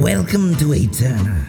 Welcome 0.00 0.56
to 0.56 0.72
Eterna. 0.72 1.46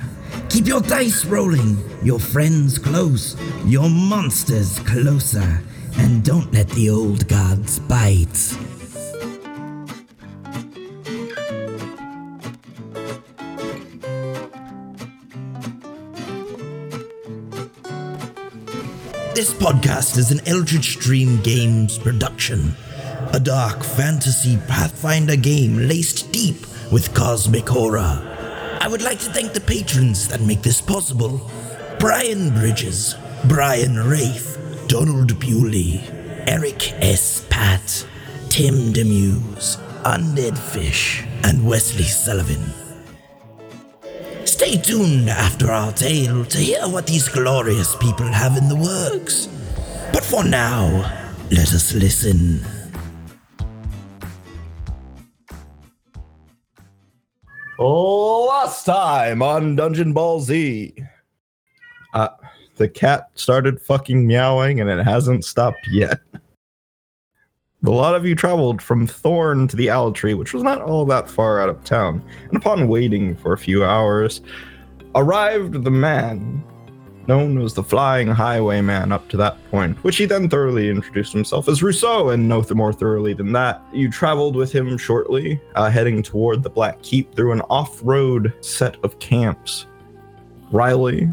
Keep 0.49 0.67
your 0.67 0.81
dice 0.81 1.23
rolling, 1.23 1.77
your 2.03 2.19
friends 2.19 2.77
close, 2.77 3.37
your 3.63 3.89
monsters 3.89 4.77
closer, 4.79 5.63
and 5.95 6.21
don't 6.21 6.51
let 6.51 6.67
the 6.71 6.89
old 6.89 7.29
gods 7.29 7.79
bite. 7.79 8.27
This 19.33 19.53
podcast 19.53 20.17
is 20.17 20.31
an 20.31 20.45
Eldritch 20.45 20.99
Dream 20.99 21.41
Games 21.41 21.97
production, 21.97 22.75
a 23.31 23.39
dark 23.39 23.81
fantasy 23.81 24.57
Pathfinder 24.67 25.37
game 25.37 25.87
laced 25.87 26.33
deep 26.33 26.65
with 26.91 27.13
cosmic 27.13 27.69
horror. 27.69 28.30
I 28.81 28.87
would 28.87 29.03
like 29.03 29.19
to 29.19 29.29
thank 29.29 29.53
the 29.53 29.61
patrons 29.61 30.27
that 30.29 30.41
make 30.41 30.63
this 30.63 30.81
possible 30.81 31.51
Brian 31.99 32.49
Bridges, 32.49 33.13
Brian 33.47 33.95
Rafe, 33.95 34.57
Donald 34.87 35.39
Bewley, 35.39 36.01
Eric 36.47 36.91
S. 36.93 37.45
Pat, 37.51 38.07
Tim 38.49 38.91
Demuse, 38.91 39.77
Undead 40.01 40.57
Fish, 40.57 41.23
and 41.43 41.63
Wesley 41.63 42.05
Sullivan. 42.05 42.73
Stay 44.45 44.77
tuned 44.77 45.29
after 45.29 45.71
our 45.71 45.91
tale 45.91 46.43
to 46.45 46.57
hear 46.57 46.87
what 46.87 47.05
these 47.05 47.29
glorious 47.29 47.95
people 47.97 48.25
have 48.25 48.57
in 48.57 48.67
the 48.67 48.75
works. 48.75 49.47
But 50.11 50.23
for 50.23 50.43
now, 50.43 50.87
let 51.51 51.71
us 51.71 51.93
listen. 51.93 52.65
Last 57.81 58.85
time 58.85 59.41
on 59.41 59.75
Dungeon 59.75 60.13
Ball 60.13 60.39
Z. 60.39 60.93
Uh, 62.13 62.27
the 62.75 62.87
cat 62.87 63.31
started 63.33 63.81
fucking 63.81 64.27
meowing 64.27 64.79
and 64.79 64.87
it 64.87 65.03
hasn't 65.03 65.45
stopped 65.45 65.87
yet. 65.89 66.19
A 67.83 67.89
lot 67.89 68.13
of 68.13 68.23
you 68.23 68.35
traveled 68.35 68.83
from 68.83 69.07
Thorn 69.07 69.67
to 69.67 69.75
the 69.75 69.89
Owl 69.89 70.11
Tree, 70.11 70.35
which 70.35 70.53
was 70.53 70.61
not 70.61 70.79
all 70.79 71.05
that 71.05 71.27
far 71.27 71.59
out 71.59 71.69
of 71.69 71.83
town, 71.83 72.23
and 72.49 72.57
upon 72.57 72.87
waiting 72.87 73.35
for 73.35 73.51
a 73.51 73.57
few 73.57 73.83
hours, 73.83 74.41
arrived 75.15 75.83
the 75.83 75.89
man 75.89 76.63
known 77.31 77.61
as 77.61 77.73
the 77.73 77.81
Flying 77.81 78.27
Highwayman 78.27 79.13
up 79.13 79.29
to 79.29 79.37
that 79.37 79.55
point, 79.71 79.97
which 80.03 80.17
he 80.17 80.25
then 80.25 80.49
thoroughly 80.49 80.89
introduced 80.89 81.31
himself 81.31 81.69
as 81.69 81.81
Rousseau, 81.81 82.31
and 82.31 82.49
no 82.49 82.61
more 82.71 82.91
thoroughly 82.91 83.33
than 83.33 83.53
that. 83.53 83.81
You 83.93 84.11
traveled 84.11 84.57
with 84.57 84.69
him 84.69 84.97
shortly, 84.97 85.61
uh, 85.75 85.89
heading 85.89 86.21
toward 86.23 86.61
the 86.61 86.69
Black 86.69 87.01
Keep 87.03 87.33
through 87.33 87.53
an 87.53 87.61
off 87.69 88.01
road 88.03 88.53
set 88.59 88.97
of 89.05 89.17
camps. 89.19 89.85
Riley 90.73 91.29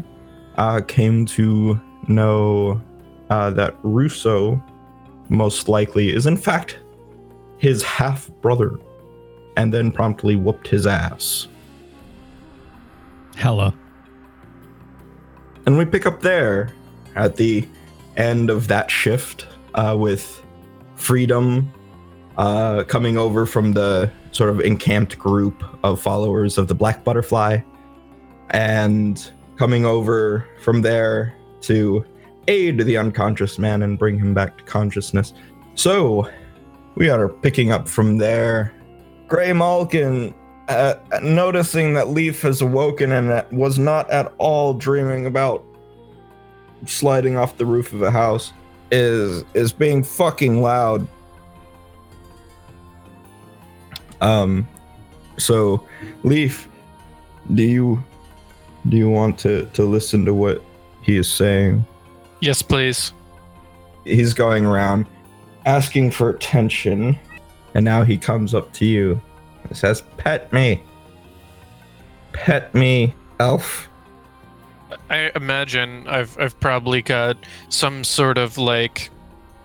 uh, 0.55 0.79
came 0.87 1.25
to 1.37 1.77
know 2.07 2.81
uh, 3.29 3.49
that 3.49 3.75
Rousseau 3.83 4.63
most 5.27 5.67
likely 5.67 6.15
is 6.15 6.25
in 6.25 6.37
fact 6.37 6.79
his 7.57 7.83
half 7.83 8.31
brother, 8.39 8.79
and 9.57 9.73
then 9.73 9.91
promptly 9.91 10.37
whooped 10.37 10.69
his 10.69 10.87
ass. 10.87 11.49
Hella. 13.35 13.73
And 15.69 15.77
we 15.77 15.85
pick 15.85 16.07
up 16.07 16.21
there 16.21 16.73
at 17.15 17.35
the 17.35 17.63
end 18.17 18.49
of 18.49 18.67
that 18.69 18.89
shift 18.89 19.45
uh, 19.75 19.95
with 19.95 20.43
Freedom 20.95 21.71
uh, 22.39 22.85
coming 22.85 23.19
over 23.19 23.45
from 23.45 23.73
the 23.73 24.11
sort 24.31 24.49
of 24.49 24.61
encamped 24.61 25.19
group 25.19 25.63
of 25.83 26.01
followers 26.01 26.57
of 26.57 26.69
the 26.69 26.73
Black 26.73 27.03
Butterfly 27.03 27.59
and 28.49 29.31
coming 29.57 29.85
over 29.85 30.47
from 30.63 30.81
there 30.81 31.35
to 31.61 32.03
aid 32.47 32.79
the 32.79 32.97
unconscious 32.97 33.59
man 33.59 33.83
and 33.83 33.99
bring 33.99 34.17
him 34.17 34.33
back 34.33 34.57
to 34.57 34.63
consciousness. 34.63 35.35
So 35.75 36.27
we 36.95 37.11
are 37.11 37.29
picking 37.29 37.71
up 37.71 37.87
from 37.87 38.17
there. 38.17 38.73
Gray 39.27 39.53
Malkin 39.53 40.33
uh, 40.69 40.95
noticing 41.23 41.93
that 41.95 42.09
Leaf 42.09 42.43
has 42.43 42.61
awoken 42.61 43.11
and 43.11 43.43
was 43.51 43.79
not 43.79 44.09
at 44.11 44.31
all 44.37 44.73
dreaming 44.73 45.25
about 45.25 45.65
sliding 46.85 47.37
off 47.37 47.57
the 47.57 47.65
roof 47.65 47.93
of 47.93 48.01
a 48.01 48.11
house, 48.11 48.53
is 48.91 49.43
is 49.53 49.71
being 49.71 50.03
fucking 50.03 50.61
loud. 50.61 51.07
Um, 54.21 54.67
so 55.37 55.85
Leaf, 56.23 56.67
do 57.53 57.63
you 57.63 58.03
do 58.89 58.97
you 58.97 59.09
want 59.09 59.37
to 59.39 59.65
to 59.73 59.83
listen 59.83 60.25
to 60.25 60.33
what 60.33 60.63
he 61.01 61.17
is 61.17 61.29
saying? 61.29 61.85
Yes, 62.41 62.61
please. 62.61 63.13
He's 64.05 64.33
going 64.33 64.65
around 64.65 65.05
asking 65.65 66.11
for 66.11 66.29
attention, 66.29 67.17
and 67.73 67.85
now 67.85 68.03
he 68.03 68.17
comes 68.17 68.53
up 68.53 68.71
to 68.73 68.85
you 68.85 69.21
it 69.69 69.77
says, 69.77 70.03
Pet 70.17 70.51
me. 70.51 70.83
Pet 72.33 72.73
me, 72.73 73.13
elf. 73.39 73.88
I 75.09 75.31
imagine 75.35 76.07
I've 76.07 76.37
I've 76.39 76.59
probably 76.59 77.01
got 77.01 77.37
some 77.69 78.03
sort 78.03 78.37
of 78.37 78.57
like 78.57 79.09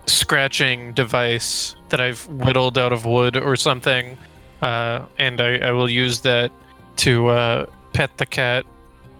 scratching 0.07 0.93
device 0.93 1.75
that 1.89 2.01
I've 2.01 2.25
whittled 2.27 2.77
out 2.77 2.93
of 2.93 3.05
wood 3.05 3.37
or 3.37 3.55
something, 3.55 4.17
uh, 4.61 5.05
and 5.17 5.39
I, 5.39 5.57
I 5.57 5.71
will 5.71 5.89
use 5.89 6.21
that 6.21 6.51
to 6.97 7.27
uh, 7.27 7.65
pet 7.93 8.17
the 8.17 8.25
cat 8.25 8.65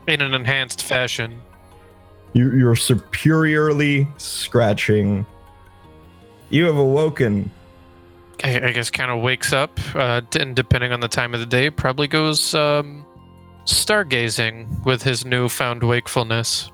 in 0.08 0.22
an 0.22 0.34
enhanced 0.34 0.84
fashion. 0.84 1.42
You, 2.34 2.52
you're 2.54 2.76
superiorly 2.76 4.08
scratching. 4.18 5.26
You 6.50 6.66
have 6.66 6.78
awoken. 6.78 7.52
I, 8.44 8.68
I 8.68 8.72
guess 8.72 8.90
kind 8.90 9.12
of 9.12 9.22
wakes 9.22 9.54
up, 9.54 9.80
uh, 9.96 10.22
and 10.38 10.56
depending 10.56 10.92
on 10.92 11.00
the 11.00 11.08
time 11.08 11.34
of 11.34 11.40
the 11.40 11.46
day, 11.46 11.70
probably 11.70 12.08
goes 12.08 12.54
um, 12.54 13.05
stargazing 13.66 14.84
with 14.86 15.04
his 15.04 15.26
newfound 15.26 15.84
wakefulness. 15.84 16.72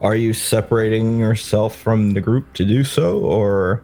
Are 0.00 0.14
you 0.14 0.32
separating 0.32 1.18
yourself 1.18 1.76
from 1.76 2.14
the 2.14 2.20
group 2.20 2.52
to 2.54 2.64
do 2.64 2.84
so, 2.84 3.18
or 3.20 3.82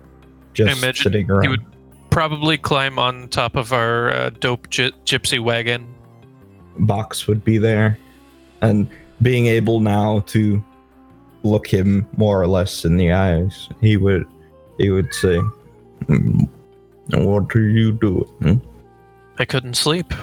just 0.55 0.81
sitting 0.97 1.29
he 1.43 1.49
would- 1.49 1.65
Probably 2.11 2.57
climb 2.57 2.99
on 2.99 3.29
top 3.29 3.57
of 3.57 3.75
our 3.75 4.11
uh, 4.11 4.31
dope 4.31 4.71
gy- 4.71 4.93
gypsy 5.05 5.39
wagon. 5.39 5.87
Box 6.79 7.27
would 7.27 7.45
be 7.45 7.59
there, 7.59 7.99
and 8.63 8.89
being 9.21 9.47
able 9.47 9.81
now 9.81 10.21
to 10.21 10.65
look 11.43 11.67
him 11.67 12.09
more 12.17 12.41
or 12.41 12.47
less 12.47 12.87
in 12.87 12.97
the 12.97 13.13
eyes, 13.13 13.69
he 13.83 13.99
would 13.99 14.27
he 14.79 14.89
would 14.91 15.13
say, 15.13 15.39
"Hmm, 16.07 16.45
"What 17.11 17.55
are 17.55 17.69
you 17.69 17.93
doing?" 17.93 18.25
hmm?" 18.41 18.55
I 19.39 19.45
couldn't 19.45 19.75
sleep. 19.75 20.15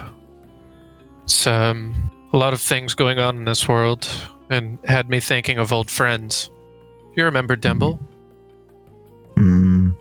It's 1.23 1.47
um, 1.47 2.11
a 2.33 2.37
lot 2.37 2.53
of 2.53 2.61
things 2.61 2.93
going 2.93 3.19
on 3.19 3.37
in 3.37 3.45
this 3.45 3.67
world, 3.67 4.07
and 4.49 4.77
had 4.85 5.09
me 5.09 5.19
thinking 5.19 5.57
of 5.57 5.71
old 5.71 5.89
friends. 5.89 6.49
You 7.15 7.25
remember 7.25 7.55
Demble? 7.55 7.99
Mm. 9.35 9.95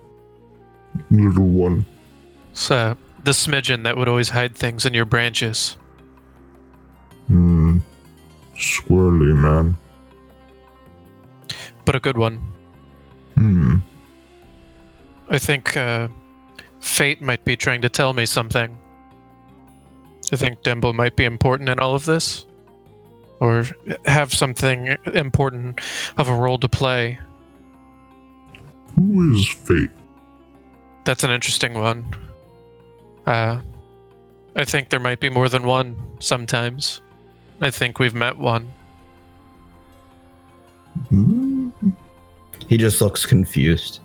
Little 1.10 1.47
one. 1.47 1.87
It's 2.50 2.71
uh, 2.71 2.94
the 3.25 3.31
smidgen 3.31 3.84
that 3.84 3.97
would 3.97 4.09
always 4.09 4.31
hide 4.31 4.55
things 4.55 4.84
in 4.84 4.94
your 4.94 5.05
branches. 5.05 5.77
Hmm. 7.28 7.78
Squirrely 8.56 9.34
man. 9.34 9.77
But 11.84 11.97
a 11.97 12.00
good 12.00 12.19
one. 12.19 12.41
Hmm. 13.37 13.77
I 15.31 15.39
think 15.39 15.77
uh, 15.77 16.09
fate 16.81 17.22
might 17.22 17.44
be 17.44 17.56
trying 17.56 17.81
to 17.83 17.89
tell 17.89 18.12
me 18.12 18.27
something. 18.27 18.77
I 20.32 20.37
think 20.37 20.62
Demble 20.62 20.95
might 20.95 21.15
be 21.15 21.24
important 21.24 21.68
in 21.68 21.78
all 21.78 21.95
of 21.95 22.06
this, 22.06 22.47
or 23.39 23.66
have 24.06 24.33
something 24.33 24.97
important 25.15 25.80
of 26.16 26.28
a 26.28 26.34
role 26.34 26.59
to 26.59 26.68
play. 26.68 27.18
Who 28.97 29.34
is 29.34 29.48
fate? 29.48 29.91
That's 31.04 31.22
an 31.22 31.30
interesting 31.30 31.74
one. 31.74 32.04
Uh, 33.27 33.60
I 34.56 34.65
think 34.65 34.89
there 34.89 35.01
might 35.01 35.21
be 35.21 35.28
more 35.28 35.48
than 35.48 35.65
one 35.65 35.97
sometimes. 36.18 37.01
I 37.60 37.71
think 37.71 37.98
we've 37.98 38.15
met 38.15 38.39
one. 38.39 38.72
Hmm? 41.09 41.71
He 42.68 42.77
just 42.77 43.01
looks 43.01 43.27
confused. 43.27 44.01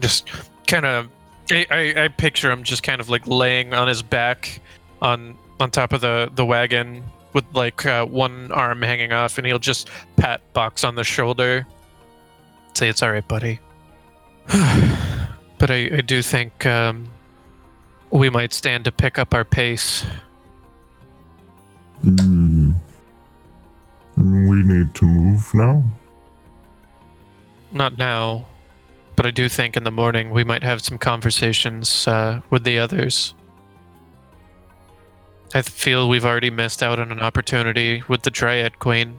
Just 0.00 0.28
kind 0.66 0.86
of, 0.86 1.08
I, 1.52 1.66
I, 1.70 2.04
I 2.04 2.08
picture 2.08 2.50
him 2.50 2.62
just 2.62 2.82
kind 2.82 3.00
of 3.00 3.08
like 3.08 3.26
laying 3.26 3.74
on 3.74 3.88
his 3.88 4.02
back 4.02 4.60
on 5.00 5.36
on 5.60 5.70
top 5.70 5.92
of 5.92 6.00
the 6.00 6.30
the 6.34 6.44
wagon 6.44 7.04
with 7.32 7.44
like 7.54 7.86
uh, 7.86 8.04
one 8.04 8.50
arm 8.52 8.82
hanging 8.82 9.12
off, 9.12 9.38
and 9.38 9.46
he'll 9.46 9.58
just 9.58 9.88
pat 10.16 10.40
Box 10.52 10.84
on 10.84 10.94
the 10.94 11.04
shoulder, 11.04 11.66
say, 12.74 12.88
"It's 12.88 13.02
all 13.02 13.12
right, 13.12 13.26
buddy." 13.26 13.60
but 15.58 15.70
I, 15.70 15.90
I 15.92 16.00
do 16.00 16.22
think 16.22 16.66
um, 16.66 17.08
we 18.10 18.28
might 18.28 18.52
stand 18.52 18.84
to 18.84 18.92
pick 18.92 19.18
up 19.18 19.34
our 19.34 19.44
pace. 19.44 20.04
Hmm. 22.02 22.72
We 24.16 24.62
need 24.62 24.94
to 24.96 25.04
move 25.06 25.54
now. 25.54 25.84
Not 27.70 27.96
now, 27.96 28.44
but 29.16 29.26
I 29.26 29.30
do 29.30 29.48
think 29.48 29.76
in 29.76 29.84
the 29.84 29.90
morning 29.90 30.30
we 30.30 30.44
might 30.44 30.62
have 30.62 30.82
some 30.82 30.98
conversations 30.98 32.06
uh, 32.08 32.40
with 32.50 32.64
the 32.64 32.78
others. 32.78 33.34
I 35.54 35.62
feel 35.62 36.08
we've 36.08 36.24
already 36.24 36.50
missed 36.50 36.82
out 36.82 36.98
on 36.98 37.12
an 37.12 37.20
opportunity 37.20 38.02
with 38.08 38.22
the 38.22 38.30
Dryad 38.30 38.78
Queen. 38.78 39.18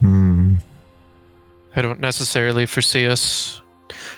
Hmm. 0.00 0.56
I 1.76 1.82
don't 1.82 2.00
necessarily 2.00 2.66
foresee 2.66 3.06
us 3.06 3.62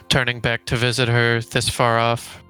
turning 0.08 0.40
back 0.40 0.64
to 0.66 0.76
visit 0.76 1.08
her 1.08 1.40
this 1.40 1.68
far 1.68 1.98
off. 1.98 2.42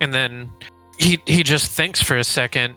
And 0.00 0.12
then 0.12 0.50
he 0.98 1.20
he 1.26 1.42
just 1.42 1.70
thinks 1.70 2.02
for 2.02 2.16
a 2.16 2.24
second 2.24 2.74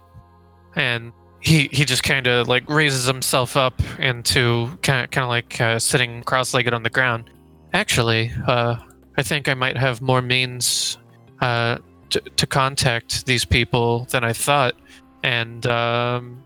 and 0.75 1.12
he 1.39 1.69
he 1.71 1.86
just 1.86 2.04
kind 2.04 2.27
of 2.27 2.47
like 2.47 2.69
raises 2.69 3.06
himself 3.06 3.57
up 3.57 3.81
into 4.00 4.77
kind 4.83 5.04
of 5.04 5.12
kind 5.12 5.24
of 5.24 5.30
like 5.30 5.59
uh, 5.59 5.80
sitting 5.80 6.24
cross-legged 6.24 6.74
on 6.74 6.83
the 6.83 6.89
ground. 6.89 7.30
Actually, 7.73 8.31
uh, 8.47 8.77
I 9.18 9.23
think 9.23 9.47
I 9.47 9.53
might 9.53 9.77
have 9.77 10.01
more 10.01 10.21
means 10.21 10.97
uh, 11.39 11.77
to, 12.09 12.19
to 12.19 12.47
contact 12.47 13.25
these 13.25 13.45
people 13.45 14.06
than 14.06 14.23
I 14.23 14.33
thought, 14.33 14.75
and 15.23 15.65
um, 15.68 16.41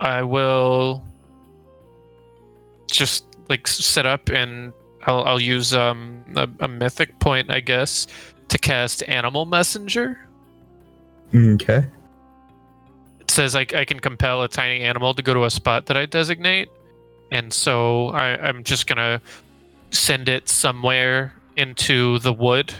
I 0.00 0.22
will 0.22 1.02
just 2.90 3.24
like 3.48 3.66
set 3.66 4.06
up 4.06 4.28
and 4.28 4.72
I'll, 5.06 5.24
I'll 5.24 5.40
use 5.40 5.74
um, 5.74 6.24
a, 6.36 6.48
a 6.60 6.68
mythic 6.68 7.18
point, 7.18 7.50
I 7.50 7.60
guess, 7.60 8.06
to 8.48 8.58
cast 8.58 9.02
Animal 9.08 9.46
Messenger. 9.46 10.26
Okay. 11.34 11.86
It 13.20 13.30
says 13.30 13.56
I, 13.56 13.60
I 13.74 13.84
can 13.84 14.00
compel 14.00 14.42
a 14.42 14.48
tiny 14.48 14.80
animal 14.80 15.14
to 15.14 15.22
go 15.22 15.32
to 15.34 15.44
a 15.44 15.50
spot 15.50 15.86
that 15.86 15.96
I 15.96 16.06
designate. 16.06 16.68
And 17.30 17.52
so 17.52 18.08
I, 18.08 18.36
I'm 18.36 18.64
just 18.64 18.86
going 18.86 18.98
to 18.98 19.20
send 19.90 20.28
it 20.28 20.48
somewhere 20.48 21.34
into 21.56 22.18
the 22.20 22.32
wood 22.32 22.72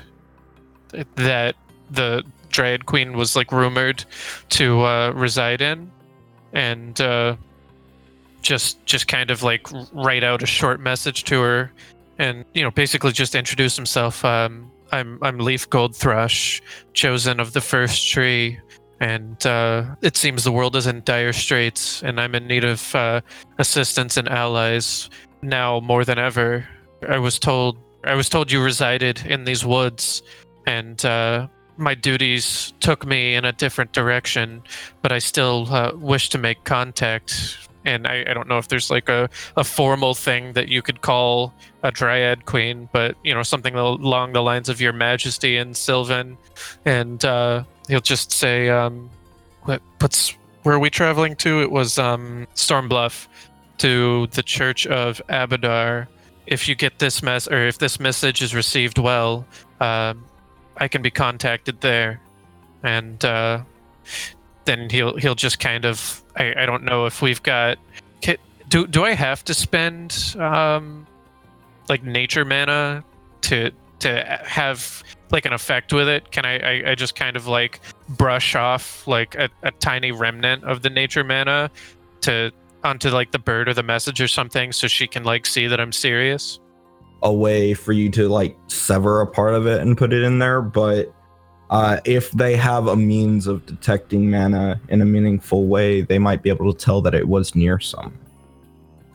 that 1.17 1.57
the 1.91 2.25
Dryad 2.49 2.87
Queen 2.87 3.17
was 3.17 3.37
like 3.37 3.53
rumored 3.53 4.05
to 4.51 4.83
uh, 4.83 5.11
reside 5.11 5.61
in. 5.61 5.91
And 6.53 7.01
uh, 7.01 7.37
just 8.43 8.85
just 8.87 9.07
kind 9.07 9.31
of 9.31 9.43
like 9.43 9.67
write 9.93 10.25
out 10.25 10.43
a 10.43 10.47
short 10.47 10.81
message 10.81 11.25
to 11.25 11.41
her 11.41 11.73
and 12.19 12.45
you 12.55 12.63
know 12.63 12.71
basically 12.71 13.13
just 13.13 13.35
introduce 13.35 13.77
himself. 13.77 14.25
Um, 14.25 14.71
i'm 14.93 15.19
i'm 15.23 15.39
leaf 15.39 15.69
gold 15.71 15.95
thrush 15.95 16.61
chosen 16.93 17.41
of 17.41 17.53
the 17.53 17.61
first 17.61 18.09
tree. 18.09 18.59
And 19.03 19.47
uh, 19.47 19.95
it 20.03 20.19
seems 20.19 20.45
the 20.45 20.53
world 20.53 20.77
is 20.77 20.87
in 20.87 21.03
dire 21.05 21.33
straits 21.33 22.03
and 22.03 22.21
i'm 22.21 22.35
in 22.35 22.47
need 22.47 22.65
of 22.65 22.95
uh, 22.95 23.21
assistance 23.59 24.17
and 24.17 24.29
allies 24.29 25.09
now 25.43 25.81
more 25.81 26.05
than 26.05 26.19
ever 26.19 26.67
i 27.09 27.19
was 27.19 27.39
told 27.39 27.77
i 28.05 28.15
was 28.15 28.29
told 28.29 28.51
you 28.51 28.63
resided 28.63 29.25
in 29.27 29.45
these 29.45 29.65
woods 29.65 30.23
and 30.67 31.05
uh, 31.05 31.47
my 31.77 31.95
duties 31.95 32.73
took 32.81 33.07
me 33.07 33.35
in 33.35 33.45
a 33.45 33.53
different 33.53 33.93
direction 33.93 34.63
but 35.03 35.13
i 35.13 35.19
still 35.19 35.67
uh, 35.71 35.93
wish 35.95 36.29
to 36.29 36.39
make 36.39 36.65
contact 36.65 37.69
and 37.85 38.07
I, 38.07 38.25
I 38.29 38.35
don't 38.35 38.49
know 38.49 38.59
if 38.59 38.69
there's 38.69 38.91
like 38.91 39.09
a, 39.09 39.29
a 39.57 39.65
formal 39.65 40.15
thing 40.15 40.53
that 40.53 40.69
you 40.69 40.83
could 40.83 41.01
call 41.01 41.55
a 41.83 41.91
dryad 41.91 42.47
queen, 42.47 42.89
but 42.93 43.17
you 43.25 43.35
know 43.35 43.43
something 43.43 43.75
along 43.75 44.33
the 44.33 44.43
lines 44.43 44.69
of 44.69 44.81
Your 44.81 44.93
Majesty 44.93 45.57
and 45.57 45.77
Sylvan, 45.77 46.37
and 46.85 47.25
uh, 47.25 47.65
he'll 47.89 48.01
just 48.01 48.33
say, 48.33 48.69
um, 48.69 49.11
"What 49.63 49.81
where 50.63 50.75
are 50.75 50.79
we 50.79 50.91
traveling 50.91 51.37
to?" 51.37 51.63
It 51.63 51.71
was 51.71 51.99
um, 51.99 52.47
Stormbluff 52.55 53.27
to 53.79 54.27
the 54.33 54.43
Church 54.43 54.87
of 54.87 55.23
Abadar. 55.29 56.07
If 56.51 56.69
you 56.69 56.75
get 56.75 56.99
this 56.99 57.23
mess, 57.23 57.49
or 57.49 57.67
if 57.67 57.79
this 57.79 57.99
message 57.99 58.43
is 58.43 58.55
received 58.55 58.99
well, 58.99 59.47
um, 59.81 60.27
I 60.77 60.89
can 60.89 61.01
be 61.01 61.11
contacted 61.11 61.81
there, 61.81 62.21
and 62.83 63.25
uh, 63.25 63.63
then 64.67 64.91
he'll 64.91 65.17
he'll 65.17 65.35
just 65.35 65.61
kind 65.61 65.85
of 65.85 66.23
I, 66.37 66.55
I 66.59 66.67
don't 66.67 66.85
know 66.85 67.07
if 67.07 67.23
we've 67.23 67.43
got 67.43 67.79
do 68.71 68.87
do 68.87 69.05
I 69.05 69.13
have 69.13 69.45
to 69.45 69.53
spend 69.53 70.35
um 70.39 71.07
like 71.91 72.03
nature 72.03 72.45
mana 72.45 73.05
to 73.43 73.71
to 73.99 74.41
have 74.47 75.03
like 75.31 75.45
an 75.45 75.53
effect 75.53 75.93
with 75.93 76.09
it? 76.09 76.31
Can 76.31 76.47
I 76.47 76.59
I, 76.59 76.91
I 76.93 76.95
just 76.95 77.15
kind 77.15 77.37
of 77.37 77.47
like 77.47 77.81
brush 78.09 78.55
off 78.55 79.07
like 79.07 79.35
a, 79.35 79.51
a 79.63 79.73
tiny 79.73 80.13
remnant 80.13 80.65
of 80.65 80.83
the 80.83 80.89
nature 80.89 81.25
mana 81.25 81.71
to 82.23 82.53
onto 82.85 83.11
like 83.11 83.33
the 83.33 83.39
bird 83.39 83.69
or 83.69 83.75
the 83.75 83.83
message 83.83 84.21
or 84.21 84.29
something 84.29 84.73
so 84.73 84.87
she 84.87 85.07
can 85.07 85.25
like 85.25 85.47
see 85.47 85.67
that 85.67 85.81
I'm 85.81 85.93
serious? 85.93 86.61
A 87.23 87.33
way 87.33 87.75
for 87.75 87.93
you 87.93 88.11
to 88.11 88.29
like 88.29 88.57
sever 88.69 89.21
a 89.21 89.27
part 89.27 89.55
of 89.55 89.67
it 89.67 89.81
and 89.81 89.97
put 89.97 90.13
it 90.13 90.23
in 90.23 90.39
there, 90.39 90.63
but 90.63 91.13
uh, 91.71 92.01
if 92.05 92.33
they 92.33 92.57
have 92.57 92.89
a 92.89 92.97
means 92.97 93.47
of 93.47 93.65
detecting 93.65 94.31
mana 94.31 94.81
in 94.89 95.01
a 95.01 95.05
meaningful 95.05 95.67
way, 95.67 96.01
they 96.01 96.19
might 96.19 96.43
be 96.43 96.51
able 96.51 96.73
to 96.73 96.85
tell 96.85 97.01
that 97.01 97.15
it 97.15 97.29
was 97.29 97.55
near 97.55 97.79
some. 97.79 98.19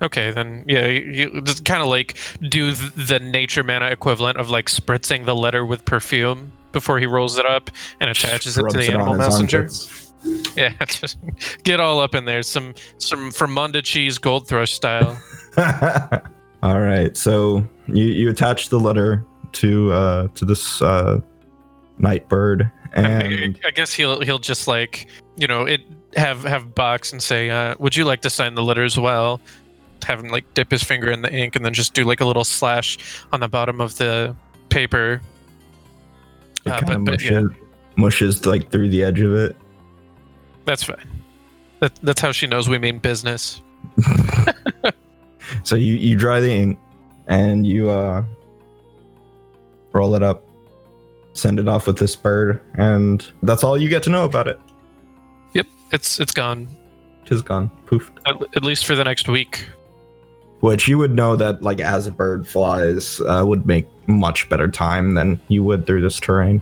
Okay, 0.01 0.31
then 0.31 0.63
yeah, 0.67 0.87
you, 0.87 1.29
you 1.31 1.41
just 1.41 1.65
kind 1.65 1.81
of 1.81 1.87
like 1.87 2.17
do 2.41 2.73
th- 2.73 2.93
the 2.95 3.19
nature 3.19 3.63
mana 3.63 3.87
equivalent 3.87 4.37
of 4.37 4.49
like 4.49 4.67
spritzing 4.67 5.25
the 5.25 5.35
letter 5.35 5.65
with 5.65 5.83
perfume 5.85 6.51
before 6.71 6.99
he 6.99 7.05
rolls 7.05 7.37
it 7.37 7.45
up 7.45 7.71
and 7.99 8.09
attaches 8.09 8.57
it 8.57 8.69
to 8.69 8.77
the 8.77 8.87
on 8.87 9.01
animal 9.01 9.13
messenger. 9.15 9.59
armpits. 9.59 10.04
Yeah, 10.55 10.73
just 10.85 11.17
get 11.63 11.79
all 11.81 11.99
up 11.99 12.15
in 12.15 12.23
there, 12.25 12.41
some 12.41 12.73
some 12.97 13.29
Fermunda 13.31 13.83
cheese 13.83 14.17
gold 14.17 14.47
thrush 14.47 14.71
style. 14.73 15.21
All 16.63 16.79
right, 16.79 17.15
so 17.17 17.67
you 17.87 18.05
you 18.05 18.29
attach 18.29 18.69
the 18.69 18.79
letter 18.79 19.25
to 19.53 19.91
uh 19.91 20.27
to 20.29 20.45
this 20.45 20.81
uh 20.81 21.19
night 21.97 22.27
bird 22.29 22.71
I, 22.95 22.99
and 23.01 23.59
I 23.65 23.71
guess 23.71 23.93
he'll 23.93 24.21
he'll 24.21 24.39
just 24.39 24.67
like 24.67 25.07
you 25.35 25.45
know 25.47 25.63
it 25.65 25.81
have 26.15 26.43
have 26.43 26.73
box 26.73 27.11
and 27.11 27.21
say, 27.21 27.49
uh, 27.49 27.75
"Would 27.79 27.95
you 27.97 28.05
like 28.05 28.21
to 28.21 28.29
sign 28.29 28.55
the 28.55 28.63
letter 28.63 28.83
as 28.85 28.97
well?" 28.97 29.41
Have 30.05 30.21
him 30.23 30.29
like 30.29 30.51
dip 30.53 30.71
his 30.71 30.83
finger 30.83 31.11
in 31.11 31.21
the 31.21 31.33
ink 31.33 31.55
and 31.57 31.65
then 31.65 31.73
just 31.73 31.93
do 31.93 32.05
like 32.05 32.21
a 32.21 32.25
little 32.25 32.45
slash 32.45 32.97
on 33.33 33.41
the 33.41 33.49
bottom 33.49 33.81
of 33.81 33.97
the 33.97 34.33
paper. 34.69 35.21
it 36.65 36.69
Uh, 36.71 36.79
kind 36.79 36.93
of 36.93 37.05
but- 37.05 37.11
but, 37.11 37.21
yeah. 37.23 37.41
mushes, 37.41 37.57
mushes 37.97 38.45
like 38.45 38.71
through 38.71 38.89
the 38.89 39.03
edge 39.03 39.19
of 39.19 39.33
it. 39.35 39.57
That's 40.65 40.83
fine. 40.83 41.07
That, 41.79 41.93
that's 42.03 42.21
how 42.21 42.31
she 42.31 42.47
knows 42.47 42.67
we 42.67 42.77
mean 42.77 42.99
business. 42.99 43.61
So 45.63 45.75
you 45.75 45.93
you 45.93 46.15
dry 46.15 46.39
the 46.39 46.51
ink 46.51 46.79
and 47.27 47.65
you 47.65 47.89
uh 47.89 48.23
roll 49.93 50.15
it 50.15 50.23
up, 50.23 50.43
send 51.33 51.59
it 51.59 51.67
off 51.67 51.87
with 51.87 51.97
this 51.97 52.15
bird, 52.15 52.61
and 52.75 53.25
that's 53.43 53.63
all 53.63 53.77
you 53.77 53.89
get 53.89 54.03
to 54.03 54.09
know 54.09 54.25
about 54.25 54.47
it. 54.47 54.59
Yep, 55.53 55.67
it's 55.91 56.19
it's 56.19 56.33
gone. 56.33 56.67
Tis 57.25 57.41
gone, 57.41 57.69
poof. 57.87 58.11
At, 58.25 58.35
at 58.55 58.63
least 58.63 58.85
for 58.85 58.95
the 58.95 59.03
next 59.03 59.27
week. 59.27 59.67
Which 60.59 60.87
you 60.87 60.97
would 60.97 61.13
know 61.13 61.35
that 61.35 61.61
like 61.61 61.79
as 61.79 62.07
a 62.07 62.11
bird 62.11 62.47
flies 62.47 63.21
uh, 63.21 63.43
would 63.45 63.65
make 63.65 63.87
much 64.07 64.47
better 64.49 64.67
time 64.67 65.13
than 65.13 65.39
you 65.47 65.63
would 65.63 65.85
through 65.85 66.01
this 66.01 66.19
terrain. 66.19 66.61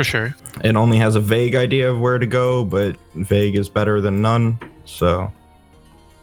For 0.00 0.04
sure. 0.04 0.34
It 0.64 0.76
only 0.76 0.96
has 0.96 1.14
a 1.14 1.20
vague 1.20 1.54
idea 1.54 1.90
of 1.90 2.00
where 2.00 2.18
to 2.18 2.24
go, 2.24 2.64
but 2.64 2.96
vague 3.16 3.54
is 3.54 3.68
better 3.68 4.00
than 4.00 4.22
none. 4.22 4.58
So 4.86 5.30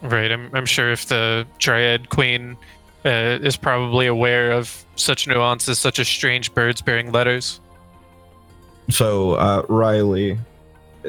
Right. 0.01 0.31
I'm, 0.31 0.49
I'm 0.55 0.65
sure 0.65 0.91
if 0.91 1.05
the 1.05 1.45
Dryad 1.59 2.09
Queen 2.09 2.57
uh, 3.05 3.37
is 3.39 3.55
probably 3.55 4.07
aware 4.07 4.49
of 4.51 4.83
such 4.95 5.27
nuances, 5.27 5.77
such 5.77 5.99
as 5.99 6.07
strange 6.07 6.55
birds 6.55 6.81
bearing 6.81 7.11
letters. 7.11 7.61
So, 8.89 9.33
uh, 9.33 9.61
Riley, 9.69 10.39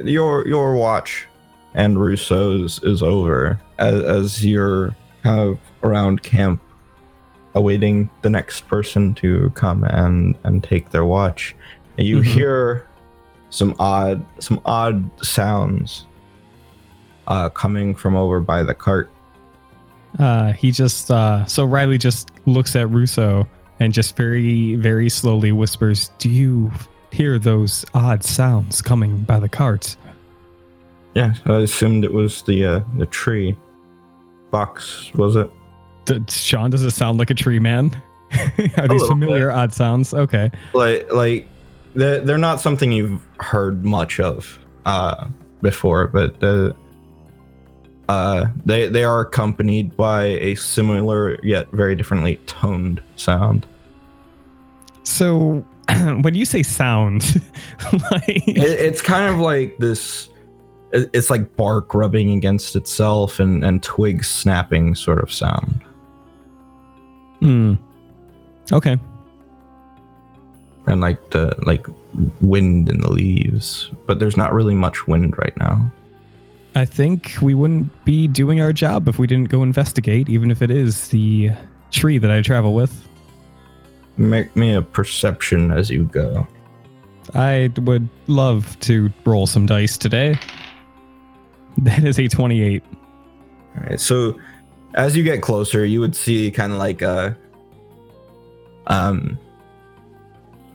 your 0.04 0.46
your 0.46 0.75
watch 0.75 1.26
and 1.72 1.98
Russo's 1.98 2.82
is 2.82 3.02
over 3.02 3.58
as, 3.78 4.02
as 4.02 4.44
you're 4.44 4.94
kind 5.22 5.40
of 5.40 5.58
around 5.82 6.22
camp, 6.22 6.60
awaiting 7.54 8.10
the 8.20 8.28
next 8.28 8.68
person 8.68 9.14
to 9.14 9.48
come 9.54 9.84
and 9.84 10.37
and 10.44 10.62
take 10.62 10.90
their 10.90 11.06
watch. 11.06 11.56
And 11.99 12.07
you 12.07 12.19
Mhm. 12.21 12.25
hear 12.25 12.87
some 13.50 13.75
odd 13.78 14.25
some 14.38 14.61
odd 14.64 15.11
sounds 15.25 16.07
uh, 17.26 17.49
coming 17.50 17.95
from 17.95 18.17
over 18.17 18.40
by 18.40 18.62
the 18.62 18.75
cart. 18.75 19.11
Uh, 20.19 20.52
he 20.52 20.71
just 20.71 21.11
uh, 21.11 21.45
so 21.47 21.64
Riley 21.64 21.99
just 21.99 22.31
looks 22.47 22.75
at 22.76 22.88
Russo 22.90 23.47
and 23.81 23.93
just 23.93 24.17
very 24.17 24.76
very 24.76 25.09
slowly 25.11 25.52
whispers, 25.52 26.11
"Do 26.19 26.28
you 26.31 26.71
hear 27.11 27.38
those 27.38 27.85
odd 27.95 28.23
sounds 28.25 28.81
coming 28.81 29.19
by 29.19 29.40
the 29.40 29.49
cart?" 29.49 29.97
Yeah, 31.14 31.35
I 31.47 31.57
assumed 31.59 32.05
it 32.05 32.12
was 32.12 32.43
the 32.43 32.64
uh, 32.64 32.81
the 32.97 33.07
tree 33.07 33.57
box. 34.50 35.11
Was 35.14 35.37
it? 35.37 35.50
D- 36.05 36.21
Sean, 36.28 36.71
does 36.71 36.85
it 36.85 36.93
sound 36.93 37.19
like 37.19 37.31
a 37.31 37.35
tree 37.35 37.59
man? 37.59 38.00
Are 38.78 38.88
these 38.88 39.07
familiar 39.07 39.50
odd 39.50 39.73
sounds? 39.75 40.14
Okay. 40.14 40.50
like 40.75 41.12
like 41.12 41.49
they're, 41.95 42.21
they're 42.21 42.38
not 42.38 42.61
something 42.61 42.92
you've 42.92 43.21
heard 43.40 43.85
much 43.85 44.21
of 44.21 44.59
uh, 44.87 45.26
before, 45.62 46.07
but 46.09 46.42
uh, 46.42 46.73
uh, 48.09 48.47
they 48.64 48.88
they 48.88 49.04
are 49.04 49.21
accompanied 49.21 49.97
by 49.97 50.25
a 50.25 50.54
similar 50.54 51.38
yet 51.45 51.71
very 51.73 51.95
differently 51.95 52.37
toned 52.47 53.02
sound. 53.16 53.66
So 55.04 55.64
when 56.21 56.35
you 56.35 56.45
say 56.45 56.62
sound, 56.62 57.42
like 58.11 58.47
It, 58.49 58.57
it's 58.59 59.02
kind 59.02 59.33
of 59.33 59.40
like 59.40 59.76
this. 59.78 60.28
it- 60.92 61.11
It's 61.12 61.28
like 61.30 61.54
bark 61.57 61.95
rubbing 61.95 62.33
against 62.33 62.76
itself 62.76 63.40
and 63.40 63.64
and 63.64 63.83
twigs 63.83 64.28
snapping 64.28 64.95
sort 64.95 65.18
of 65.23 65.33
sound. 65.33 65.83
Hmm. 67.40 67.75
Okay. 68.73 68.99
And 70.88 71.00
like 71.00 71.30
the 71.30 71.54
like 71.66 71.87
wind 72.40 72.88
in 72.88 73.00
the 73.00 73.11
leaves 73.11 73.90
but 74.07 74.18
there's 74.18 74.37
not 74.37 74.52
really 74.52 74.75
much 74.75 75.07
wind 75.07 75.37
right 75.38 75.57
now 75.59 75.90
I 76.75 76.85
think 76.85 77.35
we 77.42 77.54
wouldn't 77.54 78.04
be 78.04 78.28
doing 78.28 78.61
our 78.61 78.73
job 78.73 79.09
if 79.09 79.18
we 79.18 79.26
didn't 79.26 79.49
go 79.49 79.64
investigate, 79.64 80.28
even 80.28 80.49
if 80.50 80.62
it 80.62 80.71
is 80.71 81.09
the 81.09 81.50
tree 81.90 82.18
that 82.18 82.30
I 82.30 82.40
travel 82.40 82.73
with. 82.73 82.92
make 84.16 84.54
me 84.54 84.75
a 84.75 84.83
perception 84.83 85.73
as 85.73 85.90
you 85.90 86.04
go 86.04 86.47
I 87.35 87.71
would 87.78 88.09
love 88.26 88.78
to 88.80 89.12
roll 89.26 89.47
some 89.47 89.66
dice 89.66 89.97
today. 89.99 90.38
That 91.78 92.02
is 92.02 92.18
a 92.18 92.26
28. 92.26 92.83
all 93.76 93.83
right 93.85 94.00
so 94.00 94.38
as 94.95 95.16
you 95.16 95.23
get 95.23 95.42
closer 95.42 95.85
you 95.85 96.00
would 96.00 96.16
see 96.16 96.50
kind 96.50 96.73
of 96.73 96.78
like 96.78 97.02
a 97.02 97.37
um 98.88 99.38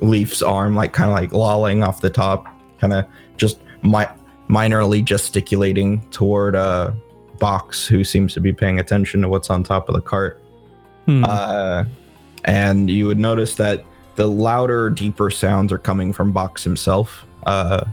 leaf's 0.03 0.41
arm 0.41 0.75
like 0.75 0.91
kind 0.93 1.09
of 1.09 1.15
like 1.15 1.31
lolling 1.31 1.81
off 1.83 2.01
the 2.01 2.09
top 2.09 2.45
kind 2.79 2.93
of 2.93 3.05
just 3.37 3.59
mi- 3.83 4.05
minorly 4.49 5.03
gesticulating 5.03 6.01
toward 6.11 6.55
uh 6.55 6.91
box 7.39 7.87
who 7.87 8.03
seems 8.03 8.33
to 8.33 8.39
be 8.41 8.51
paying 8.53 8.79
attention 8.79 9.21
to 9.21 9.29
what's 9.29 9.49
on 9.49 9.63
top 9.63 9.89
of 9.89 9.95
the 9.95 10.01
cart 10.01 10.39
Hmm. 11.05 11.25
uh, 11.25 11.83
and 12.45 12.89
you 12.89 13.07
would 13.07 13.19
notice 13.19 13.55
that 13.55 13.83
the 14.15 14.25
louder, 14.27 14.89
deeper 14.89 15.29
sounds 15.29 15.71
are 15.73 15.77
coming 15.77 16.13
from 16.13 16.31
Box 16.31 16.63
himself, 16.63 17.25
uh, 17.45 17.83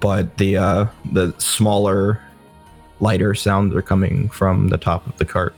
but 0.00 0.34
the 0.38 0.56
uh, 0.56 0.86
the 1.12 1.34
smaller, 1.36 2.18
lighter 3.00 3.34
sounds 3.34 3.74
are 3.74 3.82
coming 3.82 4.30
from 4.30 4.68
the 4.68 4.78
top 4.78 5.06
of 5.06 5.14
the 5.18 5.26
cart. 5.26 5.54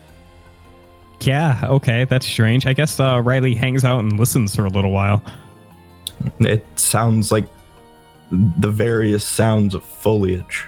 yeah, 1.20 1.60
okay, 1.64 2.04
that's 2.06 2.26
strange. 2.26 2.66
I 2.66 2.72
guess 2.72 2.98
uh, 2.98 3.20
Riley 3.22 3.54
hangs 3.54 3.84
out 3.84 4.00
and 4.00 4.18
listens 4.18 4.56
for 4.56 4.64
a 4.64 4.70
little 4.70 4.90
while. 4.90 5.22
It 6.40 6.66
sounds 6.76 7.30
like 7.32 7.46
the 8.30 8.70
various 8.70 9.24
sounds 9.24 9.74
of 9.74 9.82
foliage 9.84 10.66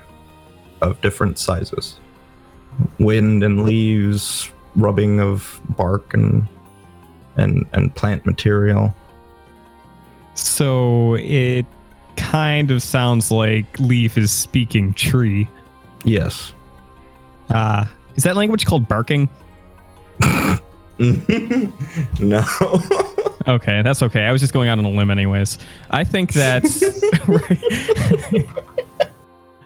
of 0.80 1.00
different 1.00 1.38
sizes, 1.38 2.00
wind 2.98 3.42
and 3.44 3.64
leaves, 3.64 4.50
rubbing 4.76 5.20
of 5.20 5.60
bark 5.70 6.14
and 6.14 6.46
and 7.36 7.66
and 7.72 7.94
plant 7.94 8.24
material. 8.26 8.94
So 10.34 11.14
it 11.14 11.66
kind 12.16 12.70
of 12.70 12.82
sounds 12.82 13.30
like 13.30 13.78
Leaf 13.78 14.16
is 14.16 14.30
speaking 14.32 14.94
tree. 14.94 15.48
Yes. 16.04 16.52
Uh, 17.50 17.84
is 18.16 18.24
that 18.24 18.36
language 18.36 18.64
called 18.66 18.88
barking? 18.88 19.28
no. 22.18 22.44
Okay, 23.50 23.82
that's 23.82 24.02
okay. 24.02 24.22
I 24.24 24.32
was 24.32 24.40
just 24.40 24.52
going 24.52 24.68
out 24.68 24.78
on 24.78 24.84
a 24.84 24.90
limb, 24.90 25.10
anyways. 25.10 25.58
I 25.90 26.04
think 26.04 26.32
that's. 26.32 26.82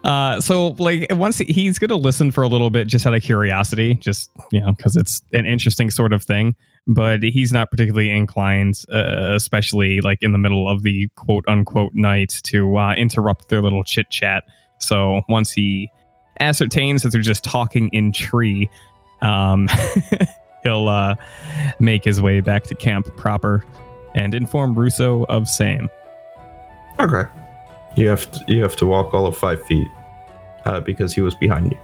Uh, 0.05 0.39
so 0.39 0.69
like 0.79 1.07
once 1.13 1.39
he- 1.39 1.51
he's 1.51 1.79
gonna 1.79 1.97
listen 1.97 2.31
for 2.31 2.43
a 2.43 2.47
little 2.47 2.69
bit, 2.69 2.87
just 2.87 3.07
out 3.07 3.15
of 3.15 3.23
curiosity, 3.23 3.95
just 3.95 4.31
you 4.53 4.61
know, 4.61 4.73
because 4.73 4.97
it's 4.97 5.23
an 5.33 5.47
interesting 5.47 5.91
sort 5.91 6.13
of 6.13 6.23
thing. 6.23 6.55
But 6.87 7.23
he's 7.23 7.55
not 7.55 7.71
particularly 7.71 8.11
inclined, 8.11 8.85
uh, 8.93 9.33
especially 9.35 10.03
like 10.03 10.23
in 10.23 10.33
the 10.33 10.39
middle 10.39 10.69
of 10.69 10.83
the 10.83 11.09
quote 11.15 11.45
unquote 11.49 11.95
night, 11.95 12.35
to 12.43 12.77
uh, 12.77 12.95
interrupt 12.97 13.49
their 13.49 13.63
little 13.63 13.83
chit 13.83 14.11
chat. 14.11 14.45
So 14.79 15.23
once 15.31 15.51
he 15.51 15.89
ascertains 16.39 17.03
that 17.03 17.09
they're 17.09 17.23
just 17.23 17.43
talking 17.43 17.89
in 17.95 18.13
tree, 18.13 18.69
um, 19.23 19.71
he'll 20.65 20.89
uh, 20.89 21.15
make 21.79 22.05
his 22.05 22.21
way 22.21 22.41
back 22.41 22.65
to 22.65 22.75
camp 22.75 23.15
proper 23.17 23.65
and 24.15 24.35
inform 24.35 24.75
Russo 24.75 25.25
of 25.29 25.49
same. 25.49 25.89
Okay. 26.99 27.29
You 27.97 28.09
have 28.09 28.31
to, 28.33 28.45
you 28.49 28.63
have 28.63 28.77
to 28.77 28.87
walk 28.87 29.15
all 29.15 29.27
of 29.27 29.37
five 29.37 29.63
feet 29.67 29.89
uh, 30.65 30.81
because 30.81 31.15
he 31.15 31.21
was 31.21 31.35
behind 31.37 31.71
you. 31.73 31.79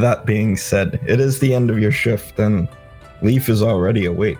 That 0.00 0.24
being 0.24 0.56
said, 0.56 0.98
it 1.06 1.20
is 1.20 1.38
the 1.38 1.54
end 1.54 1.70
of 1.70 1.78
your 1.78 1.92
shift, 1.92 2.38
and 2.38 2.66
Leaf 3.20 3.48
is 3.48 3.62
already 3.62 4.06
awake. 4.06 4.38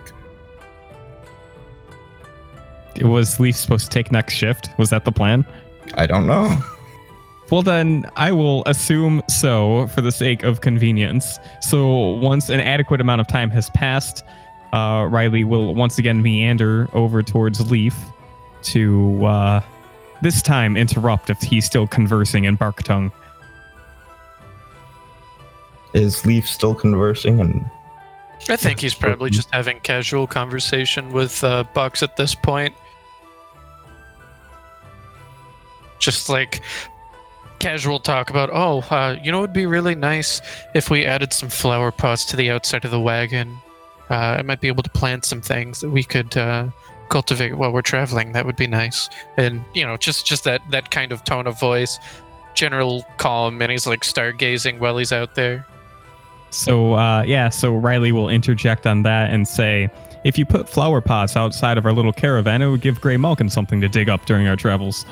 Was 3.01 3.39
Leaf 3.39 3.55
supposed 3.55 3.85
to 3.85 3.91
take 3.91 4.11
next 4.11 4.33
shift? 4.33 4.69
Was 4.79 4.89
that 4.89 5.05
the 5.05 5.11
plan? 5.11 5.45
I 5.93 6.07
don't 6.07 6.25
know. 6.25 6.57
Well, 7.49 7.61
then 7.61 8.09
I 8.17 8.33
will 8.33 8.63
assume 8.65 9.23
so 9.29 9.87
for 9.87 10.01
the 10.01 10.11
sake 10.11 10.43
of 10.43 10.59
convenience. 10.61 11.39
So 11.61 11.87
once 11.95 12.49
an 12.49 12.59
adequate 12.59 12.99
amount 12.99 13.21
of 13.21 13.27
time 13.27 13.49
has 13.51 13.69
passed, 13.69 14.23
uh, 14.73 15.07
Riley 15.09 15.45
will 15.45 15.73
once 15.73 15.97
again 15.97 16.21
meander 16.21 16.89
over 16.93 17.23
towards 17.23 17.71
Leaf 17.71 17.95
to 18.63 19.25
uh, 19.25 19.61
this 20.21 20.41
time 20.41 20.75
interrupt 20.75 21.29
if 21.29 21.41
he's 21.41 21.65
still 21.65 21.87
conversing 21.87 22.43
in 22.43 22.55
bark 22.55 22.83
tongue. 22.83 23.11
Is 25.93 26.25
Leaf 26.25 26.47
still 26.47 26.75
conversing? 26.75 27.39
And 27.39 27.65
I 28.49 28.57
think 28.57 28.81
he's 28.81 28.93
probably 28.93 29.29
just 29.29 29.49
having 29.53 29.79
casual 29.79 30.27
conversation 30.27 31.13
with 31.13 31.41
uh, 31.45 31.63
Box 31.73 32.03
at 32.03 32.17
this 32.17 32.35
point. 32.35 32.75
Just 35.97 36.27
like 36.29 36.61
casual 37.59 37.99
talk 37.99 38.29
about, 38.29 38.49
oh, 38.51 38.79
uh, 38.93 39.17
you 39.23 39.31
know, 39.31 39.39
it'd 39.39 39.53
be 39.53 39.65
really 39.65 39.95
nice 39.95 40.41
if 40.73 40.89
we 40.89 41.05
added 41.05 41.33
some 41.33 41.49
flower 41.49 41.91
pots 41.91 42.25
to 42.25 42.35
the 42.35 42.49
outside 42.49 42.85
of 42.85 42.91
the 42.91 42.99
wagon. 42.99 43.57
Uh, 44.09 44.37
I 44.39 44.41
might 44.41 44.61
be 44.61 44.67
able 44.67 44.83
to 44.83 44.89
plant 44.89 45.25
some 45.25 45.41
things 45.41 45.81
that 45.81 45.89
we 45.89 46.03
could 46.03 46.35
uh, 46.37 46.69
cultivate 47.09 47.55
while 47.55 47.71
we're 47.71 47.81
traveling. 47.81 48.31
That 48.31 48.45
would 48.45 48.55
be 48.55 48.67
nice. 48.67 49.09
And 49.37 49.63
you 49.73 49.85
know, 49.85 49.97
just 49.97 50.25
just 50.25 50.43
that 50.45 50.61
that 50.71 50.91
kind 50.91 51.11
of 51.11 51.23
tone 51.23 51.47
of 51.47 51.59
voice, 51.59 51.99
general 52.53 53.05
calm, 53.17 53.61
and 53.61 53.71
he's 53.71 53.85
like 53.85 54.01
stargazing 54.01 54.79
while 54.79 54.97
he's 54.97 55.11
out 55.11 55.35
there. 55.35 55.65
So 56.49 56.93
uh, 56.93 57.23
yeah, 57.23 57.49
so 57.49 57.75
Riley 57.75 58.11
will 58.11 58.29
interject 58.29 58.87
on 58.87 59.03
that 59.03 59.31
and 59.31 59.45
say, 59.47 59.89
if 60.23 60.37
you 60.37 60.45
put 60.45 60.69
flower 60.69 61.01
pots 61.01 61.35
outside 61.35 61.77
of 61.77 61.85
our 61.85 61.93
little 61.93 62.13
caravan, 62.13 62.61
it 62.61 62.69
would 62.69 62.81
give 62.81 63.01
Grey 63.01 63.17
Malkin 63.17 63.49
something 63.49 63.81
to 63.81 63.89
dig 63.89 64.09
up 64.09 64.25
during 64.25 64.47
our 64.47 64.55
travels. 64.55 65.05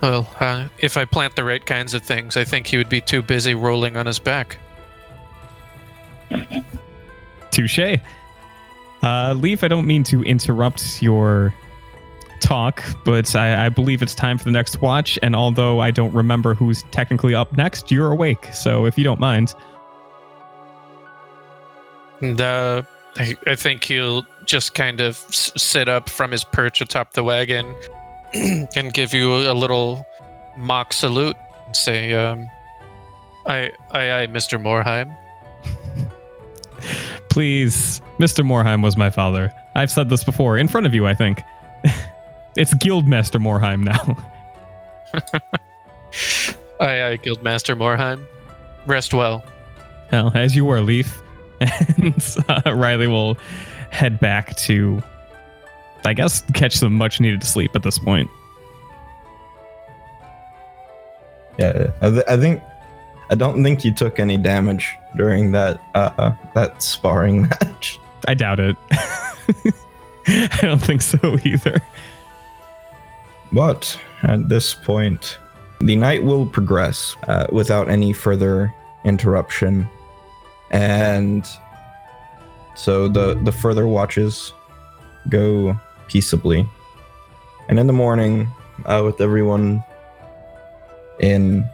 Well, 0.00 0.28
uh, 0.40 0.68
if 0.78 0.96
I 0.96 1.04
plant 1.04 1.36
the 1.36 1.44
right 1.44 1.64
kinds 1.64 1.94
of 1.94 2.02
things, 2.02 2.36
I 2.36 2.44
think 2.44 2.66
he 2.66 2.76
would 2.76 2.88
be 2.88 3.00
too 3.00 3.22
busy 3.22 3.54
rolling 3.54 3.96
on 3.96 4.06
his 4.06 4.18
back. 4.18 4.58
Touche. 7.50 7.98
Uh, 9.02 9.34
Leaf, 9.36 9.64
I 9.64 9.68
don't 9.68 9.86
mean 9.86 10.04
to 10.04 10.22
interrupt 10.22 11.02
your 11.02 11.54
talk, 12.40 12.82
but 13.04 13.34
I, 13.36 13.66
I 13.66 13.68
believe 13.68 14.02
it's 14.02 14.14
time 14.14 14.38
for 14.38 14.44
the 14.44 14.50
next 14.50 14.80
watch. 14.80 15.18
And 15.22 15.36
although 15.36 15.80
I 15.80 15.90
don't 15.90 16.12
remember 16.14 16.54
who's 16.54 16.82
technically 16.90 17.34
up 17.34 17.56
next, 17.56 17.90
you're 17.90 18.10
awake. 18.10 18.48
So 18.52 18.86
if 18.86 18.96
you 18.96 19.04
don't 19.04 19.20
mind, 19.20 19.54
And 22.20 22.40
uh, 22.40 22.82
I, 23.16 23.36
I 23.48 23.56
think 23.56 23.82
he'll 23.84 24.24
just 24.44 24.74
kind 24.74 25.00
of 25.00 25.16
s- 25.28 25.52
sit 25.56 25.88
up 25.88 26.08
from 26.08 26.30
his 26.30 26.44
perch 26.44 26.80
atop 26.80 27.12
the 27.12 27.24
wagon 27.24 27.74
and 28.76 28.92
give 28.92 29.14
you 29.14 29.34
a 29.50 29.54
little 29.54 30.06
mock 30.56 30.92
salute 30.92 31.36
and 31.66 31.76
say, 31.76 32.14
um, 32.14 32.48
"I, 33.46 33.72
I, 33.90 34.22
I, 34.22 34.26
Mr. 34.26 34.60
Morheim." 34.60 35.16
please, 37.32 38.02
Mr. 38.18 38.44
Morheim 38.44 38.82
was 38.82 38.96
my 38.96 39.08
father. 39.08 39.52
I've 39.74 39.90
said 39.90 40.10
this 40.10 40.22
before 40.22 40.58
in 40.58 40.68
front 40.68 40.86
of 40.86 40.92
you, 40.94 41.06
I 41.06 41.14
think. 41.14 41.42
it's 42.56 42.74
Guildmaster 42.74 43.40
Morheim 43.40 43.84
now. 43.84 44.16
Aye, 46.80 47.12
aye, 47.12 47.16
Guildmaster 47.16 47.76
Morheim. 47.76 48.26
Rest 48.86 49.14
well. 49.14 49.44
Well, 50.10 50.32
as 50.34 50.56
you 50.56 50.64
were, 50.64 50.80
Leaf. 50.80 51.22
And 51.60 52.36
uh, 52.48 52.74
Riley 52.74 53.06
will 53.06 53.38
head 53.90 54.18
back 54.18 54.56
to, 54.56 55.02
I 56.04 56.14
guess, 56.14 56.42
catch 56.54 56.76
some 56.76 56.94
much 56.94 57.20
needed 57.20 57.44
sleep 57.44 57.76
at 57.76 57.82
this 57.82 57.98
point. 57.98 58.30
yeah, 61.58 61.90
I, 62.00 62.10
th- 62.10 62.24
I 62.28 62.36
think 62.36 62.62
I 63.30 63.34
don't 63.34 63.62
think 63.62 63.84
you 63.84 63.92
took 63.92 64.18
any 64.18 64.36
damage 64.36 64.94
during 65.16 65.52
that 65.52 65.80
uh, 65.94 66.32
that 66.54 66.82
sparring 66.82 67.42
match. 67.62 67.98
I 68.28 68.34
doubt 68.34 68.60
it. 68.60 68.76
I 70.26 70.58
don't 70.62 70.78
think 70.78 71.02
so 71.02 71.38
either. 71.44 71.80
But 73.52 73.98
at 74.22 74.48
this 74.48 74.72
point, 74.74 75.38
the 75.80 75.96
night 75.96 76.22
will 76.22 76.46
progress 76.46 77.16
uh, 77.26 77.46
without 77.50 77.90
any 77.90 78.12
further 78.12 78.72
interruption. 79.04 79.88
And 80.70 81.46
so 82.74 83.08
the, 83.08 83.34
the 83.42 83.52
further 83.52 83.86
watches 83.86 84.54
go 85.28 85.78
peaceably. 86.08 86.68
And 87.68 87.78
in 87.78 87.86
the 87.86 87.92
morning, 87.92 88.48
uh, 88.86 89.02
with 89.04 89.20
everyone 89.20 89.82
in 91.20 91.64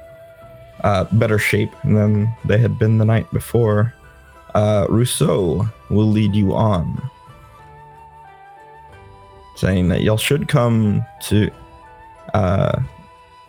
uh, 0.84 1.04
better 1.12 1.38
shape 1.38 1.72
than 1.84 2.28
they 2.44 2.58
had 2.58 2.78
been 2.78 2.98
the 2.98 3.04
night 3.04 3.30
before, 3.32 3.94
uh, 4.54 4.86
Rousseau 4.88 5.68
will 5.90 6.08
lead 6.08 6.34
you 6.34 6.54
on, 6.54 7.10
saying 9.56 9.88
that 9.88 10.02
y'all 10.02 10.16
should 10.16 10.48
come 10.48 11.04
to, 11.22 11.50
uh, 12.34 12.80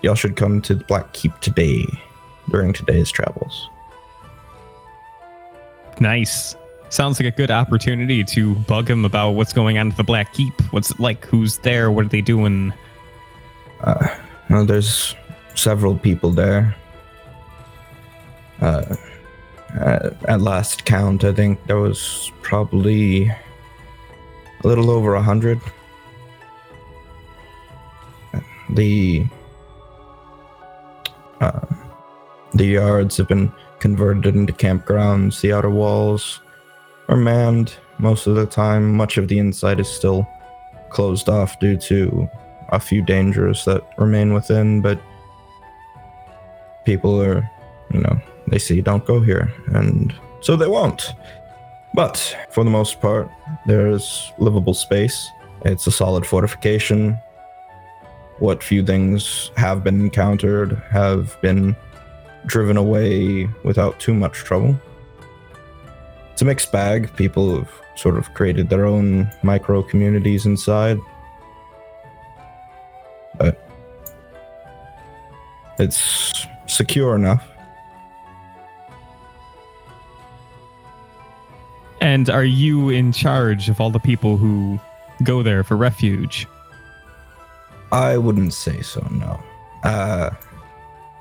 y'all 0.01 0.15
should 0.15 0.36
come 0.36 0.62
to 0.62 0.75
the 0.75 0.83
Black 0.86 1.12
Keep 1.13 1.39
today 1.39 1.86
during 2.50 2.74
today's 2.74 3.12
travels. 3.12 3.69
Nice. 6.00 6.55
Sounds 6.89 7.19
like 7.19 7.31
a 7.31 7.38
good 7.38 7.51
opportunity 7.51 8.24
to 8.24 8.55
bug 8.55 8.89
him 8.89 9.05
about 9.05 9.31
what's 9.31 9.53
going 9.53 9.77
on 9.77 9.91
at 9.91 9.98
the 9.98 10.03
Black 10.03 10.34
Keep. 10.34 10.60
What's 10.74 10.89
it 10.89 11.00
like? 11.00 11.24
Who's 11.25 11.60
there? 11.60 11.91
What 11.91 12.05
are 12.05 12.10
they 12.10 12.22
doing? 12.22 12.74
Uh, 13.81 14.08
well, 14.50 14.65
there's 14.65 15.15
several 15.53 15.98
people 15.98 16.31
there. 16.31 16.75
Uh, 18.60 18.96
at, 19.79 20.24
at 20.25 20.41
last 20.41 20.86
count, 20.86 21.24
I 21.24 21.31
think 21.31 21.63
there 21.67 21.77
was 21.77 22.31
probably 22.41 23.27
a 23.27 24.67
little 24.67 24.89
over 24.89 25.13
a 25.13 25.22
hundred. 25.22 25.62
The 28.72 29.25
uh, 31.39 31.65
the 32.53 32.65
yards 32.65 33.17
have 33.17 33.27
been 33.27 33.51
converted 33.79 34.36
into 34.36 34.53
campgrounds. 34.53 35.39
The 35.41 35.53
outer 35.53 35.69
walls 35.69 36.41
are 37.10 37.18
manned 37.18 37.74
most 37.98 38.28
of 38.28 38.36
the 38.36 38.46
time. 38.46 38.96
Much 38.96 39.18
of 39.18 39.28
the 39.28 39.39
inside 39.39 39.80
is 39.80 39.89
still 39.89 40.28
closed 40.89 41.28
off 41.28 41.60
due 41.60 41.75
to 41.75 42.30
a 42.70 42.80
few 42.80 43.01
dangers 43.01 43.66
that 43.66 43.84
remain 43.98 44.34
within, 44.34 44.82
but 44.82 45.01
people 46.86 47.22
are, 47.22 47.50
you 47.92 48.00
know, 48.00 48.22
they 48.48 48.60
see 48.60 48.80
don't 48.82 49.06
go 49.06 49.20
here, 49.20 49.51
and 49.74 50.13
so 50.42 50.56
they 50.56 50.68
won't. 50.68 51.13
But 51.96 52.38
for 52.51 52.63
the 52.63 52.70
most 52.70 53.01
part, 53.01 53.30
there's 53.66 54.32
livable 54.38 54.75
space. 54.75 55.30
It's 55.66 55.88
a 55.88 55.92
solid 55.92 56.25
fortification. 56.25 57.18
What 58.38 58.63
few 58.63 58.86
things 58.86 59.51
have 59.58 59.84
been 59.84 60.00
encountered 60.00 60.82
have 60.92 61.39
been 61.42 61.75
driven 62.46 62.78
away 62.78 63.50
without 63.63 64.00
too 64.00 64.13
much 64.13 64.38
trouble. 64.38 64.80
It's 66.39 66.41
a 66.43 66.46
mixed 66.46 66.72
bag. 66.72 67.13
People 67.17 67.53
have 67.58 67.69
sort 67.96 68.15
of 68.15 68.34
created 68.34 68.69
their 68.69 68.86
own 68.86 69.29
micro 69.43 69.84
communities 69.84 70.46
inside. 70.46 70.98
But 73.38 73.62
it's 75.79 76.48
secure 76.65 77.13
enough. 77.13 77.46
And 82.00 82.29
are 82.29 82.46
you 82.46 82.88
in 82.88 83.12
charge 83.12 83.67
of 83.67 83.81
all 83.81 83.89
the 83.89 84.00
people 84.00 84.38
who 84.38 84.79
go 85.24 85.43
there 85.43 85.65
for 85.65 85.75
refuge? 85.75 86.48
I 87.91 88.17
wouldn't 88.17 88.53
say 88.53 88.81
so, 88.81 89.05
no. 89.12 89.43
Uh, 89.84 90.29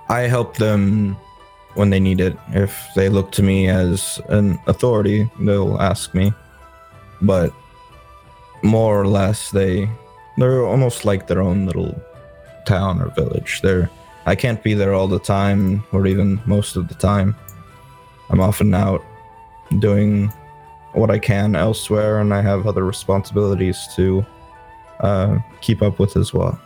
I 0.08 0.20
help 0.20 0.58
them 0.58 1.16
when 1.74 1.90
they 1.90 2.00
need 2.00 2.20
it. 2.20 2.36
If 2.50 2.88
they 2.94 3.08
look 3.08 3.32
to 3.32 3.42
me 3.42 3.68
as 3.68 4.20
an 4.28 4.58
authority, 4.66 5.30
they'll 5.40 5.80
ask 5.80 6.14
me. 6.14 6.32
But 7.22 7.52
more 8.62 9.00
or 9.00 9.06
less, 9.06 9.50
they 9.50 9.88
they're 10.36 10.64
almost 10.64 11.04
like 11.04 11.26
their 11.26 11.42
own 11.42 11.66
little 11.66 12.00
town 12.66 13.00
or 13.00 13.10
village. 13.10 13.60
They're 13.62 13.90
I 14.26 14.34
can't 14.34 14.62
be 14.62 14.74
there 14.74 14.92
all 14.92 15.08
the 15.08 15.18
time, 15.18 15.84
or 15.90 16.06
even 16.06 16.40
most 16.44 16.76
of 16.76 16.88
the 16.88 16.94
time. 16.94 17.34
I'm 18.28 18.40
often 18.40 18.74
out 18.74 19.02
doing 19.78 20.28
what 20.92 21.10
I 21.10 21.18
can 21.18 21.56
elsewhere, 21.56 22.20
and 22.20 22.34
I 22.34 22.42
have 22.42 22.66
other 22.66 22.84
responsibilities 22.84 23.88
to 23.96 24.26
uh, 25.00 25.38
keep 25.62 25.80
up 25.80 25.98
with 25.98 26.16
as 26.16 26.34
well. 26.34 26.60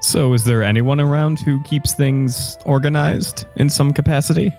So, 0.00 0.32
is 0.32 0.44
there 0.44 0.62
anyone 0.62 1.00
around 1.00 1.40
who 1.40 1.60
keeps 1.62 1.92
things 1.92 2.56
organized 2.64 3.46
in 3.56 3.68
some 3.68 3.92
capacity? 3.92 4.52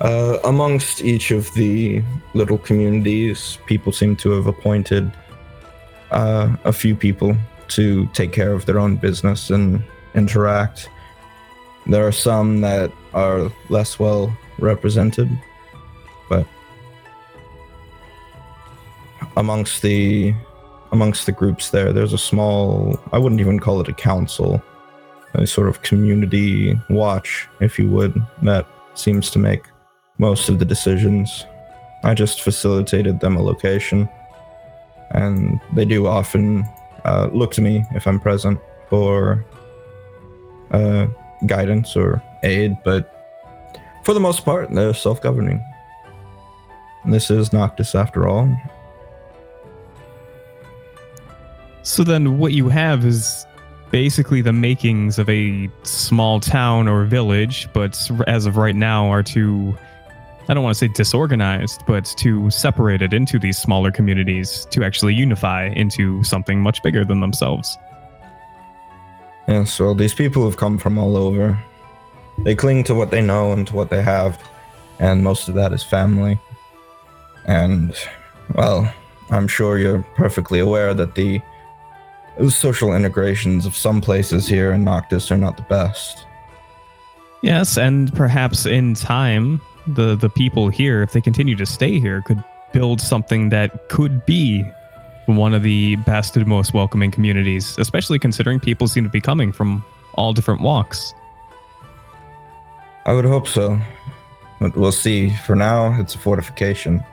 Uh, 0.00 0.38
amongst 0.44 1.02
each 1.02 1.30
of 1.30 1.52
the 1.54 2.02
little 2.34 2.58
communities, 2.58 3.58
people 3.66 3.92
seem 3.92 4.16
to 4.16 4.30
have 4.30 4.46
appointed 4.46 5.10
uh, 6.10 6.54
a 6.64 6.72
few 6.72 6.94
people 6.94 7.36
to 7.68 8.06
take 8.08 8.32
care 8.32 8.52
of 8.52 8.66
their 8.66 8.78
own 8.78 8.96
business 8.96 9.50
and 9.50 9.82
interact. 10.14 10.88
There 11.86 12.06
are 12.06 12.12
some 12.12 12.60
that 12.60 12.92
are 13.14 13.50
less 13.68 13.98
well 13.98 14.36
represented, 14.58 15.28
but 16.28 16.46
amongst 19.36 19.82
the 19.82 20.34
amongst 20.94 21.26
the 21.26 21.32
groups 21.32 21.70
there, 21.70 21.92
there's 21.92 22.12
a 22.12 22.18
small 22.18 22.98
I 23.12 23.18
wouldn't 23.18 23.40
even 23.40 23.58
call 23.58 23.80
it 23.80 23.88
a 23.88 23.92
council, 23.92 24.62
a 25.34 25.46
sort 25.46 25.68
of 25.68 25.82
community 25.82 26.78
watch, 26.88 27.48
if 27.60 27.78
you 27.78 27.90
would, 27.90 28.14
that 28.42 28.64
seems 28.94 29.28
to 29.30 29.38
make 29.40 29.64
most 30.18 30.48
of 30.48 30.60
the 30.60 30.64
decisions. 30.64 31.44
I 32.04 32.14
just 32.14 32.42
facilitated 32.42 33.18
them 33.18 33.36
a 33.36 33.42
location, 33.42 34.08
and 35.10 35.60
they 35.74 35.84
do 35.84 36.06
often 36.06 36.64
uh, 37.04 37.28
look 37.32 37.50
to 37.54 37.60
me 37.60 37.84
if 37.94 38.06
I'm 38.06 38.20
present 38.20 38.60
for 38.88 39.44
uh, 40.70 41.08
guidance 41.46 41.96
or 41.96 42.22
aid, 42.44 42.76
but 42.84 43.10
for 44.04 44.14
the 44.14 44.20
most 44.20 44.44
part, 44.44 44.70
they're 44.70 44.94
self 44.94 45.20
governing. 45.20 45.60
This 47.06 47.30
is 47.30 47.52
Noctis 47.52 47.96
after 47.96 48.28
all. 48.28 48.48
So 51.84 52.02
then, 52.02 52.38
what 52.38 52.52
you 52.52 52.68
have 52.68 53.04
is 53.04 53.46
basically 53.90 54.40
the 54.40 54.52
makings 54.52 55.18
of 55.18 55.28
a 55.28 55.70
small 55.84 56.40
town 56.40 56.88
or 56.88 57.04
village, 57.04 57.68
but 57.72 58.10
as 58.26 58.46
of 58.46 58.56
right 58.56 58.74
now, 58.74 59.08
are 59.08 59.22
to 59.22 59.76
I 60.48 60.52
don't 60.54 60.62
want 60.62 60.76
to 60.76 60.78
say 60.78 60.88
disorganized, 60.88 61.82
but 61.86 62.04
to 62.18 62.50
separate 62.50 63.00
it 63.00 63.14
into 63.14 63.38
these 63.38 63.56
smaller 63.56 63.90
communities 63.90 64.66
to 64.70 64.84
actually 64.84 65.14
unify 65.14 65.68
into 65.68 66.22
something 66.22 66.60
much 66.60 66.82
bigger 66.82 67.04
than 67.04 67.20
themselves. 67.20 67.78
Yes, 69.48 69.78
well, 69.80 69.94
these 69.94 70.14
people 70.14 70.44
have 70.44 70.56
come 70.56 70.76
from 70.78 70.98
all 70.98 71.16
over. 71.16 71.58
They 72.44 72.54
cling 72.54 72.84
to 72.84 72.94
what 72.94 73.10
they 73.10 73.22
know 73.22 73.52
and 73.52 73.66
to 73.68 73.74
what 73.74 73.88
they 73.88 74.02
have, 74.02 74.38
and 74.98 75.22
most 75.22 75.48
of 75.48 75.54
that 75.54 75.72
is 75.72 75.82
family. 75.82 76.38
And, 77.46 77.94
well, 78.54 78.92
I'm 79.30 79.48
sure 79.48 79.78
you're 79.78 80.02
perfectly 80.14 80.58
aware 80.58 80.92
that 80.94 81.14
the 81.14 81.40
social 82.48 82.94
integrations 82.94 83.66
of 83.66 83.76
some 83.76 84.00
places 84.00 84.46
here 84.46 84.72
in 84.72 84.84
Noctis 84.84 85.30
are 85.30 85.36
not 85.36 85.56
the 85.56 85.62
best. 85.64 86.26
Yes, 87.42 87.76
and 87.76 88.12
perhaps 88.14 88.66
in 88.66 88.94
time, 88.94 89.60
the 89.86 90.16
the 90.16 90.30
people 90.30 90.68
here, 90.68 91.02
if 91.02 91.12
they 91.12 91.20
continue 91.20 91.56
to 91.56 91.66
stay 91.66 92.00
here, 92.00 92.22
could 92.22 92.42
build 92.72 93.00
something 93.00 93.50
that 93.50 93.88
could 93.88 94.24
be 94.26 94.64
one 95.26 95.54
of 95.54 95.62
the 95.62 95.96
best 95.96 96.36
and 96.36 96.46
most 96.46 96.74
welcoming 96.74 97.10
communities, 97.10 97.76
especially 97.78 98.18
considering 98.18 98.60
people 98.60 98.88
seem 98.88 99.04
to 99.04 99.10
be 99.10 99.20
coming 99.20 99.52
from 99.52 99.84
all 100.14 100.32
different 100.32 100.60
walks. 100.60 101.14
I 103.06 103.12
would 103.12 103.24
hope 103.24 103.46
so. 103.46 103.78
But 104.60 104.76
we'll 104.76 104.92
see. 104.92 105.30
For 105.46 105.54
now, 105.54 105.98
it's 106.00 106.14
a 106.14 106.18
fortification. 106.18 107.04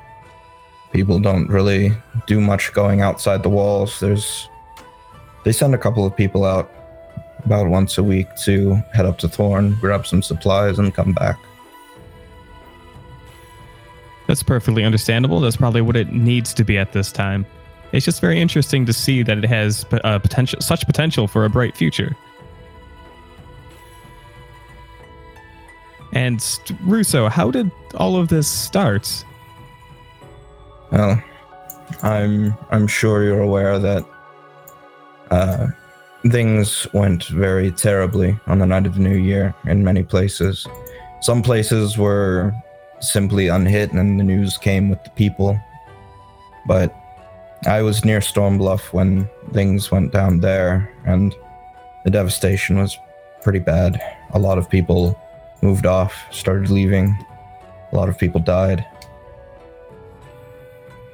People 0.93 1.19
don't 1.19 1.47
really 1.47 1.91
do 2.27 2.39
much 2.39 2.73
going 2.73 3.01
outside 3.01 3.43
the 3.43 3.49
walls. 3.49 3.99
There's 3.99 4.49
they 5.43 5.51
send 5.51 5.73
a 5.73 5.77
couple 5.77 6.05
of 6.05 6.15
people 6.15 6.45
out 6.45 6.71
about 7.45 7.67
once 7.67 7.97
a 7.97 8.03
week 8.03 8.27
to 8.35 8.75
head 8.93 9.05
up 9.05 9.17
to 9.19 9.27
Thorn, 9.27 9.75
grab 9.81 10.05
some 10.05 10.21
supplies, 10.21 10.77
and 10.79 10.93
come 10.93 11.13
back. 11.13 11.39
That's 14.27 14.43
perfectly 14.43 14.83
understandable. 14.83 15.39
That's 15.39 15.57
probably 15.57 15.81
what 15.81 15.95
it 15.95 16.11
needs 16.13 16.53
to 16.53 16.63
be 16.63 16.77
at 16.77 16.93
this 16.93 17.11
time. 17.11 17.45
It's 17.91 18.05
just 18.05 18.21
very 18.21 18.39
interesting 18.39 18.85
to 18.85 18.93
see 18.93 19.23
that 19.23 19.37
it 19.37 19.43
has 19.45 19.85
uh, 20.03 20.19
potential, 20.19 20.61
such 20.61 20.85
potential 20.85 21.27
for 21.27 21.43
a 21.43 21.49
bright 21.49 21.75
future. 21.75 22.15
And 26.13 26.45
Russo, 26.83 27.29
how 27.29 27.51
did 27.51 27.71
all 27.95 28.15
of 28.15 28.27
this 28.27 28.47
start? 28.47 29.25
Well, 30.91 31.21
I'm 32.03 32.53
I'm 32.69 32.87
sure 32.87 33.23
you're 33.23 33.41
aware 33.41 33.79
that 33.79 34.05
uh, 35.31 35.67
things 36.29 36.85
went 36.93 37.25
very 37.25 37.71
terribly 37.71 38.37
on 38.47 38.59
the 38.59 38.65
night 38.65 38.85
of 38.85 38.95
the 38.95 39.01
new 39.01 39.17
year 39.17 39.55
in 39.65 39.83
many 39.83 40.03
places. 40.03 40.67
Some 41.21 41.41
places 41.41 41.97
were 41.97 42.53
simply 42.99 43.47
unhit, 43.47 43.91
and 43.91 44.19
the 44.19 44.23
news 44.23 44.57
came 44.57 44.89
with 44.89 45.03
the 45.03 45.09
people. 45.11 45.59
But 46.67 46.93
I 47.65 47.81
was 47.81 48.05
near 48.05 48.19
Stormbluff 48.19 48.93
when 48.93 49.29
things 49.53 49.89
went 49.91 50.11
down 50.11 50.41
there, 50.41 50.91
and 51.05 51.33
the 52.03 52.11
devastation 52.11 52.77
was 52.79 52.97
pretty 53.41 53.59
bad. 53.59 53.99
A 54.33 54.39
lot 54.39 54.57
of 54.57 54.69
people 54.69 55.19
moved 55.61 55.85
off, 55.85 56.13
started 56.31 56.69
leaving. 56.69 57.15
A 57.91 57.95
lot 57.95 58.09
of 58.09 58.17
people 58.17 58.41
died. 58.41 58.85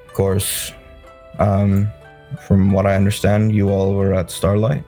Of 0.07 0.13
course, 0.13 0.73
um, 1.39 1.91
from 2.47 2.71
what 2.71 2.85
I 2.85 2.95
understand, 2.95 3.53
you 3.53 3.69
all 3.69 3.93
were 3.95 4.13
at 4.13 4.29
Starlight. 4.31 4.83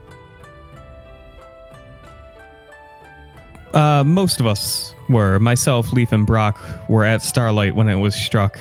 Uh, 3.72 4.02
most 4.04 4.40
of 4.40 4.46
us 4.46 4.94
were. 5.08 5.38
Myself, 5.38 5.92
Leaf, 5.92 6.12
and 6.12 6.26
Brock 6.26 6.58
were 6.88 7.04
at 7.04 7.22
Starlight 7.22 7.74
when 7.74 7.88
it 7.88 7.96
was 7.96 8.14
struck. 8.14 8.58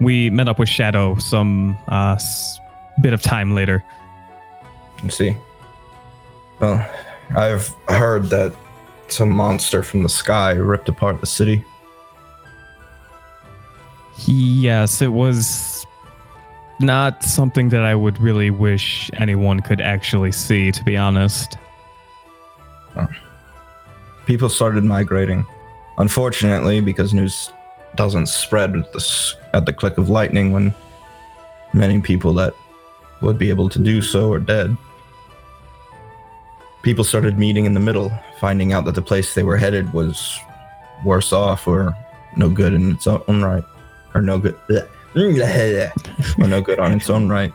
We 0.00 0.30
met 0.30 0.48
up 0.48 0.58
with 0.58 0.68
Shadow 0.68 1.16
some 1.16 1.76
uh, 1.88 2.12
s- 2.14 2.58
bit 3.00 3.12
of 3.12 3.22
time 3.22 3.54
later. 3.54 3.82
I 5.02 5.08
see. 5.08 5.36
Well, 6.60 6.88
I've 7.36 7.68
heard 7.88 8.26
that 8.30 8.54
some 9.08 9.30
monster 9.30 9.82
from 9.82 10.02
the 10.02 10.08
sky 10.08 10.52
ripped 10.52 10.88
apart 10.88 11.20
the 11.20 11.26
city. 11.26 11.64
Yes, 14.26 15.02
it 15.02 15.12
was 15.12 15.73
not 16.80 17.22
something 17.22 17.68
that 17.70 17.82
I 17.82 17.94
would 17.94 18.20
really 18.20 18.50
wish 18.50 19.10
anyone 19.14 19.60
could 19.60 19.80
actually 19.80 20.32
see, 20.32 20.72
to 20.72 20.84
be 20.84 20.96
honest. 20.96 21.56
People 24.26 24.48
started 24.48 24.84
migrating. 24.84 25.44
Unfortunately, 25.98 26.80
because 26.80 27.14
news 27.14 27.52
doesn't 27.94 28.26
spread 28.26 28.74
at 28.74 28.92
the, 28.92 29.34
at 29.52 29.66
the 29.66 29.72
click 29.72 29.98
of 29.98 30.08
lightning 30.08 30.52
when 30.52 30.74
many 31.72 32.00
people 32.00 32.34
that 32.34 32.54
would 33.20 33.38
be 33.38 33.50
able 33.50 33.68
to 33.68 33.78
do 33.78 34.02
so 34.02 34.32
are 34.32 34.40
dead. 34.40 34.76
People 36.82 37.04
started 37.04 37.38
meeting 37.38 37.64
in 37.64 37.74
the 37.74 37.80
middle, 37.80 38.12
finding 38.38 38.72
out 38.72 38.84
that 38.84 38.94
the 38.94 39.02
place 39.02 39.34
they 39.34 39.42
were 39.42 39.56
headed 39.56 39.92
was 39.92 40.38
worse 41.04 41.32
off 41.32 41.66
or 41.66 41.94
no 42.36 42.48
good 42.48 42.74
in 42.74 42.92
its 42.92 43.06
own 43.06 43.42
right. 43.42 43.64
Or 44.14 44.20
no 44.20 44.38
good. 44.38 44.58
Mm, 45.14 46.42
or 46.42 46.48
no 46.48 46.60
good 46.60 46.80
on 46.80 46.92
its 46.92 47.08
own 47.08 47.28
right. 47.28 47.52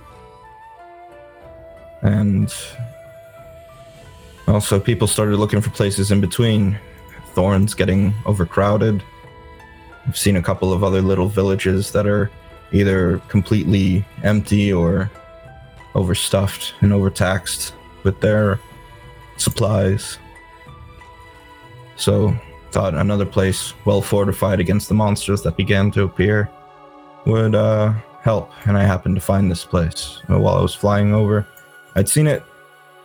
And 2.01 2.53
also, 4.47 4.79
people 4.79 5.07
started 5.07 5.37
looking 5.37 5.61
for 5.61 5.69
places 5.69 6.11
in 6.11 6.21
between. 6.21 6.79
Thorn's 7.33 7.73
getting 7.73 8.13
overcrowded. 8.25 9.03
I've 10.07 10.17
seen 10.17 10.37
a 10.37 10.41
couple 10.41 10.73
of 10.73 10.83
other 10.83 11.01
little 11.01 11.27
villages 11.27 11.91
that 11.91 12.07
are 12.07 12.31
either 12.71 13.19
completely 13.27 14.05
empty 14.23 14.71
or 14.71 15.11
overstuffed 15.93 16.73
and 16.81 16.93
overtaxed 16.93 17.73
with 18.03 18.19
their 18.21 18.59
supplies. 19.37 20.17
So, 21.97 22.33
thought 22.71 22.93
another 22.95 23.25
place 23.25 23.73
well 23.83 24.01
fortified 24.01 24.59
against 24.59 24.87
the 24.87 24.95
monsters 24.95 25.41
that 25.41 25.57
began 25.57 25.91
to 25.91 26.03
appear 26.03 26.49
would 27.29 27.55
uh, 27.55 27.93
help. 28.21 28.51
And 28.67 28.77
I 28.77 28.83
happened 28.83 29.15
to 29.15 29.21
find 29.21 29.49
this 29.49 29.63
place 29.65 30.19
uh, 30.29 30.39
while 30.39 30.55
I 30.55 30.61
was 30.61 30.73
flying 30.75 31.13
over. 31.13 31.47
I'd 31.95 32.09
seen 32.09 32.27
it 32.27 32.43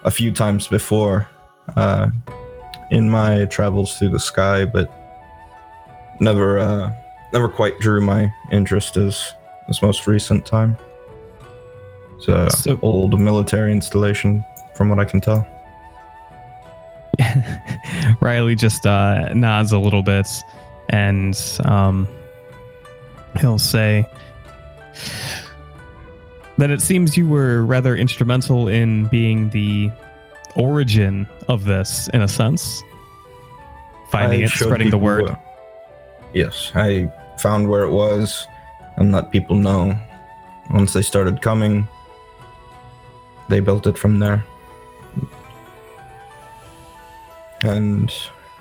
a 0.04 0.10
few 0.10 0.32
times 0.32 0.66
before 0.68 1.28
uh, 1.76 2.08
in 2.90 3.08
my 3.08 3.44
travels 3.46 3.98
through 3.98 4.10
the 4.10 4.20
sky, 4.20 4.64
but 4.64 4.90
never 6.20 6.58
uh, 6.58 6.92
never 7.32 7.48
quite 7.48 7.78
drew 7.80 8.00
my 8.00 8.32
interest 8.52 8.96
as 8.96 9.32
this 9.68 9.82
most 9.82 10.06
recent 10.06 10.44
time. 10.46 10.76
It's 12.16 12.28
a 12.28 12.50
So- 12.50 12.78
old 12.82 13.18
military 13.18 13.72
installation, 13.72 14.44
from 14.74 14.88
what 14.88 14.98
I 14.98 15.04
can 15.04 15.20
tell. 15.20 15.46
Riley 18.20 18.54
just 18.56 18.87
uh, 18.87 19.32
nods 19.34 19.72
a 19.72 19.78
little 19.78 20.02
bit 20.02 20.26
and 20.90 21.37
um, 21.64 22.08
he'll 23.40 23.58
say 23.58 24.06
that 26.58 26.70
it 26.70 26.80
seems 26.80 27.16
you 27.16 27.28
were 27.28 27.64
rather 27.64 27.96
instrumental 27.96 28.68
in 28.68 29.06
being 29.06 29.50
the 29.50 29.90
origin 30.56 31.26
of 31.48 31.64
this, 31.64 32.08
in 32.14 32.22
a 32.22 32.28
sense. 32.28 32.82
Finding 34.10 34.42
I 34.42 34.44
it, 34.44 34.50
spreading 34.50 34.90
the 34.90 34.98
word. 34.98 35.24
where- 35.24 35.38
yes, 36.32 36.70
I 36.74 37.10
found 37.38 37.68
where 37.68 37.82
it 37.82 37.90
was 37.90 38.46
and 38.96 39.10
let 39.12 39.30
people 39.32 39.56
know. 39.56 39.98
Once 40.72 40.92
they 40.92 41.02
started 41.02 41.42
coming, 41.42 41.88
they 43.48 43.60
built 43.60 43.86
it 43.86 43.98
from 43.98 44.18
there. 44.20 44.44
And 47.62 48.12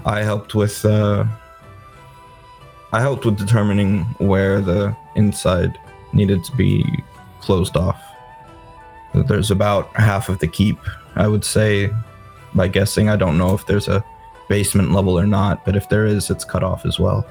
I 0.06 0.22
helped 0.24 0.56
with 0.56 0.84
uh, 0.86 1.26
I 2.94 3.02
helped 3.02 3.26
with 3.26 3.40
determining 3.40 4.04
where 4.20 4.62
the 4.62 4.96
inside 5.16 5.80
needed 6.14 6.44
to 6.44 6.56
be 6.56 7.04
closed 7.42 7.76
off. 7.76 8.00
There's 9.16 9.50
about 9.50 9.92
half 9.96 10.30
of 10.30 10.38
the 10.38 10.48
keep, 10.48 10.78
I 11.16 11.28
would 11.28 11.44
say, 11.44 11.90
by 12.54 12.68
guessing. 12.68 13.10
I 13.10 13.16
don't 13.16 13.36
know 13.36 13.56
if 13.56 13.66
there's 13.66 13.88
a 13.88 14.06
basement 14.48 14.92
level 14.92 15.18
or 15.18 15.26
not, 15.26 15.66
but 15.66 15.76
if 15.76 15.90
there 15.90 16.06
is, 16.06 16.30
it's 16.30 16.46
cut 16.46 16.64
off 16.64 16.86
as 16.86 17.00
well. 17.00 17.26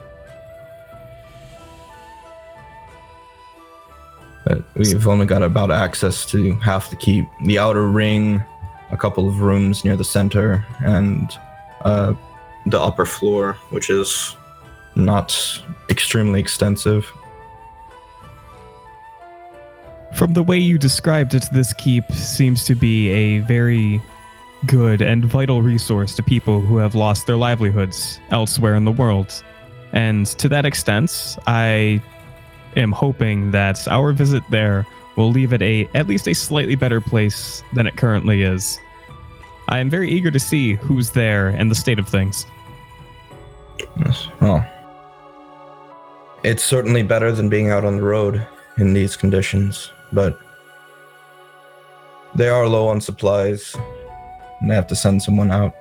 But 4.45 4.65
we've 4.75 5.07
only 5.07 5.27
got 5.27 5.45
about 5.45 5.71
access 5.71 6.27
to 6.27 6.55
half 6.55 6.91
the 6.91 6.97
keep. 6.97 7.29
The 7.45 7.61
outer 7.61 7.87
ring, 7.87 8.43
a 8.91 8.97
couple 8.97 9.29
of 9.29 9.41
rooms 9.41 9.85
near 9.85 9.97
the 9.97 10.05
center, 10.05 10.67
and 10.81 11.31
uh, 11.83 12.15
the 12.67 12.81
upper 12.81 13.07
floor, 13.07 13.53
which 13.71 13.91
is 13.91 14.37
not 14.95 15.63
extremely 15.91 16.41
extensive. 16.41 17.11
From 20.15 20.35
the 20.35 20.43
way 20.43 20.59
you 20.59 20.79
described 20.79 21.35
it, 21.35 21.45
this 21.53 21.73
keep 21.73 22.11
seems 22.13 22.65
to 22.65 22.75
be 22.75 23.09
a 23.11 23.39
very 23.41 24.03
good 24.67 25.03
and 25.03 25.25
vital 25.25 25.63
resource 25.63 26.15
to 26.17 26.23
people 26.23 26.61
who 26.61 26.77
have 26.77 26.95
lost 26.95 27.27
their 27.27 27.37
livelihoods 27.37 28.21
elsewhere 28.31 28.75
in 28.75 28.85
the 28.85 28.93
world. 28.93 29.43
And 29.93 30.27
to 30.27 30.49
that 30.49 30.65
extent, 30.65 31.37
I 31.47 32.03
am 32.77 32.93
hoping 32.93 33.51
that 33.51 33.87
our 33.89 34.13
visit 34.13 34.43
there 34.51 34.87
will 35.17 35.31
leave 35.31 35.53
it 35.53 35.61
a 35.63 35.89
at 35.95 36.07
least 36.07 36.27
a 36.27 36.35
slightly 36.35 36.75
better 36.75 37.01
place 37.01 37.63
than 37.75 37.87
it 37.87 37.97
currently 37.97 38.43
is. 38.43 38.79
I 39.69 39.79
am 39.79 39.91
very 39.91 40.11
eager 40.11 40.31
to 40.31 40.41
see 40.41 40.75
who's 40.75 41.11
there 41.11 41.49
and 41.49 41.71
the 41.71 41.75
state 41.75 41.99
of 41.99 42.09
things. 42.09 42.47
Yes. 43.99 44.29
Well, 44.41 44.67
it's 46.45 46.65
certainly 46.65 47.03
better 47.03 47.31
than 47.33 47.49
being 47.49 47.71
out 47.71 47.85
on 47.85 47.97
the 47.97 48.03
road 48.03 48.45
in 48.79 48.95
these 48.95 49.17
conditions, 49.17 49.93
but 50.13 50.39
they 52.35 52.49
are 52.49 52.67
low 52.67 52.89
on 52.89 53.01
supplies, 53.01 53.77
and 54.61 54.71
they 54.71 54.75
have 54.75 54.87
to 54.89 54.97
send 54.97 55.23
someone 55.23 55.51
out. 55.51 55.75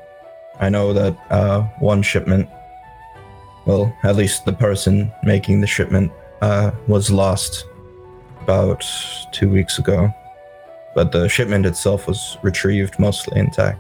I 0.59 0.69
know 0.69 0.93
that 0.93 1.17
uh, 1.31 1.61
one 1.79 2.03
shipment, 2.03 2.49
well, 3.65 3.95
at 4.03 4.15
least 4.15 4.45
the 4.45 4.53
person 4.53 5.11
making 5.23 5.61
the 5.61 5.67
shipment, 5.67 6.11
uh, 6.41 6.71
was 6.87 7.09
lost 7.09 7.65
about 8.41 8.83
two 9.31 9.49
weeks 9.49 9.79
ago, 9.79 10.13
but 10.93 11.11
the 11.11 11.29
shipment 11.29 11.65
itself 11.65 12.07
was 12.07 12.37
retrieved 12.43 12.99
mostly 12.99 13.39
intact. 13.39 13.79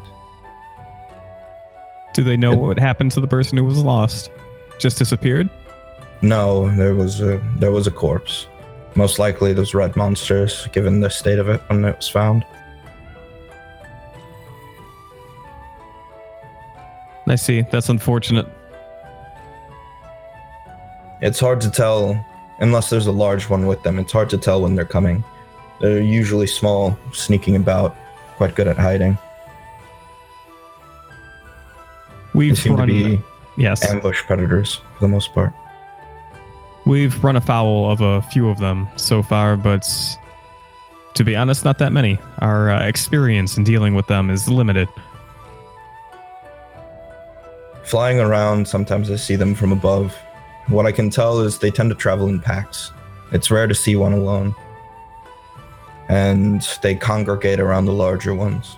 Do 2.13 2.23
they 2.23 2.37
know 2.37 2.55
what 2.55 2.79
happened 2.79 3.11
to 3.11 3.21
the 3.21 3.27
person 3.27 3.57
who 3.57 3.63
was 3.63 3.83
lost? 3.83 4.31
Just 4.79 4.97
disappeared? 4.97 5.49
No, 6.21 6.69
there 6.75 6.93
was 6.93 7.21
a 7.21 7.41
there 7.57 7.71
was 7.71 7.87
a 7.87 7.91
corpse. 7.91 8.47
Most 8.95 9.19
likely 9.19 9.53
those 9.53 9.73
red 9.73 9.95
monsters, 9.95 10.67
given 10.73 10.99
the 10.99 11.09
state 11.09 11.39
of 11.39 11.47
it 11.47 11.61
when 11.67 11.85
it 11.85 11.95
was 11.95 12.09
found. 12.09 12.45
I 17.27 17.35
see. 17.35 17.61
That's 17.71 17.89
unfortunate. 17.89 18.47
It's 21.21 21.39
hard 21.39 21.61
to 21.61 21.71
tell 21.71 22.25
unless 22.59 22.89
there's 22.89 23.07
a 23.07 23.11
large 23.11 23.49
one 23.49 23.67
with 23.67 23.81
them. 23.83 23.99
It's 23.99 24.11
hard 24.11 24.29
to 24.31 24.37
tell 24.37 24.61
when 24.61 24.75
they're 24.75 24.85
coming. 24.85 25.23
They're 25.79 26.01
usually 26.01 26.47
small, 26.47 26.97
sneaking 27.13 27.55
about, 27.55 27.95
quite 28.37 28.55
good 28.55 28.67
at 28.67 28.77
hiding. 28.77 29.17
We've 32.33 32.57
seem 32.57 32.77
to 32.77 32.85
be 32.85 33.21
yes, 33.57 33.83
ambush 33.89 34.21
predators 34.23 34.75
for 34.75 35.01
the 35.01 35.07
most 35.07 35.33
part. 35.33 35.53
We've 36.85 37.23
run 37.23 37.35
afoul 37.35 37.91
of 37.91 38.01
a 38.01 38.21
few 38.23 38.49
of 38.49 38.59
them 38.59 38.87
so 38.95 39.21
far, 39.21 39.57
but 39.57 39.87
to 41.13 41.23
be 41.23 41.35
honest, 41.35 41.65
not 41.65 41.77
that 41.79 41.91
many. 41.91 42.19
Our 42.39 42.71
uh, 42.71 42.85
experience 42.85 43.57
in 43.57 43.63
dealing 43.63 43.95
with 43.95 44.07
them 44.07 44.29
is 44.29 44.47
limited. 44.47 44.87
Flying 47.83 48.19
around, 48.19 48.67
sometimes 48.67 49.11
I 49.11 49.17
see 49.17 49.35
them 49.35 49.53
from 49.53 49.71
above. 49.71 50.15
What 50.67 50.85
I 50.85 50.91
can 50.91 51.09
tell 51.09 51.41
is 51.41 51.59
they 51.59 51.71
tend 51.71 51.89
to 51.89 51.95
travel 51.95 52.27
in 52.27 52.39
packs. 52.39 52.91
It's 53.31 53.51
rare 53.51 53.67
to 53.67 53.75
see 53.75 53.95
one 53.95 54.13
alone. 54.13 54.55
And 56.07 56.61
they 56.81 56.95
congregate 56.95 57.59
around 57.59 57.85
the 57.85 57.93
larger 57.93 58.33
ones. 58.33 58.77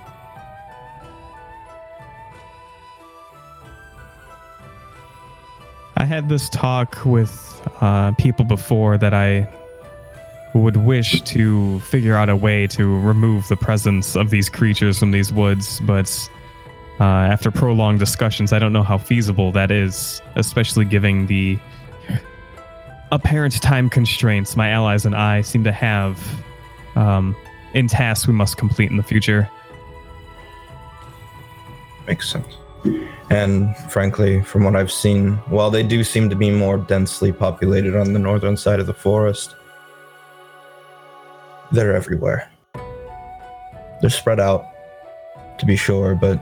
I 5.95 6.05
had 6.05 6.27
this 6.27 6.49
talk 6.49 7.05
with 7.05 7.52
uh, 7.81 8.11
people 8.13 8.45
before 8.45 8.97
that 8.97 9.13
I 9.13 9.47
would 10.53 10.77
wish 10.77 11.21
to 11.21 11.79
figure 11.81 12.15
out 12.15 12.29
a 12.29 12.35
way 12.35 12.67
to 12.67 12.99
remove 12.99 13.47
the 13.47 13.57
presence 13.57 14.15
of 14.15 14.29
these 14.29 14.49
creatures 14.49 14.99
from 14.99 15.11
these 15.11 15.33
woods, 15.33 15.79
but 15.81 16.29
uh, 16.99 17.03
after 17.03 17.49
prolonged 17.49 17.99
discussions, 17.99 18.53
I 18.53 18.59
don't 18.59 18.73
know 18.73 18.83
how 18.83 18.97
feasible 18.97 19.51
that 19.53 19.71
is, 19.71 20.21
especially 20.35 20.85
given 20.85 21.25
the 21.25 21.57
apparent 23.11 23.61
time 23.61 23.89
constraints 23.89 24.55
my 24.55 24.69
allies 24.69 25.05
and 25.05 25.15
I 25.15 25.41
seem 25.41 25.63
to 25.63 25.71
have 25.71 26.19
um, 26.95 27.35
in 27.73 27.87
tasks 27.87 28.27
we 28.27 28.33
must 28.33 28.57
complete 28.57 28.91
in 28.91 28.97
the 28.97 29.03
future. 29.03 29.49
Makes 32.07 32.29
sense. 32.29 32.57
And 33.29 33.75
frankly, 33.89 34.41
from 34.43 34.63
what 34.63 34.75
I've 34.75 34.91
seen, 34.91 35.33
while 35.47 35.71
they 35.71 35.83
do 35.83 36.03
seem 36.03 36.29
to 36.29 36.35
be 36.35 36.51
more 36.51 36.77
densely 36.77 37.31
populated 37.31 37.95
on 37.95 38.13
the 38.13 38.19
northern 38.19 38.57
side 38.57 38.79
of 38.79 38.87
the 38.87 38.93
forest, 38.93 39.55
they're 41.71 41.95
everywhere. 41.95 42.49
They're 44.01 44.09
spread 44.09 44.39
out, 44.39 44.65
to 45.57 45.65
be 45.65 45.75
sure, 45.75 46.13
but 46.13 46.39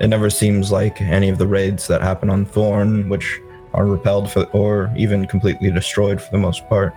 it 0.00 0.06
never 0.08 0.30
seems 0.30 0.70
like 0.70 1.00
any 1.00 1.28
of 1.28 1.38
the 1.38 1.46
raids 1.46 1.88
that 1.88 2.02
happen 2.02 2.30
on 2.30 2.44
Thorn, 2.44 3.08
which 3.08 3.40
are 3.74 3.86
repelled 3.86 4.30
for, 4.30 4.44
or 4.52 4.92
even 4.96 5.26
completely 5.26 5.70
destroyed 5.70 6.20
for 6.20 6.30
the 6.30 6.38
most 6.38 6.68
part, 6.68 6.94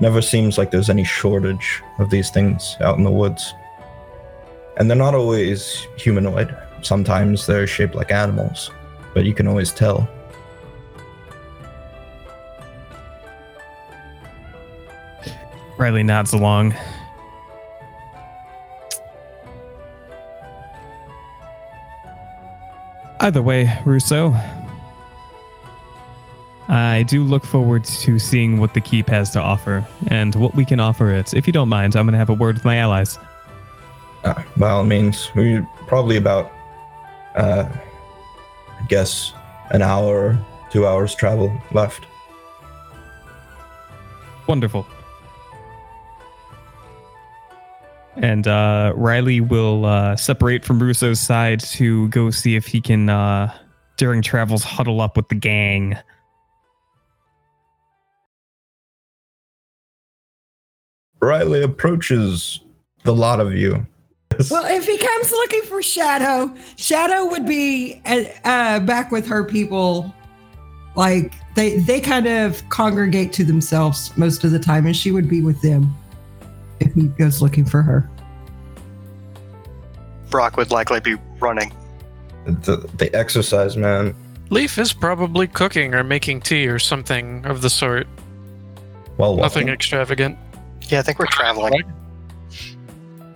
never 0.00 0.20
seems 0.20 0.58
like 0.58 0.70
there's 0.70 0.90
any 0.90 1.04
shortage 1.04 1.82
of 1.98 2.10
these 2.10 2.30
things 2.30 2.76
out 2.80 2.98
in 2.98 3.04
the 3.04 3.10
woods. 3.10 3.54
And 4.80 4.88
they're 4.88 4.96
not 4.96 5.14
always 5.14 5.86
humanoid. 5.98 6.56
Sometimes 6.80 7.46
they're 7.46 7.66
shaped 7.66 7.94
like 7.94 8.10
animals, 8.10 8.70
but 9.12 9.26
you 9.26 9.34
can 9.34 9.46
always 9.46 9.72
tell. 9.72 10.08
Riley 15.76 16.02
nods 16.02 16.32
along. 16.32 16.74
Either 23.20 23.42
way, 23.42 23.78
Russo, 23.84 24.34
I 26.68 27.02
do 27.06 27.22
look 27.22 27.44
forward 27.44 27.84
to 27.84 28.18
seeing 28.18 28.58
what 28.58 28.72
the 28.72 28.80
keep 28.80 29.10
has 29.10 29.28
to 29.32 29.40
offer 29.40 29.86
and 30.06 30.34
what 30.36 30.54
we 30.54 30.64
can 30.64 30.80
offer 30.80 31.10
it. 31.10 31.34
If 31.34 31.46
you 31.46 31.52
don't 31.52 31.68
mind, 31.68 31.96
I'm 31.96 32.06
going 32.06 32.12
to 32.12 32.18
have 32.18 32.30
a 32.30 32.34
word 32.34 32.54
with 32.54 32.64
my 32.64 32.76
allies. 32.76 33.18
Uh, 34.24 34.42
by 34.56 34.70
all 34.70 34.84
means, 34.84 35.30
we 35.34 35.60
probably 35.86 36.16
about, 36.16 36.52
uh, 37.36 37.68
I 38.78 38.86
guess, 38.88 39.32
an 39.70 39.82
hour, 39.82 40.38
two 40.70 40.86
hours 40.86 41.14
travel 41.14 41.52
left. 41.72 42.04
Wonderful. 44.46 44.86
And 48.16 48.46
uh, 48.46 48.92
Riley 48.96 49.40
will 49.40 49.86
uh, 49.86 50.16
separate 50.16 50.64
from 50.64 50.82
Russo's 50.82 51.20
side 51.20 51.60
to 51.60 52.08
go 52.08 52.30
see 52.30 52.56
if 52.56 52.66
he 52.66 52.80
can, 52.80 53.08
uh, 53.08 53.56
during 53.96 54.20
travels, 54.20 54.64
huddle 54.64 55.00
up 55.00 55.16
with 55.16 55.28
the 55.28 55.34
gang. 55.34 55.96
Riley 61.22 61.62
approaches 61.62 62.60
the 63.04 63.14
lot 63.14 63.40
of 63.40 63.54
you. 63.54 63.86
Well, 64.50 64.64
if 64.66 64.86
he 64.86 64.96
comes 64.96 65.30
looking 65.32 65.62
for 65.62 65.82
Shadow, 65.82 66.54
Shadow 66.76 67.26
would 67.26 67.46
be 67.46 68.00
uh, 68.06 68.24
uh, 68.44 68.80
back 68.80 69.10
with 69.10 69.26
her 69.26 69.44
people. 69.44 70.14
Like 70.96 71.32
they 71.54 71.78
they 71.78 72.00
kind 72.00 72.26
of 72.26 72.66
congregate 72.68 73.32
to 73.34 73.44
themselves 73.44 74.16
most 74.16 74.44
of 74.44 74.50
the 74.50 74.58
time, 74.58 74.86
and 74.86 74.96
she 74.96 75.10
would 75.12 75.28
be 75.28 75.40
with 75.42 75.60
them 75.62 75.94
if 76.80 76.92
he 76.94 77.08
goes 77.08 77.40
looking 77.42 77.64
for 77.64 77.82
her. 77.82 78.08
Brock 80.30 80.56
would 80.56 80.70
likely 80.70 81.00
be 81.00 81.16
running. 81.40 81.72
The, 82.46 82.88
the 82.96 83.14
exercise, 83.14 83.76
man. 83.76 84.14
Leaf 84.50 84.78
is 84.78 84.92
probably 84.92 85.46
cooking 85.46 85.94
or 85.94 86.02
making 86.02 86.40
tea 86.40 86.66
or 86.68 86.78
something 86.78 87.44
of 87.46 87.62
the 87.62 87.70
sort. 87.70 88.06
Well, 89.16 89.36
Nothing 89.36 89.64
walking. 89.64 89.74
extravagant. 89.74 90.38
Yeah, 90.88 91.00
I 91.00 91.02
think 91.02 91.18
we're 91.18 91.26
traveling. 91.26 91.82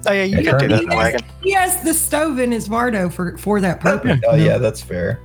Oh 0.06 0.12
yeah, 0.12 0.24
you 0.24 0.40
Yeah, 0.40 0.58
can 0.58 0.58
do 0.60 0.68
that 0.68 0.76
He 0.78 0.82
in 0.84 0.88
the 0.88 0.94
has, 0.96 1.12
wagon. 1.12 1.28
he 1.42 1.52
has 1.52 1.82
the 1.82 1.94
stove 1.94 2.38
in 2.38 2.52
his 2.52 2.68
Vardo 2.68 3.12
for 3.12 3.36
for 3.38 3.60
that 3.60 3.78
oh, 3.78 3.80
purpose. 3.98 4.20
Oh 4.28 4.34
yeah, 4.36 4.58
that's 4.58 4.80
fair. 4.82 5.20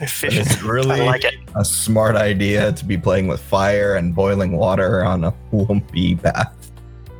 Efficient. 0.00 0.46
It's 0.52 0.62
really 0.62 1.00
I 1.00 1.04
like 1.04 1.24
it. 1.24 1.34
a 1.56 1.64
smart 1.64 2.14
idea 2.16 2.72
to 2.72 2.84
be 2.84 2.96
playing 2.96 3.26
with 3.26 3.40
fire 3.40 3.96
and 3.96 4.14
boiling 4.14 4.56
water 4.56 5.04
on 5.04 5.24
a 5.24 5.34
lumpy 5.52 6.14
bath. 6.14 6.54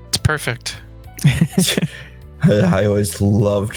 It's 0.08 0.18
perfect. 0.18 0.76
I 2.44 2.84
always 2.84 3.20
loved 3.20 3.76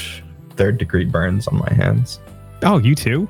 third 0.56 0.78
degree 0.78 1.06
burns 1.06 1.48
on 1.48 1.58
my 1.58 1.74
hands. 1.74 2.20
oh, 2.64 2.78
you 2.78 2.94
too? 2.94 3.28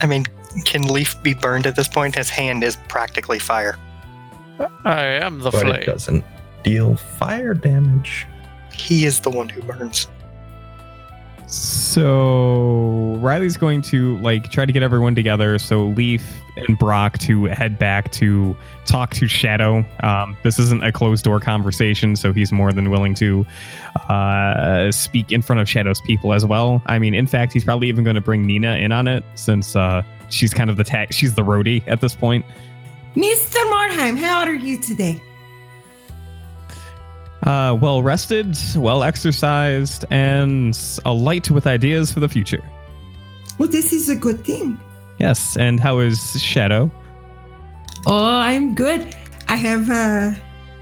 I 0.00 0.06
mean, 0.06 0.24
can 0.64 0.84
Leaf 0.84 1.22
be 1.22 1.34
burned 1.34 1.66
at 1.66 1.76
this 1.76 1.88
point? 1.88 2.14
His 2.14 2.30
hand 2.30 2.64
is 2.64 2.76
practically 2.88 3.38
fire. 3.38 3.76
I 4.84 5.02
am 5.02 5.40
the 5.40 5.50
but 5.50 5.66
it 5.68 5.84
doesn't 5.86 6.24
deal 6.62 6.96
fire 6.96 7.54
damage. 7.54 8.26
He 8.72 9.04
is 9.04 9.20
the 9.20 9.30
one 9.30 9.48
who 9.48 9.62
burns. 9.62 10.08
So 11.50 13.16
Riley's 13.18 13.56
going 13.56 13.82
to 13.82 14.16
like 14.18 14.52
try 14.52 14.64
to 14.64 14.72
get 14.72 14.84
everyone 14.84 15.16
together. 15.16 15.58
So 15.58 15.86
Leaf 15.86 16.24
and 16.56 16.78
Brock 16.78 17.18
to 17.18 17.46
head 17.46 17.76
back 17.76 18.12
to 18.12 18.56
talk 18.86 19.14
to 19.14 19.26
Shadow. 19.26 19.84
Um, 20.04 20.36
this 20.44 20.60
isn't 20.60 20.84
a 20.84 20.92
closed 20.92 21.24
door 21.24 21.40
conversation, 21.40 22.14
so 22.14 22.32
he's 22.32 22.52
more 22.52 22.72
than 22.72 22.88
willing 22.88 23.14
to 23.16 23.44
uh, 24.08 24.92
speak 24.92 25.32
in 25.32 25.42
front 25.42 25.60
of 25.60 25.68
Shadow's 25.68 26.00
people 26.02 26.32
as 26.32 26.46
well. 26.46 26.82
I 26.86 27.00
mean, 27.00 27.14
in 27.14 27.26
fact, 27.26 27.52
he's 27.52 27.64
probably 27.64 27.88
even 27.88 28.04
going 28.04 28.14
to 28.14 28.20
bring 28.20 28.46
Nina 28.46 28.76
in 28.76 28.92
on 28.92 29.08
it 29.08 29.24
since 29.34 29.74
uh, 29.74 30.04
she's 30.28 30.54
kind 30.54 30.70
of 30.70 30.76
the 30.76 30.84
tag. 30.84 31.12
She's 31.12 31.34
the 31.34 31.42
roadie 31.42 31.82
at 31.88 32.00
this 32.00 32.14
point. 32.14 32.44
Mr. 33.16 33.56
Morheim, 33.72 34.16
how 34.16 34.42
are 34.42 34.54
you 34.54 34.78
today? 34.78 35.20
Uh, 37.42 37.76
well 37.80 38.02
rested, 38.02 38.56
well 38.76 39.02
exercised, 39.02 40.04
and 40.10 40.78
alight 41.06 41.50
with 41.50 41.66
ideas 41.66 42.12
for 42.12 42.20
the 42.20 42.28
future. 42.28 42.62
Well, 43.58 43.68
this 43.68 43.92
is 43.92 44.08
a 44.08 44.16
good 44.16 44.44
thing. 44.44 44.78
Yes, 45.18 45.56
and 45.56 45.80
how 45.80 45.98
is 46.00 46.40
Shadow? 46.40 46.90
Oh, 48.06 48.24
I'm 48.24 48.74
good. 48.74 49.14
I 49.48 49.56
have 49.56 49.90
uh, 49.90 50.32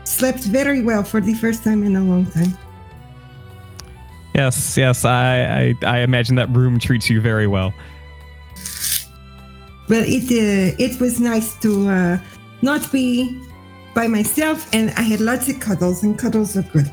slept 0.05 0.41
very 0.41 0.83
well 0.83 1.03
for 1.03 1.21
the 1.21 1.35
first 1.35 1.65
time 1.65 1.83
in 1.85 1.97
a 1.97 2.03
long 2.03 2.27
time. 2.27 2.57
Yes, 4.35 4.77
yes, 4.77 5.05
I, 5.05 5.75
I, 5.83 5.87
I 5.87 5.99
imagine 6.01 6.37
that 6.37 6.49
room 6.51 6.79
treats 6.79 7.11
you 7.11 7.21
very 7.21 7.47
well. 7.47 7.73
Well, 9.89 10.05
it 10.05 10.25
uh, 10.31 10.77
it 10.79 11.01
was 11.01 11.19
nice 11.19 11.55
to 11.61 11.89
uh, 11.89 12.19
not 12.63 12.93
be 12.93 13.41
by 13.99 14.07
myself, 14.07 14.73
and 14.73 14.91
I 14.91 15.03
had 15.03 15.21
lots 15.21 15.49
of 15.49 15.59
cuddles, 15.59 16.05
and 16.05 16.17
cuddles 16.17 16.57
are 16.57 16.63
good. 16.63 16.89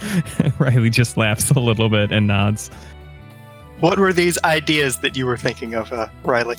Riley 0.58 0.88
just 0.88 1.18
laughs 1.18 1.50
a 1.50 1.60
little 1.60 1.90
bit 1.90 2.12
and 2.12 2.26
nods. 2.26 2.70
What 3.80 3.98
were 3.98 4.14
these 4.14 4.38
ideas 4.42 5.00
that 5.00 5.14
you 5.14 5.26
were 5.26 5.36
thinking 5.36 5.74
of, 5.74 5.92
uh, 5.92 6.08
Riley? 6.24 6.56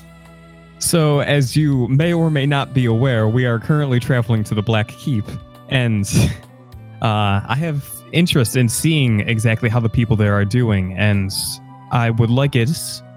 So, 0.78 1.18
as 1.18 1.56
you 1.56 1.88
may 1.88 2.12
or 2.12 2.30
may 2.30 2.46
not 2.46 2.72
be 2.72 2.84
aware, 2.84 3.26
we 3.26 3.44
are 3.44 3.58
currently 3.58 3.98
traveling 3.98 4.44
to 4.44 4.54
the 4.54 4.62
Black 4.62 4.86
Keep, 4.86 5.24
and 5.68 6.04
uh, 7.02 7.42
I 7.44 7.56
have 7.58 7.90
interest 8.12 8.54
in 8.54 8.68
seeing 8.68 9.18
exactly 9.28 9.68
how 9.68 9.80
the 9.80 9.88
people 9.88 10.14
there 10.14 10.34
are 10.34 10.44
doing, 10.44 10.96
and 10.96 11.32
I 11.90 12.10
would 12.10 12.30
like 12.30 12.54
it, 12.54 12.70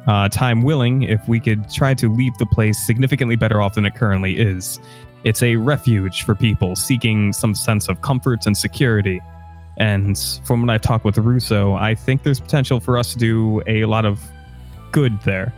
uh, 0.08 0.30
time 0.30 0.64
willing, 0.64 1.04
if 1.04 1.22
we 1.28 1.40
could 1.40 1.70
try 1.70 1.94
to 1.94 2.12
leave 2.12 2.36
the 2.40 2.48
place 2.48 2.80
significantly 2.80 3.36
better 3.36 3.62
off 3.62 3.76
than 3.76 3.86
it 3.86 3.94
currently 3.94 4.40
is. 4.40 4.80
It's 5.24 5.44
a 5.44 5.56
refuge 5.56 6.24
for 6.24 6.36
people 6.36 6.76
seeking 6.76 7.32
some 7.34 7.54
sense 7.54 7.88
of 7.90 8.02
comfort 8.02 8.46
and 8.46 8.58
security. 8.58 9.22
And 9.78 10.18
from 10.44 10.62
when 10.62 10.70
I've 10.70 10.82
talked 10.82 11.06
with 11.06 11.18
Russo, 11.18 11.74
I 11.74 11.96
think 11.96 12.24
there's 12.24 12.40
potential 12.40 12.80
for 12.80 12.98
us 12.98 13.14
to 13.14 13.20
do 13.20 13.62
a 13.68 13.86
lot 13.86 14.06
of 14.06 14.20
good 14.92 15.20
there. 15.22 15.54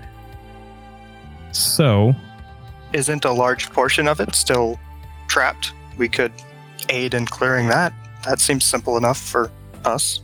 So, 1.52 2.14
isn't 2.94 3.26
a 3.26 3.32
large 3.32 3.72
portion 3.72 4.08
of 4.08 4.20
it 4.20 4.36
still 4.36 4.80
trapped, 5.28 5.74
we 5.98 6.10
could 6.10 6.32
aid 6.90 7.14
in 7.14 7.26
clearing 7.26 7.68
that. 7.70 7.94
That 8.26 8.40
seems 8.40 8.64
simple 8.64 8.98
enough 8.98 9.18
for 9.18 9.52
us. 9.86 10.22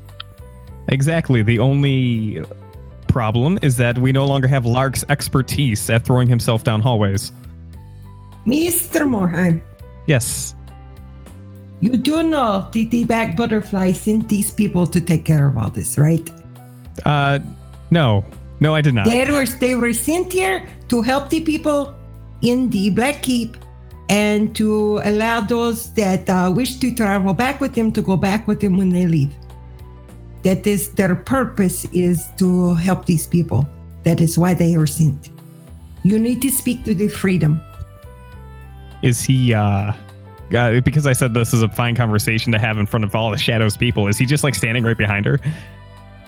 Exactly. 0.87 1.43
The 1.43 1.59
only 1.59 2.43
problem 3.07 3.59
is 3.61 3.77
that 3.77 3.97
we 3.97 4.11
no 4.11 4.25
longer 4.25 4.47
have 4.47 4.65
Lark's 4.65 5.03
expertise 5.09 5.89
at 5.89 6.05
throwing 6.05 6.27
himself 6.27 6.63
down 6.63 6.81
hallways. 6.81 7.31
Mr. 8.45 9.07
Morheim, 9.07 9.61
Yes. 10.07 10.55
you 11.81 11.95
do 11.97 12.23
know 12.23 12.67
the, 12.71 12.85
the 12.85 13.03
back 13.03 13.35
butterfly 13.37 13.91
sent 13.91 14.27
these 14.29 14.51
people 14.51 14.87
to 14.87 14.99
take 14.99 15.23
care 15.25 15.47
of 15.47 15.57
all 15.57 15.69
this, 15.69 15.97
right? 15.97 16.27
Uh, 17.05 17.39
no. 17.91 18.25
No, 18.59 18.75
I 18.75 18.81
did 18.81 18.93
not. 18.93 19.05
They 19.05 19.29
were 19.31 19.45
they 19.45 19.75
were 19.75 19.93
sent 19.93 20.33
here 20.33 20.67
to 20.89 21.01
help 21.01 21.29
the 21.29 21.39
people 21.41 21.95
in 22.41 22.69
the 22.69 22.89
Black 22.89 23.21
Keep 23.23 23.55
and 24.09 24.53
to 24.55 24.99
allow 25.05 25.39
those 25.39 25.93
that 25.93 26.29
uh, 26.29 26.51
wish 26.53 26.75
to 26.79 26.93
travel 26.93 27.33
back 27.33 27.61
with 27.61 27.73
them 27.73 27.91
to 27.93 28.01
go 28.01 28.17
back 28.17 28.47
with 28.47 28.59
them 28.59 28.75
when 28.75 28.89
they 28.89 29.05
leave. 29.07 29.31
That 30.43 30.65
is 30.67 30.91
their 30.93 31.15
purpose 31.15 31.85
is 31.93 32.27
to 32.37 32.73
help 32.75 33.05
these 33.05 33.27
people. 33.27 33.67
That 34.03 34.19
is 34.19 34.37
why 34.37 34.55
they 34.55 34.75
are 34.75 34.87
sent. 34.87 35.29
You 36.03 36.17
need 36.19 36.41
to 36.41 36.49
speak 36.51 36.83
to 36.85 36.95
the 36.95 37.07
freedom. 37.07 37.61
Is 39.01 39.21
he, 39.21 39.53
uh, 39.53 39.93
uh, 40.53 40.81
because 40.81 41.07
I 41.07 41.13
said 41.13 41.33
this 41.33 41.53
is 41.53 41.61
a 41.61 41.69
fine 41.69 41.95
conversation 41.95 42.51
to 42.51 42.59
have 42.59 42.77
in 42.77 42.85
front 42.85 43.03
of 43.03 43.15
all 43.15 43.31
the 43.31 43.37
Shadows 43.37 43.77
people, 43.77 44.07
is 44.07 44.17
he 44.17 44.25
just 44.25 44.43
like 44.43 44.55
standing 44.55 44.83
right 44.83 44.97
behind 44.97 45.25
her? 45.25 45.39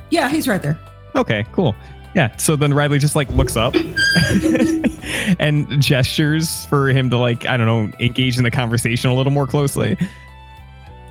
Yeah, 0.10 0.30
he's 0.30 0.48
right 0.48 0.62
there. 0.62 0.78
Okay, 1.16 1.46
cool. 1.52 1.76
Yeah, 2.14 2.36
so 2.36 2.56
then 2.56 2.74
Riley 2.74 3.00
just 3.00 3.16
like 3.16 3.30
looks 3.30 3.56
up 3.56 3.74
and 5.40 5.82
gestures 5.82 6.66
for 6.66 6.90
him 6.90 7.10
to 7.10 7.18
like, 7.18 7.46
I 7.46 7.56
don't 7.56 7.68
know, 7.68 7.92
engage 8.00 8.38
in 8.38 8.44
the 8.44 8.52
conversation 8.52 9.10
a 9.10 9.14
little 9.14 9.32
more 9.32 9.48
closely. 9.48 9.98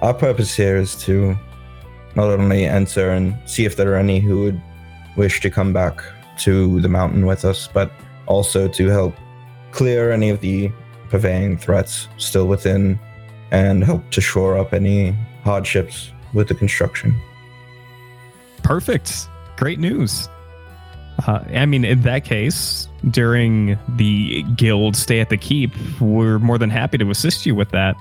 Our 0.03 0.13
purpose 0.13 0.55
here 0.55 0.77
is 0.77 0.95
to 1.05 1.37
not 2.17 2.29
only 2.29 2.67
enter 2.67 3.11
and 3.11 3.37
see 3.49 3.65
if 3.65 3.77
there 3.77 3.93
are 3.93 3.97
any 3.97 4.21
who 4.21 4.43
would 4.43 4.63
wish 5.17 5.41
to 5.41 5.51
come 5.51 5.73
back 5.73 6.03
to 6.39 6.81
the 6.81 6.89
mountain 6.89 7.25
with 7.25 7.45
us, 7.45 7.69
but 7.73 7.91
also 8.27 8.69
to 8.69 8.89
help 8.89 9.15
clear 9.73 10.13
any 10.13 10.29
of 10.31 10.41
the 10.41 10.71
purveying 11.11 11.59
threats 11.59 12.09
still 12.17 12.47
within 12.47 12.99
and 13.51 13.85
help 13.85 14.09
to 14.11 14.21
shore 14.21 14.57
up 14.57 14.73
any 14.73 15.11
hardships 15.43 16.13
with 16.33 16.49
the 16.49 16.55
construction. 16.55 17.21
Perfect. 18.63 19.29
Great 19.57 19.79
news. 19.79 20.29
Uh, 21.27 21.41
I 21.53 21.67
mean, 21.67 21.85
in 21.85 22.03
that 22.03 22.25
case, 22.25 22.89
during 23.11 23.79
the 23.97 24.43
guild 24.55 24.97
stay 24.97 25.21
at 25.21 25.29
the 25.29 25.37
keep, 25.37 25.73
we're 26.01 26.39
more 26.39 26.57
than 26.57 26.71
happy 26.71 26.97
to 26.99 27.11
assist 27.11 27.45
you 27.45 27.55
with 27.55 27.71
that. 27.71 27.97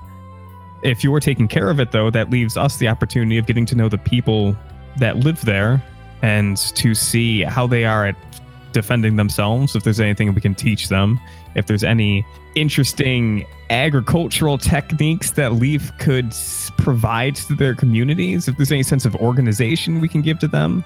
If 0.82 1.04
you 1.04 1.12
are 1.14 1.20
taking 1.20 1.48
care 1.48 1.68
of 1.68 1.80
it, 1.80 1.92
though, 1.92 2.10
that 2.10 2.30
leaves 2.30 2.56
us 2.56 2.78
the 2.78 2.88
opportunity 2.88 3.36
of 3.36 3.46
getting 3.46 3.66
to 3.66 3.74
know 3.74 3.88
the 3.88 3.98
people 3.98 4.56
that 4.98 5.18
live 5.18 5.44
there 5.44 5.82
and 6.22 6.56
to 6.56 6.94
see 6.94 7.42
how 7.42 7.66
they 7.66 7.84
are 7.84 8.06
at 8.06 8.16
defending 8.72 9.16
themselves, 9.16 9.74
if 9.74 9.84
there's 9.84 10.00
anything 10.00 10.32
we 10.34 10.40
can 10.40 10.54
teach 10.54 10.88
them, 10.88 11.20
if 11.54 11.66
there's 11.66 11.84
any 11.84 12.24
interesting 12.54 13.46
agricultural 13.70 14.58
techniques 14.58 15.32
that 15.32 15.54
Leaf 15.54 15.96
could 15.98 16.34
provide 16.78 17.36
to 17.36 17.54
their 17.54 17.74
communities, 17.74 18.48
if 18.48 18.56
there's 18.56 18.72
any 18.72 18.82
sense 18.82 19.04
of 19.04 19.14
organization 19.16 20.00
we 20.00 20.08
can 20.08 20.22
give 20.22 20.38
to 20.38 20.48
them. 20.48 20.84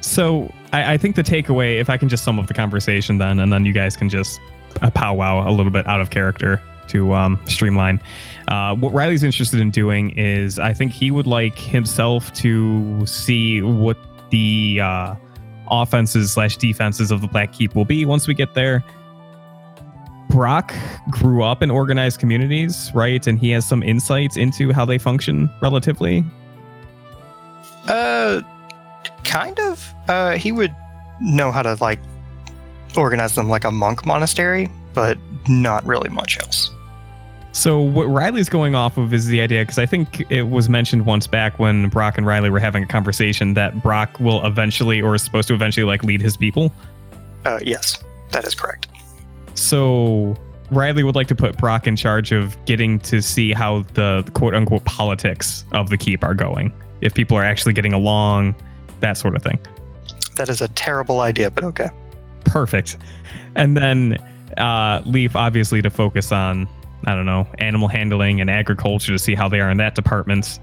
So 0.00 0.52
I, 0.72 0.94
I 0.94 0.98
think 0.98 1.16
the 1.16 1.22
takeaway, 1.22 1.80
if 1.80 1.88
I 1.88 1.96
can 1.96 2.08
just 2.08 2.24
sum 2.24 2.38
up 2.38 2.46
the 2.46 2.54
conversation 2.54 3.18
then, 3.18 3.38
and 3.38 3.52
then 3.52 3.64
you 3.64 3.72
guys 3.72 3.96
can 3.96 4.08
just 4.08 4.40
uh, 4.80 4.90
powwow 4.90 5.48
a 5.48 5.52
little 5.52 5.72
bit 5.72 5.86
out 5.86 6.00
of 6.00 6.10
character 6.10 6.60
to 6.88 7.14
um, 7.14 7.40
streamline. 7.46 8.00
Uh, 8.48 8.74
what 8.74 8.92
Riley's 8.92 9.22
interested 9.22 9.60
in 9.60 9.70
doing 9.70 10.10
is, 10.18 10.58
I 10.58 10.72
think 10.72 10.92
he 10.92 11.10
would 11.10 11.26
like 11.26 11.56
himself 11.56 12.32
to 12.34 13.06
see 13.06 13.62
what 13.62 13.96
the 14.30 14.80
uh, 14.82 15.14
offenses 15.70 16.32
slash 16.32 16.56
defenses 16.56 17.10
of 17.10 17.20
the 17.20 17.26
Black 17.26 17.52
Keep 17.52 17.74
will 17.74 17.84
be 17.84 18.04
once 18.04 18.26
we 18.26 18.34
get 18.34 18.54
there. 18.54 18.84
Brock 20.28 20.72
grew 21.10 21.42
up 21.42 21.62
in 21.62 21.70
organized 21.70 22.18
communities, 22.18 22.90
right? 22.94 23.26
And 23.26 23.38
he 23.38 23.50
has 23.50 23.66
some 23.66 23.82
insights 23.82 24.36
into 24.36 24.72
how 24.72 24.84
they 24.84 24.96
function 24.96 25.50
relatively. 25.60 26.24
Uh, 27.86 28.40
kind 29.24 29.58
of. 29.60 29.94
Uh, 30.08 30.32
he 30.32 30.52
would 30.52 30.74
know 31.20 31.52
how 31.52 31.62
to 31.62 31.76
like 31.80 32.00
organize 32.96 33.34
them 33.34 33.48
like 33.48 33.64
a 33.64 33.70
monk 33.70 34.06
monastery, 34.06 34.70
but 34.94 35.18
not 35.48 35.84
really 35.86 36.08
much 36.08 36.38
else. 36.40 36.70
So 37.52 37.80
what 37.80 38.04
Riley's 38.04 38.48
going 38.48 38.74
off 38.74 38.96
of 38.96 39.12
is 39.12 39.26
the 39.26 39.42
idea 39.42 39.62
because 39.62 39.78
I 39.78 39.84
think 39.84 40.24
it 40.30 40.44
was 40.44 40.70
mentioned 40.70 41.04
once 41.04 41.26
back 41.26 41.58
when 41.58 41.90
Brock 41.90 42.16
and 42.16 42.26
Riley 42.26 42.48
were 42.48 42.58
having 42.58 42.82
a 42.82 42.86
conversation 42.86 43.52
that 43.54 43.82
Brock 43.82 44.18
will 44.18 44.44
eventually 44.46 45.02
or 45.02 45.14
is 45.14 45.22
supposed 45.22 45.48
to 45.48 45.54
eventually 45.54 45.84
like 45.84 46.02
lead 46.02 46.22
his 46.22 46.36
people. 46.36 46.72
Uh, 47.44 47.58
yes, 47.62 48.02
that 48.30 48.46
is 48.46 48.54
correct. 48.54 48.86
So 49.54 50.34
Riley 50.70 51.04
would 51.04 51.14
like 51.14 51.28
to 51.28 51.34
put 51.34 51.58
Brock 51.58 51.86
in 51.86 51.94
charge 51.94 52.32
of 52.32 52.56
getting 52.64 52.98
to 53.00 53.20
see 53.20 53.52
how 53.52 53.82
the 53.92 54.28
quote 54.32 54.54
unquote 54.54 54.84
politics 54.86 55.66
of 55.72 55.90
the 55.90 55.98
keep 55.98 56.24
are 56.24 56.34
going. 56.34 56.72
If 57.02 57.12
people 57.12 57.36
are 57.36 57.44
actually 57.44 57.74
getting 57.74 57.92
along, 57.92 58.54
that 59.00 59.18
sort 59.18 59.36
of 59.36 59.42
thing. 59.42 59.58
That 60.36 60.48
is 60.48 60.62
a 60.62 60.68
terrible 60.68 61.20
idea, 61.20 61.50
but 61.50 61.64
okay. 61.64 61.90
Perfect. 62.46 62.96
And 63.54 63.76
then 63.76 64.16
uh, 64.56 65.02
Leaf 65.04 65.36
obviously 65.36 65.82
to 65.82 65.90
focus 65.90 66.32
on 66.32 66.66
I 67.06 67.14
don't 67.14 67.26
know 67.26 67.46
animal 67.58 67.88
handling 67.88 68.40
and 68.40 68.48
agriculture 68.50 69.12
to 69.12 69.18
see 69.18 69.34
how 69.34 69.48
they 69.48 69.60
are 69.60 69.70
in 69.70 69.76
that 69.78 69.94
department. 69.94 70.60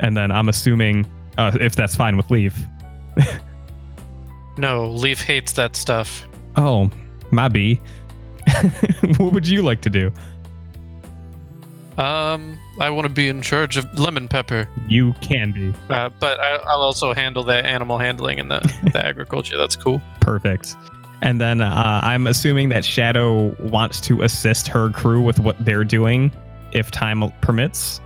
And 0.00 0.16
then 0.16 0.30
I'm 0.30 0.48
assuming 0.48 1.06
uh, 1.38 1.56
if 1.60 1.74
that's 1.76 1.96
fine 1.96 2.16
with 2.16 2.30
Leaf. 2.30 2.56
No, 4.56 4.88
Leaf 4.90 5.20
hates 5.22 5.52
that 5.54 5.74
stuff. 5.74 6.26
Oh, 6.56 6.90
my 7.30 7.48
B. 7.48 7.80
what 9.16 9.32
would 9.32 9.48
you 9.48 9.62
like 9.62 9.80
to 9.82 9.90
do? 9.90 10.12
Um, 11.96 12.58
I 12.80 12.90
want 12.90 13.06
to 13.06 13.12
be 13.12 13.28
in 13.28 13.40
charge 13.40 13.76
of 13.76 13.98
lemon 13.98 14.26
pepper, 14.28 14.68
You 14.88 15.12
can 15.20 15.52
be. 15.52 15.72
uh, 15.90 16.10
but 16.20 16.40
I, 16.40 16.56
I'll 16.66 16.82
also 16.82 17.14
handle 17.14 17.44
the 17.44 17.54
animal 17.64 17.98
handling 17.98 18.40
and 18.40 18.50
the, 18.50 18.60
the 18.92 19.00
agriculture. 19.06 19.56
That's 19.56 19.76
cool. 19.76 20.02
Perfect. 20.20 20.74
And 21.22 21.40
then 21.40 21.60
uh, 21.60 22.00
I'm 22.02 22.26
assuming 22.26 22.68
that 22.70 22.84
Shadow 22.84 23.54
wants 23.58 24.00
to 24.02 24.22
assist 24.22 24.68
her 24.68 24.90
crew 24.90 25.22
with 25.22 25.40
what 25.40 25.62
they're 25.64 25.84
doing 25.84 26.32
if 26.72 26.90
time 26.90 27.30
permits. 27.40 28.00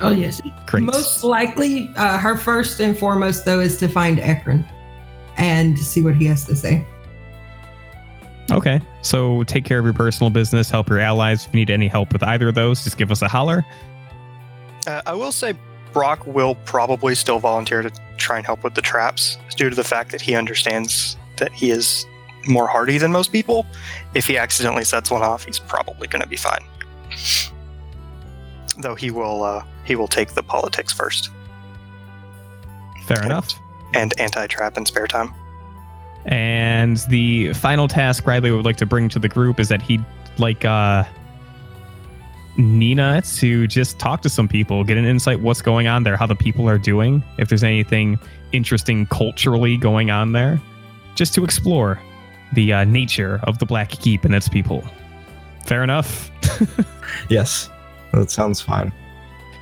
Oh 0.00 0.12
yes. 0.12 0.40
Great. 0.66 0.84
Most 0.84 1.24
likely, 1.24 1.90
uh, 1.96 2.18
her 2.18 2.36
first 2.36 2.80
and 2.80 2.96
foremost 2.96 3.44
though 3.44 3.60
is 3.60 3.76
to 3.78 3.88
find 3.88 4.18
Ekron 4.20 4.64
and 5.36 5.78
see 5.78 6.00
what 6.00 6.16
he 6.16 6.26
has 6.26 6.44
to 6.46 6.56
say. 6.56 6.86
Okay. 8.50 8.80
So 9.02 9.42
take 9.44 9.64
care 9.64 9.78
of 9.78 9.84
your 9.84 9.94
personal 9.94 10.30
business, 10.30 10.70
help 10.70 10.88
your 10.88 11.00
allies. 11.00 11.46
If 11.46 11.54
you 11.54 11.60
need 11.60 11.70
any 11.70 11.88
help 11.88 12.12
with 12.12 12.22
either 12.22 12.48
of 12.48 12.54
those, 12.54 12.84
just 12.84 12.98
give 12.98 13.10
us 13.10 13.22
a 13.22 13.28
holler. 13.28 13.64
Uh, 14.86 15.02
I 15.06 15.14
will 15.14 15.32
say 15.32 15.54
Brock 15.92 16.26
will 16.26 16.54
probably 16.66 17.14
still 17.14 17.38
volunteer 17.38 17.82
to 17.82 17.90
try 18.16 18.36
and 18.36 18.46
help 18.46 18.64
with 18.64 18.74
the 18.74 18.82
traps 18.82 19.38
due 19.56 19.70
to 19.70 19.76
the 19.76 19.84
fact 19.84 20.12
that 20.12 20.20
he 20.20 20.34
understands 20.34 21.16
that 21.36 21.52
he 21.52 21.70
is 21.70 22.06
more 22.46 22.66
hardy 22.66 22.98
than 22.98 23.12
most 23.12 23.32
people. 23.32 23.66
If 24.14 24.26
he 24.26 24.38
accidentally 24.38 24.84
sets 24.84 25.10
one 25.10 25.22
off, 25.22 25.44
he's 25.44 25.58
probably 25.58 26.08
going 26.08 26.22
to 26.22 26.28
be 26.28 26.36
fine. 26.36 26.64
Though 28.78 28.94
he 28.94 29.10
will 29.10 29.42
uh, 29.42 29.64
he 29.84 29.96
will 29.96 30.08
take 30.08 30.34
the 30.34 30.42
politics 30.42 30.92
first 30.92 31.30
Fair 33.06 33.22
enough. 33.22 33.52
and 33.92 34.18
anti-trap 34.18 34.76
in 34.76 34.86
spare 34.86 35.06
time. 35.06 35.32
And 36.26 36.96
the 37.08 37.52
final 37.52 37.86
task 37.86 38.26
Riley 38.26 38.50
would 38.50 38.64
like 38.64 38.78
to 38.78 38.86
bring 38.86 39.08
to 39.10 39.18
the 39.18 39.28
group 39.28 39.60
is 39.60 39.68
that 39.68 39.82
he'd 39.82 40.04
like 40.38 40.64
uh 40.64 41.04
Nina 42.56 43.20
to 43.36 43.66
just 43.66 43.98
talk 43.98 44.22
to 44.22 44.28
some 44.28 44.46
people, 44.46 44.84
get 44.84 44.96
an 44.96 45.04
insight 45.04 45.40
what's 45.40 45.60
going 45.60 45.88
on 45.88 46.04
there, 46.04 46.16
how 46.16 46.26
the 46.26 46.36
people 46.36 46.68
are 46.68 46.78
doing, 46.78 47.22
if 47.36 47.48
there's 47.48 47.64
anything 47.64 48.18
interesting 48.52 49.06
culturally 49.06 49.76
going 49.76 50.10
on 50.12 50.32
there, 50.32 50.60
just 51.16 51.34
to 51.34 51.44
explore 51.44 52.00
the 52.52 52.72
uh, 52.72 52.84
nature 52.84 53.40
of 53.44 53.58
the 53.58 53.66
Black 53.66 53.90
Keep 53.90 54.24
and 54.24 54.34
its 54.34 54.48
people. 54.48 54.84
Fair 55.64 55.82
enough. 55.82 56.30
Yes, 57.28 57.70
that 58.12 58.30
sounds 58.30 58.60
fine. 58.60 58.92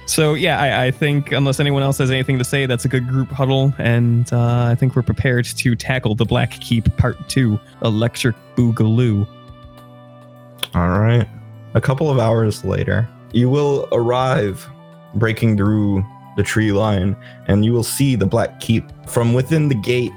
So 0.06 0.34
yeah, 0.34 0.60
I, 0.60 0.86
I 0.86 0.90
think 0.90 1.32
unless 1.32 1.60
anyone 1.60 1.82
else 1.82 1.98
has 1.98 2.10
anything 2.10 2.38
to 2.38 2.44
say, 2.44 2.66
that's 2.66 2.84
a 2.84 2.88
good 2.88 3.06
group 3.06 3.30
huddle, 3.30 3.72
and 3.78 4.30
uh, 4.32 4.64
I 4.64 4.74
think 4.74 4.96
we're 4.96 5.02
prepared 5.02 5.44
to 5.44 5.76
tackle 5.76 6.14
the 6.14 6.24
Black 6.24 6.52
Keep 6.60 6.96
Part 6.96 7.28
Two, 7.28 7.58
Electric 7.82 8.34
Boogaloo. 8.56 9.26
All 10.74 10.88
right. 10.88 11.28
A 11.74 11.80
couple 11.80 12.10
of 12.10 12.18
hours 12.18 12.64
later, 12.64 13.08
you 13.32 13.48
will 13.48 13.88
arrive 13.92 14.68
breaking 15.14 15.56
through 15.56 16.04
the 16.36 16.42
tree 16.42 16.72
line 16.72 17.14
and 17.46 17.64
you 17.64 17.72
will 17.72 17.82
see 17.82 18.16
the 18.16 18.26
Black 18.26 18.58
Keep 18.60 18.84
from 19.08 19.34
within 19.34 19.68
the 19.68 19.74
gate. 19.74 20.12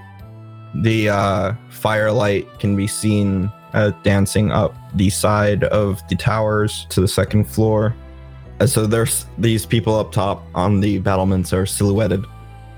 The 0.82 1.10
uh, 1.10 1.54
firelight 1.70 2.48
can 2.60 2.76
be 2.76 2.88
seen 2.88 3.52
uh, 3.74 3.92
dancing 4.04 4.52
up 4.52 4.76
the 4.96 5.10
side 5.10 5.64
of 5.66 6.02
the 6.08 6.16
towers 6.16 6.86
to 6.90 7.02
the 7.02 7.08
second 7.08 7.46
floor. 7.46 7.96
And 8.60 8.70
so 8.70 8.88
there's 8.88 9.26
these 9.38 9.66
people 9.66 9.96
up 9.96 10.12
top 10.12 10.46
on 10.56 10.80
the 10.80 11.00
battlements 11.00 11.52
are 11.54 11.66
silhouetted 11.66 12.26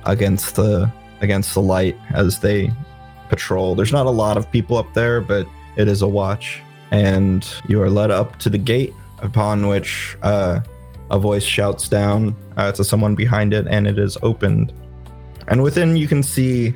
against 0.05 0.55
the 0.55 0.91
against 1.21 1.53
the 1.53 1.61
light 1.61 1.97
as 2.11 2.39
they 2.39 2.71
patrol. 3.29 3.75
There's 3.75 3.91
not 3.91 4.05
a 4.05 4.11
lot 4.11 4.37
of 4.37 4.51
people 4.51 4.77
up 4.77 4.93
there, 4.93 5.21
but 5.21 5.47
it 5.75 5.87
is 5.87 6.01
a 6.01 6.07
watch. 6.07 6.61
And 6.91 7.47
you 7.67 7.81
are 7.81 7.89
led 7.89 8.11
up 8.11 8.37
to 8.39 8.49
the 8.49 8.57
gate, 8.57 8.93
upon 9.19 9.67
which 9.67 10.17
uh, 10.21 10.61
a 11.11 11.19
voice 11.19 11.43
shouts 11.43 11.89
down 11.89 12.35
uh, 12.55 12.71
to 12.73 12.83
someone 12.83 13.15
behind 13.15 13.53
it, 13.53 13.67
and 13.67 13.87
it 13.87 13.99
is 13.99 14.17
opened. 14.23 14.73
And 15.47 15.61
within, 15.63 15.95
you 15.95 16.07
can 16.07 16.23
see 16.23 16.75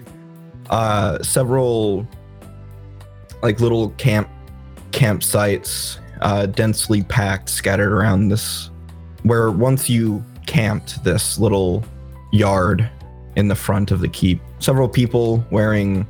uh, 0.70 1.22
several 1.24 2.08
like 3.42 3.60
little 3.60 3.90
camp 3.92 4.30
campsites, 4.92 5.98
uh, 6.22 6.46
densely 6.46 7.04
packed, 7.04 7.50
scattered 7.50 7.92
around 7.92 8.30
this. 8.30 8.70
Where 9.24 9.52
once 9.52 9.90
you 9.90 10.24
camped 10.48 11.04
this 11.04 11.38
little 11.38 11.84
yard 12.32 12.90
in 13.36 13.48
the 13.48 13.56
front 13.56 13.92
of 13.92 14.00
the 14.00 14.08
keep, 14.08 14.42
several 14.60 14.90
people 14.90 15.46
wearing 15.52 16.08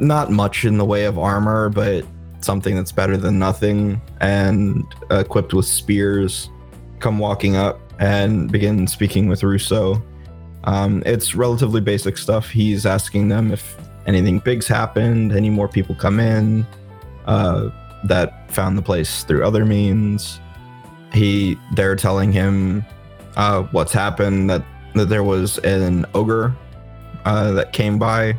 not 0.00 0.30
much 0.30 0.64
in 0.64 0.78
the 0.78 0.84
way 0.84 1.04
of 1.04 1.18
armor, 1.18 1.68
but 1.68 2.04
something 2.40 2.74
that's 2.74 2.92
better 2.92 3.16
than 3.16 3.38
nothing, 3.38 4.00
and 4.20 4.84
equipped 5.10 5.54
with 5.54 5.66
spears, 5.66 6.50
come 6.98 7.18
walking 7.18 7.56
up 7.56 7.80
and 7.98 8.50
begin 8.50 8.86
speaking 8.86 9.28
with 9.28 9.42
Russo. 9.42 10.02
Um, 10.64 11.02
it's 11.06 11.34
relatively 11.34 11.80
basic 11.80 12.16
stuff. 12.18 12.48
He's 12.48 12.86
asking 12.86 13.28
them 13.28 13.52
if 13.52 13.76
anything 14.06 14.38
big's 14.38 14.66
happened, 14.66 15.32
any 15.32 15.50
more 15.50 15.68
people 15.68 15.94
come 15.94 16.20
in 16.20 16.66
uh, 17.26 17.70
that 18.04 18.50
found 18.50 18.76
the 18.76 18.82
place 18.82 19.24
through 19.24 19.44
other 19.44 19.64
means. 19.64 20.40
He, 21.12 21.56
they're 21.74 21.96
telling 21.96 22.32
him 22.32 22.84
uh, 23.36 23.62
what's 23.64 23.92
happened. 23.92 24.50
That 24.50 24.64
that 24.94 25.06
there 25.06 25.24
was 25.24 25.58
an 25.58 26.06
ogre 26.14 26.54
uh, 27.24 27.52
that 27.52 27.72
came 27.72 27.98
by, 27.98 28.36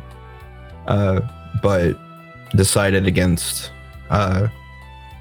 uh, 0.86 1.20
but 1.62 1.98
decided 2.54 3.06
against 3.06 3.72
uh, 4.10 4.48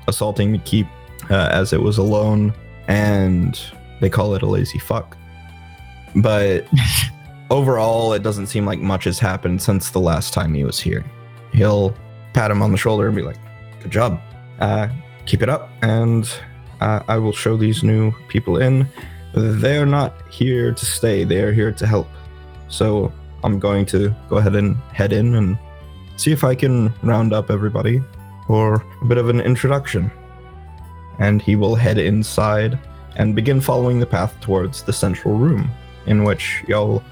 assaulting 0.08 0.52
the 0.52 0.60
keep 0.60 0.88
uh, 1.30 1.50
as 1.52 1.74
it 1.74 1.82
was 1.82 1.98
alone, 1.98 2.54
and 2.88 3.60
they 4.00 4.10
call 4.10 4.34
it 4.36 4.42
a 4.42 4.46
lazy 4.46 4.80
fuck. 4.80 5.18
But 6.16 6.68
overall, 7.50 8.14
it 8.14 8.24
doesn't 8.24 8.48
seem 8.48 8.66
like 8.66 8.80
much 8.80 9.04
has 9.04 9.20
happened 9.20 9.62
since 9.62 9.92
the 9.92 10.00
last 10.00 10.34
time 10.34 10.54
he 10.54 10.64
was 10.64 10.80
here. 10.80 11.04
He'll 11.54 11.96
pat 12.34 12.52
him 12.52 12.62
on 12.62 12.72
the 12.72 12.78
shoulder 12.78 13.08
and 13.08 13.16
be 13.16 13.22
like, 13.22 13.38
"Good 13.82 13.92
job, 13.92 14.20
uh, 14.60 14.88
keep 15.26 15.42
it 15.42 15.50
up," 15.50 15.70
and 15.82 16.30
uh, 16.82 17.02
I 17.08 17.18
will 17.18 17.34
show 17.34 17.58
these 17.58 17.84
new 17.84 18.14
people 18.28 18.58
in. 18.58 18.88
They're 19.34 19.86
not 19.86 20.14
here 20.32 20.72
to 20.72 20.86
stay; 20.86 21.24
they 21.24 21.42
are 21.42 21.52
here 21.52 21.72
to 21.72 21.88
help. 21.88 22.08
So 22.68 23.12
I'm 23.44 23.60
going 23.60 23.86
to 23.88 24.16
go 24.30 24.38
ahead 24.38 24.56
and 24.56 24.76
head 24.94 25.14
in 25.14 25.36
and 25.36 25.58
see 26.18 26.32
if 26.32 26.44
I 26.44 26.56
can 26.56 26.94
round 27.04 27.34
up 27.34 27.52
everybody 27.52 28.02
for 28.48 28.84
a 29.02 29.06
bit 29.06 29.18
of 29.18 29.30
an 29.30 29.42
introduction. 29.42 30.12
And 31.20 31.42
he 31.42 31.56
will 31.56 31.76
head 31.76 31.98
inside 31.98 32.80
and 33.16 33.36
begin 33.36 33.62
following 33.62 34.00
the 34.00 34.06
path 34.06 34.40
towards 34.42 34.84
the 34.84 34.94
central 34.94 35.36
room, 35.36 35.70
in 36.06 36.24
which 36.24 36.64
y'all 36.68 37.04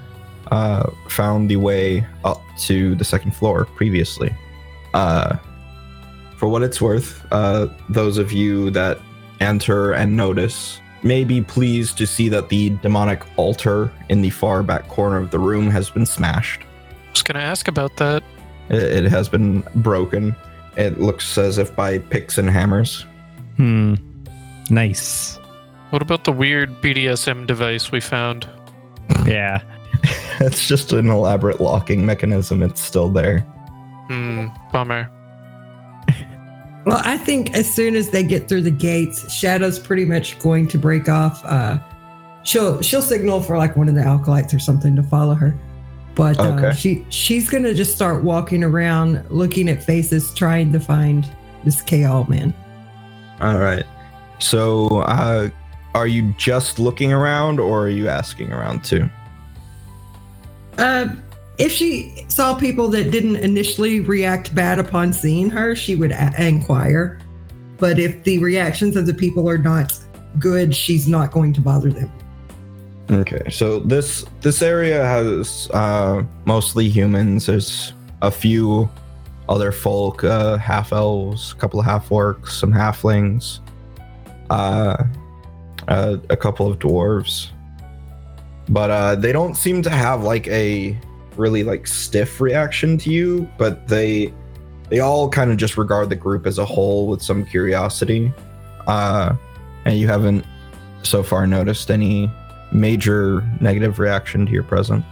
uh, 0.50 0.90
found 1.08 1.50
the 1.50 1.56
way 1.56 2.06
up 2.24 2.40
to 2.58 2.94
the 2.94 3.04
second 3.04 3.34
floor 3.34 3.64
previously. 3.64 4.34
Uh, 4.92 5.36
for 6.36 6.48
what 6.48 6.62
it's 6.62 6.80
worth, 6.80 7.24
uh, 7.32 7.68
those 7.88 8.18
of 8.18 8.32
you 8.32 8.70
that 8.70 8.98
enter 9.40 9.92
and 9.92 10.16
notice 10.16 10.80
may 11.02 11.24
be 11.24 11.40
pleased 11.40 11.98
to 11.98 12.06
see 12.06 12.28
that 12.30 12.48
the 12.48 12.70
demonic 12.82 13.22
altar 13.36 13.92
in 14.08 14.22
the 14.22 14.30
far 14.30 14.62
back 14.62 14.88
corner 14.88 15.18
of 15.18 15.30
the 15.30 15.38
room 15.38 15.70
has 15.70 15.90
been 15.90 16.06
smashed. 16.06 16.62
I 16.62 17.10
was 17.10 17.22
gonna 17.22 17.40
ask 17.40 17.68
about 17.68 17.96
that. 17.96 18.22
It, 18.70 19.04
it 19.04 19.10
has 19.10 19.28
been 19.28 19.62
broken. 19.76 20.34
It 20.76 21.00
looks 21.00 21.38
as 21.38 21.58
if 21.58 21.74
by 21.76 21.98
picks 21.98 22.38
and 22.38 22.48
hammers. 22.48 23.04
Hmm. 23.56 23.94
Nice. 24.70 25.38
What 25.90 26.02
about 26.02 26.24
the 26.24 26.32
weird 26.32 26.80
BDSM 26.80 27.46
device 27.46 27.92
we 27.92 28.00
found? 28.00 28.48
Yeah. 29.26 29.60
it's 30.40 30.66
just 30.66 30.92
an 30.92 31.08
elaborate 31.08 31.60
locking 31.60 32.04
mechanism. 32.04 32.62
It's 32.62 32.80
still 32.80 33.08
there. 33.08 33.40
Hmm. 34.08 34.46
Bummer. 34.72 35.10
Well, 36.86 37.00
I 37.02 37.16
think 37.16 37.54
as 37.54 37.72
soon 37.72 37.96
as 37.96 38.10
they 38.10 38.22
get 38.22 38.46
through 38.46 38.60
the 38.60 38.70
gates, 38.70 39.32
Shadow's 39.32 39.78
pretty 39.78 40.04
much 40.04 40.38
going 40.38 40.68
to 40.68 40.76
break 40.76 41.08
off. 41.08 41.42
Uh, 41.46 41.78
she'll 42.42 42.82
she'll 42.82 43.00
signal 43.00 43.40
for 43.40 43.56
like 43.56 43.74
one 43.74 43.88
of 43.88 43.94
the 43.94 44.02
acolytes 44.02 44.52
or 44.52 44.58
something 44.58 44.94
to 44.96 45.02
follow 45.02 45.32
her, 45.32 45.58
but 46.14 46.38
uh, 46.38 46.48
Okay. 46.48 46.76
she 46.76 47.06
she's 47.08 47.48
gonna 47.48 47.72
just 47.72 47.94
start 47.94 48.22
walking 48.22 48.62
around, 48.62 49.24
looking 49.30 49.70
at 49.70 49.82
faces, 49.82 50.34
trying 50.34 50.72
to 50.72 50.78
find 50.78 51.26
this 51.64 51.82
Kaal 51.82 52.28
man. 52.28 52.52
All 53.40 53.56
right. 53.56 53.86
So, 54.38 54.98
uh, 55.06 55.48
are 55.94 56.06
you 56.06 56.34
just 56.36 56.78
looking 56.78 57.12
around 57.12 57.60
or 57.60 57.84
are 57.84 57.90
you 57.90 58.08
asking 58.08 58.52
around 58.52 58.84
too? 58.84 59.08
Uh, 60.78 61.08
if 61.58 61.70
she 61.70 62.24
saw 62.28 62.54
people 62.54 62.88
that 62.88 63.10
didn't 63.10 63.36
initially 63.36 64.00
react 64.00 64.54
bad 64.54 64.78
upon 64.78 65.12
seeing 65.12 65.48
her, 65.50 65.76
she 65.76 65.94
would 65.94 66.10
a- 66.10 66.34
inquire. 66.38 67.20
But 67.78 67.98
if 67.98 68.24
the 68.24 68.38
reactions 68.38 68.96
of 68.96 69.06
the 69.06 69.14
people 69.14 69.48
are 69.48 69.58
not 69.58 69.96
good, 70.38 70.74
she's 70.74 71.06
not 71.06 71.30
going 71.30 71.52
to 71.52 71.60
bother 71.60 71.90
them. 71.90 72.10
Okay, 73.10 73.50
so 73.50 73.80
this 73.80 74.24
this 74.40 74.62
area 74.62 75.04
has 75.04 75.68
uh, 75.74 76.22
mostly 76.46 76.88
humans. 76.88 77.46
There's 77.46 77.92
a 78.22 78.30
few 78.30 78.88
other 79.48 79.70
folk, 79.70 80.24
uh, 80.24 80.56
half 80.56 80.92
elves, 80.92 81.52
a 81.52 81.56
couple 81.56 81.78
of 81.78 81.84
half 81.84 82.08
orcs, 82.08 82.52
some 82.52 82.72
halflings, 82.72 83.60
uh, 84.48 85.04
uh, 85.88 86.16
a 86.30 86.36
couple 86.36 86.70
of 86.70 86.78
dwarves, 86.78 87.48
but 88.68 88.90
uh, 88.90 89.14
they 89.14 89.32
don't 89.32 89.54
seem 89.54 89.82
to 89.82 89.90
have 89.90 90.22
like 90.22 90.46
a 90.48 90.98
really 91.36 91.64
like 91.64 91.86
stiff 91.86 92.40
reaction 92.40 92.96
to 92.98 93.10
you. 93.10 93.48
But 93.58 93.88
they 93.88 94.32
they 94.88 95.00
all 95.00 95.28
kind 95.28 95.50
of 95.50 95.56
just 95.56 95.76
regard 95.76 96.08
the 96.10 96.16
group 96.16 96.46
as 96.46 96.58
a 96.58 96.64
whole 96.64 97.08
with 97.08 97.22
some 97.22 97.44
curiosity, 97.44 98.32
uh, 98.86 99.34
and 99.84 99.98
you 99.98 100.06
haven't 100.06 100.44
so 101.02 101.22
far 101.22 101.46
noticed 101.46 101.90
any 101.90 102.30
major 102.72 103.42
negative 103.60 103.98
reaction 103.98 104.46
to 104.46 104.52
your 104.52 104.62
presence. 104.62 105.04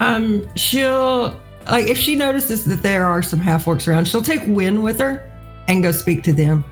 Um, 0.00 0.46
she'll 0.56 1.38
like 1.70 1.86
if 1.88 1.98
she 1.98 2.14
notices 2.14 2.64
that 2.66 2.82
there 2.82 3.06
are 3.06 3.22
some 3.22 3.40
half 3.40 3.64
orcs 3.64 3.88
around, 3.88 4.06
she'll 4.08 4.22
take 4.22 4.42
Win 4.46 4.82
with 4.82 4.98
her 5.00 5.30
and 5.68 5.82
go 5.82 5.92
speak 5.92 6.22
to 6.24 6.32
them. 6.32 6.64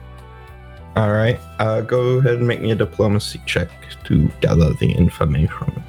All 0.96 1.12
right, 1.12 1.40
uh, 1.58 1.80
go 1.80 2.18
ahead 2.18 2.34
and 2.34 2.46
make 2.46 2.60
me 2.60 2.70
a 2.70 2.76
diplomacy 2.76 3.40
check 3.46 3.68
to 4.04 4.28
gather 4.40 4.72
the 4.74 4.92
information. 4.92 5.82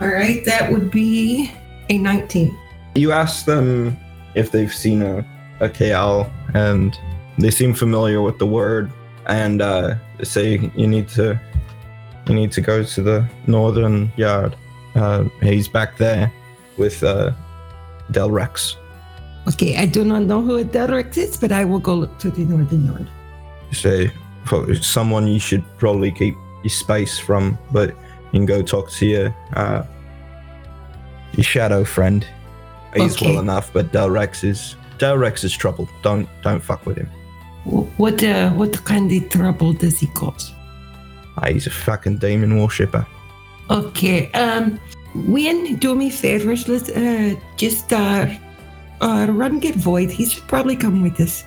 All 0.00 0.08
right, 0.08 0.44
that 0.44 0.70
would 0.72 0.90
be 0.90 1.50
a 1.88 1.98
19. 1.98 2.56
You 2.96 3.12
ask 3.12 3.46
them 3.46 3.96
if 4.34 4.50
they've 4.50 4.72
seen 4.74 5.00
a, 5.00 5.18
a 5.60 5.68
Kaal, 5.68 6.28
and 6.54 6.98
they 7.38 7.52
seem 7.52 7.72
familiar 7.72 8.20
with 8.20 8.38
the 8.38 8.46
word, 8.46 8.90
and 9.26 9.62
uh, 9.62 9.94
they 10.18 10.24
say 10.24 10.70
you 10.74 10.86
need 10.88 11.08
to 11.10 11.40
you 12.28 12.34
need 12.34 12.50
to 12.52 12.60
go 12.60 12.82
to 12.82 13.02
the 13.02 13.28
northern 13.46 14.10
yard. 14.16 14.56
Uh, 14.96 15.24
he's 15.40 15.68
back 15.68 15.96
there 15.98 16.32
with 16.76 17.02
uh, 17.04 17.32
Del 18.10 18.30
Rex. 18.30 18.76
Okay, 19.46 19.76
I 19.76 19.86
do 19.86 20.04
not 20.04 20.22
know 20.22 20.42
who 20.42 20.64
Derek 20.64 21.16
is, 21.16 21.36
but 21.36 21.52
I 21.52 21.64
will 21.64 21.78
go 21.78 21.94
look 21.94 22.18
to 22.18 22.30
the 22.30 22.44
northern 22.44 22.84
yard. 22.86 23.08
Say 23.80 24.12
for 24.44 24.74
someone 24.76 25.26
you 25.26 25.38
should 25.40 25.64
probably 25.78 26.10
keep 26.12 26.34
your 26.62 26.70
space 26.70 27.18
from, 27.18 27.58
but 27.72 27.90
you 28.32 28.38
can 28.40 28.46
go 28.46 28.62
talk 28.62 28.90
to 28.90 29.06
your 29.06 29.36
uh, 29.54 29.82
your 31.32 31.44
shadow 31.44 31.84
friend. 31.84 32.26
He's 32.94 33.14
Okay. 33.16 33.26
well 33.32 33.40
enough, 33.40 33.72
but 33.72 33.92
Del 33.92 34.10
Rex 34.10 34.42
is 34.44 34.76
Del 34.98 35.18
Rex 35.18 35.44
is 35.44 35.52
trouble. 35.56 35.88
Don't 36.02 36.28
don't 36.42 36.62
fuck 36.62 36.86
with 36.86 36.96
him. 36.96 37.08
What 37.96 38.22
uh, 38.22 38.50
what 38.50 38.84
kind 38.84 39.10
of 39.12 39.28
trouble 39.28 39.72
does 39.72 39.98
he 40.00 40.06
cause? 40.08 40.52
Ah, 41.36 41.48
he's 41.48 41.66
a 41.66 41.70
fucking 41.70 42.18
demon 42.18 42.58
worshipper. 42.60 43.06
Okay, 43.68 44.30
um, 44.32 44.78
Win, 45.14 45.76
do 45.76 45.94
me 45.94 46.08
favors. 46.10 46.68
Let's 46.68 46.88
uh, 46.90 47.34
just 47.56 47.92
uh, 47.92 48.26
uh, 49.00 49.26
run 49.30 49.58
get 49.58 49.74
Void. 49.74 50.10
He 50.10 50.24
should 50.26 50.46
probably 50.46 50.76
come 50.76 51.02
with 51.02 51.20
us. 51.20 51.44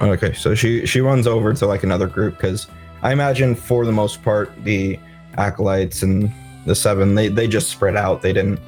Okay, 0.00 0.32
so 0.32 0.54
she 0.54 0.86
she 0.86 1.00
runs 1.00 1.26
over 1.26 1.52
to 1.52 1.66
like 1.66 1.82
another 1.82 2.06
group 2.06 2.36
because 2.36 2.68
I 3.02 3.12
imagine 3.12 3.54
for 3.54 3.84
the 3.84 3.92
most 3.92 4.22
part 4.22 4.50
the 4.64 4.98
acolytes 5.36 6.02
and 6.02 6.32
the 6.66 6.74
seven 6.74 7.14
they 7.14 7.28
they 7.28 7.46
just 7.46 7.68
spread 7.68 7.96
out. 7.96 8.22
They 8.22 8.32
didn't 8.32 8.60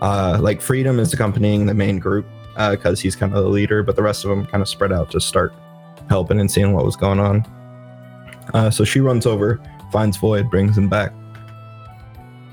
uh 0.00 0.38
like 0.40 0.62
Freedom 0.62 0.98
is 0.98 1.12
accompanying 1.12 1.66
the 1.66 1.74
main 1.74 1.98
group 1.98 2.26
because 2.70 3.00
he's 3.00 3.16
kind 3.16 3.34
of 3.34 3.42
the 3.42 3.50
leader, 3.50 3.82
but 3.82 3.96
the 3.96 4.02
rest 4.02 4.24
of 4.24 4.30
them 4.30 4.46
kind 4.46 4.62
of 4.62 4.68
spread 4.68 4.92
out 4.92 5.10
to 5.10 5.20
start 5.20 5.52
helping 6.08 6.40
and 6.40 6.50
seeing 6.50 6.72
what 6.72 6.84
was 6.84 6.96
going 6.96 7.20
on. 7.20 7.44
Uh, 8.52 8.70
so 8.70 8.84
she 8.84 9.00
runs 9.00 9.26
over, 9.26 9.60
finds 9.90 10.16
Void, 10.16 10.50
brings 10.50 10.76
him 10.76 10.88
back. 10.88 11.12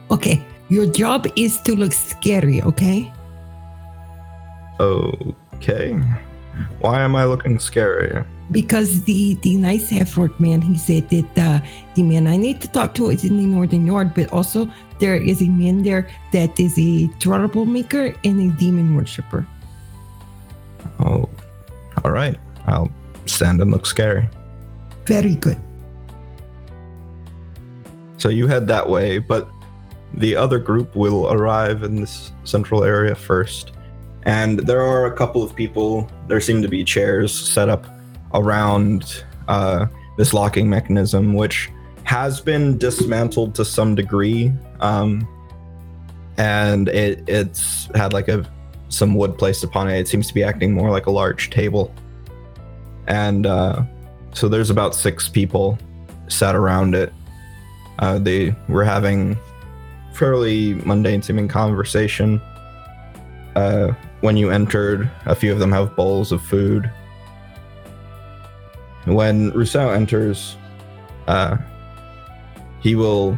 Okay, 0.09 0.43
your 0.69 0.85
job 0.85 1.27
is 1.35 1.59
to 1.61 1.75
look 1.75 1.93
scary, 1.93 2.61
okay? 2.61 3.11
Okay. 4.79 6.01
Why 6.79 7.01
am 7.01 7.15
I 7.15 7.25
looking 7.25 7.59
scary? 7.59 8.23
Because 8.51 9.03
the 9.03 9.35
the 9.41 9.55
nice 9.55 9.89
half-orc 9.89 10.39
man, 10.39 10.61
he 10.61 10.77
said 10.77 11.09
that 11.09 11.37
uh, 11.37 11.59
the 11.95 12.03
man 12.03 12.27
I 12.27 12.35
need 12.35 12.59
to 12.61 12.67
talk 12.67 12.93
to 12.95 13.09
is 13.09 13.23
in 13.23 13.37
the 13.37 13.45
northern 13.45 13.87
yard, 13.87 14.13
but 14.13 14.31
also 14.33 14.69
there 14.99 15.15
is 15.15 15.41
a 15.41 15.47
man 15.47 15.83
there 15.83 16.09
that 16.33 16.59
is 16.59 16.77
a 16.77 17.07
troublemaker 17.19 18.13
and 18.23 18.51
a 18.51 18.55
demon 18.59 18.95
worshiper. 18.95 19.47
Oh, 20.99 21.29
all 22.03 22.11
right. 22.11 22.37
I'll 22.67 22.91
stand 23.25 23.61
and 23.61 23.71
look 23.71 23.85
scary. 23.85 24.27
Very 25.05 25.35
good. 25.35 25.57
So 28.17 28.29
you 28.29 28.47
head 28.47 28.67
that 28.67 28.87
way, 28.87 29.17
but 29.17 29.49
the 30.13 30.35
other 30.35 30.59
group 30.59 30.95
will 30.95 31.31
arrive 31.31 31.83
in 31.83 31.95
this 31.95 32.31
central 32.43 32.83
area 32.83 33.15
first. 33.15 33.71
And 34.23 34.59
there 34.59 34.81
are 34.81 35.05
a 35.05 35.13
couple 35.15 35.41
of 35.41 35.55
people, 35.55 36.09
there 36.27 36.39
seem 36.39 36.61
to 36.61 36.67
be 36.67 36.83
chairs 36.83 37.33
set 37.33 37.69
up 37.69 37.85
around 38.33 39.23
uh, 39.47 39.87
this 40.17 40.33
locking 40.33 40.69
mechanism, 40.69 41.33
which 41.33 41.69
has 42.03 42.39
been 42.39 42.77
dismantled 42.77 43.55
to 43.55 43.65
some 43.65 43.95
degree. 43.95 44.51
Um, 44.79 45.27
and 46.37 46.87
it, 46.89 47.23
it's 47.27 47.87
had 47.95 48.13
like 48.13 48.27
a 48.27 48.45
some 48.89 49.15
wood 49.15 49.37
placed 49.37 49.63
upon 49.63 49.89
it. 49.89 49.99
It 49.99 50.07
seems 50.07 50.27
to 50.27 50.33
be 50.33 50.43
acting 50.43 50.73
more 50.73 50.91
like 50.91 51.05
a 51.05 51.11
large 51.11 51.49
table. 51.49 51.93
And 53.07 53.45
uh, 53.45 53.83
so 54.33 54.49
there's 54.49 54.69
about 54.69 54.93
six 54.93 55.29
people 55.29 55.79
sat 56.27 56.55
around 56.55 56.93
it. 56.95 57.13
Uh, 57.99 58.19
they 58.19 58.55
were 58.67 58.83
having 58.83 59.37
fairly 60.13 60.73
mundane 60.73 61.21
seeming 61.21 61.47
conversation. 61.47 62.41
Uh, 63.55 63.93
when 64.21 64.37
you 64.37 64.51
entered, 64.51 65.09
a 65.25 65.35
few 65.35 65.51
of 65.51 65.59
them 65.59 65.71
have 65.71 65.95
bowls 65.95 66.31
of 66.31 66.41
food. 66.41 66.89
When 69.05 69.51
Russo 69.51 69.89
enters, 69.89 70.55
uh, 71.27 71.57
he 72.79 72.95
will 72.95 73.37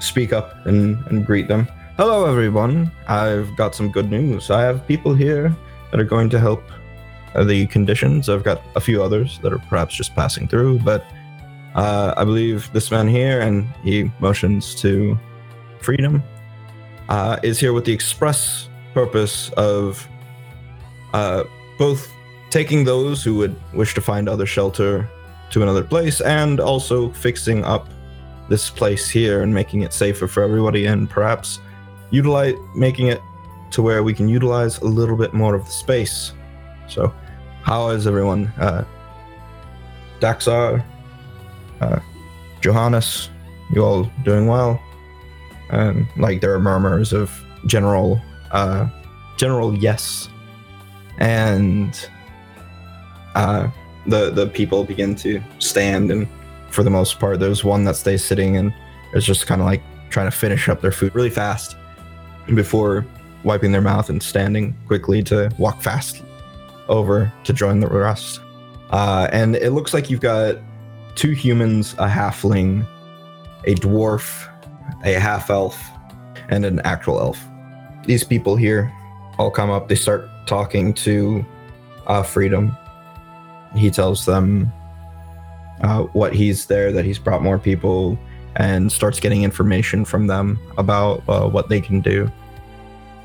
speak 0.00 0.32
up 0.32 0.66
and, 0.66 1.04
and 1.06 1.24
greet 1.24 1.48
them. 1.48 1.68
Hello, 1.96 2.26
everyone. 2.26 2.90
I've 3.08 3.54
got 3.56 3.74
some 3.74 3.90
good 3.90 4.10
news. 4.10 4.50
I 4.50 4.62
have 4.62 4.86
people 4.86 5.14
here 5.14 5.54
that 5.90 6.00
are 6.00 6.04
going 6.04 6.30
to 6.30 6.40
help 6.40 6.62
the 7.44 7.66
conditions. 7.66 8.28
I've 8.28 8.42
got 8.42 8.62
a 8.74 8.80
few 8.80 9.02
others 9.02 9.38
that 9.42 9.52
are 9.52 9.58
perhaps 9.58 9.94
just 9.94 10.14
passing 10.14 10.48
through, 10.48 10.80
but 10.80 11.04
uh, 11.74 12.14
I 12.16 12.24
believe 12.24 12.72
this 12.72 12.90
man 12.90 13.06
here, 13.06 13.40
and 13.40 13.68
he 13.84 14.10
motions 14.18 14.74
to 14.76 15.18
Freedom, 15.80 16.22
uh, 17.08 17.38
is 17.42 17.60
here 17.60 17.72
with 17.72 17.84
the 17.84 17.92
express 17.92 18.69
purpose 18.94 19.50
of 19.50 20.06
uh, 21.12 21.44
both 21.78 22.10
taking 22.50 22.84
those 22.84 23.22
who 23.22 23.36
would 23.36 23.56
wish 23.72 23.94
to 23.94 24.00
find 24.00 24.28
other 24.28 24.46
shelter 24.46 25.08
to 25.50 25.62
another 25.62 25.84
place 25.84 26.20
and 26.20 26.60
also 26.60 27.10
fixing 27.12 27.64
up 27.64 27.88
this 28.48 28.68
place 28.68 29.08
here 29.08 29.42
and 29.42 29.54
making 29.54 29.82
it 29.82 29.92
safer 29.92 30.26
for 30.26 30.42
everybody 30.42 30.86
and 30.86 31.08
perhaps 31.08 31.60
utilize 32.10 32.54
making 32.74 33.06
it 33.06 33.20
to 33.70 33.82
where 33.82 34.02
we 34.02 34.12
can 34.12 34.28
utilize 34.28 34.78
a 34.78 34.84
little 34.84 35.16
bit 35.16 35.32
more 35.32 35.54
of 35.54 35.64
the 35.64 35.70
space. 35.70 36.32
So, 36.88 37.14
how 37.62 37.90
is 37.90 38.06
everyone? 38.06 38.46
Uh, 38.58 38.84
Daxar, 40.18 40.84
uh, 41.80 42.00
Johannes, 42.60 43.30
you 43.72 43.84
all 43.84 44.10
doing 44.24 44.46
well? 44.46 44.80
And 45.70 46.06
like 46.16 46.40
there 46.40 46.52
are 46.52 46.58
murmurs 46.58 47.12
of 47.12 47.30
general, 47.66 48.20
uh, 48.52 48.88
general 49.36 49.74
yes, 49.74 50.28
and 51.18 52.08
uh, 53.34 53.68
the 54.06 54.30
the 54.30 54.46
people 54.46 54.84
begin 54.84 55.14
to 55.16 55.40
stand, 55.58 56.10
and 56.10 56.28
for 56.70 56.82
the 56.82 56.90
most 56.90 57.18
part, 57.18 57.40
there's 57.40 57.64
one 57.64 57.84
that 57.84 57.96
stays 57.96 58.24
sitting 58.24 58.56
and 58.56 58.72
is 59.14 59.24
just 59.24 59.46
kind 59.46 59.60
of 59.60 59.66
like 59.66 59.82
trying 60.10 60.30
to 60.30 60.36
finish 60.36 60.68
up 60.68 60.80
their 60.80 60.92
food 60.92 61.14
really 61.14 61.30
fast 61.30 61.76
before 62.54 63.06
wiping 63.44 63.72
their 63.72 63.80
mouth 63.80 64.08
and 64.10 64.22
standing 64.22 64.76
quickly 64.86 65.22
to 65.22 65.50
walk 65.58 65.80
fast 65.80 66.22
over 66.88 67.32
to 67.44 67.52
join 67.52 67.80
the 67.80 67.86
rest. 67.86 68.40
Uh, 68.90 69.28
and 69.32 69.56
it 69.56 69.70
looks 69.70 69.94
like 69.94 70.10
you've 70.10 70.20
got 70.20 70.56
two 71.14 71.30
humans, 71.30 71.94
a 71.94 72.08
halfling, 72.08 72.86
a 73.64 73.74
dwarf, 73.76 74.48
a 75.04 75.14
half 75.14 75.50
elf, 75.50 75.80
and 76.48 76.64
an 76.64 76.80
actual 76.80 77.20
elf. 77.20 77.38
These 78.10 78.24
people 78.24 78.56
here 78.56 78.92
all 79.38 79.52
come 79.52 79.70
up, 79.70 79.86
they 79.86 79.94
start 79.94 80.28
talking 80.44 80.92
to 80.94 81.46
uh, 82.08 82.24
Freedom. 82.24 82.76
He 83.76 83.88
tells 83.88 84.26
them 84.26 84.72
uh, 85.82 86.02
what 86.06 86.34
he's 86.34 86.66
there, 86.66 86.90
that 86.90 87.04
he's 87.04 87.20
brought 87.20 87.40
more 87.40 87.56
people, 87.56 88.18
and 88.56 88.90
starts 88.90 89.20
getting 89.20 89.44
information 89.44 90.04
from 90.04 90.26
them 90.26 90.58
about 90.76 91.22
uh, 91.28 91.48
what 91.48 91.68
they 91.68 91.80
can 91.80 92.00
do. 92.00 92.28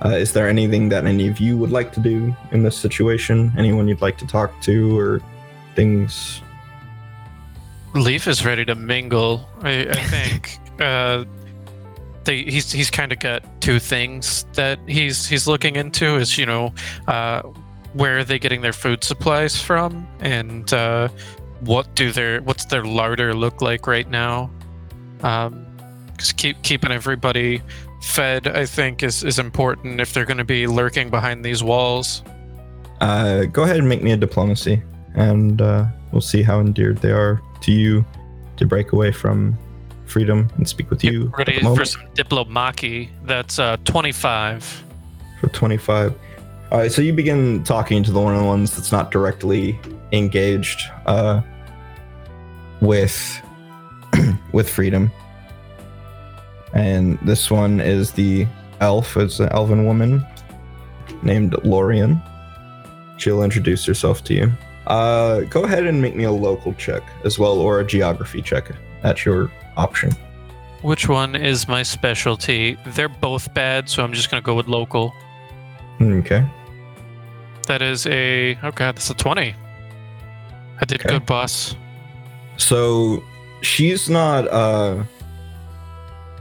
Uh, 0.05 0.09
is 0.09 0.33
there 0.33 0.47
anything 0.47 0.87
that 0.89 1.05
any 1.05 1.27
of 1.27 1.39
you 1.39 1.57
would 1.57 1.71
like 1.71 1.91
to 1.93 1.99
do 1.99 2.35
in 2.51 2.61
this 2.61 2.77
situation? 2.77 3.51
Anyone 3.57 3.87
you'd 3.87 4.03
like 4.03 4.19
to 4.19 4.27
talk 4.27 4.51
to, 4.61 4.95
or 4.99 5.19
things? 5.75 6.43
Leaf 7.95 8.27
is 8.27 8.45
ready 8.45 8.63
to 8.65 8.75
mingle. 8.75 9.49
I, 9.63 9.87
I 9.89 10.03
think 10.03 10.59
uh, 10.79 11.25
he's 12.27 12.71
he's 12.71 12.89
kind 12.89 13.11
of 13.11 13.19
got 13.19 13.43
two 13.61 13.79
things 13.79 14.45
that 14.53 14.79
he's 14.87 15.27
he's 15.27 15.47
looking 15.47 15.75
into. 15.75 16.17
Is 16.17 16.37
you 16.37 16.45
know 16.45 16.73
uh, 17.07 17.41
where 17.93 18.19
are 18.19 18.23
they 18.23 18.39
getting 18.39 18.61
their 18.61 18.73
food 18.73 19.03
supplies 19.03 19.61
from, 19.61 20.07
and 20.19 20.71
uh, 20.73 21.09
what 21.61 21.93
do 21.95 22.11
their 22.11 22.41
what's 22.41 22.65
their 22.65 22.83
larder 22.83 23.33
look 23.33 23.61
like 23.61 23.87
right 23.87 24.09
now? 24.09 24.49
Um, 25.23 25.65
keep 26.37 26.61
keeping 26.63 26.91
everybody 26.91 27.61
fed. 28.01 28.47
I 28.47 28.65
think 28.65 29.03
is 29.03 29.23
is 29.23 29.39
important 29.39 30.01
if 30.01 30.13
they're 30.13 30.25
going 30.25 30.37
to 30.37 30.43
be 30.43 30.67
lurking 30.67 31.09
behind 31.09 31.43
these 31.43 31.63
walls. 31.63 32.23
Uh, 33.01 33.45
go 33.45 33.63
ahead 33.63 33.77
and 33.77 33.89
make 33.89 34.03
me 34.03 34.11
a 34.11 34.17
diplomacy, 34.17 34.81
and 35.15 35.61
uh, 35.61 35.85
we'll 36.11 36.21
see 36.21 36.43
how 36.43 36.59
endeared 36.59 36.97
they 36.99 37.11
are 37.11 37.41
to 37.61 37.71
you 37.71 38.05
to 38.57 38.65
break 38.65 38.93
away 38.93 39.11
from 39.11 39.57
freedom 40.07 40.49
and 40.57 40.67
speak 40.67 40.89
with 40.89 41.03
you. 41.03 41.27
at 41.33 41.37
Ready 41.39 41.59
the 41.61 41.75
for 41.75 41.85
some 41.85 42.01
diplomaki. 42.15 43.09
That's 43.23 43.59
uh, 43.59 43.77
25. 43.85 44.83
for 45.41 45.47
25. 45.49 46.13
All 46.71 46.79
right, 46.79 46.91
so 46.91 47.01
you 47.01 47.13
begin 47.13 47.63
talking 47.63 48.03
to 48.03 48.11
the 48.11 48.19
one 48.19 48.33
of 48.33 48.41
the 48.41 48.47
ones 48.47 48.75
that's 48.75 48.91
not 48.91 49.11
directly 49.11 49.79
engaged 50.11 50.81
uh, 51.05 51.41
with 52.81 53.41
with 54.51 54.67
freedom, 54.67 55.11
and 56.73 57.19
this 57.19 57.51
one 57.51 57.79
is 57.79 58.11
the 58.11 58.47
elf. 58.81 59.15
It's 59.15 59.39
an 59.39 59.49
elven 59.49 59.85
woman 59.85 60.25
named 61.21 61.55
Lorian. 61.63 62.21
She'll 63.17 63.43
introduce 63.43 63.85
herself 63.85 64.23
to 64.25 64.33
you. 64.33 64.51
Uh, 64.87 65.41
go 65.41 65.63
ahead 65.63 65.85
and 65.85 66.01
make 66.01 66.15
me 66.15 66.23
a 66.23 66.31
local 66.31 66.73
check 66.73 67.03
as 67.23 67.37
well, 67.37 67.59
or 67.59 67.79
a 67.79 67.85
geography 67.85 68.41
check. 68.41 68.71
That's 69.03 69.23
your 69.23 69.51
option. 69.77 70.11
Which 70.81 71.07
one 71.09 71.35
is 71.35 71.67
my 71.67 71.83
specialty? 71.83 72.77
They're 72.87 73.09
both 73.09 73.53
bad, 73.53 73.89
so 73.89 74.03
I'm 74.03 74.13
just 74.13 74.29
going 74.29 74.41
to 74.41 74.45
go 74.45 74.53
with 74.55 74.67
local. 74.67 75.13
Okay. 76.01 76.45
That 77.67 77.81
is 77.81 78.05
a. 78.05 78.55
Oh, 78.61 78.71
God, 78.71 78.95
that's 78.95 79.09
a 79.09 79.13
20. 79.15 79.55
I 80.81 80.85
did 80.85 80.99
Okay. 81.01 81.09
good, 81.09 81.25
boss. 81.25 81.75
So 82.57 83.23
she's 83.61 84.09
not 84.09 84.47
uh 84.49 85.03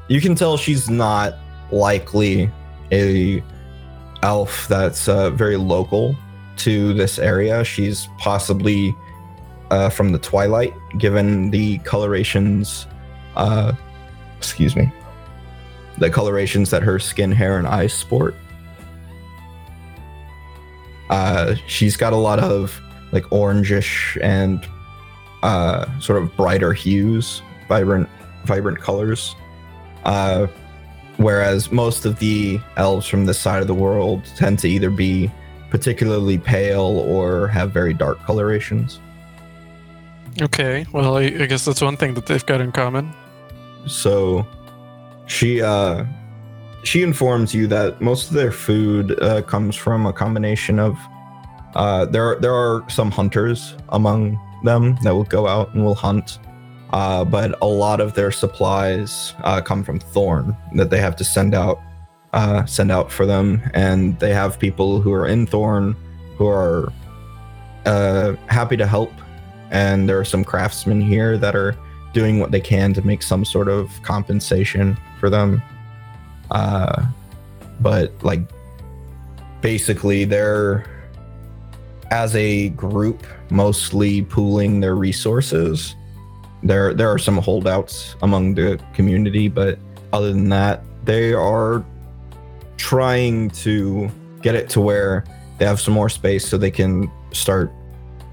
you 0.08 0.20
can 0.20 0.34
tell 0.34 0.56
she's 0.56 0.90
not 0.90 1.34
likely 1.72 2.50
a 2.92 3.42
elf 4.22 4.68
that's 4.68 5.08
uh, 5.08 5.30
very 5.30 5.56
local 5.56 6.14
to 6.56 6.92
this 6.94 7.18
area. 7.18 7.64
She's 7.64 8.08
possibly 8.18 8.94
uh, 9.70 9.88
from 9.88 10.12
the 10.12 10.18
twilight, 10.18 10.74
given 10.98 11.50
the 11.50 11.78
colorations 11.78 12.86
uh 13.36 13.72
excuse 14.38 14.76
me. 14.76 14.92
The 15.98 16.10
colorations 16.10 16.70
that 16.70 16.82
her 16.82 16.98
skin, 16.98 17.30
hair, 17.32 17.58
and 17.58 17.66
eyes 17.66 17.92
sport. 17.92 18.34
Uh 21.10 21.54
she's 21.66 21.96
got 21.96 22.12
a 22.12 22.16
lot 22.16 22.38
of 22.38 22.80
like 23.12 23.24
orangish 23.24 24.20
and 24.22 24.66
uh, 25.44 25.86
sort 26.00 26.20
of 26.20 26.34
brighter 26.36 26.72
hues, 26.72 27.42
vibrant, 27.68 28.08
vibrant 28.44 28.80
colors. 28.80 29.36
Uh, 30.04 30.46
whereas 31.18 31.70
most 31.70 32.06
of 32.06 32.18
the 32.18 32.58
elves 32.76 33.06
from 33.06 33.26
this 33.26 33.38
side 33.38 33.60
of 33.60 33.68
the 33.68 33.74
world 33.74 34.24
tend 34.36 34.58
to 34.58 34.68
either 34.68 34.90
be 34.90 35.30
particularly 35.70 36.38
pale 36.38 36.98
or 36.98 37.46
have 37.48 37.70
very 37.70 37.94
dark 37.94 38.18
colorations. 38.24 39.00
Okay, 40.40 40.86
well, 40.92 41.16
I, 41.18 41.24
I 41.24 41.46
guess 41.46 41.64
that's 41.64 41.80
one 41.80 41.96
thing 41.96 42.14
that 42.14 42.26
they've 42.26 42.44
got 42.44 42.60
in 42.60 42.72
common. 42.72 43.12
So 43.86 44.46
she 45.26 45.62
uh 45.62 46.04
she 46.84 47.02
informs 47.02 47.54
you 47.54 47.66
that 47.68 48.00
most 48.00 48.28
of 48.28 48.34
their 48.34 48.52
food 48.52 49.20
uh, 49.22 49.40
comes 49.42 49.74
from 49.74 50.06
a 50.06 50.12
combination 50.12 50.78
of 50.78 50.98
uh 51.74 52.04
there 52.06 52.36
there 52.40 52.54
are 52.54 52.88
some 52.90 53.10
hunters 53.10 53.74
among 53.88 54.38
them 54.64 54.96
that 55.02 55.14
will 55.14 55.24
go 55.24 55.46
out 55.46 55.74
and 55.74 55.84
will 55.84 55.94
hunt. 55.94 56.38
Uh, 56.92 57.24
but 57.24 57.60
a 57.60 57.66
lot 57.66 58.00
of 58.00 58.14
their 58.14 58.30
supplies 58.30 59.34
uh, 59.42 59.60
come 59.60 59.82
from 59.82 59.98
Thorn 59.98 60.56
that 60.74 60.90
they 60.90 61.00
have 61.00 61.16
to 61.16 61.24
send 61.24 61.52
out 61.54 61.80
uh, 62.34 62.64
send 62.66 62.90
out 62.90 63.12
for 63.12 63.26
them, 63.26 63.62
and 63.74 64.18
they 64.18 64.34
have 64.34 64.58
people 64.58 65.00
who 65.00 65.12
are 65.12 65.26
in 65.26 65.46
Thorn 65.46 65.96
who 66.36 66.46
are 66.46 66.92
uh, 67.86 68.34
happy 68.48 68.76
to 68.76 68.86
help. 68.86 69.12
And 69.70 70.08
there 70.08 70.18
are 70.18 70.24
some 70.24 70.44
craftsmen 70.44 71.00
here 71.00 71.38
that 71.38 71.56
are 71.56 71.76
doing 72.14 72.38
what 72.38 72.50
they 72.50 72.60
can 72.60 72.94
to 72.94 73.02
make 73.06 73.22
some 73.22 73.44
sort 73.44 73.68
of 73.68 73.90
compensation 74.02 74.96
for 75.20 75.28
them. 75.28 75.62
Uh, 76.50 77.04
but 77.80 78.12
like, 78.22 78.40
basically, 79.60 80.24
they're 80.24 80.86
as 82.10 82.34
a 82.36 82.68
group 82.70 83.26
mostly 83.50 84.22
pooling 84.22 84.80
their 84.80 84.94
resources. 84.94 85.96
There, 86.62 86.94
there 86.94 87.10
are 87.10 87.18
some 87.18 87.36
holdouts 87.36 88.16
among 88.22 88.54
the 88.54 88.80
community, 88.94 89.48
but 89.48 89.78
other 90.12 90.32
than 90.32 90.48
that, 90.50 90.82
they 91.04 91.34
are 91.34 91.84
trying 92.76 93.50
to 93.50 94.08
get 94.40 94.54
it 94.54 94.68
to 94.70 94.80
where 94.80 95.24
they 95.58 95.64
have 95.64 95.80
some 95.80 95.94
more 95.94 96.08
space 96.08 96.46
so 96.46 96.56
they 96.56 96.70
can 96.70 97.10
start 97.32 97.72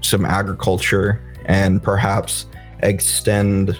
some 0.00 0.24
agriculture 0.24 1.22
and 1.46 1.82
perhaps 1.82 2.46
extend 2.82 3.78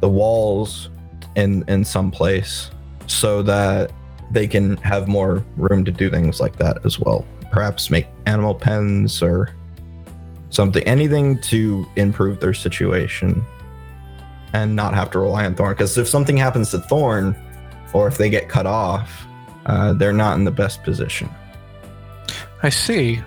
the 0.00 0.08
walls 0.08 0.90
in 1.36 1.64
in 1.68 1.84
some 1.84 2.10
place 2.10 2.70
so 3.06 3.42
that 3.42 3.92
they 4.30 4.46
can 4.46 4.76
have 4.78 5.08
more 5.08 5.44
room 5.56 5.84
to 5.84 5.90
do 5.90 6.10
things 6.10 6.40
like 6.40 6.56
that 6.56 6.84
as 6.84 6.98
well. 6.98 7.24
Perhaps 7.50 7.90
make 7.90 8.06
animal 8.26 8.54
pens 8.54 9.22
or 9.22 9.54
something 10.50 10.82
anything 10.84 11.40
to 11.40 11.86
improve 11.96 12.40
their 12.40 12.54
situation 12.54 13.44
and 14.52 14.74
not 14.74 14.94
have 14.94 15.10
to 15.10 15.18
rely 15.18 15.44
on 15.44 15.54
thorn. 15.54 15.72
Because 15.72 15.96
if 15.98 16.08
something 16.08 16.36
happens 16.36 16.70
to 16.70 16.80
thorn 16.80 17.36
or 17.92 18.08
if 18.08 18.18
they 18.18 18.30
get 18.30 18.48
cut 18.48 18.66
off 18.66 19.26
uh, 19.66 19.92
they're 19.92 20.12
not 20.12 20.36
in 20.36 20.44
the 20.44 20.50
best 20.50 20.82
position. 20.82 21.28
I 22.62 22.68
see. 22.68 23.20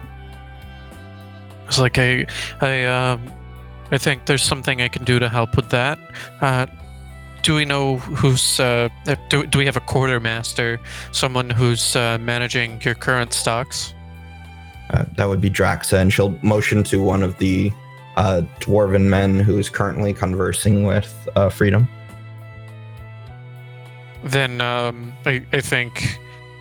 It's 1.67 1.79
like 1.79 1.97
a, 1.97 2.25
a 2.61 2.85
um, 2.85 3.31
I 3.93 3.99
think 3.99 4.25
there's 4.25 4.41
something 4.41 4.81
I 4.81 4.87
can 4.87 5.03
do 5.03 5.19
to 5.19 5.29
help 5.29 5.55
with 5.55 5.69
that. 5.69 5.99
Uh, 6.41 6.65
do 7.43 7.53
we 7.53 7.63
know 7.63 7.97
who's? 7.97 8.59
Uh, 8.59 8.89
do, 9.29 9.45
do 9.45 9.59
we 9.59 9.65
have 9.65 9.77
a 9.77 9.81
quartermaster, 9.81 10.79
someone 11.11 11.51
who's 11.51 11.95
uh, 11.95 12.17
managing 12.19 12.81
your 12.81 12.95
current 12.95 13.33
stocks? 13.33 13.93
Uh, 14.89 15.05
that 15.17 15.25
would 15.25 15.41
be 15.41 15.49
Draxa, 15.49 15.99
and 15.99 16.11
she'll 16.11 16.35
motion 16.41 16.83
to 16.85 17.03
one 17.03 17.21
of 17.21 17.37
the 17.37 17.71
uh, 18.15 18.41
dwarven 18.59 19.03
men 19.03 19.39
who 19.39 19.59
is 19.59 19.69
currently 19.69 20.11
conversing 20.11 20.85
with 20.85 21.29
uh, 21.35 21.49
Freedom. 21.49 21.87
Then 24.23 24.59
um, 24.59 25.13
I, 25.25 25.45
I 25.51 25.61
think 25.61 26.17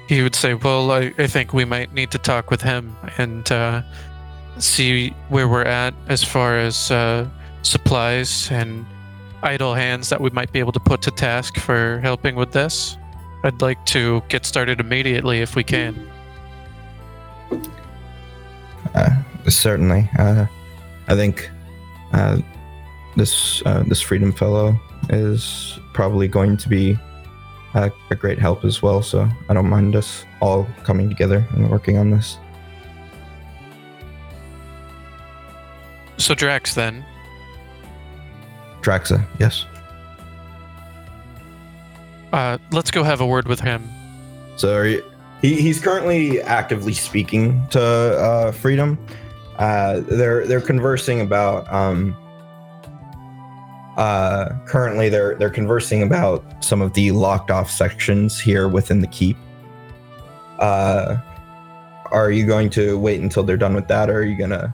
he 0.07 0.23
would 0.23 0.35
say, 0.35 0.53
"Well, 0.53 0.91
I, 0.91 1.15
I 1.17 1.29
think 1.29 1.55
we 1.55 1.65
might 1.65 1.95
need 1.95 2.11
to 2.11 2.19
talk 2.19 2.51
with 2.51 2.61
him 2.61 2.95
and 3.17 3.51
uh, 3.51 3.83
see 4.59 5.11
where 5.29 5.49
we're 5.49 5.65
at 5.65 5.95
as 6.09 6.23
far 6.23 6.59
as 6.59 6.91
uh, 6.91 7.29
supplies 7.63 8.51
and 8.51 8.85
idle 9.43 9.75
hands 9.75 10.09
that 10.09 10.21
we 10.21 10.31
might 10.31 10.53
be 10.53 10.59
able 10.59 10.73
to 10.73 10.81
put 10.81 11.03
to 11.03 11.11
task 11.11 11.57
for 11.59 12.01
helping 12.01 12.37
with 12.37 12.53
this. 12.53 12.97
I'd 13.45 13.61
like 13.61 13.85
to 13.87 14.23
get 14.29 14.47
started 14.47 14.81
immediately 14.81 15.41
if 15.41 15.57
we 15.57 15.65
can." 15.65 16.11
Uh, 18.95 19.11
certainly, 19.49 20.09
uh, 20.19 20.47
I 21.09 21.15
think 21.15 21.51
uh, 22.13 22.39
this 23.17 23.63
uh, 23.67 23.83
this 23.87 24.01
Freedom 24.01 24.33
Fellow 24.33 24.79
is 25.11 25.79
probably 25.93 26.29
going 26.29 26.57
to 26.57 26.69
be 26.69 26.97
uh, 27.75 27.91
a 28.11 28.15
great 28.15 28.39
help 28.39 28.65
as 28.65 28.83
well. 28.83 29.03
So 29.03 29.29
I 29.49 29.55
don't 29.55 29.69
mind 29.69 29.97
us 29.97 30.25
all 30.41 30.67
coming 30.85 31.09
together 31.09 31.47
and 31.53 31.71
working 31.71 31.99
on 31.99 32.11
this. 32.11 32.39
So 36.23 36.37
Drax, 36.37 36.77
then 36.77 37.05
Draxa, 38.81 39.27
yes. 39.41 39.67
uh, 42.33 42.59
let's 42.71 42.93
go 42.93 43.03
have 43.03 43.21
a 43.21 43.27
word 43.27 43.49
with 43.49 43.59
him. 43.59 43.83
So 44.55 44.77
are 44.77 44.87
you, 44.87 45.05
he, 45.41 45.61
he's 45.61 45.81
currently 45.81 46.41
actively 46.41 46.93
speaking 46.93 47.67
to 47.71 47.83
uh, 47.83 48.53
Freedom. 48.53 49.05
Uh, 49.59 49.99
they're 49.99 50.47
they're 50.47 50.61
conversing 50.61 51.23
about 51.23 51.71
um, 51.73 52.17
uh, 53.97 54.51
currently 54.65 55.09
they're 55.09 55.35
they're 55.35 55.51
conversing 55.51 56.05
about 56.05 56.45
some 56.65 56.81
of 56.81 56.93
the 56.95 57.11
locked 57.11 57.51
off 57.51 57.69
sections 57.69 58.39
here 58.39 58.69
within 58.69 59.01
the 59.01 59.09
keep. 59.09 59.37
Uh, 60.61 61.17
are 62.13 62.31
you 62.31 62.47
going 62.47 62.71
to 62.71 62.97
wait 62.97 63.21
until 63.21 63.43
they're 63.43 63.57
done 63.57 63.75
with 63.75 63.89
that, 63.89 64.09
or 64.09 64.19
are 64.19 64.23
you 64.23 64.39
gonna 64.39 64.73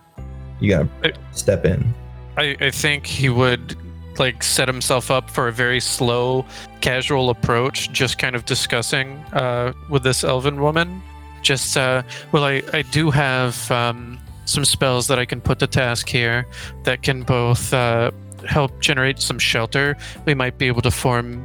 you 0.61 0.70
gotta 0.70 0.88
Uh, 1.04 1.16
step 1.32 1.64
in? 1.64 1.94
I, 2.36 2.56
I 2.61 2.70
think 2.70 3.06
he 3.06 3.28
would 3.28 3.76
like 4.18 4.42
set 4.42 4.68
himself 4.68 5.11
up 5.11 5.30
for 5.30 5.48
a 5.48 5.52
very 5.52 5.80
slow, 5.80 6.44
casual 6.80 7.30
approach, 7.30 7.90
just 7.92 8.18
kind 8.18 8.34
of 8.34 8.44
discussing 8.44 9.18
uh, 9.32 9.72
with 9.88 10.02
this 10.02 10.24
elven 10.24 10.61
woman. 10.61 11.02
Just, 11.42 11.76
uh, 11.76 12.02
well, 12.32 12.44
I, 12.44 12.62
I 12.72 12.82
do 12.82 13.11
have 13.11 13.70
um, 13.70 14.18
some 14.44 14.64
spells 14.64 15.06
that 15.06 15.18
I 15.20 15.24
can 15.24 15.40
put 15.40 15.61
to 15.61 15.66
task 15.68 16.09
here 16.09 16.46
that 16.82 17.02
can 17.02 17.22
both 17.22 17.72
uh, 17.72 18.11
help 18.46 18.80
generate 18.80 19.20
some 19.20 19.38
shelter. 19.38 19.96
We 20.26 20.34
might 20.34 20.59
be 20.59 20.66
able 20.66 20.82
to 20.82 20.90
form, 20.90 21.44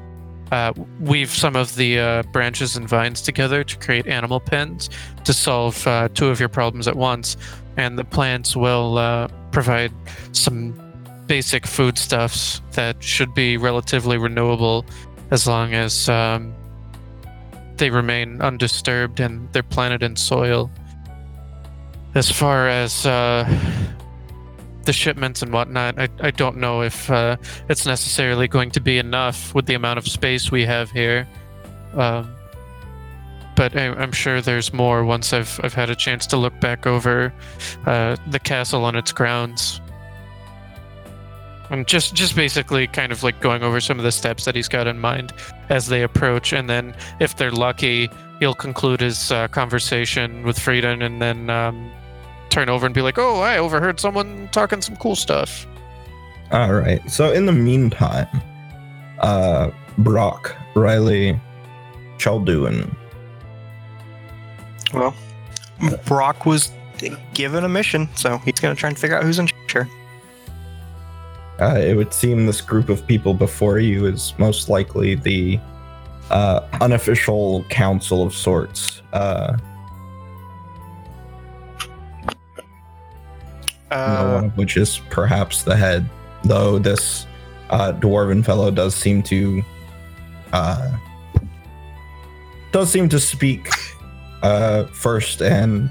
uh, 0.53 0.71
weave 0.99 1.31
some 1.31 1.55
of 1.55 1.75
the 1.77 1.99
uh, 1.99 2.23
branches 2.31 2.75
and 2.75 2.87
vines 2.87 3.23
together 3.23 3.63
to 3.63 3.75
create 3.79 4.05
animal 4.05 4.39
pens 4.39 4.87
to 5.23 5.33
solve 5.33 5.87
uh, 5.87 6.07
two 6.13 6.27
of 6.27 6.39
your 6.39 6.47
problems 6.47 6.87
at 6.87 6.95
once. 6.95 7.35
And 7.75 7.97
the 7.97 8.03
plants 8.03 8.55
will 8.55 8.99
uh, 8.99 9.29
provide 9.51 9.91
some 10.31 10.79
basic 11.25 11.65
foodstuffs 11.65 12.61
that 12.73 13.01
should 13.03 13.33
be 13.33 13.57
relatively 13.57 14.19
renewable 14.19 14.85
as 15.31 15.47
long 15.47 15.73
as 15.73 16.07
um, 16.07 16.53
they 17.77 17.89
remain 17.89 18.39
undisturbed 18.39 19.19
and 19.19 19.51
they're 19.53 19.63
planted 19.63 20.03
in 20.03 20.15
soil. 20.15 20.69
As 22.13 22.29
far 22.29 22.67
as 22.67 23.07
uh, 23.07 23.43
the 24.85 24.93
shipments 24.93 25.41
and 25.41 25.51
whatnot, 25.51 25.99
I, 25.99 26.09
I 26.19 26.31
don't 26.31 26.57
know 26.57 26.81
if 26.81 27.09
uh, 27.09 27.37
it's 27.69 27.85
necessarily 27.85 28.47
going 28.47 28.71
to 28.71 28.81
be 28.81 28.97
enough 28.97 29.53
with 29.55 29.65
the 29.65 29.73
amount 29.73 29.97
of 29.97 30.07
space 30.07 30.51
we 30.51 30.65
have 30.65 30.91
here. 30.91 31.27
Um, 31.93 32.33
but 33.55 33.75
I, 33.75 33.89
I'm 33.89 34.11
sure 34.11 34.41
there's 34.41 34.73
more 34.73 35.05
once 35.05 35.31
I've, 35.33 35.59
I've 35.63 35.73
had 35.73 35.89
a 35.89 35.95
chance 35.95 36.25
to 36.27 36.37
look 36.37 36.59
back 36.59 36.87
over 36.87 37.33
uh, 37.85 38.15
the 38.29 38.39
castle 38.39 38.85
on 38.85 38.95
its 38.95 39.11
grounds. 39.11 39.79
And 41.69 41.87
just 41.87 42.13
just 42.13 42.35
basically 42.35 42.85
kind 42.87 43.11
of 43.11 43.23
like 43.23 43.39
going 43.39 43.63
over 43.63 43.79
some 43.79 43.97
of 43.97 44.03
the 44.03 44.11
steps 44.11 44.45
that 44.45 44.53
he's 44.53 44.67
got 44.67 44.85
in 44.85 44.99
mind 44.99 45.33
as 45.69 45.87
they 45.87 46.03
approach, 46.03 46.53
and 46.53 46.69
then 46.69 46.93
if 47.19 47.37
they're 47.37 47.51
lucky, 47.51 48.09
he'll 48.39 48.53
conclude 48.53 48.99
his 48.99 49.31
uh, 49.31 49.47
conversation 49.47 50.43
with 50.43 50.59
Freedom, 50.59 51.01
and 51.01 51.19
then 51.19 51.49
um, 51.49 51.89
turn 52.49 52.69
over 52.69 52.85
and 52.85 52.93
be 52.93 53.01
like, 53.01 53.17
"Oh, 53.17 53.39
I 53.41 53.57
overheard 53.57 53.99
someone 53.99 54.49
talking 54.51 54.81
some 54.81 54.95
cool 54.97 55.15
stuff." 55.15 55.65
All 56.51 56.73
right. 56.73 57.01
So 57.09 57.31
in 57.31 57.45
the 57.45 57.51
meantime, 57.51 58.27
uh, 59.19 59.71
Brock, 59.99 60.55
Riley, 60.75 61.39
Chalduin, 62.17 62.95
Well, 64.93 65.15
Brock 66.05 66.45
was 66.45 66.71
given 67.33 67.63
a 67.63 67.69
mission, 67.69 68.07
so 68.15 68.37
he's 68.39 68.59
going 68.59 68.75
to 68.75 68.79
try 68.79 68.89
and 68.89 68.97
figure 68.97 69.17
out 69.17 69.23
who's 69.23 69.39
in 69.39 69.49
charge. 69.67 69.87
uh, 71.59 71.75
it 71.79 71.95
would 71.95 72.13
seem 72.13 72.45
this 72.45 72.61
group 72.61 72.89
of 72.89 73.05
people 73.07 73.33
before 73.33 73.79
you 73.79 74.05
is 74.05 74.33
most 74.37 74.69
likely 74.69 75.15
the 75.15 75.59
uh, 76.29 76.61
unofficial 76.81 77.63
council 77.69 78.21
of 78.23 78.33
sorts. 78.33 79.01
Uh, 79.13 79.57
no 83.93 83.99
Uh, 83.99 84.33
one 84.35 84.45
of 84.45 84.57
which 84.57 84.77
is 84.77 84.99
perhaps 85.09 85.63
the 85.63 85.75
head, 85.75 86.09
though 86.43 86.79
this 86.79 87.25
uh, 87.69 87.91
dwarven 87.93 88.43
fellow 88.43 88.71
does 88.71 88.95
seem 88.95 89.21
to 89.23 89.61
uh, 90.51 90.97
does 92.71 92.89
seem 92.91 93.07
to 93.09 93.19
speak 93.19 93.69
uh, 94.41 94.85
first 94.85 95.41
and 95.41 95.89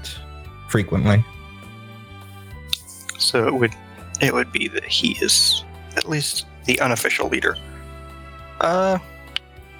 frequently. 0.69 1.23
So 3.17 3.47
it 3.47 3.53
would 3.53 3.73
it 4.21 4.33
would 4.33 4.51
be 4.51 4.67
that 4.69 4.85
he 4.85 5.17
is 5.21 5.63
at 5.95 6.09
least 6.09 6.45
the 6.65 6.79
unofficial 6.79 7.29
leader. 7.29 7.55
Uh 8.61 8.99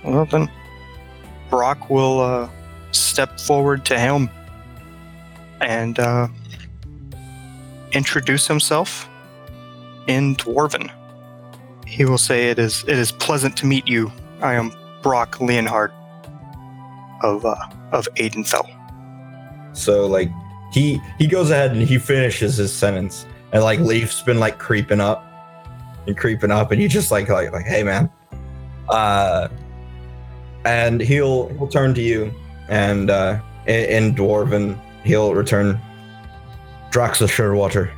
well 0.04 0.26
then 0.26 0.50
Brock 1.50 1.90
will 1.90 2.20
uh 2.20 2.50
step 2.92 3.40
forward 3.40 3.86
to 3.86 3.98
him 3.98 4.30
and 5.62 6.00
uh 6.00 6.28
introduce 7.94 8.48
himself 8.48 9.10
in 10.08 10.36
Dwarven. 10.36 10.92
He 11.86 12.06
will 12.06 12.18
say 12.18 12.50
it 12.50 12.60
is 12.60 12.84
it 12.88 12.98
is 12.98 13.12
pleasant 13.12 13.56
to 13.58 13.66
meet 13.66 13.88
you. 13.88 14.12
I 14.42 14.54
am 14.54 14.72
Brock 15.02 15.40
Leonhard 15.40 15.92
of 17.22 17.46
uh 17.46 17.56
of 17.92 18.08
Aidenfell. 18.16 18.68
So 19.76 20.06
like 20.08 20.30
he 20.72 21.00
he 21.20 21.28
goes 21.28 21.52
ahead 21.52 21.72
and 21.72 21.82
he 21.82 21.98
finishes 21.98 22.58
his 22.58 22.74
sentence, 22.74 23.26
and 23.52 23.64
like 23.64 23.80
Leaf's 23.80 24.22
been 24.22 24.40
like 24.40 24.58
creeping 24.58 25.00
up 25.00 25.24
and 26.08 26.18
creeping 26.18 26.52
up, 26.52 26.72
and 26.72 26.82
he 26.82 26.88
just 26.88 27.12
like 27.12 27.30
like 27.30 27.52
like 27.52 27.66
hey 27.66 27.84
man, 27.84 28.10
uh, 28.90 29.48
and 30.66 31.00
he'll 31.00 31.50
he'll 31.50 31.68
turn 31.68 31.94
to 31.94 32.02
you, 32.02 32.34
and 32.70 33.10
uh, 33.10 33.40
in, 33.68 34.06
in 34.06 34.16
Dwarven 34.16 34.80
he'll 35.04 35.34
return. 35.36 35.80
Draxa 36.94 37.28
Surewater, 37.28 37.92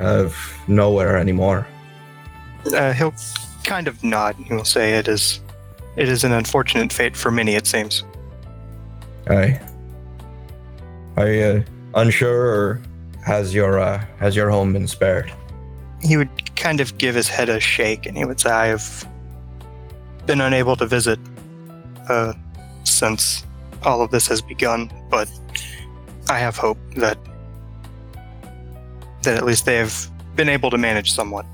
of 0.00 0.34
nowhere 0.66 1.18
anymore. 1.18 1.66
Uh, 2.74 2.94
he'll 2.94 3.14
kind 3.64 3.86
of 3.86 4.02
nod. 4.02 4.38
and 4.38 4.46
He 4.46 4.54
will 4.54 4.64
say 4.64 4.94
it 4.94 5.08
is 5.08 5.40
it 5.96 6.08
is 6.08 6.24
an 6.24 6.32
unfortunate 6.32 6.90
fate 6.90 7.16
for 7.16 7.30
many, 7.30 7.54
it 7.54 7.66
seems. 7.66 8.02
I 9.28 9.60
are 11.18 11.30
you 11.30 11.64
unsure, 11.94 12.46
or 12.46 12.82
has 13.26 13.54
your 13.54 13.78
uh, 13.78 14.02
has 14.18 14.34
your 14.34 14.48
home 14.48 14.72
been 14.72 14.88
spared? 14.88 15.30
He 16.00 16.16
would 16.16 16.56
kind 16.56 16.80
of 16.80 16.96
give 16.96 17.14
his 17.14 17.28
head 17.28 17.50
a 17.50 17.60
shake 17.60 18.06
and 18.06 18.16
he 18.16 18.24
would 18.24 18.40
say, 18.40 18.50
I 18.50 18.66
have 18.66 19.06
been 20.24 20.40
unable 20.40 20.76
to 20.76 20.86
visit 20.86 21.18
uh, 22.08 22.32
since 22.84 23.44
all 23.82 24.00
of 24.00 24.10
this 24.10 24.26
has 24.28 24.40
begun, 24.40 24.90
but 25.10 25.30
I 26.28 26.38
have 26.38 26.56
hope 26.56 26.78
that 26.96 27.18
that 29.24 29.36
at 29.36 29.44
least 29.44 29.64
they 29.64 29.76
have 29.76 30.08
been 30.36 30.48
able 30.48 30.70
to 30.70 30.78
manage 30.78 31.12
somewhat. 31.12 31.46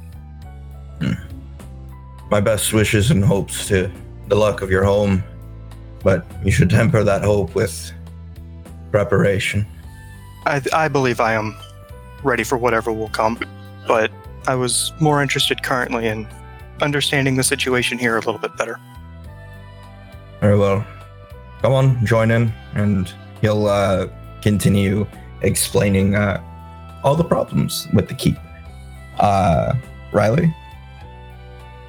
My 2.30 2.40
best 2.40 2.72
wishes 2.72 3.10
and 3.10 3.24
hopes 3.24 3.66
to 3.68 3.90
the 4.28 4.36
luck 4.36 4.62
of 4.62 4.70
your 4.70 4.84
home, 4.84 5.24
but 6.04 6.24
you 6.44 6.52
should 6.52 6.70
temper 6.70 7.02
that 7.02 7.22
hope 7.22 7.54
with 7.54 7.92
preparation. 8.92 9.66
I, 10.46 10.62
I 10.72 10.88
believe 10.88 11.20
I 11.20 11.34
am 11.34 11.56
ready 12.22 12.44
for 12.44 12.56
whatever 12.56 12.92
will 12.92 13.08
come, 13.08 13.40
but 13.86 14.10
I 14.46 14.54
was 14.54 14.92
more 15.00 15.22
interested 15.22 15.62
currently 15.62 16.06
in 16.06 16.26
understanding 16.80 17.36
the 17.36 17.42
situation 17.42 17.98
here 17.98 18.16
a 18.16 18.20
little 18.20 18.38
bit 18.38 18.56
better. 18.56 18.78
Very 20.40 20.58
well. 20.58 20.86
Come 21.62 21.72
on, 21.72 22.06
join 22.06 22.30
in, 22.30 22.52
and 22.74 23.12
he'll 23.40 23.66
uh, 23.66 24.08
continue 24.40 25.06
explaining 25.42 26.14
uh, 26.14 26.42
all 27.03 27.14
the 27.16 27.24
problems 27.24 27.88
with 27.92 28.09
the 28.09 28.14
keep. 28.14 28.36
Uh, 29.18 29.74
Riley, 30.12 30.55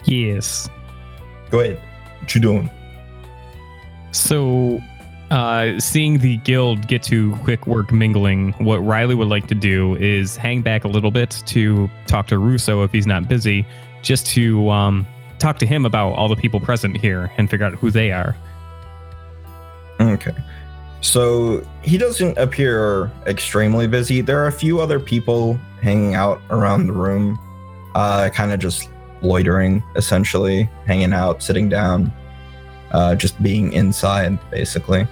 Yes. 0.05 0.70
go 1.49 1.59
ahead. 1.59 1.80
What 2.20 2.34
you 2.36 2.41
doing? 2.41 2.70
So, 4.12 4.80
uh, 5.30 5.80
seeing 5.80 6.18
the 6.20 6.38
guild 6.38 6.88
get 6.88 7.01
to 7.03 7.36
quick 7.38 7.66
work 7.68 7.91
mingling, 7.91 8.53
what 8.59 8.78
Riley 8.80 9.16
would 9.16 9.30
like 9.30 9.47
to 9.47 9.55
do 9.55 9.95
is 9.95 10.36
hang 10.36 10.62
back 10.62 10.84
a 10.84 10.88
little 10.88 11.12
bit 11.12 11.41
to 11.47 11.89
talk 12.07 12.28
to 12.28 12.38
Russo 12.38 12.84
if 12.84 12.91
he's 12.91 13.07
not 13.07 13.28
busy, 13.30 13.66
just 14.01 14.26
to 14.28 14.70
um, 14.70 15.07
talk 15.39 15.57
to 15.59 15.66
him 15.66 15.86
about 15.86 16.12
all 16.14 16.28
the 16.28 16.36
people 16.36 16.59
present 16.59 16.97
here 16.97 17.32
and 17.38 17.49
figure 17.49 17.66
out 17.66 17.74
who 17.76 17.89
they 17.91 18.12
are. 18.12 18.36
Okay. 19.99 20.34
So 21.02 21.66
he 21.82 21.97
doesn't 21.97 22.38
appear 22.38 23.12
extremely 23.26 23.88
busy. 23.88 24.22
There 24.22 24.41
are 24.41 24.47
a 24.47 24.52
few 24.52 24.80
other 24.80 24.99
people 24.99 25.60
hanging 25.82 26.14
out 26.14 26.39
around 26.52 26.88
the 26.88 26.93
room, 26.93 27.39
uh, 27.95 28.30
kind 28.30 28.52
of 28.52 28.60
just 28.60 28.89
loitering, 29.24 29.84
essentially, 29.95 30.70
hanging 30.86 31.12
out, 31.12 31.41
sitting 31.41 31.70
down, 31.70 32.14
uh, 32.91 33.16
just 33.16 33.41
being 33.41 33.74
inside, 33.74 34.38
basically. 34.52 35.08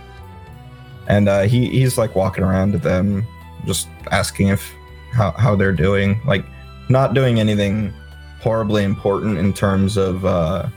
And 1.07 1.27
uh, 1.27 1.41
he 1.41 1.69
he's 1.69 1.97
like 1.97 2.15
walking 2.15 2.43
around 2.43 2.73
to 2.73 2.77
them, 2.77 3.25
just 3.65 3.87
asking 4.11 4.49
if 4.49 4.71
how 5.11 5.31
how 5.31 5.55
they're 5.55 5.71
doing, 5.71 6.21
like 6.23 6.45
not 6.87 7.15
doing 7.15 7.39
anything 7.39 7.91
horribly 8.41 8.83
important 8.83 9.39
in 9.39 9.53
terms 9.53 9.97
of 9.97 10.23
uh, 10.23 10.67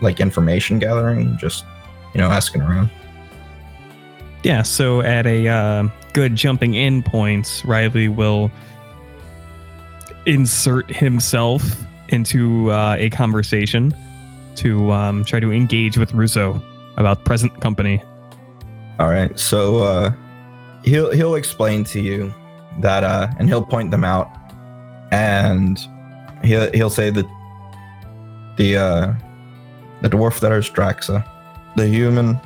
like 0.00 0.20
information 0.20 0.78
gathering, 0.78 1.36
just 1.36 1.64
you 2.14 2.20
know 2.20 2.30
asking 2.30 2.62
around. 2.62 2.90
Yeah, 4.42 4.62
so 4.62 5.02
at 5.02 5.26
a 5.26 5.48
uh, 5.48 5.88
good 6.12 6.34
jumping 6.34 6.74
in 6.74 7.02
point, 7.02 7.62
Riley 7.64 8.08
will 8.08 8.50
insert 10.26 10.90
himself 10.90 11.62
into 12.08 12.70
uh, 12.70 12.96
a 12.98 13.10
conversation 13.10 13.94
to 14.56 14.90
um, 14.92 15.24
try 15.24 15.40
to 15.40 15.52
engage 15.52 15.96
with 15.96 16.12
Russo 16.12 16.60
about 16.96 17.24
present 17.24 17.60
company. 17.60 18.02
All 18.98 19.08
right. 19.08 19.36
So 19.38 19.78
uh, 19.78 20.12
he'll 20.84 21.10
he'll 21.12 21.36
explain 21.36 21.84
to 21.84 22.00
you 22.00 22.32
that, 22.80 23.04
uh, 23.04 23.28
and 23.38 23.48
he'll 23.48 23.64
point 23.64 23.90
them 23.90 24.04
out, 24.04 24.30
and 25.10 25.78
he'll 26.44 26.70
he'll 26.72 26.90
say 26.90 27.10
that 27.10 27.26
the 28.56 28.76
uh, 28.76 29.14
the 30.02 30.08
dwarf 30.08 30.40
that 30.40 30.52
is 30.52 30.68
Draxa, 30.68 31.26
the 31.76 31.86
human, 31.86 32.38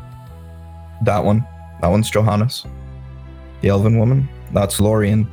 that 1.03 1.25
one, 1.25 1.47
that 1.81 1.89
one's 1.89 2.11
Johannes, 2.11 2.67
the 3.61 3.69
elven 3.69 3.99
woman, 3.99 4.29
that's 4.53 4.81
Lorien, 4.81 5.29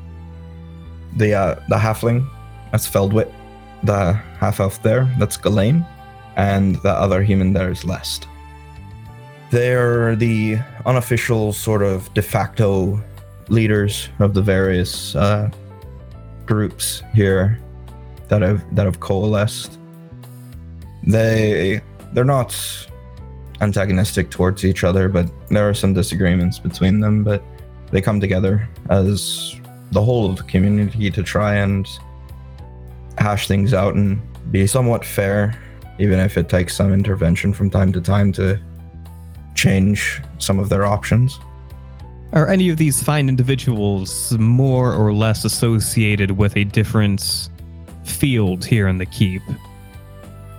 the 1.18 1.34
uh, 1.34 1.56
the 1.70 1.76
halfling, 1.76 2.28
that's 2.72 2.90
Feldwit, 2.90 3.32
the 3.84 4.14
half 4.14 4.60
elf 4.60 4.82
there, 4.82 5.14
that's 5.20 5.38
Ghislaine, 5.38 5.86
and 6.36 6.76
the 6.78 6.92
other 6.92 7.22
human 7.24 7.54
there 7.54 7.72
is 7.72 7.86
Lest. 7.86 8.28
They're 9.52 10.16
the 10.16 10.58
unofficial 10.86 11.54
sort 11.54 11.84
of 11.84 12.12
de 12.14 12.22
facto 12.22 13.00
leaders 13.50 14.10
of 14.20 14.34
the 14.34 14.42
various 14.42 15.16
uh, 15.16 15.52
groups 16.46 17.04
here 17.14 17.60
that 18.30 18.42
have 18.42 18.64
that 18.76 18.86
have 18.86 19.00
coalesced. 19.00 19.78
They 21.04 21.82
they're 22.14 22.24
not 22.24 22.52
antagonistic 23.64 24.30
towards 24.30 24.64
each 24.64 24.84
other, 24.84 25.10
but 25.10 25.30
there 25.50 25.68
are 25.68 25.74
some 25.74 25.94
disagreements 25.94 26.60
between 26.60 27.00
them. 27.00 27.24
But 27.24 27.44
they 27.92 28.02
come 28.02 28.20
together 28.20 28.68
as 28.90 29.56
the 29.92 30.02
whole 30.02 30.30
of 30.30 30.38
the 30.38 30.44
community 30.44 31.10
to 31.12 31.24
try 31.24 31.56
and 31.56 31.88
hash 33.18 33.48
things 33.48 33.74
out 33.74 33.96
and 33.96 34.22
be 34.52 34.68
somewhat 34.68 35.06
fair, 35.06 35.60
even 36.00 36.20
if 36.20 36.38
it 36.38 36.50
takes 36.50 36.76
some 36.76 36.94
intervention 36.94 37.54
from 37.54 37.70
time 37.70 37.92
to 37.94 38.02
time 38.02 38.32
to 38.34 38.60
change 39.56 40.22
some 40.40 40.60
of 40.60 40.70
their 40.70 40.86
options. 40.86 41.40
Are 42.34 42.48
any 42.48 42.70
of 42.70 42.78
these 42.78 43.02
fine 43.02 43.30
individuals 43.30 44.32
more 44.40 44.94
or 44.94 45.14
less 45.14 45.46
associated 45.46 46.32
with 46.32 46.58
a 46.58 46.64
different 46.64 47.50
field 48.04 48.66
here 48.66 48.88
in 48.88 48.98
the 48.98 49.06
keep? 49.06 49.44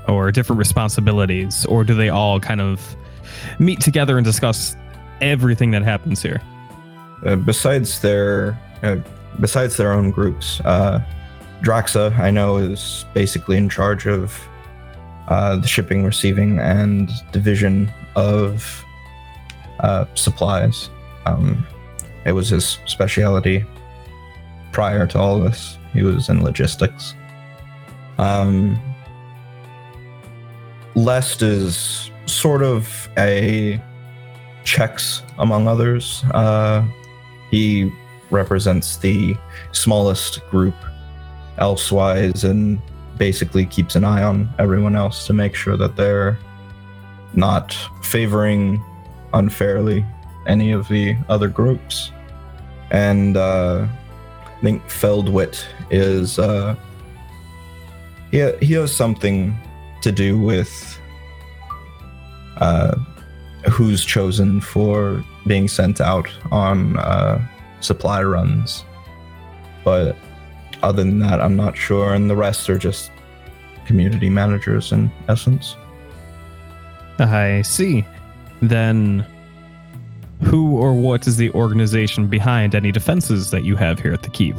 Or 0.09 0.31
different 0.31 0.59
responsibilities? 0.59 1.65
Or 1.67 1.85
do 1.85 1.95
they 1.95 2.09
all 2.09 2.41
kind 2.41 2.61
of 2.61 2.97
meet 3.59 3.81
together 3.81 4.19
and 4.19 4.25
discuss 4.25 4.77
everything 5.21 5.71
that 5.73 5.83
happens 5.83 6.23
here? 6.23 6.41
Uh, 7.25 7.37
besides 7.37 8.01
their 8.01 8.59
uh, 8.83 8.97
besides 9.41 9.77
their 9.77 9.93
own 9.93 10.11
groups, 10.11 10.61
uh, 10.65 11.01
Draxa 11.63 12.19
I 12.19 12.31
know 12.31 12.59
is 12.59 13.07
basically 13.15 13.57
in 13.57 13.69
charge 13.69 14.07
of 14.07 14.39
uh, 15.29 15.57
the 15.57 15.67
shipping, 15.67 16.05
receiving, 16.05 16.59
and 16.59 17.11
division 17.33 17.91
of 18.15 18.85
uh, 19.81 20.05
supplies. 20.15 20.91
Um, 21.27 21.67
it 22.27 22.33
was 22.33 22.51
his 22.51 22.79
specialty 22.87 23.65
prior 24.73 25.07
to 25.07 25.19
all 25.19 25.41
this. 25.41 25.79
He 25.93 26.03
was 26.03 26.29
in 26.29 26.43
logistics. 26.43 27.15
Um, 28.19 28.79
Lest 30.95 31.43
is 31.43 32.11
sort 32.27 32.63
of 32.63 33.09
a 33.19 33.83
checks 34.65 35.23
among 35.39 35.69
others. 35.69 36.25
Uh, 36.33 36.85
he 37.51 37.91
represents 38.31 38.97
the 38.97 39.37
smallest 39.73 40.41
group 40.51 40.75
elsewise 41.59 42.45
and 42.45 42.81
basically 43.19 43.67
keeps 43.67 43.95
an 43.95 44.05
eye 44.05 44.23
on 44.23 44.49
everyone 44.59 44.97
else 44.97 45.27
to 45.27 45.33
make 45.33 45.55
sure 45.55 45.77
that 45.77 45.95
they're 45.97 46.39
not 47.35 47.77
favoring 48.03 48.83
unfairly 49.35 50.05
any 50.47 50.73
of 50.73 50.89
the 50.89 51.17
other 51.29 51.49
groups. 51.49 52.13
and 52.91 53.37
uh, 53.37 53.87
I 54.47 54.61
think 54.63 54.83
Feldwit 54.85 55.65
is 55.91 56.39
uh, 56.39 56.77
he 58.31 58.51
he 58.61 58.75
has 58.75 58.95
something 58.95 59.57
to 60.05 60.13
do 60.13 60.39
with 60.39 60.99
uh, 62.59 62.97
who's 63.71 64.05
chosen 64.05 64.61
for 64.61 65.25
being 65.47 65.67
sent 65.67 66.01
out 66.01 66.29
on 66.53 66.97
uh, 66.99 67.45
supply 67.81 68.23
runs, 68.23 68.85
but 69.85 70.17
other 70.83 71.03
than 71.03 71.19
that, 71.21 71.41
I'm 71.41 71.57
not 71.57 71.77
sure, 71.77 72.15
and 72.15 72.31
the 72.31 72.37
rest 72.37 72.69
are 72.71 72.79
just 72.79 73.11
community 73.87 74.31
managers 74.31 74.93
in 74.93 75.11
essence. 75.29 75.77
I 77.19 77.63
see. 77.63 78.05
Then, 78.61 79.27
who 80.43 80.77
or 80.77 80.93
what 80.95 81.27
is 81.27 81.37
the 81.37 81.51
organization 81.53 82.27
behind 82.27 82.75
any 82.75 82.93
defenses 82.93 83.51
that 83.51 83.65
you 83.65 83.77
have 83.77 83.99
here 83.99 84.13
at 84.13 84.23
the 84.23 84.31
keep? 84.31 84.57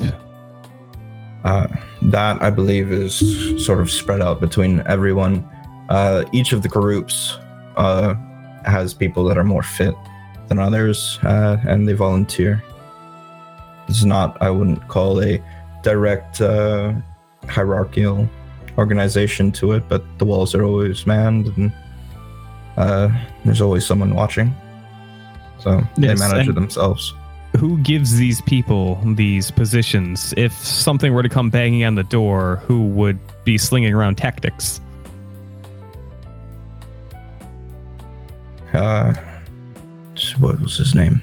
Uh, 1.45 1.67
that 2.01 2.41
I 2.41 2.49
believe 2.49 2.91
is 2.91 3.13
sort 3.63 3.79
of 3.79 3.91
spread 3.91 4.19
out 4.19 4.41
between 4.41 4.81
everyone. 4.87 5.47
Uh, 5.89 6.23
each 6.31 6.53
of 6.53 6.63
the 6.63 6.67
groups 6.67 7.37
uh, 7.77 8.15
has 8.65 8.95
people 8.95 9.23
that 9.25 9.37
are 9.37 9.43
more 9.43 9.61
fit 9.61 9.93
than 10.47 10.57
others, 10.57 11.19
uh, 11.21 11.57
and 11.67 11.87
they 11.87 11.93
volunteer. 11.93 12.63
It's 13.87 14.03
not, 14.03 14.41
I 14.41 14.49
wouldn't 14.49 14.87
call 14.87 15.21
a 15.21 15.39
direct 15.83 16.41
uh, 16.41 16.93
hierarchical 17.47 18.27
organization 18.79 19.51
to 19.51 19.73
it, 19.73 19.87
but 19.87 20.03
the 20.17 20.25
walls 20.25 20.55
are 20.55 20.63
always 20.63 21.05
manned, 21.05 21.55
and 21.57 21.71
uh, 22.75 23.09
there's 23.45 23.61
always 23.61 23.85
someone 23.85 24.15
watching. 24.15 24.51
So 25.59 25.83
Yes, 25.95 26.19
they 26.19 26.27
manage 26.27 26.47
it 26.47 26.55
themselves. 26.55 27.13
Who 27.57 27.77
gives 27.79 28.17
these 28.17 28.41
people 28.41 28.99
these 29.15 29.51
positions? 29.51 30.33
If 30.35 30.53
something 30.53 31.13
were 31.13 31.23
to 31.23 31.29
come 31.29 31.49
banging 31.49 31.83
on 31.85 31.95
the 31.95 32.03
door, 32.03 32.57
who 32.65 32.87
would 32.87 33.19
be 33.43 33.57
slinging 33.57 33.93
around 33.93 34.17
tactics? 34.17 34.81
uh 38.75 39.13
what 40.39 40.59
was 40.59 40.77
his 40.77 40.95
name 40.95 41.21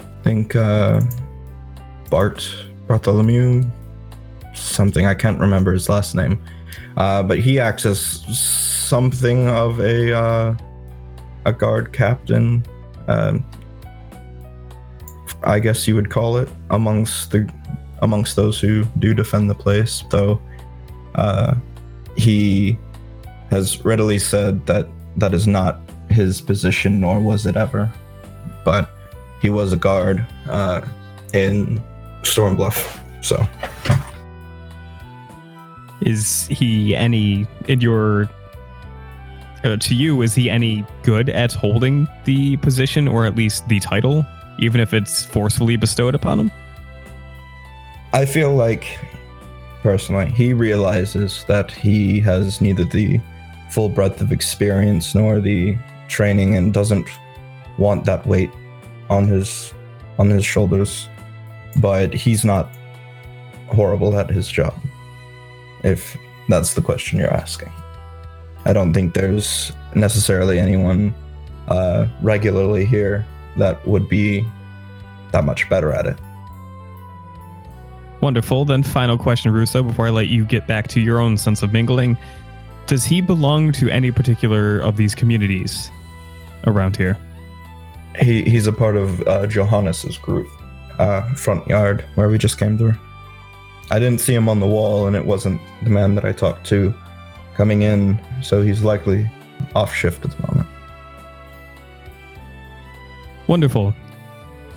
i 0.00 0.22
think 0.22 0.56
uh 0.56 1.00
bart 2.10 2.48
bartholomew 2.86 3.62
something 4.54 5.06
i 5.06 5.14
can't 5.14 5.38
remember 5.38 5.72
his 5.72 5.88
last 5.88 6.14
name 6.14 6.42
uh 6.96 7.22
but 7.22 7.38
he 7.38 7.58
acts 7.58 7.84
as 7.84 8.00
something 8.00 9.48
of 9.48 9.80
a 9.80 10.16
uh 10.16 10.54
a 11.44 11.52
guard 11.52 11.92
captain 11.92 12.64
um 13.08 13.44
i 15.46 15.58
guess 15.58 15.86
you 15.86 15.94
would 15.94 16.10
call 16.10 16.36
it 16.36 16.48
amongst 16.70 17.30
the 17.30 17.48
amongst 18.02 18.36
those 18.36 18.60
who 18.60 18.84
do 18.98 19.14
defend 19.14 19.48
the 19.48 19.54
place. 19.54 20.04
Though 20.10 20.40
uh 21.14 21.54
he 22.16 22.78
has 23.50 23.84
readily 23.84 24.18
said 24.18 24.66
that 24.66 24.88
that 25.16 25.34
is 25.34 25.46
not 25.46 25.80
his 26.10 26.40
position, 26.40 27.00
nor 27.00 27.20
was 27.20 27.46
it 27.46 27.56
ever. 27.56 27.92
But 28.64 28.90
he 29.40 29.50
was 29.50 29.72
a 29.72 29.76
guard 29.76 30.24
uh, 30.48 30.80
in 31.32 31.82
Stormbluff, 32.22 32.98
so. 33.22 33.46
Is 36.00 36.46
he 36.48 36.94
any, 36.94 37.46
in 37.68 37.80
your, 37.80 38.28
uh, 39.64 39.76
to 39.76 39.94
you, 39.94 40.22
is 40.22 40.34
he 40.34 40.50
any 40.50 40.84
good 41.02 41.28
at 41.28 41.52
holding 41.52 42.08
the 42.24 42.56
position 42.58 43.08
or 43.08 43.24
at 43.26 43.36
least 43.36 43.68
the 43.68 43.80
title, 43.80 44.26
even 44.58 44.80
if 44.80 44.94
it's 44.94 45.24
forcefully 45.24 45.76
bestowed 45.76 46.14
upon 46.14 46.40
him? 46.40 46.52
I 48.12 48.26
feel 48.26 48.54
like, 48.54 48.98
personally, 49.82 50.30
he 50.30 50.52
realizes 50.52 51.44
that 51.48 51.70
he 51.70 52.20
has 52.20 52.60
neither 52.60 52.84
the 52.84 53.20
full 53.70 53.88
breadth 53.88 54.20
of 54.20 54.30
experience 54.30 55.14
nor 55.14 55.40
the 55.40 55.76
training, 56.08 56.56
and 56.56 56.72
doesn't 56.72 57.08
want 57.78 58.04
that 58.04 58.26
weight 58.26 58.50
on 59.10 59.26
his 59.26 59.74
on 60.18 60.30
his 60.30 60.44
shoulders. 60.44 61.08
But 61.80 62.14
he's 62.14 62.44
not 62.44 62.70
horrible 63.66 64.16
at 64.16 64.30
his 64.30 64.48
job. 64.48 64.74
If 65.82 66.16
that's 66.48 66.74
the 66.74 66.82
question 66.82 67.18
you're 67.18 67.34
asking, 67.34 67.72
I 68.64 68.72
don't 68.72 68.94
think 68.94 69.14
there's 69.14 69.72
necessarily 69.94 70.60
anyone 70.60 71.12
uh, 71.66 72.06
regularly 72.22 72.84
here 72.84 73.26
that 73.56 73.86
would 73.86 74.08
be 74.08 74.46
that 75.32 75.44
much 75.44 75.68
better 75.68 75.92
at 75.92 76.06
it. 76.06 76.18
Wonderful. 78.20 78.64
Then, 78.64 78.82
final 78.82 79.18
question, 79.18 79.52
Russo, 79.52 79.82
before 79.82 80.06
I 80.06 80.10
let 80.10 80.28
you 80.28 80.44
get 80.44 80.66
back 80.66 80.88
to 80.88 81.00
your 81.00 81.18
own 81.18 81.36
sense 81.36 81.62
of 81.62 81.72
mingling. 81.72 82.16
Does 82.86 83.04
he 83.04 83.20
belong 83.20 83.72
to 83.72 83.90
any 83.90 84.10
particular 84.10 84.78
of 84.78 84.96
these 84.96 85.14
communities 85.14 85.90
around 86.66 86.96
here? 86.96 87.18
He 88.20 88.42
he's 88.42 88.66
a 88.66 88.72
part 88.72 88.96
of 88.96 89.20
uh, 89.26 89.46
Johannes's 89.46 90.16
group, 90.16 90.48
uh, 90.98 91.22
front 91.34 91.66
yard 91.66 92.04
where 92.14 92.28
we 92.28 92.38
just 92.38 92.58
came 92.58 92.78
through. 92.78 92.94
I 93.90 93.98
didn't 93.98 94.20
see 94.20 94.34
him 94.34 94.48
on 94.48 94.60
the 94.60 94.66
wall, 94.66 95.06
and 95.06 95.16
it 95.16 95.26
wasn't 95.26 95.60
the 95.82 95.90
man 95.90 96.14
that 96.14 96.24
I 96.24 96.32
talked 96.32 96.66
to 96.68 96.94
coming 97.54 97.82
in, 97.82 98.18
so 98.42 98.62
he's 98.62 98.82
likely 98.82 99.30
off 99.74 99.94
shift 99.94 100.24
at 100.24 100.30
the 100.30 100.46
moment. 100.46 100.68
Wonderful. 103.46 103.94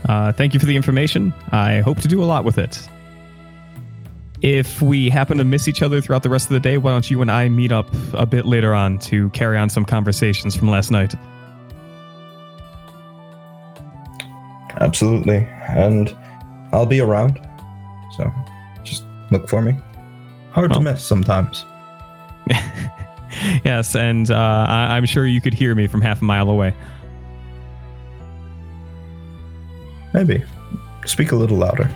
Uh, 0.07 0.31
thank 0.31 0.53
you 0.53 0.59
for 0.59 0.65
the 0.65 0.75
information. 0.75 1.33
I 1.51 1.79
hope 1.81 1.99
to 2.01 2.07
do 2.07 2.23
a 2.23 2.25
lot 2.25 2.45
with 2.45 2.57
it. 2.57 2.87
If 4.41 4.81
we 4.81 5.09
happen 5.09 5.37
to 5.39 5.43
miss 5.43 5.67
each 5.67 5.81
other 5.81 5.99
throughout 5.99 6.21
the 6.23 6.29
rest 6.29 6.45
of 6.45 6.53
the 6.53 6.59
day, 6.59 6.77
why 6.77 6.91
don't 6.91 7.09
you 7.09 7.21
and 7.21 7.31
I 7.31 7.49
meet 7.49 7.71
up 7.71 7.87
a 8.13 8.25
bit 8.25 8.45
later 8.45 8.73
on 8.73 8.99
to 8.99 9.29
carry 9.31 9.57
on 9.57 9.69
some 9.69 9.83
conversations 9.83 10.55
from 10.55 10.69
last 10.69 10.91
night? 10.91 11.15
Absolutely, 14.79 15.37
and 15.69 16.15
I'll 16.71 16.85
be 16.85 16.99
around, 16.99 17.39
so 18.15 18.31
just 18.83 19.03
look 19.31 19.49
for 19.49 19.61
me. 19.61 19.75
Hard 20.51 20.71
to 20.73 20.79
miss 20.79 21.03
sometimes. 21.03 21.65
yes, 23.65 23.95
and 23.95 24.29
uh, 24.31 24.65
I- 24.69 24.97
I'm 24.97 25.05
sure 25.05 25.25
you 25.25 25.41
could 25.41 25.53
hear 25.53 25.75
me 25.75 25.87
from 25.87 26.01
half 26.01 26.21
a 26.21 26.25
mile 26.25 26.49
away. 26.49 26.73
Maybe 30.17 30.43
speak 31.05 31.31
a 31.31 31.35
little 31.35 31.57
louder. 31.57 31.89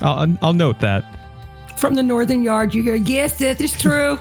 I'll, 0.00 0.36
I'll 0.42 0.52
note 0.52 0.80
that. 0.80 1.04
From 1.76 1.94
the 1.94 2.02
northern 2.02 2.42
yard, 2.42 2.74
you 2.74 2.82
hear, 2.82 2.96
yes, 2.96 3.38
that 3.38 3.60
is 3.60 3.72
true. 3.80 4.18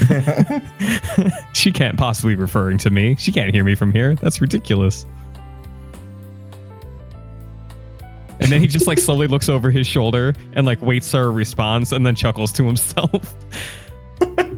she 1.52 1.70
can't 1.70 1.98
possibly 1.98 2.34
be 2.34 2.40
referring 2.40 2.78
to 2.78 2.90
me. 2.90 3.16
She 3.18 3.32
can't 3.32 3.52
hear 3.54 3.64
me 3.64 3.74
from 3.74 3.92
here. 3.92 4.14
That's 4.16 4.40
ridiculous. 4.40 5.04
And 8.40 8.50
then 8.50 8.60
he 8.60 8.66
just 8.66 8.86
like 8.86 8.98
slowly 8.98 9.26
looks 9.26 9.50
over 9.50 9.70
his 9.70 9.86
shoulder 9.86 10.34
and 10.54 10.64
like 10.64 10.80
waits 10.80 11.10
for 11.10 11.20
a 11.20 11.30
response 11.30 11.92
and 11.92 12.06
then 12.06 12.14
chuckles 12.14 12.50
to 12.52 12.64
himself. 12.64 13.34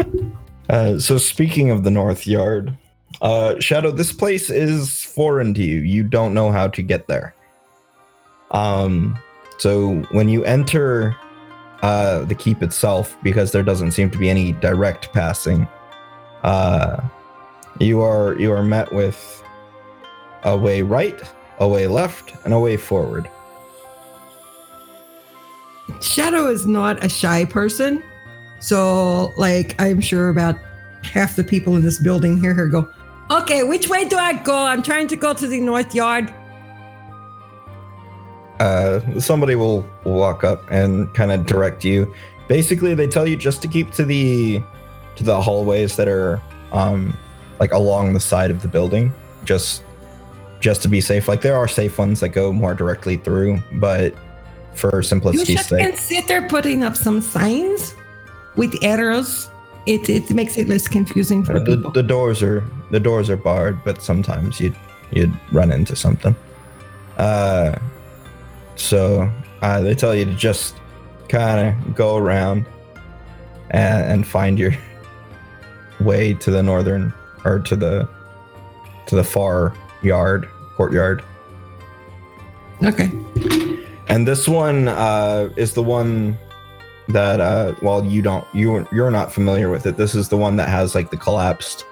Uh, 0.69 0.99
so 0.99 1.17
speaking 1.17 1.71
of 1.71 1.85
the 1.85 1.93
North 1.93 2.27
Yard, 2.27 2.77
uh, 3.23 3.55
Shadow, 3.61 3.93
this 3.93 4.13
place 4.13 4.51
is 4.51 5.01
foreign 5.01 5.55
to 5.55 5.63
you. 5.63 5.79
You 5.79 6.03
don't 6.03 6.35
know 6.35 6.51
how 6.51 6.67
to 6.67 6.83
get 6.83 7.07
there. 7.07 7.36
Um, 8.57 9.19
so 9.59 9.97
when 10.13 10.31
you 10.31 10.43
enter 10.45 11.15
uh, 11.83 12.25
the 12.25 12.35
keep 12.35 12.63
itself, 12.63 13.17
because 13.23 13.53
there 13.53 13.63
doesn't 13.63 13.93
seem 13.93 14.11
to 14.11 14.19
be 14.19 14.31
any 14.31 14.53
direct 14.53 15.13
passing, 15.13 15.69
uh, 16.43 17.03
you 17.79 18.01
are 18.01 18.35
you 18.41 18.51
are 18.53 18.63
met 18.63 18.91
with 18.93 19.43
a 20.45 20.57
way 20.57 20.81
right, 20.81 21.21
a 21.59 21.69
way 21.69 21.87
left, 21.87 22.33
and 22.45 22.55
a 22.55 22.59
way 22.59 22.79
forward. 22.79 23.29
Shadow 26.01 26.47
is 26.47 26.67
not 26.67 27.05
a 27.05 27.09
shy 27.11 27.45
person. 27.45 28.03
So, 28.61 29.35
like, 29.37 29.79
I'm 29.79 30.01
sure 30.01 30.31
about 30.31 30.57
half 31.03 31.37
the 31.37 31.45
people 31.45 31.77
in 31.77 31.83
this 31.83 31.99
building 31.99 32.41
here, 32.41 32.55
here 32.55 32.69
go, 32.69 32.89
okay, 33.31 33.65
which 33.65 33.89
way 33.89 34.09
do 34.09 34.17
I 34.17 34.33
go? 34.33 34.57
I'm 34.57 34.83
trying 34.83 35.09
to 35.09 35.17
go 35.17 35.35
to 35.35 35.47
the 35.47 35.61
north 35.61 35.95
yard. 35.95 36.33
Uh, 38.61 39.01
somebody 39.21 39.55
will 39.55 39.87
walk 40.05 40.45
up 40.45 40.63
and 40.71 41.13
kind 41.15 41.33
of 41.33 41.47
direct 41.47 41.85
you. 41.85 42.13
Basically, 42.49 42.95
they 42.95 43.07
tell 43.07 43.27
you 43.27 43.37
just 43.37 43.63
to 43.63 43.69
keep 43.69 43.91
to 43.93 44.05
the 44.05 44.63
to 45.17 45.25
the 45.25 45.41
hallways 45.41 45.97
that 45.97 46.09
are 46.09 46.41
um, 46.73 47.17
like 47.61 47.73
along 47.73 48.15
the 48.15 48.21
side 48.21 48.51
of 48.51 48.63
the 48.63 48.69
building, 48.69 49.13
just 49.45 49.83
just 50.61 50.83
to 50.83 50.89
be 50.89 51.01
safe. 51.01 51.29
Like 51.29 51.43
there 51.43 51.57
are 51.57 51.69
safe 51.69 51.99
ones 51.99 52.21
that 52.21 52.31
go 52.31 52.53
more 52.53 52.75
directly 52.75 53.17
through, 53.17 53.63
but 53.75 54.15
for 54.75 54.97
You 54.97 55.03
simplicity's 55.03 55.67
should 55.67 55.99
sake, 55.99 56.27
there 56.29 56.47
putting 56.49 56.85
up 56.85 56.97
some 56.97 57.21
signs 57.21 57.95
with 58.57 58.75
arrows. 58.83 59.51
It, 59.87 60.09
it 60.09 60.31
makes 60.31 60.59
it 60.59 60.69
less 60.69 60.89
confusing 60.89 61.45
for 61.45 61.57
uh, 61.57 61.59
the, 61.61 61.77
people. 61.77 61.91
the 61.93 62.03
doors 62.03 62.43
are 62.43 62.65
the 62.91 63.01
doors 63.01 63.31
are 63.31 63.37
barred, 63.37 63.83
but 63.85 64.03
sometimes 64.03 64.61
you'd 64.61 64.77
you'd 65.13 65.33
run 65.53 65.71
into 65.71 65.95
something. 65.95 66.35
Uh, 67.17 67.79
So 68.77 69.31
uh, 69.62 69.81
they 69.81 69.95
tell 69.95 70.14
you 70.14 70.24
to 70.24 70.35
just 70.35 70.77
kind 71.29 71.68
of 71.68 71.95
go 71.95 72.16
around 72.16 72.66
and, 73.70 74.05
and 74.05 74.27
find 74.27 74.59
your 74.59 74.72
way 76.01 76.35
to 76.35 76.51
the 76.51 76.62
northern 76.62 77.12
or 77.45 77.59
to 77.61 77.77
the 77.77 78.09
to 79.07 79.14
the 79.14 79.24
far 79.24 79.74
yard 80.03 80.49
courtyard. 80.74 81.22
Okay. 82.83 83.11
And 84.09 84.27
this 84.27 84.47
one 84.47 84.89
uh, 84.89 85.49
is 85.57 85.74
the 85.74 85.83
one 85.83 86.39
that, 87.09 87.41
uh, 87.41 87.74
well, 87.83 88.05
you 88.05 88.22
don't, 88.22 88.47
you 88.55 88.87
you're 88.93 89.11
not 89.11 89.33
familiar 89.33 89.70
with 89.70 89.87
it. 89.87 89.97
This 89.97 90.14
is 90.14 90.29
the 90.29 90.37
one 90.37 90.57
that 90.57 90.68
has 90.68 90.95
like 90.95 91.11
the 91.11 91.16
collapsed 91.16 91.85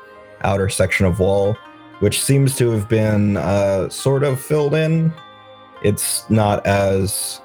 outer 0.42 0.68
section 0.68 1.06
of 1.06 1.18
wall, 1.18 1.56
which 2.00 2.22
seems 2.22 2.56
to 2.56 2.70
have 2.70 2.88
been 2.88 3.36
uh, 3.36 3.88
sort 3.88 4.22
of 4.22 4.40
filled 4.40 4.74
in. 4.74 5.12
It's 5.84 6.28
not 6.28 6.66
as, 6.66 7.40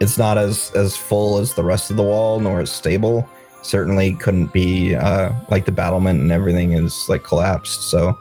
it's 0.00 0.18
not 0.18 0.38
as 0.38 0.72
as 0.74 0.96
full 0.96 1.38
as 1.38 1.54
the 1.54 1.62
rest 1.62 1.90
of 1.90 1.96
the 1.96 2.02
wall, 2.02 2.40
nor 2.40 2.60
as 2.60 2.70
stable. 2.70 3.28
Certainly 3.62 4.14
couldn't 4.14 4.52
be 4.52 4.94
uh, 4.94 5.32
like 5.50 5.64
the 5.64 5.72
battlement 5.72 6.20
and 6.20 6.32
everything 6.32 6.72
is 6.72 7.08
like 7.08 7.22
collapsed. 7.24 7.90
So 7.90 8.18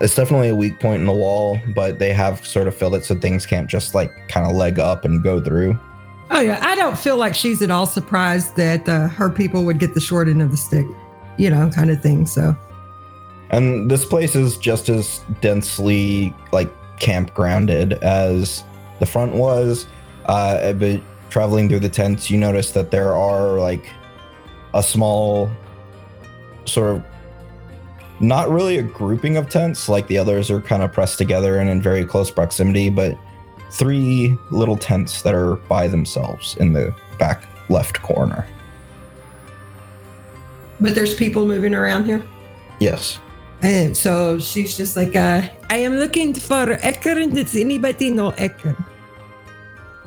it's 0.00 0.14
definitely 0.14 0.48
a 0.48 0.54
weak 0.54 0.80
point 0.80 1.00
in 1.00 1.06
the 1.06 1.12
wall, 1.12 1.60
but 1.74 1.98
they 1.98 2.12
have 2.12 2.46
sort 2.46 2.68
of 2.68 2.74
filled 2.74 2.94
it 2.94 3.04
so 3.04 3.14
things 3.14 3.44
can't 3.44 3.68
just 3.68 3.94
like 3.94 4.10
kind 4.28 4.48
of 4.48 4.56
leg 4.56 4.78
up 4.78 5.04
and 5.04 5.22
go 5.22 5.40
through. 5.40 5.78
Oh 6.30 6.40
yeah, 6.40 6.60
I 6.62 6.76
don't 6.76 6.98
feel 6.98 7.16
like 7.16 7.34
she's 7.34 7.62
at 7.62 7.70
all 7.70 7.86
surprised 7.86 8.54
that 8.56 8.88
uh, 8.88 9.08
her 9.08 9.28
people 9.30 9.64
would 9.64 9.78
get 9.78 9.94
the 9.94 10.00
short 10.00 10.28
end 10.28 10.40
of 10.40 10.50
the 10.50 10.56
stick, 10.56 10.86
you 11.36 11.50
know, 11.50 11.68
kind 11.70 11.90
of 11.90 12.00
thing. 12.00 12.26
So 12.26 12.56
And 13.50 13.90
this 13.90 14.04
place 14.04 14.36
is 14.36 14.56
just 14.58 14.88
as 14.88 15.20
densely 15.40 16.34
like 16.52 16.70
campgrounded 17.00 18.00
as 18.02 18.64
the 19.00 19.06
front 19.06 19.34
was. 19.34 19.86
Uh, 20.26 20.72
but 20.74 21.00
traveling 21.30 21.68
through 21.68 21.80
the 21.80 21.88
tents, 21.88 22.30
you 22.30 22.38
notice 22.38 22.70
that 22.72 22.90
there 22.90 23.14
are 23.14 23.58
like 23.58 23.86
a 24.74 24.82
small 24.82 25.50
sort 26.64 26.96
of 26.96 27.04
not 28.20 28.50
really 28.50 28.78
a 28.78 28.82
grouping 28.82 29.36
of 29.36 29.48
tents 29.48 29.88
like 29.88 30.06
the 30.08 30.18
others 30.18 30.50
are 30.50 30.60
kind 30.60 30.82
of 30.82 30.92
pressed 30.92 31.18
together 31.18 31.58
and 31.58 31.70
in 31.70 31.80
very 31.80 32.04
close 32.04 32.30
proximity, 32.30 32.90
but 32.90 33.16
three 33.70 34.36
little 34.50 34.76
tents 34.76 35.22
that 35.22 35.34
are 35.34 35.56
by 35.56 35.86
themselves 35.86 36.56
in 36.56 36.72
the 36.72 36.94
back 37.18 37.44
left 37.68 38.00
corner. 38.02 38.46
but 40.80 40.94
there's 40.94 41.14
people 41.14 41.46
moving 41.46 41.74
around 41.74 42.04
here. 42.04 42.22
Yes. 42.80 43.18
And 43.62 43.96
so 43.96 44.38
she's 44.38 44.76
just 44.76 44.96
like, 44.96 45.16
uh, 45.16 45.42
I 45.68 45.78
am 45.78 45.96
looking 45.96 46.32
for 46.32 46.72
Ekron. 46.80 47.34
Does 47.34 47.56
anybody 47.56 48.10
know 48.10 48.30
Ekron? 48.30 48.76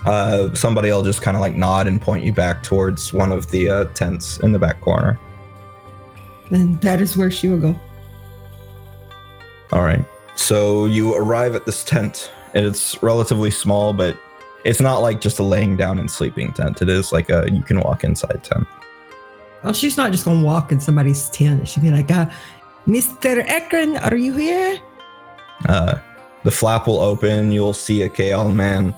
Uh, 0.05 0.53
somebody 0.55 0.89
will 0.89 1.03
just 1.03 1.21
kind 1.21 1.35
of 1.35 1.41
like 1.41 1.55
nod 1.55 1.87
and 1.87 2.01
point 2.01 2.23
you 2.23 2.33
back 2.33 2.63
towards 2.63 3.13
one 3.13 3.31
of 3.31 3.51
the 3.51 3.69
uh, 3.69 3.85
tents 3.93 4.39
in 4.39 4.51
the 4.51 4.59
back 4.59 4.81
corner. 4.81 5.19
And 6.49 6.79
that 6.81 7.01
is 7.01 7.15
where 7.15 7.29
she 7.29 7.49
will 7.49 7.59
go. 7.59 7.79
All 9.71 9.83
right. 9.83 10.03
So 10.35 10.85
you 10.85 11.13
arrive 11.15 11.55
at 11.55 11.65
this 11.65 11.83
tent, 11.83 12.31
and 12.53 12.65
it's 12.65 13.01
relatively 13.03 13.51
small, 13.51 13.93
but 13.93 14.17
it's 14.65 14.81
not 14.81 14.99
like 14.99 15.21
just 15.21 15.39
a 15.39 15.43
laying 15.43 15.77
down 15.77 15.99
and 15.99 16.09
sleeping 16.09 16.51
tent. 16.53 16.81
It 16.81 16.89
is 16.89 17.11
like 17.11 17.29
a 17.29 17.47
you 17.51 17.61
can 17.61 17.79
walk 17.81 18.03
inside 18.03 18.43
tent. 18.43 18.67
Well, 19.63 19.73
she's 19.73 19.97
not 19.97 20.11
just 20.11 20.25
gonna 20.25 20.43
walk 20.43 20.71
in 20.71 20.79
somebody's 20.79 21.29
tent. 21.29 21.67
She'll 21.67 21.83
be 21.83 21.91
like, 21.91 22.09
uh, 22.09 22.25
Mr. 22.87 23.43
Ekron, 23.47 23.97
are 23.97 24.15
you 24.15 24.33
here? 24.33 24.79
Uh, 25.69 25.99
the 26.43 26.51
flap 26.51 26.87
will 26.87 26.99
open. 26.99 27.51
You'll 27.51 27.73
see 27.73 28.01
a 28.01 28.09
Kaal 28.09 28.53
man 28.53 28.95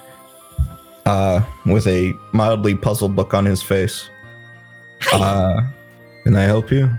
uh, 1.05 1.41
with 1.65 1.87
a 1.87 2.13
mildly 2.31 2.75
puzzled 2.75 3.15
look 3.15 3.33
on 3.33 3.45
his 3.45 3.61
face. 3.61 4.09
Uh, 5.11 5.61
can 6.23 6.35
I 6.35 6.43
help 6.43 6.71
you? 6.71 6.89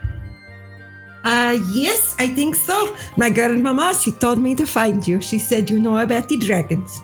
Uh, 1.25 1.59
yes, 1.73 2.15
I 2.19 2.29
think 2.29 2.55
so. 2.55 2.95
My 3.17 3.31
grandmama, 3.31 3.95
she 3.95 4.13
told 4.13 4.39
me 4.39 4.55
to 4.57 4.67
find 4.67 5.07
you. 5.09 5.23
She 5.23 5.39
said 5.39 5.71
you 5.71 5.81
know 5.81 5.97
about 5.99 6.29
the 6.29 6.37
dragons. 6.37 7.01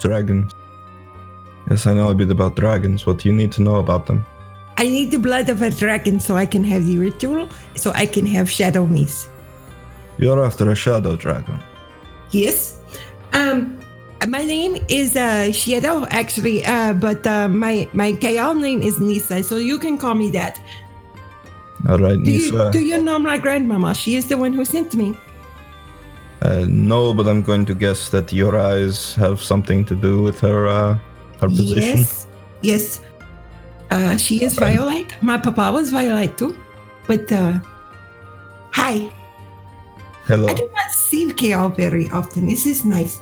Dragons. 0.00 0.52
Yes, 1.70 1.86
I 1.86 1.94
know 1.94 2.10
a 2.10 2.14
bit 2.14 2.30
about 2.30 2.56
dragons. 2.56 3.06
What 3.06 3.18
do 3.18 3.28
you 3.28 3.34
need 3.34 3.52
to 3.52 3.62
know 3.62 3.76
about 3.76 4.06
them? 4.06 4.26
I 4.80 4.84
need 4.88 5.10
the 5.10 5.18
blood 5.18 5.50
of 5.50 5.60
a 5.60 5.70
dragon 5.70 6.18
so 6.20 6.36
I 6.36 6.46
can 6.46 6.64
have 6.64 6.86
the 6.86 6.96
ritual, 6.96 7.50
so 7.76 7.92
I 7.94 8.06
can 8.06 8.24
have 8.24 8.50
shadow 8.50 8.86
me's. 8.86 9.28
You're 10.16 10.42
after 10.42 10.70
a 10.70 10.74
shadow 10.74 11.16
dragon. 11.16 11.60
Yes. 12.30 12.78
Um, 13.34 13.78
my 14.26 14.42
name 14.42 14.78
is 14.88 15.16
uh, 15.16 15.52
Shadow, 15.52 16.06
actually, 16.08 16.64
uh, 16.64 16.94
but 16.94 17.26
uh, 17.26 17.48
my 17.48 17.88
my 17.92 18.12
Kaal 18.14 18.58
name 18.58 18.80
is 18.80 18.98
Nisa, 18.98 19.42
so 19.42 19.58
you 19.58 19.78
can 19.78 19.98
call 19.98 20.14
me 20.14 20.30
that. 20.30 20.58
All 21.86 21.98
right, 21.98 22.16
Do 22.22 22.30
you, 22.30 22.70
do 22.72 22.80
you 22.80 23.02
know 23.02 23.18
my 23.18 23.36
grandmama? 23.36 23.94
She 23.94 24.16
is 24.16 24.28
the 24.28 24.36
one 24.36 24.54
who 24.54 24.64
sent 24.64 24.94
me. 24.94 25.14
Uh, 26.40 26.64
no, 26.68 27.12
but 27.12 27.28
I'm 27.28 27.42
going 27.42 27.66
to 27.66 27.74
guess 27.74 28.08
that 28.10 28.32
your 28.32 28.58
eyes 28.58 29.14
have 29.16 29.42
something 29.42 29.84
to 29.84 29.94
do 29.94 30.22
with 30.22 30.40
her 30.40 30.66
uh, 30.66 30.98
her 31.40 31.48
position. 31.48 31.98
Yes, 32.00 32.26
yes. 32.62 33.00
Uh, 33.90 34.16
she 34.16 34.42
is 34.44 34.54
Violet. 34.54 35.14
My 35.20 35.36
papa 35.38 35.72
was 35.72 35.90
Violet 35.90 36.36
too. 36.38 36.56
But 37.06 37.30
uh, 37.32 37.58
hi, 38.72 39.10
Hello. 40.26 40.46
I 40.46 40.54
do 40.54 40.70
not 40.76 40.92
see 40.92 41.26
Kaal 41.32 41.74
very 41.74 42.08
often. 42.10 42.46
This 42.46 42.66
is 42.66 42.84
nice. 42.84 43.18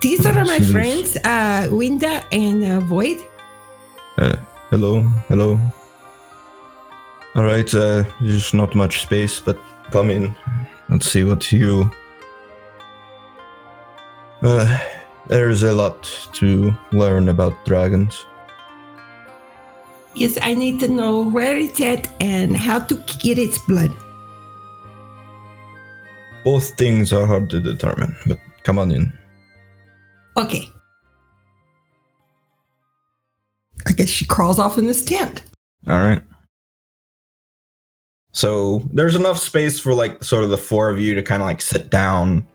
These 0.00 0.24
are 0.24 0.32
my 0.44 0.56
Yes. 0.56 0.70
friends, 0.70 1.16
uh, 1.24 1.68
Winda 1.70 2.24
and 2.32 2.64
uh, 2.64 2.80
Void. 2.80 3.18
Uh, 4.16 4.36
hello. 4.70 5.02
Hello. 5.28 5.58
All 7.34 7.44
right. 7.44 7.68
Uh, 7.74 8.04
there's 8.22 8.54
not 8.54 8.74
much 8.74 9.02
space, 9.02 9.40
but 9.40 9.58
come 9.90 10.08
in. 10.10 10.34
Let's 10.88 11.10
see 11.10 11.24
what 11.24 11.52
you. 11.52 11.90
Uh, 14.42 14.78
there's 15.26 15.62
a 15.62 15.72
lot 15.74 16.08
to 16.34 16.72
learn 16.92 17.28
about 17.28 17.52
dragons. 17.66 18.24
Yes, 20.16 20.38
I 20.40 20.54
need 20.54 20.80
to 20.80 20.88
know 20.88 21.20
where 21.20 21.56
it's 21.56 21.78
at 21.80 22.08
and 22.20 22.56
how 22.56 22.78
to 22.78 22.94
get 23.18 23.38
its 23.38 23.58
blood. 23.58 23.94
Both 26.42 26.70
things 26.78 27.12
are 27.12 27.26
hard 27.26 27.50
to 27.50 27.60
determine, 27.60 28.16
but 28.26 28.38
come 28.62 28.78
on 28.78 28.90
in. 28.92 29.12
Okay. 30.38 30.70
I 33.86 33.92
guess 33.92 34.08
she 34.08 34.24
crawls 34.24 34.58
off 34.58 34.78
in 34.78 34.86
this 34.86 35.04
tent. 35.04 35.42
All 35.86 35.98
right. 35.98 36.22
So 38.32 38.82
there's 38.92 39.16
enough 39.16 39.38
space 39.38 39.78
for 39.78 39.92
like 39.92 40.24
sort 40.24 40.44
of 40.44 40.50
the 40.50 40.58
four 40.58 40.88
of 40.88 40.98
you 40.98 41.14
to 41.14 41.22
kind 41.22 41.42
of 41.42 41.46
like 41.46 41.60
sit 41.60 41.90
down 41.90 42.46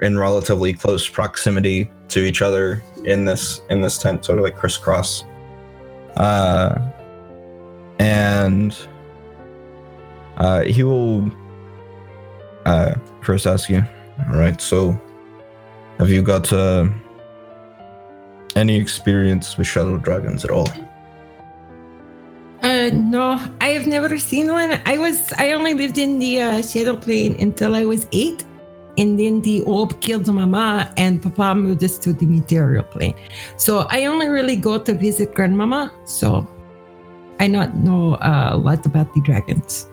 in 0.00 0.18
relatively 0.18 0.72
close 0.72 1.08
proximity 1.08 1.90
to 2.08 2.20
each 2.20 2.40
other 2.40 2.82
in 3.04 3.26
this 3.26 3.60
in 3.68 3.82
this 3.82 3.98
tent, 3.98 4.24
sort 4.24 4.38
of 4.38 4.44
like 4.44 4.56
crisscross. 4.56 5.24
Uh, 6.16 6.78
and 7.98 8.76
uh, 10.36 10.62
he 10.62 10.82
will 10.82 11.30
uh, 12.64 12.94
first 13.22 13.46
ask 13.46 13.68
you. 13.68 13.84
All 14.28 14.36
right. 14.36 14.60
So, 14.60 15.00
have 15.98 16.10
you 16.10 16.22
got 16.22 16.52
uh, 16.52 16.88
any 18.56 18.76
experience 18.76 19.56
with 19.58 19.66
shadow 19.66 19.96
dragons 19.96 20.44
at 20.44 20.50
all? 20.50 20.68
Uh, 22.62 22.90
no, 22.94 23.38
I 23.60 23.68
have 23.68 23.86
never 23.86 24.16
seen 24.18 24.50
one. 24.50 24.80
I 24.86 24.96
was, 24.96 25.32
I 25.36 25.52
only 25.52 25.74
lived 25.74 25.98
in 25.98 26.18
the 26.18 26.40
uh, 26.40 26.62
Shadow 26.62 26.96
Plane 26.96 27.36
until 27.38 27.74
I 27.74 27.84
was 27.84 28.06
eight. 28.12 28.42
And 28.96 29.18
then 29.18 29.40
the 29.42 29.62
orb 29.62 30.00
killed 30.00 30.26
mama 30.32 30.92
and 30.96 31.20
papa 31.20 31.54
moved 31.54 31.82
us 31.82 31.98
to 31.98 32.12
the 32.12 32.26
material 32.26 32.84
plane. 32.84 33.14
So 33.56 33.86
I 33.90 34.06
only 34.06 34.28
really 34.28 34.56
go 34.56 34.78
to 34.78 34.94
visit 34.94 35.34
grandmama. 35.34 35.92
So 36.04 36.46
I 37.40 37.48
not 37.48 37.74
know 37.74 38.14
uh, 38.14 38.50
a 38.52 38.56
lot 38.56 38.86
about 38.86 39.12
the 39.14 39.20
dragons. 39.22 39.88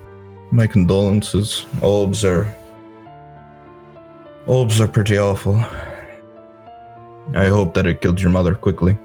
My 0.51 0.67
condolences. 0.67 1.65
Orbs 1.81 2.23
are. 2.23 2.53
Orbs 4.45 4.81
are 4.81 4.87
pretty 4.87 5.17
awful. 5.17 5.55
I 7.33 7.47
hope 7.47 7.73
that 7.75 7.85
it 7.85 8.01
killed 8.01 8.19
your 8.19 8.31
mother 8.31 8.53
quickly. 8.53 8.97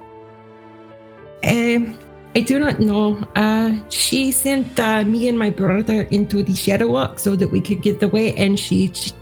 Um, 1.45 1.99
I 2.35 2.41
do 2.41 2.59
not 2.59 2.81
know. 2.81 3.23
Uh, 3.37 3.77
she 3.89 4.33
sent 4.33 4.79
uh, 4.81 5.05
me 5.05 5.29
and 5.29 5.39
my 5.39 5.51
brother 5.51 6.03
into 6.11 6.43
the 6.43 6.55
Shadow 6.55 6.89
Walk 6.89 7.19
so 7.19 7.37
that 7.37 7.49
we 7.49 7.61
could 7.61 7.83
get 7.83 8.03
away, 8.03 8.35
and 8.35 8.59
she 8.59 8.89
ch- 8.89 9.13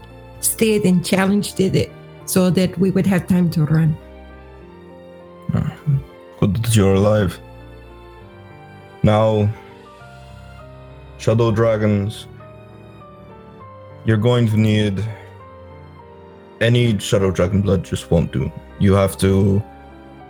stayed 0.45 0.85
and 0.85 1.05
challenged 1.05 1.59
it 1.59 1.91
so 2.25 2.49
that 2.49 2.77
we 2.77 2.91
would 2.91 3.05
have 3.07 3.27
time 3.27 3.49
to 3.51 3.65
run. 3.65 3.97
Good 6.39 6.55
that 6.57 6.75
you're 6.75 6.95
alive. 6.95 7.39
Now, 9.03 9.49
Shadow 11.17 11.51
Dragons, 11.51 12.27
you're 14.05 14.17
going 14.17 14.47
to 14.47 14.57
need 14.57 15.03
any 16.61 16.97
shadow 16.99 17.31
dragon 17.31 17.61
blood 17.61 17.83
just 17.83 18.11
won't 18.11 18.31
do. 18.31 18.51
You 18.79 18.93
have 18.93 19.17
to 19.17 19.63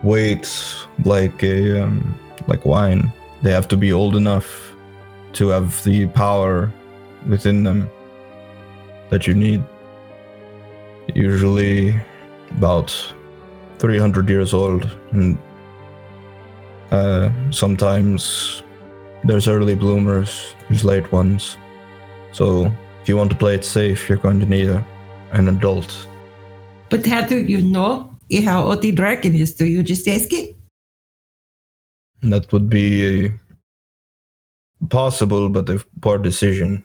wait 0.03 0.49
like 1.03 1.43
a 1.43 1.83
um, 1.83 2.19
like 2.47 2.65
wine. 2.65 3.11
They 3.41 3.51
have 3.51 3.67
to 3.69 3.77
be 3.77 3.91
old 3.91 4.15
enough 4.15 4.73
to 5.33 5.49
have 5.49 5.83
the 5.83 6.07
power 6.07 6.71
within 7.27 7.63
them 7.63 7.89
that 9.09 9.27
you 9.27 9.33
need. 9.33 9.63
Usually 11.13 11.95
about 12.51 12.91
300 13.79 14.29
years 14.29 14.53
old, 14.53 14.89
and 15.11 15.37
uh, 16.91 17.29
sometimes 17.51 18.63
there's 19.23 19.47
early 19.47 19.75
bloomers, 19.75 20.55
there's 20.69 20.83
late 20.83 21.11
ones. 21.11 21.57
So 22.31 22.71
if 23.01 23.09
you 23.09 23.17
want 23.17 23.31
to 23.31 23.37
play 23.37 23.55
it 23.55 23.65
safe, 23.65 24.09
you're 24.09 24.17
going 24.17 24.39
to 24.39 24.45
need 24.45 24.69
a, 24.69 24.85
an 25.31 25.47
adult. 25.47 26.07
But 26.89 27.05
how 27.05 27.21
do 27.21 27.37
you 27.37 27.61
know 27.61 28.15
how 28.43 28.63
old 28.63 28.81
the 28.81 28.91
dragon 28.91 29.35
is? 29.35 29.53
Do 29.53 29.65
you 29.65 29.83
just 29.83 30.07
ask 30.07 30.31
it? 30.33 30.55
That 32.21 32.51
would 32.51 32.69
be 32.69 33.31
possible, 34.89 35.49
but 35.49 35.69
a 35.69 35.83
poor 36.01 36.17
decision. 36.17 36.83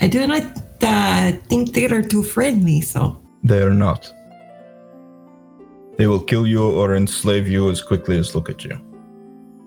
I 0.00 0.06
do 0.06 0.26
not 0.26 0.42
uh, 0.82 1.32
think 1.48 1.74
they 1.74 1.86
are 1.86 2.02
too 2.02 2.22
friendly, 2.22 2.80
so. 2.80 3.20
They 3.42 3.62
are 3.62 3.74
not. 3.74 4.12
They 5.96 6.06
will 6.06 6.20
kill 6.20 6.46
you 6.46 6.70
or 6.70 6.94
enslave 6.94 7.48
you 7.48 7.70
as 7.70 7.82
quickly 7.82 8.18
as 8.18 8.34
look 8.34 8.48
at 8.48 8.64
you. 8.64 8.78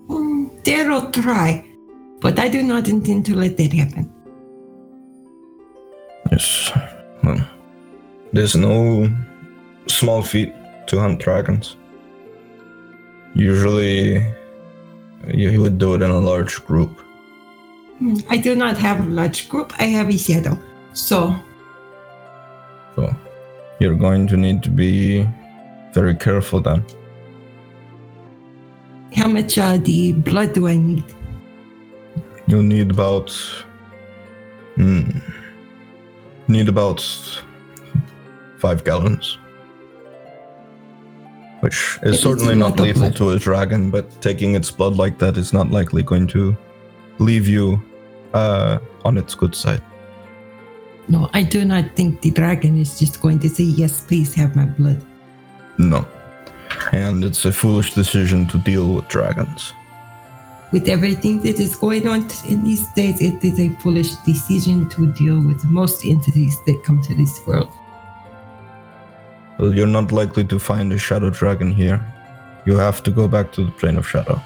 Mm, 0.08 0.64
they'll 0.64 1.12
try, 1.12 1.66
but 2.22 2.40
I 2.40 2.48
do 2.48 2.64
not 2.64 2.88
intend 2.88 3.26
to 3.28 3.36
let 3.36 3.58
that 3.58 3.74
happen. 3.74 4.12
Yes. 6.32 6.72
Well, 7.24 7.46
there's 8.32 8.56
no 8.56 9.10
small 9.88 10.22
feat 10.22 10.54
to 10.88 11.00
hunt 11.00 11.20
dragons. 11.20 11.76
Usually, 13.36 14.26
you 15.28 15.62
would 15.62 15.78
do 15.78 15.96
it 15.96 16.02
in 16.02 16.12
a 16.12 16.20
large 16.20 16.66
group. 16.66 17.00
Hmm, 18.00 18.18
I 18.30 18.38
do 18.38 18.56
not 18.56 18.78
have 18.78 19.02
a 19.02 19.10
large 19.10 19.50
group. 19.50 19.74
I 19.80 19.84
have 19.84 20.10
a 20.10 20.18
shadow. 20.18 20.58
So, 20.94 21.36
So, 22.96 23.16
you're 23.80 23.96
going 23.96 24.28
to 24.28 24.38
need 24.38 24.62
to 24.64 24.70
be 24.70 25.28
very 25.94 26.16
careful 26.16 26.62
then. 26.62 26.84
how 29.16 29.28
much 29.28 29.58
uh, 29.58 29.78
the 29.78 30.14
blood 30.14 30.54
do 30.54 30.68
I 30.68 30.78
need? 30.78 31.04
You'll 32.48 32.64
need 32.64 32.92
about. 32.92 33.30
Hmm. 34.76 35.20
Need 36.48 36.70
about 36.70 37.02
five 38.60 38.84
gallons. 38.84 39.38
Which 41.62 42.00
is 42.04 42.14
It's 42.16 42.24
certainly 42.24 42.54
a 42.54 42.56
not 42.56 42.80
lethal 42.80 43.02
blood. 43.02 43.16
to 43.18 43.30
a 43.32 43.40
dragon, 43.40 43.92
but 43.92 44.06
taking 44.22 44.56
its 44.56 44.72
blood 44.72 44.96
like 44.96 45.20
that 45.20 45.38
is 45.38 45.54
not 45.54 45.70
likely 45.72 46.04
going 46.04 46.28
to 46.28 46.58
leave 47.20 47.48
you 47.48 47.82
uh, 48.34 48.80
on 49.06 49.18
its 49.18 49.36
good 49.36 49.54
side. 49.56 49.82
No, 51.12 51.30
I 51.34 51.44
do 51.44 51.66
not 51.66 51.94
think 51.98 52.22
the 52.22 52.32
dragon 52.32 52.78
is 52.78 52.98
just 52.98 53.22
going 53.22 53.40
to 53.40 53.50
say, 53.50 53.66
yes, 53.66 54.00
please 54.00 54.34
have 54.36 54.56
my 54.56 54.64
blood. 54.64 55.04
No. 55.78 56.08
And 56.94 57.26
it's 57.26 57.44
a 57.44 57.52
foolish 57.52 57.94
decision 57.94 58.48
to 58.48 58.58
deal 58.58 58.96
with 58.96 59.10
dragons. 59.10 59.74
With 60.72 60.88
everything 60.88 61.42
that 61.42 61.60
is 61.60 61.76
going 61.76 62.08
on 62.08 62.30
in 62.48 62.64
these 62.64 62.88
days, 62.94 63.22
it 63.22 63.44
is 63.44 63.60
a 63.60 63.68
foolish 63.82 64.12
decision 64.26 64.88
to 64.92 65.12
deal 65.12 65.46
with 65.46 65.62
most 65.66 66.06
entities 66.06 66.58
that 66.66 66.82
come 66.86 67.02
to 67.02 67.14
this 67.14 67.46
world. 67.46 67.70
Well, 69.60 69.76
you're 69.76 69.88
not 69.88 70.14
likely 70.14 70.46
to 70.46 70.60
find 70.60 70.94
a 70.94 70.98
shadow 70.98 71.30
dragon 71.30 71.74
here. 71.74 72.00
You 72.66 72.78
have 72.78 73.04
to 73.04 73.12
go 73.12 73.28
back 73.28 73.52
to 73.52 73.66
the 73.66 73.72
plane 73.72 73.98
of 73.98 74.08
shadow. 74.08 74.42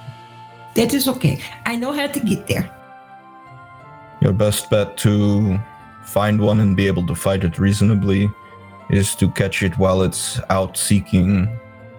That 0.73 0.95
is 0.95 1.07
okay. 1.09 1.39
I 1.67 1.75
know 1.75 1.91
how 1.91 2.07
to 2.07 2.19
get 2.19 2.47
there. 2.47 2.71
Your 4.19 4.33
best 4.33 4.67
bet 4.71 4.97
to 4.97 5.59
find 6.05 6.39
one 6.39 6.59
and 6.59 6.75
be 6.75 6.87
able 6.87 7.05
to 7.07 7.15
fight 7.15 7.43
it 7.43 7.59
reasonably 7.59 8.29
is 8.89 9.15
to 9.15 9.29
catch 9.31 9.63
it 9.63 9.77
while 9.77 10.01
it's 10.03 10.39
out 10.49 10.77
seeking 10.77 11.47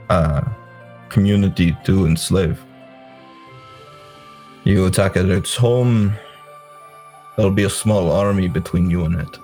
uh, 0.08 0.42
community 1.08 1.76
to 1.84 2.06
enslave. 2.06 2.64
You 4.64 4.86
attack 4.86 5.16
at 5.16 5.28
its 5.28 5.54
home, 5.54 6.14
there'll 7.36 7.52
be 7.52 7.64
a 7.64 7.70
small 7.70 8.10
army 8.10 8.48
between 8.48 8.90
you 8.90 9.04
and 9.04 9.20
it. 9.20 9.38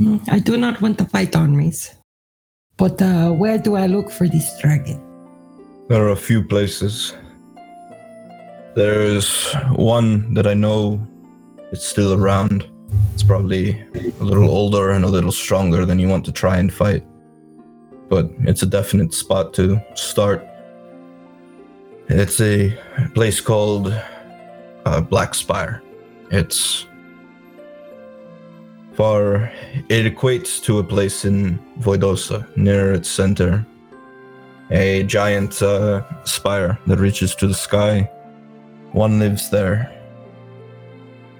Mm, 0.00 0.28
I 0.28 0.38
do 0.38 0.56
not 0.56 0.80
want 0.80 0.98
to 0.98 1.04
fight 1.04 1.36
armies. 1.36 1.94
But 2.76 3.00
uh, 3.00 3.30
where 3.30 3.58
do 3.58 3.76
I 3.76 3.86
look 3.86 4.10
for 4.10 4.26
this 4.26 4.58
dragon? 4.60 5.00
There 5.88 6.02
are 6.04 6.10
a 6.10 6.16
few 6.16 6.42
places. 6.42 7.14
There's 8.74 9.52
one 9.76 10.34
that 10.34 10.46
I 10.46 10.54
know 10.54 11.06
is 11.70 11.84
still 11.84 12.14
around. 12.14 12.68
It's 13.12 13.22
probably 13.22 13.80
a 14.20 14.24
little 14.24 14.50
older 14.50 14.90
and 14.90 15.04
a 15.04 15.08
little 15.08 15.32
stronger 15.32 15.84
than 15.84 15.98
you 15.98 16.08
want 16.08 16.24
to 16.26 16.32
try 16.32 16.58
and 16.58 16.72
fight. 16.72 17.04
But 18.08 18.30
it's 18.40 18.62
a 18.62 18.66
definite 18.66 19.14
spot 19.14 19.54
to 19.54 19.80
start. 19.94 20.46
It's 22.08 22.40
a 22.40 22.76
place 23.14 23.40
called 23.40 23.92
uh, 24.84 25.00
Black 25.00 25.34
Spire. 25.34 25.82
It's 26.30 26.86
far. 28.92 29.50
It 29.88 30.14
equates 30.14 30.62
to 30.64 30.78
a 30.78 30.84
place 30.84 31.24
in 31.24 31.58
Voidosa, 31.80 32.44
near 32.56 32.92
its 32.92 33.08
center 33.08 33.66
a 34.70 35.02
giant 35.04 35.60
uh, 35.62 36.02
spire 36.24 36.78
that 36.86 36.98
reaches 36.98 37.34
to 37.36 37.46
the 37.46 37.54
sky. 37.54 38.10
One 38.92 39.18
lives 39.18 39.50
there. 39.50 39.92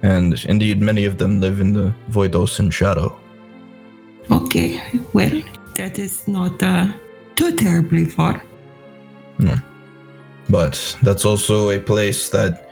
And 0.05 0.45
indeed, 0.45 0.81
many 0.81 1.05
of 1.05 1.17
them 1.17 1.41
live 1.41 1.59
in 1.59 1.73
the 1.73 1.91
Voidosan 2.11 2.71
shadow. 2.71 3.19
Okay, 4.29 4.79
well, 5.13 5.41
that 5.77 5.97
is 5.97 6.27
not 6.27 6.61
uh, 6.61 6.93
too 7.35 7.55
terribly 7.55 8.05
far. 8.05 8.43
No. 9.39 9.55
But 10.47 10.95
that's 11.01 11.25
also 11.25 11.71
a 11.71 11.79
place 11.79 12.29
that 12.29 12.69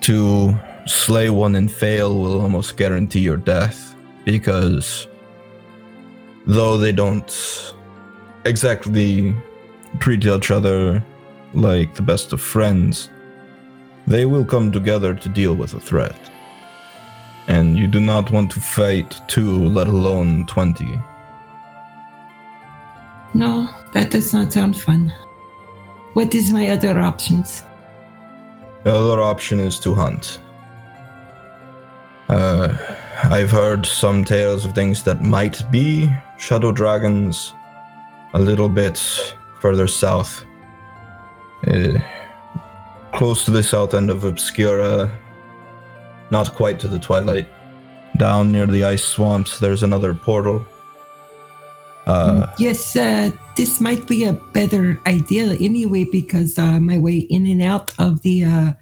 to 0.00 0.58
slay 0.86 1.28
one 1.28 1.54
and 1.54 1.70
fail 1.70 2.18
will 2.18 2.40
almost 2.40 2.78
guarantee 2.78 3.20
your 3.20 3.36
death. 3.36 3.94
Because 4.24 5.06
though 6.46 6.78
they 6.78 6.92
don't 6.92 7.74
exactly 8.46 9.34
treat 9.98 10.24
each 10.24 10.50
other 10.50 11.04
like 11.52 11.94
the 11.94 12.02
best 12.02 12.32
of 12.32 12.40
friends, 12.40 13.10
they 14.06 14.24
will 14.24 14.46
come 14.46 14.72
together 14.72 15.14
to 15.14 15.28
deal 15.28 15.54
with 15.54 15.74
a 15.74 15.80
threat. 15.80 16.16
And 17.48 17.78
you 17.78 17.86
do 17.86 17.98
not 17.98 18.30
want 18.30 18.50
to 18.52 18.60
fight 18.60 19.20
two, 19.26 19.68
let 19.68 19.88
alone 19.88 20.46
20. 20.46 21.00
No, 23.34 23.68
that 23.92 24.10
does 24.10 24.32
not 24.32 24.52
sound 24.52 24.76
fun. 24.76 25.12
What 26.12 26.34
is 26.34 26.52
my 26.52 26.68
other 26.68 27.00
options? 27.00 27.62
The 28.84 28.94
other 28.94 29.20
option 29.20 29.60
is 29.60 29.80
to 29.80 29.94
hunt. 29.94 30.40
Uh, 32.28 32.76
I've 33.24 33.50
heard 33.50 33.86
some 33.86 34.24
tales 34.24 34.64
of 34.64 34.74
things 34.74 35.02
that 35.04 35.22
might 35.22 35.62
be 35.70 36.10
shadow 36.36 36.70
dragons 36.70 37.54
a 38.34 38.38
little 38.38 38.68
bit 38.68 38.98
further 39.60 39.86
south. 39.88 40.44
Uh, 41.66 41.98
close 43.14 43.44
to 43.44 43.50
the 43.50 43.62
south 43.62 43.94
end 43.94 44.10
of 44.10 44.24
Obscura, 44.24 45.10
not 46.30 46.54
quite 46.54 46.78
to 46.80 46.88
the 46.88 46.98
twilight. 46.98 47.48
Down 48.16 48.52
near 48.52 48.66
the 48.66 48.84
ice 48.84 49.04
swamps, 49.04 49.58
there's 49.58 49.82
another 49.82 50.14
portal. 50.14 50.66
Uh, 52.06 52.46
yes, 52.58 52.96
uh, 52.96 53.30
this 53.54 53.80
might 53.80 54.06
be 54.06 54.24
a 54.24 54.32
better 54.32 54.98
idea 55.06 55.52
anyway 55.60 56.04
because 56.04 56.58
uh, 56.58 56.80
my 56.80 56.96
way 56.98 57.18
in 57.18 57.46
and 57.46 57.62
out 57.62 57.92
of 57.98 58.22
the 58.22 58.44
uh, 58.44 58.72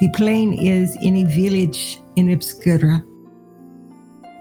the 0.00 0.08
plane 0.10 0.52
is 0.52 0.96
in 1.02 1.16
a 1.16 1.24
village 1.24 1.98
in 2.14 2.30
Obscura. 2.30 3.02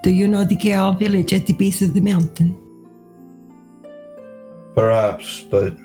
Do 0.03 0.11
you 0.11 0.27
know 0.27 0.43
the 0.43 0.55
Kaal 0.55 0.97
village 0.97 1.33
at 1.33 1.47
the 1.47 1.53
base 1.53 1.81
of 1.81 1.95
the 1.95 2.01
mountain? 2.01 2.55
Perhaps, 4.75 5.41
but 5.49 5.75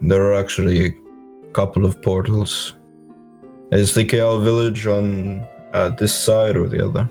there 0.00 0.24
are 0.24 0.34
actually 0.34 0.86
a 0.86 0.92
couple 1.52 1.86
of 1.86 2.02
portals. 2.02 2.74
Is 3.70 3.94
the 3.94 4.04
Kaal 4.04 4.42
village 4.42 4.88
on 4.88 5.46
uh, 5.72 5.88
this 5.90 6.14
side 6.14 6.56
or 6.56 6.68
the 6.68 6.84
other? 6.84 7.08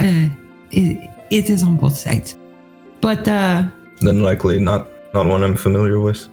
Uh, 0.00 0.28
it, 0.70 1.10
it 1.30 1.50
is 1.50 1.62
on 1.62 1.76
both 1.76 1.96
sides. 1.96 2.36
But, 3.00 3.26
uh, 3.28 3.64
Then 4.00 4.22
likely 4.22 4.60
not 4.60 4.88
not 5.14 5.26
one 5.26 5.42
I'm 5.42 5.56
familiar 5.56 6.00
with. 6.00 6.28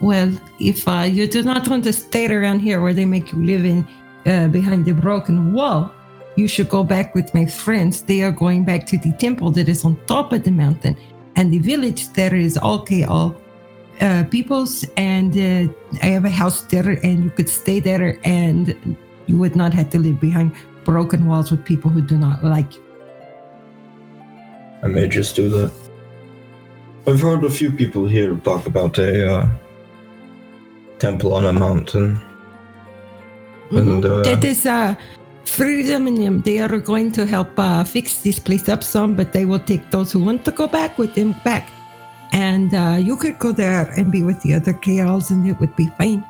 well, 0.00 0.30
if 0.60 0.86
uh, 0.86 1.06
you 1.10 1.26
do 1.26 1.42
not 1.42 1.66
want 1.68 1.84
to 1.84 1.92
stay 1.92 2.26
around 2.28 2.60
here 2.60 2.80
where 2.80 2.94
they 2.94 3.04
make 3.06 3.32
you 3.32 3.44
live 3.44 3.64
in 3.64 3.86
uh, 4.26 4.48
behind 4.48 4.84
the 4.84 4.92
broken 4.92 5.52
wall, 5.52 5.90
you 6.36 6.46
should 6.46 6.68
go 6.68 6.84
back 6.84 7.14
with 7.14 7.34
my 7.34 7.46
friends. 7.46 8.02
They 8.02 8.22
are 8.22 8.30
going 8.30 8.64
back 8.64 8.86
to 8.86 8.98
the 8.98 9.12
temple 9.12 9.50
that 9.52 9.68
is 9.68 9.84
on 9.84 9.96
top 10.06 10.32
of 10.32 10.44
the 10.44 10.50
mountain, 10.50 10.96
and 11.36 11.52
the 11.52 11.58
village 11.58 12.12
there 12.12 12.34
is 12.34 12.58
okay, 12.58 13.04
all 13.04 13.34
uh, 14.00 14.24
peoples, 14.30 14.84
and 14.96 15.36
uh, 15.36 15.72
I 16.02 16.06
have 16.06 16.24
a 16.24 16.30
house 16.30 16.62
there, 16.62 16.90
and 17.02 17.24
you 17.24 17.30
could 17.30 17.48
stay 17.48 17.80
there, 17.80 18.18
and 18.24 18.96
you 19.30 19.38
would 19.38 19.54
not 19.54 19.72
have 19.72 19.88
to 19.90 19.98
live 19.98 20.18
behind 20.20 20.52
broken 20.84 21.26
walls 21.26 21.50
with 21.52 21.64
people 21.64 21.90
who 21.90 22.02
do 22.02 22.18
not 22.18 22.42
like 22.42 22.74
you. 22.74 22.82
I 24.82 24.88
may 24.88 25.06
just 25.08 25.36
do 25.36 25.48
that. 25.50 25.72
I've 27.06 27.20
heard 27.20 27.44
a 27.44 27.50
few 27.50 27.70
people 27.70 28.06
here 28.06 28.34
talk 28.36 28.66
about 28.66 28.98
a 28.98 29.10
uh, 29.34 29.48
temple 30.98 31.32
on 31.32 31.44
a 31.46 31.52
mountain. 31.52 32.20
And, 33.70 34.04
uh, 34.04 34.22
that 34.22 34.42
is 34.44 34.66
uh, 34.66 34.94
freedom 35.44 36.08
in 36.08 36.16
them. 36.16 36.42
They 36.42 36.58
are 36.58 36.78
going 36.78 37.12
to 37.12 37.24
help 37.24 37.56
uh, 37.58 37.84
fix 37.84 38.22
this 38.22 38.38
place 38.38 38.68
up 38.68 38.82
some, 38.82 39.14
but 39.14 39.32
they 39.32 39.44
will 39.44 39.60
take 39.60 39.90
those 39.90 40.10
who 40.12 40.24
want 40.24 40.44
to 40.46 40.50
go 40.50 40.66
back 40.66 40.98
with 40.98 41.14
them 41.14 41.34
back. 41.44 41.70
And 42.32 42.74
uh, 42.74 42.98
you 42.98 43.16
could 43.16 43.38
go 43.38 43.52
there 43.52 43.92
and 43.96 44.10
be 44.10 44.22
with 44.22 44.40
the 44.42 44.54
other 44.54 44.72
Kaals, 44.72 45.30
and 45.30 45.46
it 45.48 45.58
would 45.60 45.74
be 45.76 45.88
fine. 45.98 46.24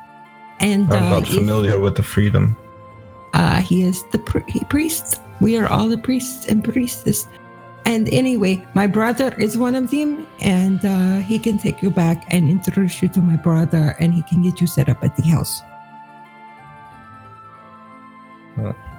And 0.59 0.91
I'm 0.93 1.03
uh, 1.03 1.09
not 1.19 1.23
if- 1.23 1.33
familiar 1.33 1.79
with 1.79 1.95
the 1.95 2.03
freedom. 2.03 2.57
Uh, 3.33 3.61
he 3.61 3.83
is 3.83 4.03
the 4.11 4.19
pri- 4.19 4.43
priest. 4.69 5.21
We 5.39 5.57
are 5.57 5.67
all 5.67 5.87
the 5.87 5.97
priests 5.97 6.47
and 6.47 6.63
priestess. 6.63 7.27
And 7.85 8.07
anyway, 8.09 8.65
my 8.75 8.85
brother 8.85 9.33
is 9.39 9.57
one 9.57 9.75
of 9.75 9.89
them, 9.89 10.27
and 10.39 10.85
uh, 10.85 11.17
he 11.17 11.39
can 11.39 11.57
take 11.57 11.81
you 11.81 11.89
back 11.89 12.25
and 12.29 12.49
introduce 12.49 13.01
you 13.01 13.09
to 13.09 13.19
my 13.19 13.37
brother, 13.37 13.95
and 13.99 14.13
he 14.13 14.21
can 14.23 14.43
get 14.43 14.61
you 14.61 14.67
set 14.67 14.87
up 14.87 15.03
at 15.03 15.15
the 15.15 15.23
house. 15.23 15.61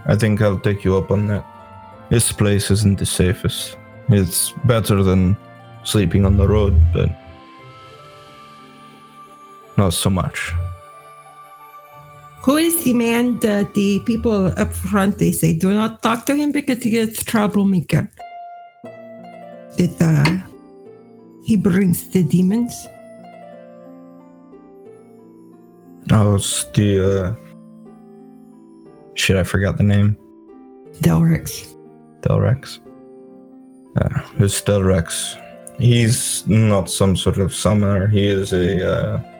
I 0.06 0.16
think 0.16 0.42
I'll 0.42 0.58
take 0.58 0.82
you 0.82 0.96
up 0.96 1.10
on 1.10 1.28
that. 1.28 1.44
This 2.08 2.32
place 2.32 2.70
isn't 2.70 2.98
the 2.98 3.06
safest. 3.06 3.76
It's 4.08 4.50
better 4.64 5.02
than 5.02 5.36
sleeping 5.84 6.26
on 6.26 6.36
the 6.36 6.48
road, 6.48 6.74
but 6.92 7.08
not 9.76 9.94
so 9.94 10.10
much. 10.10 10.52
Who 12.42 12.56
is 12.56 12.82
the 12.82 12.92
man 12.92 13.38
that 13.38 13.74
the 13.74 14.00
people 14.00 14.46
up 14.58 14.72
front 14.72 15.18
they 15.18 15.30
say 15.30 15.56
do 15.56 15.72
not 15.72 16.02
talk 16.02 16.26
to 16.26 16.34
him 16.34 16.50
because 16.50 16.82
he 16.82 16.98
is 16.98 17.22
troublemaker? 17.22 18.10
That 19.76 19.96
uh, 20.00 20.48
he 21.44 21.56
brings 21.56 22.08
the 22.10 22.24
demons. 22.24 22.74
Oh, 26.10 26.34
it's 26.34 26.64
the 26.74 26.98
uh, 26.98 27.34
shit. 29.14 29.36
I 29.36 29.44
forgot 29.44 29.76
the 29.76 29.84
name. 29.84 30.16
delrex 31.00 31.72
Delrex. 32.22 32.80
Uh, 33.96 34.08
who's 34.36 34.62
Delrex? 34.62 35.38
He's 35.78 36.46
not 36.46 36.88
some 36.90 37.16
sort 37.16 37.38
of 37.38 37.54
summoner. 37.54 38.06
He 38.06 38.26
is 38.26 38.52
a. 38.52 38.92
Uh, 38.92 39.31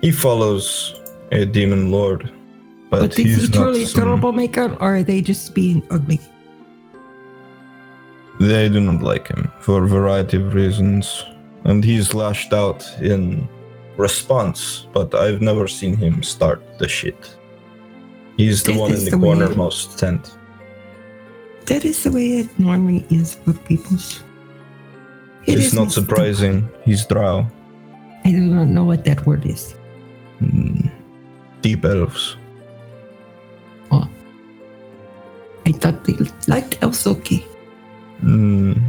he 0.00 0.10
follows 0.10 0.94
a 1.32 1.44
demon 1.44 1.90
lord, 1.90 2.30
but, 2.90 3.00
But 3.00 3.10
is 3.12 3.16
he's 3.16 3.36
he 3.36 3.46
not. 3.48 3.52
truly 3.64 3.84
some- 3.86 4.02
troublemaker 4.02 4.72
or 4.80 4.96
are 4.96 5.02
they 5.02 5.20
just 5.20 5.54
being 5.54 5.82
ugly? 5.90 6.20
They 8.40 8.68
do 8.70 8.80
not 8.80 9.02
like 9.02 9.28
him 9.28 9.50
for 9.60 9.84
a 9.84 9.88
variety 9.88 10.38
of 10.38 10.54
reasons, 10.54 11.24
and 11.64 11.84
he's 11.84 12.14
lashed 12.14 12.52
out 12.54 12.88
in 13.02 13.46
response. 13.98 14.86
But 14.94 15.14
I've 15.14 15.42
never 15.42 15.68
seen 15.68 15.94
him 15.96 16.22
start 16.22 16.62
the 16.78 16.88
shit. 16.88 17.36
He's 18.38 18.62
the 18.62 18.72
That 18.72 18.80
one 18.80 18.92
in 18.94 19.04
the 19.04 19.10
the 19.10 19.18
way- 19.18 19.24
cornermost 19.36 19.98
tent. 19.98 20.36
That 21.66 21.84
is 21.84 22.02
the 22.02 22.10
way 22.10 22.38
it 22.40 22.48
normally 22.58 23.04
is 23.10 23.34
for 23.34 23.52
people. 23.52 23.98
It 25.46 25.58
it's 25.58 25.66
is 25.66 25.74
not 25.74 25.92
surprising. 25.92 26.68
He's 26.84 27.04
drow. 27.04 27.46
I 28.24 28.30
do 28.30 28.40
not 28.40 28.68
know 28.68 28.84
what 28.84 29.04
that 29.04 29.26
word 29.26 29.44
is. 29.44 29.74
Mm, 30.42 30.90
Deep 31.62 31.84
elves. 31.84 32.36
I 35.70 35.72
thought 35.72 36.02
they 36.04 36.14
liked 36.48 36.80
Elsoki. 36.80 37.44
Mm, 38.24 38.80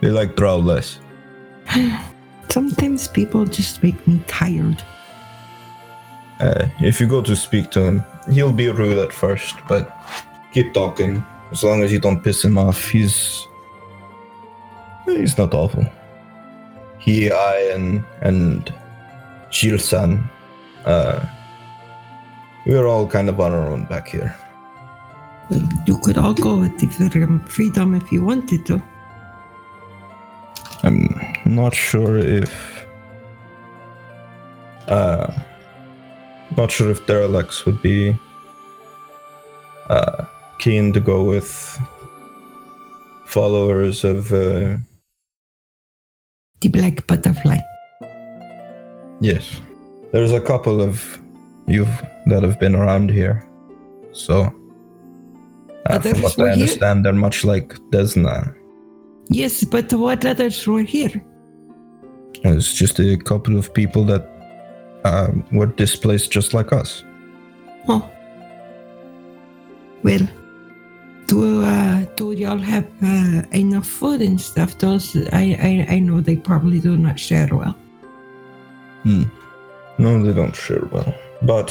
they 0.00 0.08
like 0.10 0.34
drow 0.34 0.56
less. 0.56 0.98
Sometimes 2.48 3.06
people 3.06 3.44
just 3.44 3.82
make 3.84 4.06
me 4.06 4.20
tired. 4.26 4.82
Uh, 6.40 6.66
if 6.80 7.00
you 7.00 7.06
go 7.06 7.22
to 7.22 7.36
speak 7.36 7.70
to 7.70 7.80
him, 7.80 8.04
he'll 8.30 8.52
be 8.52 8.68
rude 8.68 8.98
at 8.98 9.12
first, 9.12 9.54
but 9.68 9.96
keep 10.52 10.74
talking. 10.74 11.24
As 11.52 11.62
long 11.62 11.82
as 11.82 11.92
you 11.92 12.00
don't 12.00 12.22
piss 12.22 12.44
him 12.44 12.58
off, 12.58 12.88
he's 12.88 13.46
he's 15.04 15.38
not 15.38 15.54
awful. 15.54 15.86
He, 16.98 17.30
I, 17.30 17.70
and 17.74 18.04
and 18.22 18.74
Gilles-san, 19.50 20.28
uh, 20.86 21.24
we're 22.64 22.86
all 22.86 23.06
kind 23.06 23.28
of 23.28 23.38
on 23.40 23.52
our 23.52 23.68
own 23.68 23.84
back 23.86 24.08
here. 24.08 24.34
You 25.86 25.98
could 25.98 26.18
all 26.18 26.34
go 26.34 26.56
with 26.58 26.76
the 26.78 26.86
freedom- 27.48 27.94
if 27.94 28.10
you 28.12 28.24
wanted 28.24 28.66
to. 28.66 28.82
I'm 30.82 31.08
not 31.44 31.74
sure 31.74 32.18
if 32.18 32.52
uh 34.88 35.32
not 36.56 36.70
sure 36.70 36.90
if 36.90 37.04
Delrex 37.06 37.64
would 37.66 37.80
be 37.82 38.14
uh 39.90 40.24
keen 40.58 40.92
to 40.92 41.00
go 41.00 41.24
with 41.24 41.50
followers 43.26 44.04
of 44.04 44.32
uh 44.32 44.76
The 46.60 46.68
black 46.68 47.06
butterfly. 47.06 47.58
yes. 49.20 49.60
There's 50.16 50.32
a 50.32 50.40
couple 50.40 50.80
of 50.80 51.20
you 51.66 51.84
that 52.24 52.42
have 52.42 52.58
been 52.58 52.74
around 52.74 53.10
here. 53.10 53.46
So 54.12 54.50
uh, 55.84 55.98
from 55.98 56.22
what 56.22 56.38
I 56.38 56.42
here? 56.44 56.52
understand, 56.52 57.04
they're 57.04 57.12
much 57.12 57.44
like 57.44 57.74
Desna. 57.92 58.56
Yes, 59.28 59.62
but 59.62 59.92
what 59.92 60.24
others 60.24 60.66
were 60.66 60.80
here? 60.80 61.22
It's 62.44 62.72
just 62.72 62.98
a 62.98 63.18
couple 63.18 63.58
of 63.58 63.74
people 63.74 64.04
that 64.04 64.24
uh, 65.04 65.32
were 65.52 65.66
displaced 65.66 66.30
just 66.30 66.54
like 66.54 66.72
us. 66.72 67.04
Oh. 67.86 68.10
Well, 70.02 70.26
do 71.26 71.62
uh, 71.62 72.06
do 72.16 72.32
y'all 72.32 72.56
have 72.56 72.88
uh, 73.02 73.42
enough 73.52 73.86
food 73.86 74.22
and 74.22 74.40
stuff? 74.40 74.78
Those 74.78 75.14
I, 75.34 75.44
I 75.60 75.94
I 75.96 75.98
know 75.98 76.22
they 76.22 76.36
probably 76.36 76.80
do 76.80 76.96
not 76.96 77.20
share 77.20 77.50
well. 77.52 77.76
No, 79.98 80.22
they 80.22 80.32
don't 80.32 80.54
share 80.54 80.84
well. 80.92 81.14
But 81.42 81.70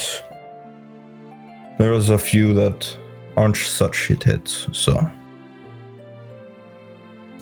there's 1.77 2.09
a 2.09 2.17
few 2.17 2.53
that 2.53 2.97
aren't 3.37 3.57
such 3.57 3.93
shitheads, 3.93 4.73
so 4.73 4.93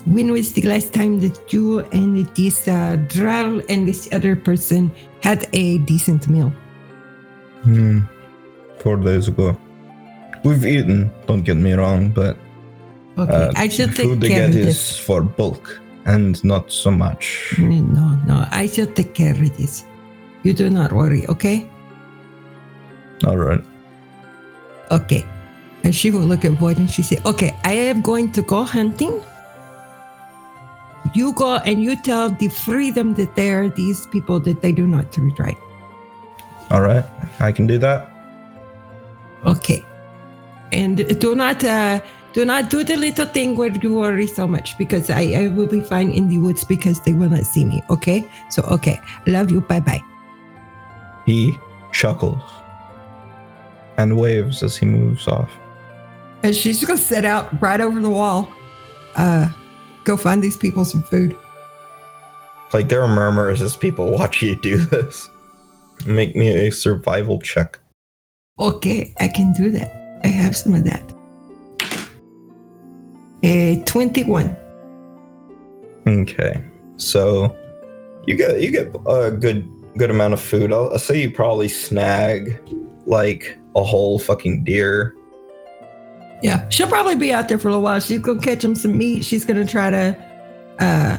When 0.05 0.31
was 0.31 0.51
the 0.53 0.63
last 0.63 0.93
time 0.93 1.19
that 1.21 1.53
you 1.53 1.79
and 1.91 2.27
this 2.35 2.67
uh, 2.67 2.97
Drell 3.07 3.63
and 3.69 3.87
this 3.87 4.09
other 4.11 4.35
person 4.35 4.91
had 5.21 5.47
a 5.53 5.77
decent 5.79 6.27
meal? 6.27 6.51
hmm, 7.63 8.01
four 8.79 8.97
days 8.97 9.29
ago. 9.29 9.57
We've 10.43 10.65
eaten, 10.65 11.09
don't 11.25 11.43
get 11.43 11.55
me 11.55 11.71
wrong, 11.73 12.09
but 12.09 12.35
Okay, 13.17 13.31
uh, 13.31 13.53
I 13.55 13.69
should 13.69 13.95
take 13.95 14.07
food 14.07 14.19
they 14.21 14.27
care 14.29 14.49
get 14.49 14.61
of 14.61 14.67
is 14.67 14.97
for 14.97 15.21
bulk 15.21 15.79
and 16.05 16.43
not 16.43 16.71
so 16.71 16.91
much. 16.91 17.55
No, 17.57 18.19
no, 18.27 18.45
I 18.51 18.67
should 18.67 18.95
take 18.95 19.13
care 19.13 19.31
of 19.31 19.55
this. 19.57 19.85
You 20.43 20.53
do 20.53 20.69
not 20.69 20.91
worry, 20.91 21.25
okay? 21.27 21.67
All 23.25 23.37
right. 23.37 23.63
Okay. 24.91 25.25
And 25.83 25.95
she 25.95 26.11
will 26.11 26.21
look 26.21 26.45
at 26.45 26.51
Void 26.53 26.77
and 26.77 26.89
she 26.89 27.01
say, 27.01 27.19
Okay, 27.25 27.55
I 27.63 27.73
am 27.73 28.01
going 28.01 28.31
to 28.33 28.41
go 28.41 28.63
hunting. 28.63 29.23
You 31.13 31.33
go 31.33 31.55
and 31.57 31.83
you 31.83 31.95
tell 31.95 32.29
the 32.29 32.47
freedom 32.47 33.13
that 33.15 33.35
they 33.35 33.51
are 33.51 33.69
these 33.69 34.07
people 34.07 34.39
that 34.41 34.61
they 34.61 34.71
do 34.71 34.87
not 34.87 35.11
treat 35.11 35.37
right. 35.39 35.57
All 36.71 36.81
right. 36.81 37.05
I 37.39 37.51
can 37.51 37.67
do 37.67 37.77
that. 37.79 38.09
Okay. 39.45 39.83
And 40.71 41.19
do 41.19 41.35
not 41.35 41.63
uh 41.63 41.99
do 42.31 42.45
not 42.45 42.69
do 42.69 42.83
the 42.83 42.95
little 42.95 43.27
thing 43.27 43.55
where 43.55 43.69
you 43.69 43.93
worry 43.93 44.25
so 44.25 44.47
much 44.47 44.75
because 44.77 45.09
I, 45.09 45.21
I 45.35 45.47
will 45.49 45.67
be 45.67 45.81
fine 45.81 46.09
in 46.09 46.29
the 46.29 46.39
woods 46.39 46.63
because 46.63 46.99
they 47.01 47.13
will 47.13 47.29
not 47.29 47.45
see 47.45 47.63
me. 47.63 47.83
Okay? 47.91 48.27
So 48.49 48.63
okay. 48.63 48.99
Love 49.27 49.51
you. 49.51 49.61
Bye 49.61 49.81
bye. 49.81 50.01
He 51.25 51.57
chuckles 51.91 52.41
and 53.97 54.17
waves 54.17 54.63
as 54.63 54.75
he 54.75 54.85
moves 54.85 55.27
off. 55.27 55.51
And 56.41 56.55
she's 56.55 56.83
gonna 56.83 56.97
set 56.97 57.25
out 57.25 57.61
right 57.61 57.79
over 57.79 57.99
the 57.99 58.09
wall. 58.09 58.51
Uh 59.15 59.49
go 60.03 60.17
find 60.17 60.43
these 60.43 60.57
people 60.57 60.83
some 60.85 61.03
food. 61.03 61.37
Like 62.73 62.89
there 62.89 63.01
are 63.01 63.07
murmurs 63.07 63.61
as 63.61 63.77
people 63.77 64.11
watch 64.11 64.41
you 64.41 64.55
do 64.55 64.77
this. 64.77 65.29
Make 66.05 66.35
me 66.35 66.49
a 66.49 66.71
survival 66.71 67.39
check. 67.39 67.79
Okay, 68.59 69.13
I 69.19 69.27
can 69.27 69.53
do 69.53 69.71
that. 69.71 70.19
I 70.23 70.27
have 70.27 70.55
some 70.55 70.73
of 70.73 70.83
that. 70.83 71.03
A 73.43 73.81
21. 73.85 74.55
Okay, 76.07 76.63
so 76.97 77.55
you 78.25 78.35
get 78.35 78.61
you 78.61 78.71
get 78.71 78.95
a 79.05 79.31
good 79.31 79.67
good 79.97 80.09
amount 80.09 80.33
of 80.33 80.41
food. 80.41 80.71
I'll, 80.73 80.91
I'll 80.91 80.99
say 80.99 81.21
you 81.21 81.31
probably 81.31 81.67
snag 81.69 82.59
like 83.05 83.57
a 83.75 83.83
whole 83.83 84.19
fucking 84.19 84.63
deer. 84.63 85.15
Yeah, 86.41 86.67
she'll 86.69 86.87
probably 86.87 87.15
be 87.15 87.31
out 87.31 87.47
there 87.47 87.57
for 87.57 87.69
a 87.69 87.71
little 87.71 87.83
while. 87.83 87.99
She's 87.99 88.19
gonna 88.19 88.41
catch 88.41 88.63
him 88.63 88.75
some 88.75 88.97
meat. 88.97 89.23
She's 89.23 89.45
gonna 89.45 89.65
try 89.65 89.89
to 89.89 90.17
uh 90.79 91.17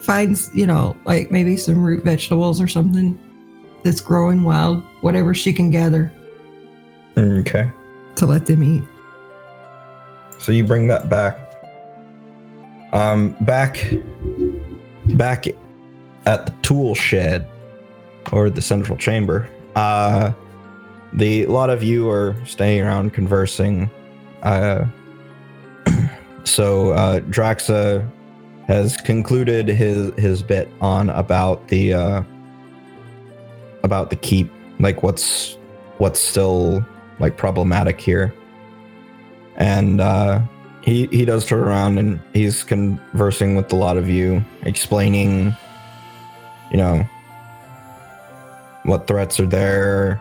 find, 0.00 0.38
you 0.54 0.66
know, 0.66 0.96
like 1.04 1.30
maybe 1.30 1.56
some 1.56 1.82
root 1.82 2.04
vegetables 2.04 2.60
or 2.60 2.68
something 2.68 3.18
that's 3.82 4.00
growing 4.00 4.42
wild, 4.44 4.82
whatever 5.02 5.34
she 5.34 5.52
can 5.52 5.70
gather 5.70 6.10
Okay, 7.16 7.70
to 8.16 8.26
let 8.26 8.46
them 8.46 8.62
eat. 8.62 8.82
so 10.38 10.52
you 10.52 10.64
bring 10.64 10.86
that 10.88 11.08
back. 11.08 11.38
Um, 12.92 13.36
back 13.40 13.92
back 15.16 15.46
at 16.26 16.46
the 16.46 16.52
tool 16.62 16.94
shed 16.94 17.46
or 18.32 18.50
the 18.50 18.62
central 18.62 18.96
chamber. 18.96 19.48
Uh, 19.74 20.32
the 21.12 21.46
lot 21.46 21.70
of 21.70 21.82
you 21.82 22.10
are 22.10 22.36
staying 22.44 22.80
around 22.80 23.12
conversing. 23.12 23.90
Uh, 24.42 24.86
so 26.44 26.90
uh, 26.90 27.20
Draxa 27.20 28.08
has 28.66 28.96
concluded 28.96 29.68
his 29.68 30.12
his 30.18 30.42
bit 30.42 30.68
on 30.80 31.10
about 31.10 31.68
the 31.68 31.94
uh, 31.94 32.22
about 33.82 34.10
the 34.10 34.16
keep, 34.16 34.50
like 34.80 35.02
what's 35.02 35.56
what's 35.98 36.18
still 36.18 36.84
like 37.20 37.36
problematic 37.36 38.00
here, 38.00 38.34
and 39.56 40.00
uh, 40.00 40.40
he 40.82 41.06
he 41.06 41.24
does 41.24 41.46
turn 41.46 41.60
around 41.60 41.98
and 41.98 42.20
he's 42.32 42.64
conversing 42.64 43.54
with 43.54 43.72
a 43.72 43.76
lot 43.76 43.96
of 43.96 44.08
you, 44.08 44.44
explaining, 44.62 45.54
you 46.70 46.76
know, 46.76 47.06
what 48.84 49.06
threats 49.06 49.40
are 49.40 49.46
there, 49.46 50.20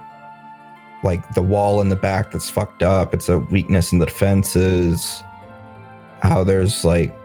like 1.03 1.33
the 1.33 1.41
wall 1.41 1.81
in 1.81 1.89
the 1.89 1.95
back 1.95 2.31
that's 2.31 2.49
fucked 2.49 2.83
up. 2.83 3.13
It's 3.13 3.29
a 3.29 3.39
weakness 3.39 3.91
in 3.91 3.99
the 3.99 4.05
defenses. 4.05 5.23
How 6.21 6.43
there's 6.43 6.83
like, 6.85 7.15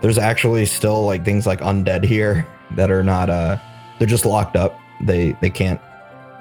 there's 0.00 0.18
actually 0.18 0.66
still 0.66 1.06
like 1.06 1.24
things 1.24 1.46
like 1.46 1.60
undead 1.60 2.04
here 2.04 2.46
that 2.72 2.90
are 2.90 3.04
not 3.04 3.30
uh, 3.30 3.58
they're 3.98 4.08
just 4.08 4.26
locked 4.26 4.56
up. 4.56 4.78
They 5.00 5.32
they 5.40 5.50
can't, 5.50 5.80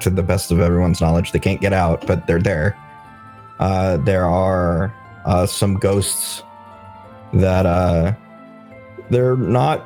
to 0.02 0.10
the 0.10 0.24
best 0.24 0.52
of 0.52 0.60
everyone's 0.60 1.00
knowledge, 1.00 1.32
they 1.32 1.40
can't 1.40 1.62
get 1.62 1.74
out, 1.74 2.06
but 2.08 2.28
they're 2.28 2.42
there. 2.42 2.78
Uh, 3.60 3.98
there 3.98 4.26
are 4.26 4.94
uh, 5.26 5.46
some 5.46 5.76
ghosts 5.76 6.44
that 7.34 7.66
uh, 7.66 8.14
they're 9.10 9.38
not 9.38 9.86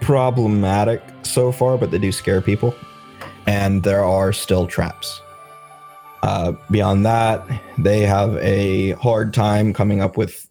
problematic 0.00 1.02
so 1.22 1.50
far, 1.50 1.76
but 1.76 1.90
they 1.90 1.98
do 1.98 2.12
scare 2.12 2.40
people. 2.40 2.74
And 3.48 3.82
there 3.82 4.04
are 4.04 4.32
still 4.32 4.66
traps. 4.66 5.22
Uh, 6.22 6.52
beyond 6.70 7.06
that, 7.06 7.44
they 7.78 8.02
have 8.02 8.36
a 8.36 8.90
hard 8.92 9.32
time 9.32 9.72
coming 9.72 10.02
up 10.02 10.16
with 10.16 10.48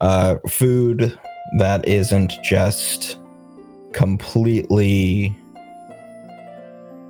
uh, 0.00 0.36
food 0.48 1.18
that 1.58 1.86
isn't 1.86 2.32
just 2.42 3.18
completely 3.92 5.36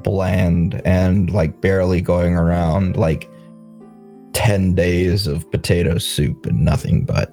bland 0.03 0.83
and 0.85 1.31
like 1.31 1.61
barely 1.61 2.01
going 2.01 2.35
around. 2.35 2.97
Like 2.97 3.31
10 4.33 4.75
days 4.75 5.27
of 5.27 5.51
potato 5.51 5.99
soup 5.99 6.47
and 6.47 6.65
nothing 6.65 7.05
but 7.05 7.33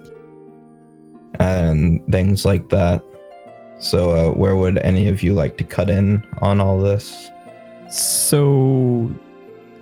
and 1.39 2.05
things 2.11 2.45
like 2.45 2.69
that 2.69 3.03
so 3.79 4.11
uh, 4.11 4.31
where 4.31 4.55
would 4.55 4.77
any 4.79 5.07
of 5.07 5.21
you 5.21 5.33
like 5.33 5.55
to 5.55 5.63
cut 5.63 5.89
in 5.89 6.25
on 6.41 6.59
all 6.59 6.79
this 6.79 7.29
So, 7.89 9.11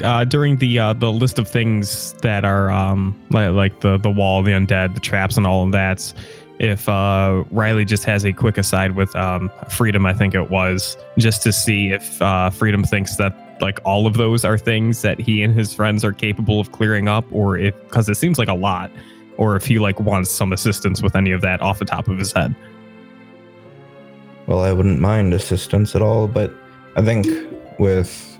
uh, 0.03 0.25
during 0.25 0.57
the 0.57 0.79
uh, 0.79 0.93
the 0.93 1.11
list 1.11 1.39
of 1.39 1.47
things 1.47 2.13
that 2.21 2.43
are 2.45 2.69
um, 2.71 3.19
like, 3.29 3.51
like 3.51 3.79
the 3.81 3.97
the 3.97 4.09
wall, 4.09 4.43
the 4.43 4.51
undead, 4.51 4.93
the 4.93 4.99
traps, 4.99 5.37
and 5.37 5.47
all 5.47 5.65
of 5.65 5.71
that, 5.71 6.13
if 6.59 6.87
uh, 6.89 7.43
Riley 7.51 7.85
just 7.85 8.03
has 8.05 8.25
a 8.25 8.33
quick 8.33 8.57
aside 8.57 8.95
with 8.95 9.15
um, 9.15 9.51
Freedom, 9.69 10.05
I 10.05 10.13
think 10.13 10.35
it 10.35 10.49
was, 10.49 10.97
just 11.17 11.43
to 11.43 11.51
see 11.51 11.91
if 11.91 12.21
uh, 12.21 12.49
Freedom 12.49 12.83
thinks 12.83 13.15
that 13.17 13.57
like 13.61 13.79
all 13.85 14.07
of 14.07 14.15
those 14.15 14.43
are 14.43 14.57
things 14.57 15.01
that 15.03 15.19
he 15.19 15.43
and 15.43 15.53
his 15.53 15.73
friends 15.73 16.03
are 16.03 16.11
capable 16.11 16.59
of 16.59 16.71
clearing 16.71 17.07
up, 17.07 17.25
or 17.31 17.57
if 17.57 17.79
because 17.83 18.09
it 18.09 18.15
seems 18.15 18.37
like 18.37 18.49
a 18.49 18.53
lot, 18.53 18.91
or 19.37 19.55
if 19.55 19.65
he 19.65 19.79
like 19.79 19.99
wants 19.99 20.29
some 20.29 20.53
assistance 20.53 21.01
with 21.01 21.15
any 21.15 21.31
of 21.31 21.41
that 21.41 21.61
off 21.61 21.79
the 21.79 21.85
top 21.85 22.07
of 22.07 22.17
his 22.17 22.31
head. 22.31 22.55
well 24.47 24.59
i 24.61 24.71
wouldn't 24.71 24.99
mind 24.99 25.33
assistance 25.33 25.95
at 25.95 26.01
all 26.01 26.27
but 26.27 26.53
i 26.95 27.01
think 27.01 27.25
with 27.79 28.39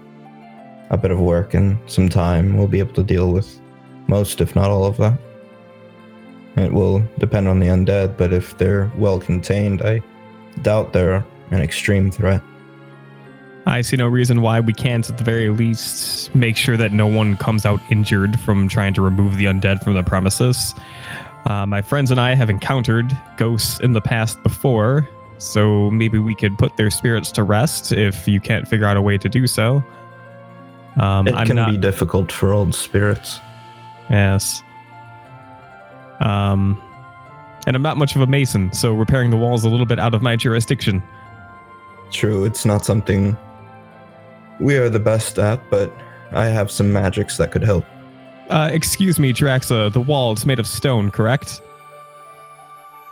a 0.89 0.97
bit 0.97 1.11
of 1.11 1.19
work 1.19 1.53
and 1.53 1.77
some 1.89 2.09
time 2.09 2.57
we'll 2.57 2.67
be 2.67 2.79
able 2.79 2.93
to 2.93 3.03
deal 3.03 3.31
with 3.31 3.59
most 4.07 4.41
if 4.41 4.55
not 4.55 4.69
all 4.69 4.85
of 4.85 4.97
that. 4.97 5.17
It 6.55 6.71
will 6.71 7.03
depend 7.17 7.47
on 7.47 7.59
the 7.59 7.67
undead 7.67 8.17
but 8.17 8.33
if 8.33 8.57
they're 8.57 8.91
well 8.95 9.19
contained 9.19 9.81
i 9.81 10.01
doubt 10.61 10.93
they're 10.93 11.25
an 11.51 11.61
extreme 11.61 12.11
threat. 12.11 12.41
I 13.65 13.81
see 13.81 13.95
no 13.95 14.07
reason 14.07 14.41
why 14.41 14.59
we 14.59 14.73
can't, 14.73 15.09
at 15.09 15.17
the 15.17 15.23
very 15.23 15.49
least, 15.49 16.33
make 16.35 16.57
sure 16.57 16.75
that 16.75 16.91
no 16.91 17.07
one 17.07 17.37
comes 17.37 17.65
out 17.65 17.79
injured 17.89 18.37
from 18.41 18.67
trying 18.67 18.93
to 18.95 19.01
remove 19.01 19.37
the 19.37 19.45
undead 19.45 19.83
from 19.83 19.93
the 19.93 20.03
premises. 20.03 20.75
Uh, 21.45 21.65
my 21.65 21.81
friends 21.81 22.11
and 22.11 22.19
I 22.19 22.35
have 22.35 22.49
encountered 22.49 23.17
ghosts 23.37 23.79
in 23.79 23.93
the 23.93 24.01
past 24.01 24.41
before, 24.43 25.07
so 25.43 25.89
maybe 25.91 26.19
we 26.19 26.35
could 26.35 26.57
put 26.57 26.75
their 26.77 26.89
spirits 26.89 27.31
to 27.33 27.43
rest 27.43 27.91
if 27.91 28.27
you 28.27 28.39
can't 28.39 28.67
figure 28.67 28.85
out 28.85 28.97
a 28.97 29.01
way 29.01 29.17
to 29.17 29.29
do 29.29 29.47
so. 29.47 29.83
Um, 30.97 31.27
it 31.27 31.33
I'm 31.33 31.47
can 31.47 31.55
not, 31.55 31.71
be 31.71 31.77
difficult 31.77 32.31
for 32.31 32.53
old 32.53 32.75
spirits 32.75 33.39
Yes. 34.09 34.63
Um, 36.19 36.81
and 37.65 37.75
I'm 37.75 37.81
not 37.81 37.97
much 37.97 38.15
of 38.15 38.21
a 38.21 38.27
mason, 38.27 38.71
so 38.73 38.93
repairing 38.93 39.29
the 39.29 39.37
walls 39.37 39.63
a 39.63 39.69
little 39.69 39.85
bit 39.85 39.99
out 39.99 40.13
of 40.13 40.21
my 40.21 40.35
jurisdiction. 40.35 41.01
True, 42.11 42.45
it's 42.45 42.65
not 42.65 42.85
something 42.85 43.35
we 44.59 44.77
are 44.77 44.89
the 44.89 44.99
best 44.99 45.39
at, 45.39 45.61
but 45.69 45.91
I 46.31 46.45
have 46.45 46.69
some 46.69 46.93
magics 46.93 47.37
that 47.37 47.51
could 47.51 47.63
help. 47.63 47.85
Uh, 48.49 48.69
excuse 48.71 49.19
me, 49.19 49.33
Draxa. 49.33 49.91
The 49.91 50.01
wall 50.01 50.33
is 50.33 50.45
made 50.45 50.59
of 50.59 50.67
stone, 50.67 51.09
correct? 51.09 51.61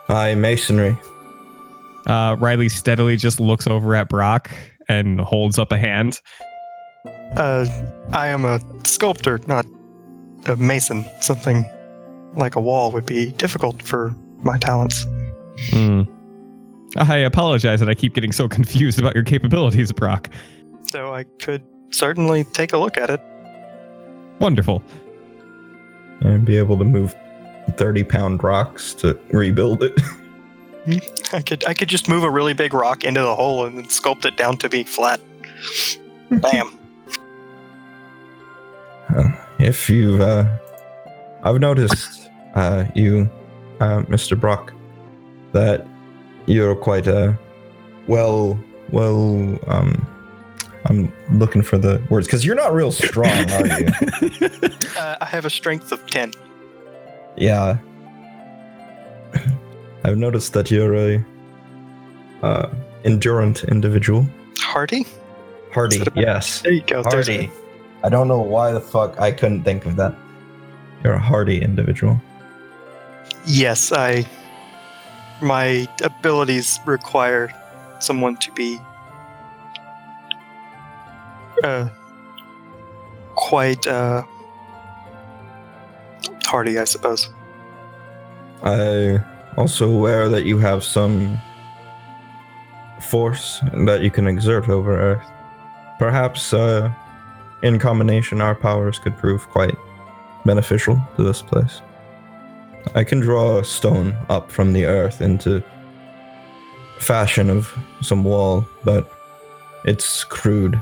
Aye, 0.09 0.35
masonry. 0.35 0.97
Uh, 2.07 2.35
Riley 2.39 2.69
steadily 2.69 3.17
just 3.17 3.39
looks 3.39 3.67
over 3.67 3.95
at 3.95 4.09
Brock 4.09 4.49
and 4.89 5.19
holds 5.21 5.59
up 5.59 5.71
a 5.71 5.77
hand. 5.77 6.19
Uh, 7.35 7.65
I 8.11 8.27
am 8.27 8.45
a 8.45 8.59
sculptor, 8.85 9.39
not 9.47 9.65
a 10.45 10.55
mason. 10.55 11.05
Something 11.21 11.65
like 12.35 12.55
a 12.55 12.61
wall 12.61 12.91
would 12.91 13.05
be 13.05 13.31
difficult 13.31 13.81
for 13.81 14.15
my 14.37 14.57
talents. 14.57 15.05
Hmm. 15.69 16.03
I 16.97 17.17
apologize 17.17 17.79
that 17.79 17.89
I 17.89 17.93
keep 17.93 18.13
getting 18.13 18.31
so 18.31 18.49
confused 18.49 18.99
about 18.99 19.15
your 19.15 19.23
capabilities, 19.23 19.91
Brock. 19.91 20.29
So 20.83 21.13
I 21.13 21.23
could 21.39 21.63
certainly 21.91 22.43
take 22.43 22.73
a 22.73 22.77
look 22.77 22.97
at 22.97 23.09
it. 23.09 23.21
Wonderful. 24.39 24.83
And 26.21 26.45
be 26.45 26.57
able 26.57 26.77
to 26.77 26.83
move 26.83 27.15
30 27.77 28.03
pound 28.03 28.43
rocks 28.43 28.93
to 28.95 29.17
rebuild 29.31 29.83
it. 29.83 29.99
I 31.33 31.41
could 31.41 31.63
I 31.65 31.73
could 31.73 31.89
just 31.89 32.09
move 32.09 32.23
a 32.23 32.29
really 32.29 32.53
big 32.53 32.73
rock 32.73 33.03
into 33.03 33.21
the 33.21 33.35
hole 33.35 33.65
and 33.65 33.77
then 33.77 33.85
sculpt 33.85 34.25
it 34.25 34.37
down 34.37 34.57
to 34.57 34.69
be 34.69 34.83
flat. 34.83 35.21
Bam. 36.31 36.79
if 39.59 39.89
you've, 39.89 40.21
uh, 40.21 40.45
I've 41.43 41.59
noticed, 41.59 42.29
uh, 42.55 42.85
you, 42.95 43.29
uh, 43.81 44.03
Mr. 44.03 44.39
Brock, 44.39 44.73
that 45.51 45.85
you're 46.45 46.75
quite, 46.75 47.07
uh, 47.07 47.33
well, 48.07 48.57
well, 48.91 49.59
um, 49.67 50.07
I'm 50.85 51.13
looking 51.31 51.61
for 51.61 51.77
the 51.77 52.01
words 52.09 52.27
because 52.27 52.45
you're 52.45 52.55
not 52.55 52.73
real 52.73 52.91
strong, 52.91 53.27
are 53.51 53.79
you? 53.79 53.87
Uh, 54.97 55.15
I 55.21 55.25
have 55.25 55.45
a 55.45 55.49
strength 55.49 55.91
of 55.91 56.05
ten. 56.07 56.31
Yeah. 57.37 57.77
I've 60.03 60.17
noticed 60.17 60.53
that 60.53 60.71
you're 60.71 60.95
a 60.95 61.25
uh, 62.41 62.69
endurant 63.03 63.63
individual. 63.69 64.25
Hardy? 64.59 65.05
Hardy, 65.71 65.97
Is 65.97 66.01
it 66.03 66.17
a- 66.17 66.19
yes. 66.19 66.61
There 66.61 66.71
you 66.71 66.81
go. 66.81 67.03
There's 67.03 67.27
Hardy. 67.27 67.51
I 68.03 68.09
don't 68.09 68.27
know 68.27 68.41
why 68.41 68.71
the 68.71 68.81
fuck 68.81 69.19
I 69.19 69.31
couldn't 69.31 69.63
think 69.63 69.85
of 69.85 69.95
that. 69.97 70.15
You're 71.03 71.13
a 71.13 71.19
hardy 71.19 71.61
individual. 71.61 72.21
Yes, 73.45 73.91
I. 73.91 74.25
My 75.41 75.87
abilities 76.03 76.79
require 76.85 77.51
someone 77.99 78.37
to 78.37 78.51
be. 78.51 78.79
Uh, 81.63 81.89
quite 83.35 83.85
uh, 83.87 84.23
hardy, 86.45 86.77
I 86.79 86.83
suppose. 86.85 87.29
I 88.63 89.19
also 89.57 89.89
aware 89.89 90.29
that 90.29 90.45
you 90.45 90.57
have 90.57 90.83
some 90.83 91.39
force 93.01 93.59
that 93.85 94.01
you 94.01 94.11
can 94.11 94.27
exert 94.27 94.69
over 94.69 94.99
Earth. 94.99 95.27
Perhaps, 95.99 96.53
uh, 96.53 96.91
in 97.63 97.77
combination, 97.79 98.41
our 98.41 98.55
powers 98.55 98.99
could 98.99 99.17
prove 99.17 99.47
quite 99.49 99.75
beneficial 100.45 100.99
to 101.15 101.23
this 101.23 101.41
place. 101.41 101.81
I 102.95 103.03
can 103.03 103.19
draw 103.19 103.59
a 103.59 103.63
stone 103.63 104.15
up 104.29 104.51
from 104.51 104.73
the 104.73 104.85
earth 104.85 105.21
into 105.21 105.63
fashion 106.99 107.49
of 107.49 107.71
some 108.01 108.23
wall, 108.23 108.65
but 108.83 109.11
it's 109.85 110.23
crude 110.23 110.79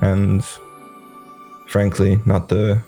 and 0.00 0.44
frankly 1.68 2.20
not 2.26 2.48
the 2.48 2.82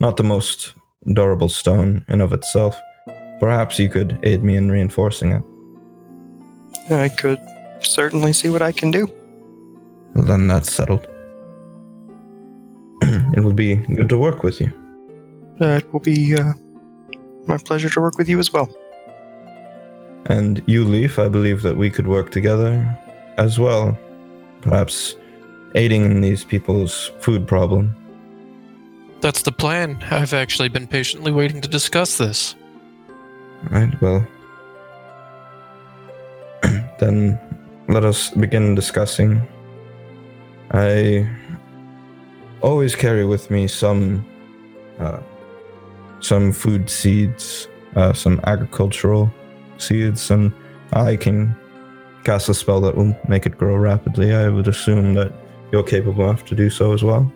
not 0.00 0.16
the 0.16 0.22
most 0.22 0.74
durable 1.12 1.48
stone 1.48 2.04
in 2.08 2.20
of 2.20 2.32
itself. 2.32 2.78
Perhaps 3.40 3.78
you 3.78 3.88
could 3.88 4.18
aid 4.22 4.44
me 4.44 4.56
in 4.56 4.70
reinforcing 4.70 5.32
it. 5.32 5.42
I 6.90 7.08
could 7.08 7.40
certainly 7.80 8.32
see 8.32 8.50
what 8.50 8.62
I 8.62 8.72
can 8.72 8.90
do. 8.90 9.06
Well, 10.14 10.24
then 10.24 10.46
that's 10.46 10.70
settled. 10.70 11.06
it 13.02 13.42
will 13.42 13.54
be 13.54 13.76
good 13.76 14.08
to 14.10 14.18
work 14.18 14.42
with 14.42 14.60
you. 14.60 14.72
Uh, 15.60 15.78
it 15.78 15.92
will 15.92 16.00
be 16.00 16.34
uh, 16.34 16.52
my 17.46 17.56
pleasure 17.58 17.88
to 17.90 18.00
work 18.00 18.18
with 18.18 18.28
you 18.28 18.38
as 18.38 18.52
well. 18.52 18.68
And 20.26 20.62
you, 20.66 20.84
Leaf, 20.84 21.18
I 21.18 21.28
believe 21.28 21.62
that 21.62 21.76
we 21.76 21.90
could 21.90 22.06
work 22.06 22.30
together 22.30 22.98
as 23.38 23.58
well. 23.58 23.98
Perhaps 24.60 25.16
aiding 25.74 26.04
in 26.04 26.20
these 26.20 26.44
people's 26.44 27.10
food 27.20 27.46
problem. 27.48 27.96
That's 29.20 29.42
the 29.42 29.52
plan. 29.52 30.02
I've 30.10 30.34
actually 30.34 30.68
been 30.68 30.86
patiently 30.86 31.32
waiting 31.32 31.60
to 31.60 31.68
discuss 31.68 32.18
this. 32.18 32.54
Right, 33.68 34.00
well. 34.00 34.26
then 36.98 37.38
let 37.88 38.04
us 38.04 38.30
begin 38.30 38.74
discussing. 38.74 39.46
I 40.70 41.28
always 42.62 42.94
carry 42.94 43.24
with 43.24 43.50
me 43.50 43.66
some 43.66 44.24
uh, 44.98 45.20
some 46.20 46.52
food 46.52 46.88
seeds, 46.88 47.68
uh, 47.96 48.12
some 48.12 48.40
agricultural 48.44 49.32
seeds, 49.78 50.30
and 50.30 50.52
I 50.92 51.16
can 51.16 51.56
cast 52.24 52.48
a 52.48 52.54
spell 52.54 52.80
that 52.82 52.96
will 52.96 53.16
make 53.28 53.46
it 53.46 53.56
grow 53.56 53.76
rapidly. 53.76 54.34
I 54.34 54.48
would 54.48 54.68
assume 54.68 55.14
that 55.14 55.32
you're 55.72 55.82
capable 55.82 56.24
enough 56.24 56.44
to 56.46 56.54
do 56.54 56.70
so 56.70 56.92
as 56.92 57.02
well. 57.02 57.32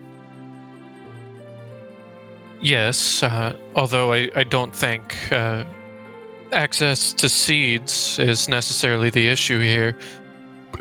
Yes, 2.61 3.23
uh, 3.23 3.57
although 3.75 4.13
I, 4.13 4.31
I 4.35 4.45
don't 4.45 4.75
think 4.75 5.17
uh, 5.33 5.65
access 6.55 7.13
to 7.15 7.29
seeds 7.29 8.19
is 8.19 8.49
necessarily 8.49 9.11
the 9.11 9.29
issue 9.29 9.61
here. 9.61 9.97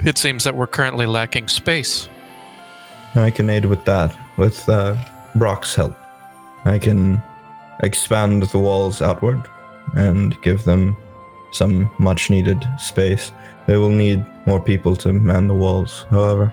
It 0.05 0.17
seems 0.17 0.43
that 0.43 0.55
we're 0.55 0.67
currently 0.67 1.05
lacking 1.05 1.47
space. 1.47 2.07
I 3.15 3.29
can 3.29 3.49
aid 3.49 3.65
with 3.65 3.83
that, 3.85 4.15
with 4.37 4.67
uh, 4.69 4.95
Brock's 5.35 5.75
help. 5.75 5.95
I 6.65 6.79
can 6.79 7.21
expand 7.81 8.43
the 8.43 8.59
walls 8.59 9.01
outward 9.01 9.43
and 9.95 10.39
give 10.41 10.63
them 10.63 10.95
some 11.51 11.91
much 11.99 12.29
needed 12.29 12.65
space. 12.79 13.31
They 13.67 13.77
will 13.77 13.89
need 13.89 14.25
more 14.45 14.59
people 14.59 14.95
to 14.97 15.13
man 15.13 15.47
the 15.47 15.53
walls, 15.53 16.05
however. 16.09 16.51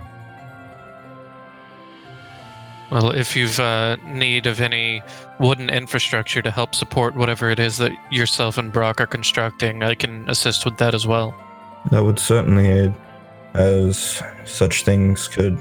Well, 2.91 3.11
if 3.11 3.37
you've 3.37 3.61
uh, 3.61 3.97
need 4.05 4.47
of 4.47 4.61
any 4.61 5.03
wooden 5.41 5.71
infrastructure 5.71 6.43
to 6.43 6.51
help 6.51 6.75
support 6.75 7.17
whatever 7.17 7.51
it 7.51 7.59
is 7.59 7.79
that 7.79 7.93
yourself 8.13 8.59
and 8.59 8.73
Brock 8.73 9.01
are 9.01 9.07
constructing, 9.07 9.83
I 9.83 9.95
can 9.95 10.29
assist 10.29 10.65
with 10.65 10.77
that 10.77 10.95
as 10.95 11.07
well. 11.07 11.35
That 11.91 12.05
would 12.05 12.19
certainly 12.19 12.69
aid, 12.69 12.95
as 13.55 14.23
such 14.45 14.85
things 14.85 15.27
could 15.27 15.61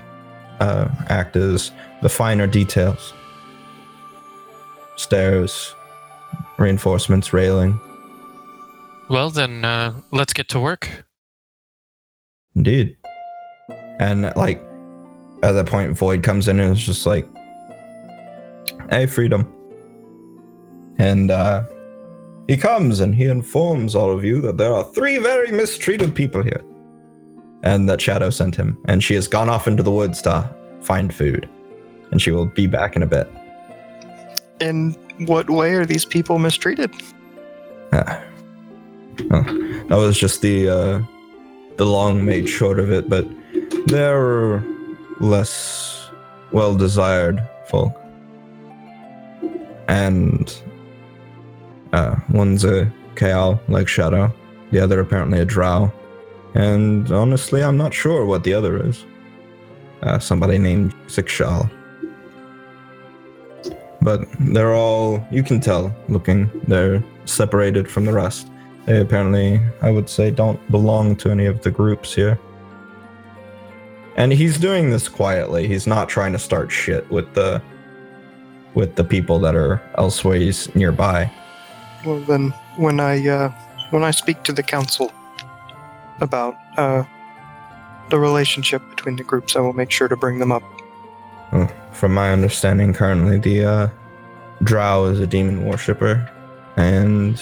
uh, 0.60 0.89
act 1.07 1.35
as 1.38 1.72
the 2.01 2.10
finer 2.10 2.45
details 2.45 3.14
stairs, 4.97 5.73
reinforcements, 6.57 7.31
railing. 7.31 7.80
Well, 9.10 9.30
then 9.30 9.64
uh, 9.64 9.93
let's 10.11 10.34
get 10.34 10.49
to 10.49 10.60
work. 10.60 11.06
Indeed. 12.53 12.97
And 13.99 14.34
like 14.35 14.61
at 15.41 15.53
that 15.53 15.68
point, 15.68 15.97
Void 15.97 16.22
comes 16.22 16.49
in 16.49 16.60
and 16.60 16.73
is 16.73 16.85
just 16.85 17.06
like, 17.06 17.26
"Hey, 18.89 19.06
freedom." 19.06 19.49
And 20.99 21.31
uh, 21.31 21.63
he 22.47 22.57
comes 22.57 22.99
and 22.99 23.15
he 23.15 23.26
informs 23.26 23.95
all 23.95 24.11
of 24.11 24.23
you 24.23 24.41
that 24.41 24.57
there 24.57 24.73
are 24.73 24.84
three 24.84 25.17
very 25.17 25.51
mistreated 25.51 26.13
people 26.13 26.43
here, 26.43 26.63
and 27.63 27.89
that 27.89 28.01
Shadow 28.01 28.30
sent 28.30 28.55
him, 28.55 28.77
and 28.85 29.03
she 29.03 29.15
has 29.15 29.27
gone 29.27 29.49
off 29.49 29.67
into 29.67 29.81
the 29.81 29.91
woods 29.91 30.21
to 30.23 30.53
find 30.81 31.13
food, 31.13 31.49
and 32.11 32.21
she 32.21 32.31
will 32.31 32.47
be 32.47 32.67
back 32.67 32.95
in 32.95 33.03
a 33.03 33.07
bit. 33.07 33.30
In 34.59 34.91
what 35.26 35.49
way 35.49 35.73
are 35.73 35.85
these 35.85 36.05
people 36.05 36.38
mistreated? 36.38 36.93
Ah. 37.93 38.21
That 39.30 39.97
was 39.97 40.17
just 40.17 40.41
the 40.41 40.69
uh, 40.69 41.01
the 41.77 41.85
long 41.85 42.26
made 42.26 42.47
short 42.47 42.80
of 42.80 42.91
it, 42.91 43.09
but 43.09 43.27
they're 43.88 44.63
less 45.19 46.09
well 46.51 46.76
desired 46.76 47.41
folk, 47.67 47.93
and 49.88 50.61
uh, 51.93 52.15
one's 52.29 52.63
a 52.63 52.91
Kaal 53.15 53.59
like 53.67 53.87
Shadow, 53.87 54.33
the 54.71 54.79
other 54.79 54.99
apparently 54.99 55.39
a 55.39 55.45
Drow, 55.45 55.91
and 56.53 57.11
honestly, 57.11 57.63
I'm 57.63 57.77
not 57.77 57.93
sure 57.93 58.25
what 58.25 58.43
the 58.43 58.53
other 58.53 58.85
is. 58.85 59.05
Uh, 60.01 60.17
somebody 60.17 60.57
named 60.57 60.93
Sikshal. 61.07 61.69
But 64.01 64.25
they're 64.39 64.73
all, 64.73 65.25
you 65.29 65.43
can 65.43 65.59
tell, 65.59 65.93
looking, 66.07 66.49
they're 66.67 67.03
separated 67.25 67.89
from 67.89 68.05
the 68.05 68.13
rest. 68.13 68.49
They 68.85 69.01
apparently, 69.01 69.61
I 69.81 69.91
would 69.91 70.09
say, 70.09 70.31
don't 70.31 70.59
belong 70.71 71.17
to 71.17 71.29
any 71.29 71.45
of 71.45 71.61
the 71.61 71.69
groups 71.69 72.15
here. 72.15 72.39
And 74.15 74.31
he's 74.31 74.57
doing 74.57 74.89
this 74.89 75.07
quietly. 75.07 75.67
He's 75.67 75.85
not 75.85 76.09
trying 76.09 76.31
to 76.33 76.39
start 76.39 76.71
shit 76.71 77.09
with 77.11 77.33
the 77.33 77.61
with 78.75 78.95
the 78.95 79.03
people 79.03 79.39
that 79.39 79.55
are 79.55 79.81
elsewhere 79.97 80.51
nearby. 80.75 81.31
Well, 82.10 82.22
then, 82.22 82.56
when 82.76 82.99
I 82.99 83.27
uh, 83.27 83.49
when 83.91 84.03
I 84.03 84.10
speak 84.10 84.41
to 84.45 84.52
the 84.52 84.64
council 84.64 85.14
about 86.22 86.56
uh, 86.76 87.03
the 88.10 88.18
relationship 88.18 88.81
between 88.90 89.15
the 89.15 89.23
groups, 89.23 89.56
I 89.56 89.60
will 89.60 89.73
make 89.73 89.91
sure 89.91 90.07
to 90.07 90.18
bring 90.18 90.40
them 90.40 90.52
up. 90.52 90.64
Well, 91.52 91.72
from 91.91 92.15
my 92.15 92.31
understanding, 92.31 92.94
currently 92.94 93.38
the 93.38 93.64
uh, 93.64 93.90
Drow 94.64 95.06
is 95.06 95.19
a 95.19 95.27
demon 95.27 95.65
worshipper, 95.65 96.27
and 96.77 97.40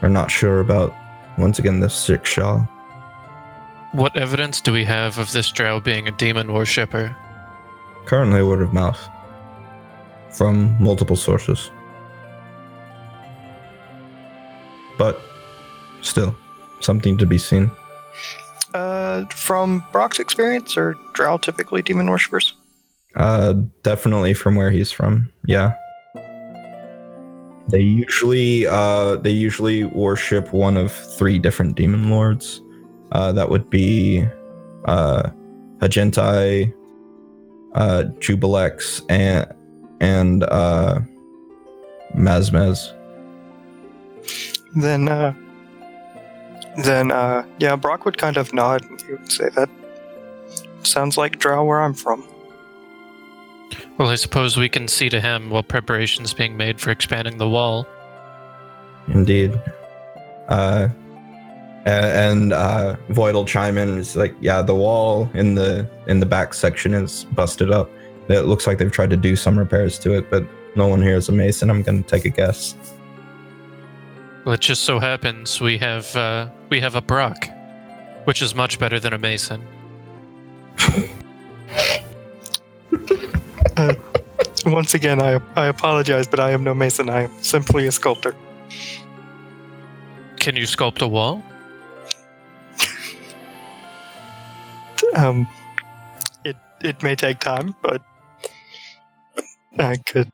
we're 0.00 0.08
not 0.08 0.28
sure 0.28 0.58
about 0.58 0.92
once 1.38 1.60
again 1.60 1.78
the 1.78 1.86
Sikshal. 1.86 2.68
What 3.92 4.16
evidence 4.16 4.60
do 4.60 4.72
we 4.72 4.84
have 4.86 5.18
of 5.18 5.30
this 5.30 5.52
drow 5.52 5.78
being 5.78 6.08
a 6.08 6.12
demon 6.12 6.52
worshipper? 6.52 7.16
Currently, 8.06 8.42
word 8.42 8.60
of 8.60 8.72
mouth 8.72 9.08
from 10.30 10.76
multiple 10.82 11.14
sources, 11.14 11.70
but 14.98 15.20
still 16.00 16.34
something 16.80 17.16
to 17.18 17.26
be 17.26 17.38
seen. 17.38 17.70
Uh, 18.74 19.24
from 19.26 19.84
Brock's 19.92 20.18
experience, 20.18 20.76
are 20.76 20.94
Drow 21.12 21.36
typically 21.36 21.82
demon 21.82 22.08
worshippers? 22.10 22.54
Uh, 23.14 23.54
definitely 23.82 24.32
from 24.34 24.54
where 24.54 24.70
he's 24.70 24.90
from. 24.90 25.30
Yeah. 25.46 25.74
They 27.68 27.80
usually 27.80 28.66
uh 28.66 29.16
they 29.16 29.30
usually 29.30 29.84
worship 29.84 30.52
one 30.52 30.76
of 30.76 30.92
three 30.92 31.38
different 31.38 31.76
demon 31.76 32.10
lords. 32.10 32.60
Uh 33.12 33.32
that 33.32 33.48
would 33.48 33.70
be 33.70 34.26
uh 34.86 35.30
Hagentai, 35.78 36.74
uh 37.74 38.04
Jubilex 38.18 39.02
and 39.08 39.46
and 40.00 40.42
uh 40.44 41.00
Mazmez. 42.16 42.92
Then, 44.74 45.08
uh, 45.08 45.34
then, 46.84 47.10
uh, 47.10 47.44
yeah, 47.58 47.76
Brock 47.76 48.04
would 48.04 48.18
kind 48.18 48.36
of 48.36 48.52
nod 48.54 48.82
and 48.82 49.00
he 49.02 49.12
would 49.12 49.30
say 49.30 49.48
that 49.50 49.68
sounds 50.82 51.16
like 51.16 51.38
Drow 51.38 51.64
where 51.64 51.80
I'm 51.82 51.94
from. 51.94 52.26
Well, 53.98 54.08
I 54.08 54.16
suppose 54.16 54.56
we 54.56 54.68
can 54.68 54.88
see 54.88 55.08
to 55.10 55.20
him 55.20 55.50
while 55.50 55.62
preparations 55.62 56.34
being 56.34 56.56
made 56.56 56.80
for 56.80 56.90
expanding 56.90 57.38
the 57.38 57.48
wall. 57.48 57.86
Indeed. 59.08 59.60
Uh 60.48 60.88
and 61.84 62.52
uh 62.52 62.96
Void 63.08 63.34
will 63.34 63.44
chime 63.44 63.76
in 63.76 63.88
and 63.88 63.98
is 63.98 64.16
like, 64.16 64.34
yeah, 64.40 64.62
the 64.62 64.74
wall 64.74 65.30
in 65.34 65.54
the 65.54 65.88
in 66.06 66.20
the 66.20 66.26
back 66.26 66.54
section 66.54 66.94
is 66.94 67.24
busted 67.32 67.70
up. 67.70 67.90
It 68.28 68.42
looks 68.42 68.66
like 68.66 68.78
they've 68.78 68.90
tried 68.90 69.10
to 69.10 69.16
do 69.16 69.36
some 69.36 69.58
repairs 69.58 69.98
to 70.00 70.16
it, 70.16 70.30
but 70.30 70.46
no 70.74 70.86
one 70.86 71.02
here 71.02 71.16
is 71.16 71.28
a 71.28 71.32
mason. 71.32 71.70
I'm 71.70 71.82
gonna 71.82 72.02
take 72.02 72.24
a 72.24 72.30
guess. 72.30 72.74
Well, 74.44 74.54
it 74.54 74.60
just 74.60 74.82
so 74.82 74.98
happens 74.98 75.60
we 75.60 75.78
have 75.78 76.14
uh, 76.16 76.48
we 76.68 76.80
have 76.80 76.96
a 76.96 77.00
Brock, 77.00 77.48
which 78.24 78.42
is 78.42 78.54
much 78.54 78.78
better 78.78 78.98
than 78.98 79.12
a 79.12 79.18
Mason. 79.18 79.64
Once 84.66 84.94
again, 84.94 85.20
I 85.20 85.40
I 85.56 85.66
apologize, 85.66 86.26
but 86.26 86.40
I 86.40 86.50
am 86.50 86.64
no 86.64 86.74
mason. 86.74 87.08
I 87.08 87.22
am 87.22 87.42
simply 87.42 87.86
a 87.86 87.92
sculptor. 87.92 88.34
Can 90.36 90.56
you 90.56 90.64
sculpt 90.64 91.02
a 91.02 91.08
wall? 91.08 91.42
Um, 95.14 95.46
it 96.44 96.56
it 96.82 97.02
may 97.02 97.14
take 97.14 97.38
time, 97.38 97.74
but 97.82 98.02
I 99.78 99.96
could 99.96 100.30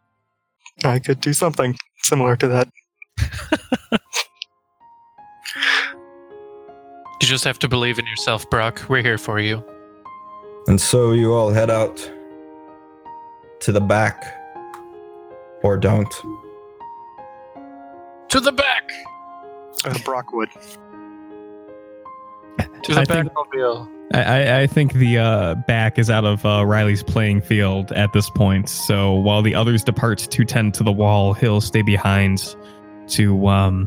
I 0.84 0.98
could 0.98 1.20
do 1.20 1.32
something 1.32 1.76
similar 2.02 2.36
to 2.36 2.48
that. 2.48 2.68
Just 7.28 7.44
have 7.44 7.58
to 7.60 7.68
believe 7.68 7.98
in 7.98 8.06
yourself, 8.06 8.48
Brock. 8.50 8.82
We're 8.88 9.02
here 9.02 9.18
for 9.18 9.38
you. 9.38 9.62
And 10.66 10.80
so 10.80 11.12
you 11.12 11.34
all 11.34 11.50
head 11.50 11.70
out 11.70 11.96
to 13.60 13.72
the 13.72 13.80
back, 13.80 14.24
or 15.62 15.76
don't. 15.76 16.12
To 18.28 18.40
the 18.40 18.52
back. 18.52 18.90
Uh, 19.84 19.98
Brockwood. 20.04 20.48
To 22.82 22.94
the 22.94 23.00
I 23.00 23.04
think- 23.04 23.32
backmobile. 23.32 23.88
I, 24.14 24.22
I, 24.22 24.60
I 24.62 24.66
think 24.66 24.94
the 24.94 25.18
uh, 25.18 25.54
back 25.66 25.98
is 25.98 26.08
out 26.08 26.24
of 26.24 26.44
uh, 26.46 26.64
Riley's 26.64 27.02
playing 27.02 27.42
field 27.42 27.92
at 27.92 28.10
this 28.14 28.30
point. 28.30 28.70
So 28.70 29.12
while 29.12 29.42
the 29.42 29.54
others 29.54 29.84
depart 29.84 30.16
to 30.18 30.44
tend 30.46 30.72
to 30.74 30.82
the 30.82 30.90
wall, 30.92 31.34
he'll 31.34 31.60
stay 31.60 31.82
behind 31.82 32.56
to 33.08 33.46
um, 33.48 33.86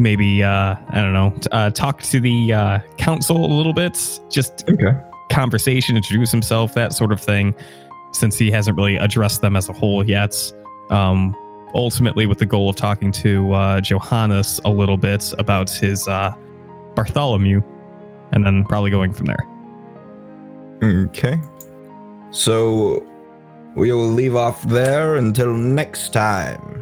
maybe, 0.00 0.42
uh, 0.42 0.74
I 0.88 1.00
don't 1.00 1.12
know, 1.12 1.32
uh, 1.52 1.70
talk 1.70 2.02
to 2.02 2.18
the 2.18 2.52
uh, 2.52 2.78
council 2.96 3.44
a 3.44 3.52
little 3.54 3.74
bit. 3.74 4.20
Just 4.30 4.64
Okay. 4.68 4.96
conversation, 5.30 5.96
introduce 5.96 6.32
himself, 6.32 6.74
that 6.74 6.92
sort 6.92 7.12
of 7.12 7.20
thing, 7.20 7.54
since 8.12 8.36
he 8.36 8.50
hasn't 8.50 8.76
really 8.76 8.96
addressed 8.96 9.42
them 9.42 9.54
as 9.54 9.68
a 9.68 9.72
whole 9.72 10.04
yet. 10.04 10.34
Um, 10.88 11.36
ultimately, 11.74 12.26
with 12.26 12.38
the 12.38 12.46
goal 12.46 12.70
of 12.70 12.76
talking 12.76 13.12
to 13.12 13.52
uh, 13.52 13.80
Johannes 13.80 14.60
a 14.64 14.70
little 14.70 14.96
bit 14.96 15.32
about 15.38 15.70
his 15.70 16.08
uh, 16.08 16.34
Bartholomew, 16.94 17.62
and 18.32 18.44
then 18.44 18.64
probably 18.64 18.90
going 18.90 19.12
from 19.12 19.26
there. 19.26 19.46
Okay. 20.82 21.38
So 22.30 23.06
we 23.76 23.92
will 23.92 24.08
leave 24.08 24.34
off 24.34 24.62
there 24.62 25.16
until 25.16 25.52
next 25.52 26.12
time. 26.12 26.79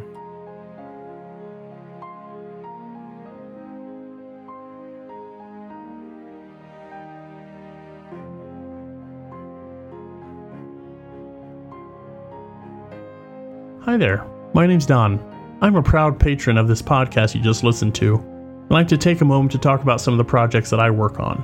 Hi 13.89 13.97
there, 13.97 14.23
my 14.53 14.67
name's 14.67 14.85
Don. 14.85 15.19
I'm 15.61 15.75
a 15.75 15.81
proud 15.81 16.19
patron 16.19 16.59
of 16.59 16.67
this 16.67 16.79
podcast 16.79 17.33
you 17.33 17.41
just 17.41 17.63
listened 17.63 17.95
to. 17.95 18.23
I'd 18.65 18.71
like 18.71 18.87
to 18.89 18.99
take 18.99 19.21
a 19.21 19.25
moment 19.25 19.51
to 19.53 19.57
talk 19.57 19.81
about 19.81 19.99
some 19.99 20.13
of 20.13 20.19
the 20.19 20.23
projects 20.23 20.69
that 20.69 20.79
I 20.79 20.91
work 20.91 21.19
on. 21.19 21.37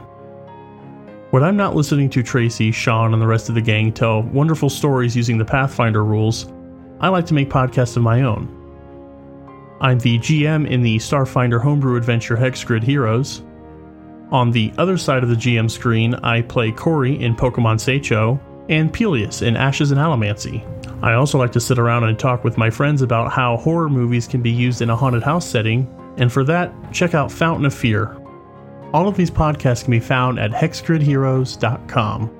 When 1.31 1.43
I'm 1.43 1.57
not 1.57 1.75
listening 1.75 2.07
to 2.11 2.21
Tracy, 2.21 2.71
Sean, 2.71 3.13
and 3.13 3.19
the 3.19 3.25
rest 3.25 3.49
of 3.49 3.55
the 3.55 3.61
gang 3.61 3.91
tell 3.91 4.21
wonderful 4.21 4.69
stories 4.69 5.15
using 5.15 5.39
the 5.39 5.43
Pathfinder 5.43 6.03
rules, 6.05 6.45
I 6.99 7.07
like 7.07 7.25
to 7.25 7.33
make 7.33 7.49
podcasts 7.49 7.97
of 7.97 8.03
my 8.03 8.21
own. 8.21 8.45
I'm 9.81 9.97
the 9.97 10.19
GM 10.19 10.69
in 10.69 10.83
the 10.83 10.97
Starfinder 10.97 11.59
homebrew 11.59 11.97
adventure 11.97 12.37
Hexgrid 12.37 12.83
Heroes. 12.83 13.41
On 14.31 14.51
the 14.51 14.71
other 14.77 14.99
side 14.99 15.23
of 15.23 15.29
the 15.29 15.35
GM 15.35 15.71
screen, 15.71 16.13
I 16.13 16.43
play 16.43 16.71
Corey 16.71 17.19
in 17.19 17.35
Pokemon 17.35 17.77
Seicho 17.77 18.39
and 18.69 18.93
Peleus 18.93 19.41
in 19.41 19.55
Ashes 19.55 19.91
and 19.91 19.99
Allomancy. 19.99 20.63
I 21.03 21.13
also 21.13 21.37
like 21.37 21.51
to 21.53 21.59
sit 21.59 21.77
around 21.77 22.05
and 22.05 22.17
talk 22.17 22.43
with 22.43 22.57
my 22.57 22.69
friends 22.69 23.01
about 23.01 23.31
how 23.31 23.57
horror 23.57 23.89
movies 23.89 24.27
can 24.27 24.41
be 24.41 24.51
used 24.51 24.81
in 24.81 24.89
a 24.89 24.95
haunted 24.95 25.23
house 25.23 25.47
setting, 25.47 25.87
and 26.17 26.31
for 26.31 26.43
that, 26.45 26.73
check 26.91 27.13
out 27.13 27.31
Fountain 27.31 27.65
of 27.65 27.73
Fear. 27.73 28.17
All 28.93 29.07
of 29.07 29.17
these 29.17 29.31
podcasts 29.31 29.83
can 29.83 29.91
be 29.91 29.99
found 29.99 30.39
at 30.39 30.51
hexgridheroes.com. 30.51 32.31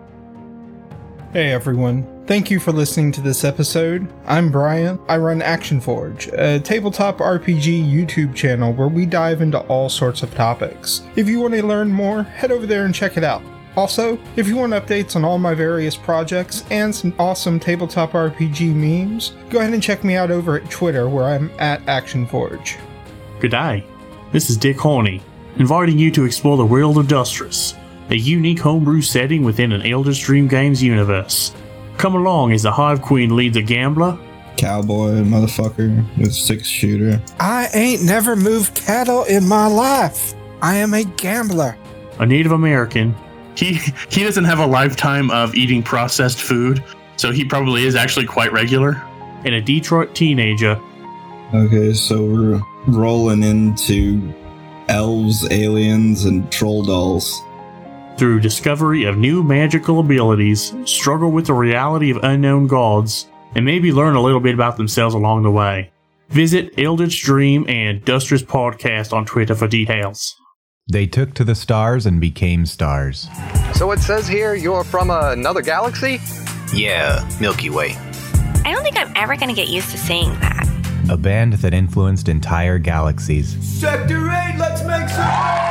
Hey 1.33 1.51
everyone. 1.51 2.25
Thank 2.27 2.49
you 2.49 2.59
for 2.61 2.71
listening 2.71 3.11
to 3.11 3.21
this 3.21 3.43
episode. 3.43 4.11
I'm 4.25 4.49
Brian. 4.49 4.99
I 5.09 5.17
run 5.17 5.41
Action 5.41 5.81
Forge, 5.81 6.27
a 6.29 6.59
tabletop 6.59 7.17
RPG 7.17 7.91
YouTube 7.91 8.33
channel 8.33 8.73
where 8.73 8.87
we 8.87 9.05
dive 9.05 9.41
into 9.41 9.59
all 9.67 9.89
sorts 9.89 10.23
of 10.23 10.33
topics. 10.33 11.03
If 11.15 11.27
you 11.27 11.41
want 11.41 11.53
to 11.53 11.63
learn 11.63 11.89
more, 11.89 12.23
head 12.23 12.51
over 12.51 12.65
there 12.65 12.85
and 12.85 12.95
check 12.95 13.17
it 13.17 13.23
out. 13.23 13.43
Also, 13.75 14.17
if 14.35 14.47
you 14.47 14.55
want 14.55 14.73
updates 14.73 15.15
on 15.15 15.25
all 15.25 15.37
my 15.37 15.53
various 15.53 15.95
projects 15.95 16.63
and 16.71 16.93
some 16.95 17.13
awesome 17.19 17.59
tabletop 17.59 18.11
RPG 18.11 18.73
memes, 18.73 19.33
go 19.49 19.59
ahead 19.59 19.73
and 19.73 19.83
check 19.83 20.03
me 20.03 20.15
out 20.15 20.31
over 20.31 20.57
at 20.57 20.69
Twitter 20.69 21.09
where 21.09 21.25
I'm 21.25 21.51
at 21.59 21.85
ActionForge. 21.85 22.77
Good 23.39 23.51
day. 23.51 23.85
This 24.31 24.49
is 24.49 24.57
Dick 24.57 24.77
Horney, 24.79 25.21
inviting 25.57 25.99
you 25.99 26.09
to 26.11 26.25
explore 26.25 26.57
the 26.57 26.65
world 26.65 26.97
of 26.97 27.07
Dustris, 27.07 27.75
a 28.09 28.15
unique 28.15 28.59
homebrew 28.59 29.01
setting 29.01 29.43
within 29.43 29.71
an 29.71 29.81
Eldritch 29.81 30.17
Stream 30.17 30.47
Games 30.47 30.81
universe. 30.81 31.53
Come 31.97 32.15
along 32.15 32.51
as 32.53 32.63
the 32.63 32.71
Hive 32.71 33.01
Queen 33.01 33.35
leads 33.35 33.57
a 33.57 33.61
gambler, 33.61 34.17
Cowboy 34.57 35.09
motherfucker 35.23 36.05
with 36.17 36.33
six 36.33 36.65
shooter. 36.65 37.21
I 37.41 37.67
ain't 37.73 38.03
never 38.03 38.37
moved 38.37 38.75
cattle 38.75 39.25
in 39.25 39.45
my 39.47 39.67
life. 39.67 40.33
I 40.61 40.75
am 40.75 40.93
a 40.93 41.03
gambler. 41.03 41.77
a 42.19 42.25
Native 42.25 42.53
American. 42.53 43.13
He 43.55 43.79
he 44.09 44.23
doesn't 44.23 44.45
have 44.45 44.59
a 44.59 44.65
lifetime 44.65 45.31
of 45.31 45.55
eating 45.55 45.81
processed 45.81 46.41
food, 46.41 46.83
so 47.17 47.31
he 47.31 47.45
probably 47.45 47.85
is 47.85 47.95
actually 47.95 48.25
quite 48.25 48.51
regular. 48.51 49.01
And 49.45 49.53
a 49.53 49.61
Detroit 49.61 50.15
teenager. 50.15 50.79
Okay, 51.53 51.93
so 51.93 52.23
we're 52.23 52.61
rolling 52.87 53.43
into 53.43 54.33
elves, 54.87 55.47
aliens, 55.51 56.25
and 56.25 56.51
troll 56.51 56.83
dolls. 56.83 57.41
Through 58.17 58.39
discovery 58.39 59.03
of 59.03 59.17
new 59.17 59.43
magical 59.43 59.99
abilities, 59.99 60.73
struggle 60.85 61.31
with 61.31 61.47
the 61.47 61.53
reality 61.53 62.11
of 62.11 62.23
unknown 62.23 62.67
gods, 62.67 63.27
and 63.55 63.65
maybe 63.65 63.91
learn 63.91 64.15
a 64.15 64.21
little 64.21 64.39
bit 64.39 64.53
about 64.53 64.77
themselves 64.77 65.13
along 65.13 65.43
the 65.43 65.51
way. 65.51 65.91
Visit 66.29 66.73
Eldritch 66.79 67.13
Stream 67.13 67.65
and 67.69 68.03
Dustris 68.03 68.43
Podcast 68.43 69.13
on 69.13 69.25
Twitter 69.25 69.53
for 69.53 69.67
details. 69.67 70.35
They 70.87 71.07
took 71.07 71.33
to 71.33 71.43
the 71.43 71.55
stars 71.55 72.05
and 72.05 72.21
became 72.21 72.67
stars. 72.67 73.27
So 73.73 73.91
it 73.91 73.99
says 73.99 74.27
here 74.27 74.53
you're 74.53 74.83
from 74.83 75.09
another 75.09 75.63
galaxy? 75.63 76.19
Yeah, 76.71 77.27
Milky 77.41 77.71
Way. 77.71 77.95
I 78.63 78.71
don't 78.71 78.83
think 78.83 78.95
I'm 78.95 79.11
ever 79.15 79.35
going 79.35 79.49
to 79.49 79.55
get 79.55 79.67
used 79.67 79.89
to 79.91 79.97
saying 79.97 80.39
that. 80.41 80.63
A 81.09 81.17
band 81.17 81.53
that 81.53 81.73
influenced 81.73 82.29
entire 82.29 82.77
galaxies 82.77 83.57
Sector 83.79 84.29
8, 84.29 84.57
let's 84.59 84.83
make 84.83 85.09
some 85.09 85.65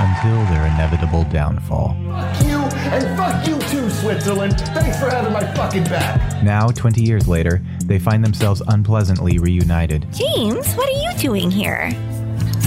until 0.00 0.44
their 0.46 0.66
inevitable 0.66 1.24
downfall. 1.24 1.88
Fuck 2.08 2.46
you, 2.46 2.58
and 2.58 3.16
fuck 3.18 3.46
you 3.46 3.58
too, 3.68 3.88
Switzerland. 3.90 4.58
Thanks 4.58 4.98
for 4.98 5.10
having 5.10 5.32
my 5.32 5.44
fucking 5.54 5.84
back. 5.84 6.42
Now, 6.42 6.68
20 6.68 7.02
years 7.02 7.28
later, 7.28 7.62
they 7.84 7.98
find 7.98 8.24
themselves 8.24 8.62
unpleasantly 8.68 9.38
reunited. 9.38 10.06
James, 10.12 10.72
what 10.74 10.88
are 10.88 11.02
you 11.02 11.18
doing 11.18 11.50
here? 11.50 11.90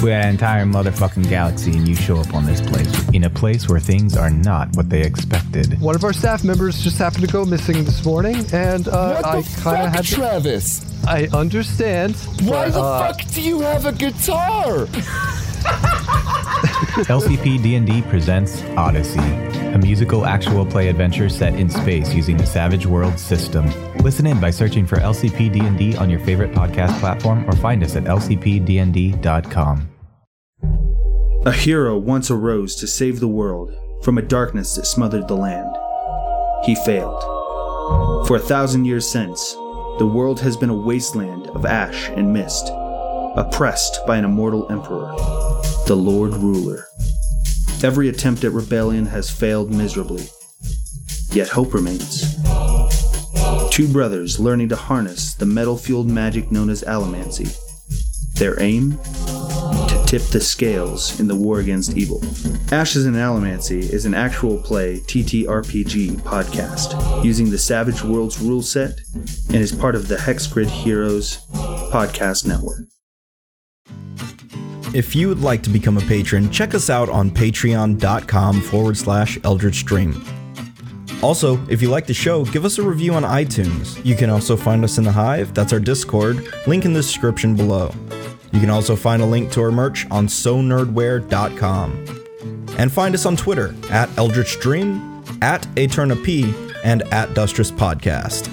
We 0.04 0.12
had 0.12 0.26
an 0.26 0.32
entire 0.32 0.66
motherfucking 0.66 1.30
galaxy, 1.30 1.72
and 1.78 1.88
you 1.88 1.96
show 1.96 2.18
up 2.18 2.34
on 2.34 2.46
this 2.46 2.60
place. 2.60 3.10
In 3.12 3.24
a 3.24 3.30
place 3.30 3.70
where 3.70 3.80
things 3.80 4.18
are 4.18 4.30
not 4.30 4.76
what 4.76 4.90
they 4.90 5.02
expected. 5.02 5.80
One 5.80 5.96
of 5.96 6.04
our 6.04 6.12
staff 6.12 6.44
members 6.44 6.84
just 6.84 6.98
happened 6.98 7.26
to 7.26 7.32
go 7.32 7.46
missing 7.46 7.86
this 7.86 8.04
morning, 8.04 8.46
and 8.52 8.86
uh, 8.90 9.22
What 9.22 9.22
the 9.22 9.28
I 9.30 9.62
kind 9.62 9.88
of 9.88 9.94
had 9.94 10.04
to. 10.04 10.16
Travis? 10.16 11.06
I 11.08 11.28
understand. 11.28 12.18
Why 12.42 12.66
but, 12.66 12.72
the 12.72 12.82
uh, 12.82 13.14
fuck 13.14 13.26
do 13.32 13.42
you 13.42 13.62
have 13.62 13.86
a 13.86 13.94
guitar? 13.94 14.88
LCP 17.08 17.64
D&D 17.64 18.02
presents 18.04 18.62
Odyssey, 18.76 19.20
a 19.20 19.78
musical 19.78 20.26
actual 20.26 20.66
play 20.66 20.90
adventure 20.90 21.30
set 21.30 21.56
in 21.56 21.70
space 21.70 22.14
using 22.14 22.36
the 22.36 22.46
Savage 22.46 22.86
Worlds 22.86 23.22
system. 23.22 23.66
Listen 24.00 24.28
in 24.28 24.42
by 24.42 24.52
searching 24.52 24.86
for 24.86 24.98
LCP 24.98 25.54
D&D 25.54 25.96
on 25.96 26.10
your 26.10 26.20
favorite 26.20 26.52
podcast 26.52 27.00
platform 27.00 27.50
or 27.50 27.54
find 27.54 27.82
us 27.84 27.96
at 27.96 28.04
lcpdnd.com. 28.04 29.93
A 31.46 31.52
hero 31.52 31.98
once 31.98 32.32
arose 32.32 32.74
to 32.76 32.88
save 32.88 33.20
the 33.20 33.28
world 33.28 33.76
from 34.02 34.18
a 34.18 34.22
darkness 34.22 34.76
that 34.76 34.86
smothered 34.86 35.28
the 35.28 35.36
land. 35.36 35.76
He 36.64 36.74
failed. 36.74 37.22
For 38.28 38.38
a 38.38 38.40
thousand 38.40 38.86
years 38.86 39.06
since, 39.06 39.52
the 40.00 40.10
world 40.10 40.40
has 40.40 40.56
been 40.56 40.70
a 40.70 40.74
wasteland 40.74 41.48
of 41.48 41.66
ash 41.66 42.08
and 42.12 42.32
mist, 42.32 42.70
oppressed 43.36 44.00
by 44.08 44.16
an 44.16 44.24
immortal 44.24 44.72
emperor, 44.72 45.14
the 45.86 45.98
Lord 45.98 46.34
Ruler. 46.34 46.88
Every 47.84 48.08
attempt 48.08 48.46
at 48.46 48.54
rebellion 48.54 49.06
has 49.08 49.30
failed 49.30 49.70
miserably, 49.70 50.24
yet 51.34 51.50
hope 51.50 51.74
remains. 51.74 52.38
Two 53.70 53.90
brothers 53.92 54.40
learning 54.40 54.70
to 54.70 54.78
harness 54.78 55.34
the 55.34 55.46
metal 55.46 55.78
fueled 55.78 56.08
magic 56.08 56.54
known 56.54 56.70
as 56.70 56.84
allomancy. 56.84 57.54
Their 58.36 58.62
aim? 58.62 58.98
Tip 60.14 60.22
the 60.26 60.42
scales 60.42 61.20
in 61.20 61.28
the 61.28 61.34
war 61.34 61.60
against 61.60 61.98
evil. 61.98 62.22
Ashes 62.72 63.08
and 63.08 63.16
Allomancy 63.16 63.80
is 63.80 64.06
an 64.06 64.14
actual 64.14 64.60
play 64.60 65.00
TTRPG 65.00 66.18
podcast 66.18 67.26
using 67.26 67.50
the 67.50 67.58
Savage 67.58 68.04
Worlds 68.04 68.40
rule 68.40 68.62
set 68.62 69.00
and 69.16 69.56
is 69.56 69.72
part 69.72 69.96
of 69.96 70.08
the 70.08 70.16
Hexgrid 70.16 70.68
Heroes 70.68 71.44
podcast 71.92 72.46
network. 72.46 72.86
If 74.94 75.16
you 75.16 75.30
would 75.30 75.42
like 75.42 75.64
to 75.64 75.72
become 75.72 75.98
a 75.98 76.02
patron, 76.02 76.52
check 76.52 76.76
us 76.76 76.92
out 76.92 77.10
on 77.10 77.32
patreon.com 77.32 78.62
forward 78.62 78.98
slash 78.98 79.40
Eldritch 79.44 79.78
Stream. 79.78 80.24
Also, 81.24 81.60
if 81.70 81.82
you 81.82 81.90
like 81.90 82.06
the 82.06 82.14
show, 82.14 82.46
give 82.46 82.66
us 82.66 82.78
a 82.78 82.84
review 82.84 83.16
on 83.16 83.24
iTunes. 83.24 84.00
You 84.06 84.16
can 84.16 84.30
also 84.30 84.56
find 84.56 84.84
us 84.84 85.00
in 85.00 85.06
the 85.06 85.12
Hive, 85.12 85.56
that's 85.56 85.74
our 85.74 85.80
Discord, 85.80 86.54
link 86.68 86.86
in 86.86 86.94
the 86.94 87.00
description 87.00 87.56
below. 87.56 87.92
You 88.54 88.60
can 88.60 88.70
also 88.70 88.96
find 88.96 89.22
a 89.22 89.26
link 89.26 89.52
to 89.54 89.62
our 89.62 89.72
merch 89.72 90.06
on 90.12 90.28
sonerdware.com. 90.28 92.06
And 92.78 92.92
find 92.92 93.16
us 93.16 93.26
on 93.26 93.36
Twitter 93.36 93.76
at 93.90 94.16
Eldritch 94.18 94.60
Dream, 94.60 95.24
at 95.42 95.68
P, 96.24 96.54
and 96.84 97.02
at 97.14 97.30
Dustris 97.34 97.72
Podcast. 97.72 98.50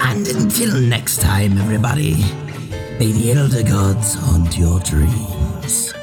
And 0.00 0.26
until 0.28 0.80
next 0.80 1.20
time, 1.20 1.58
everybody, 1.58 2.16
may 2.98 3.12
the 3.12 3.32
Elder 3.32 3.62
Gods 3.62 4.14
haunt 4.14 4.56
your 4.58 4.80
dreams. 4.80 5.94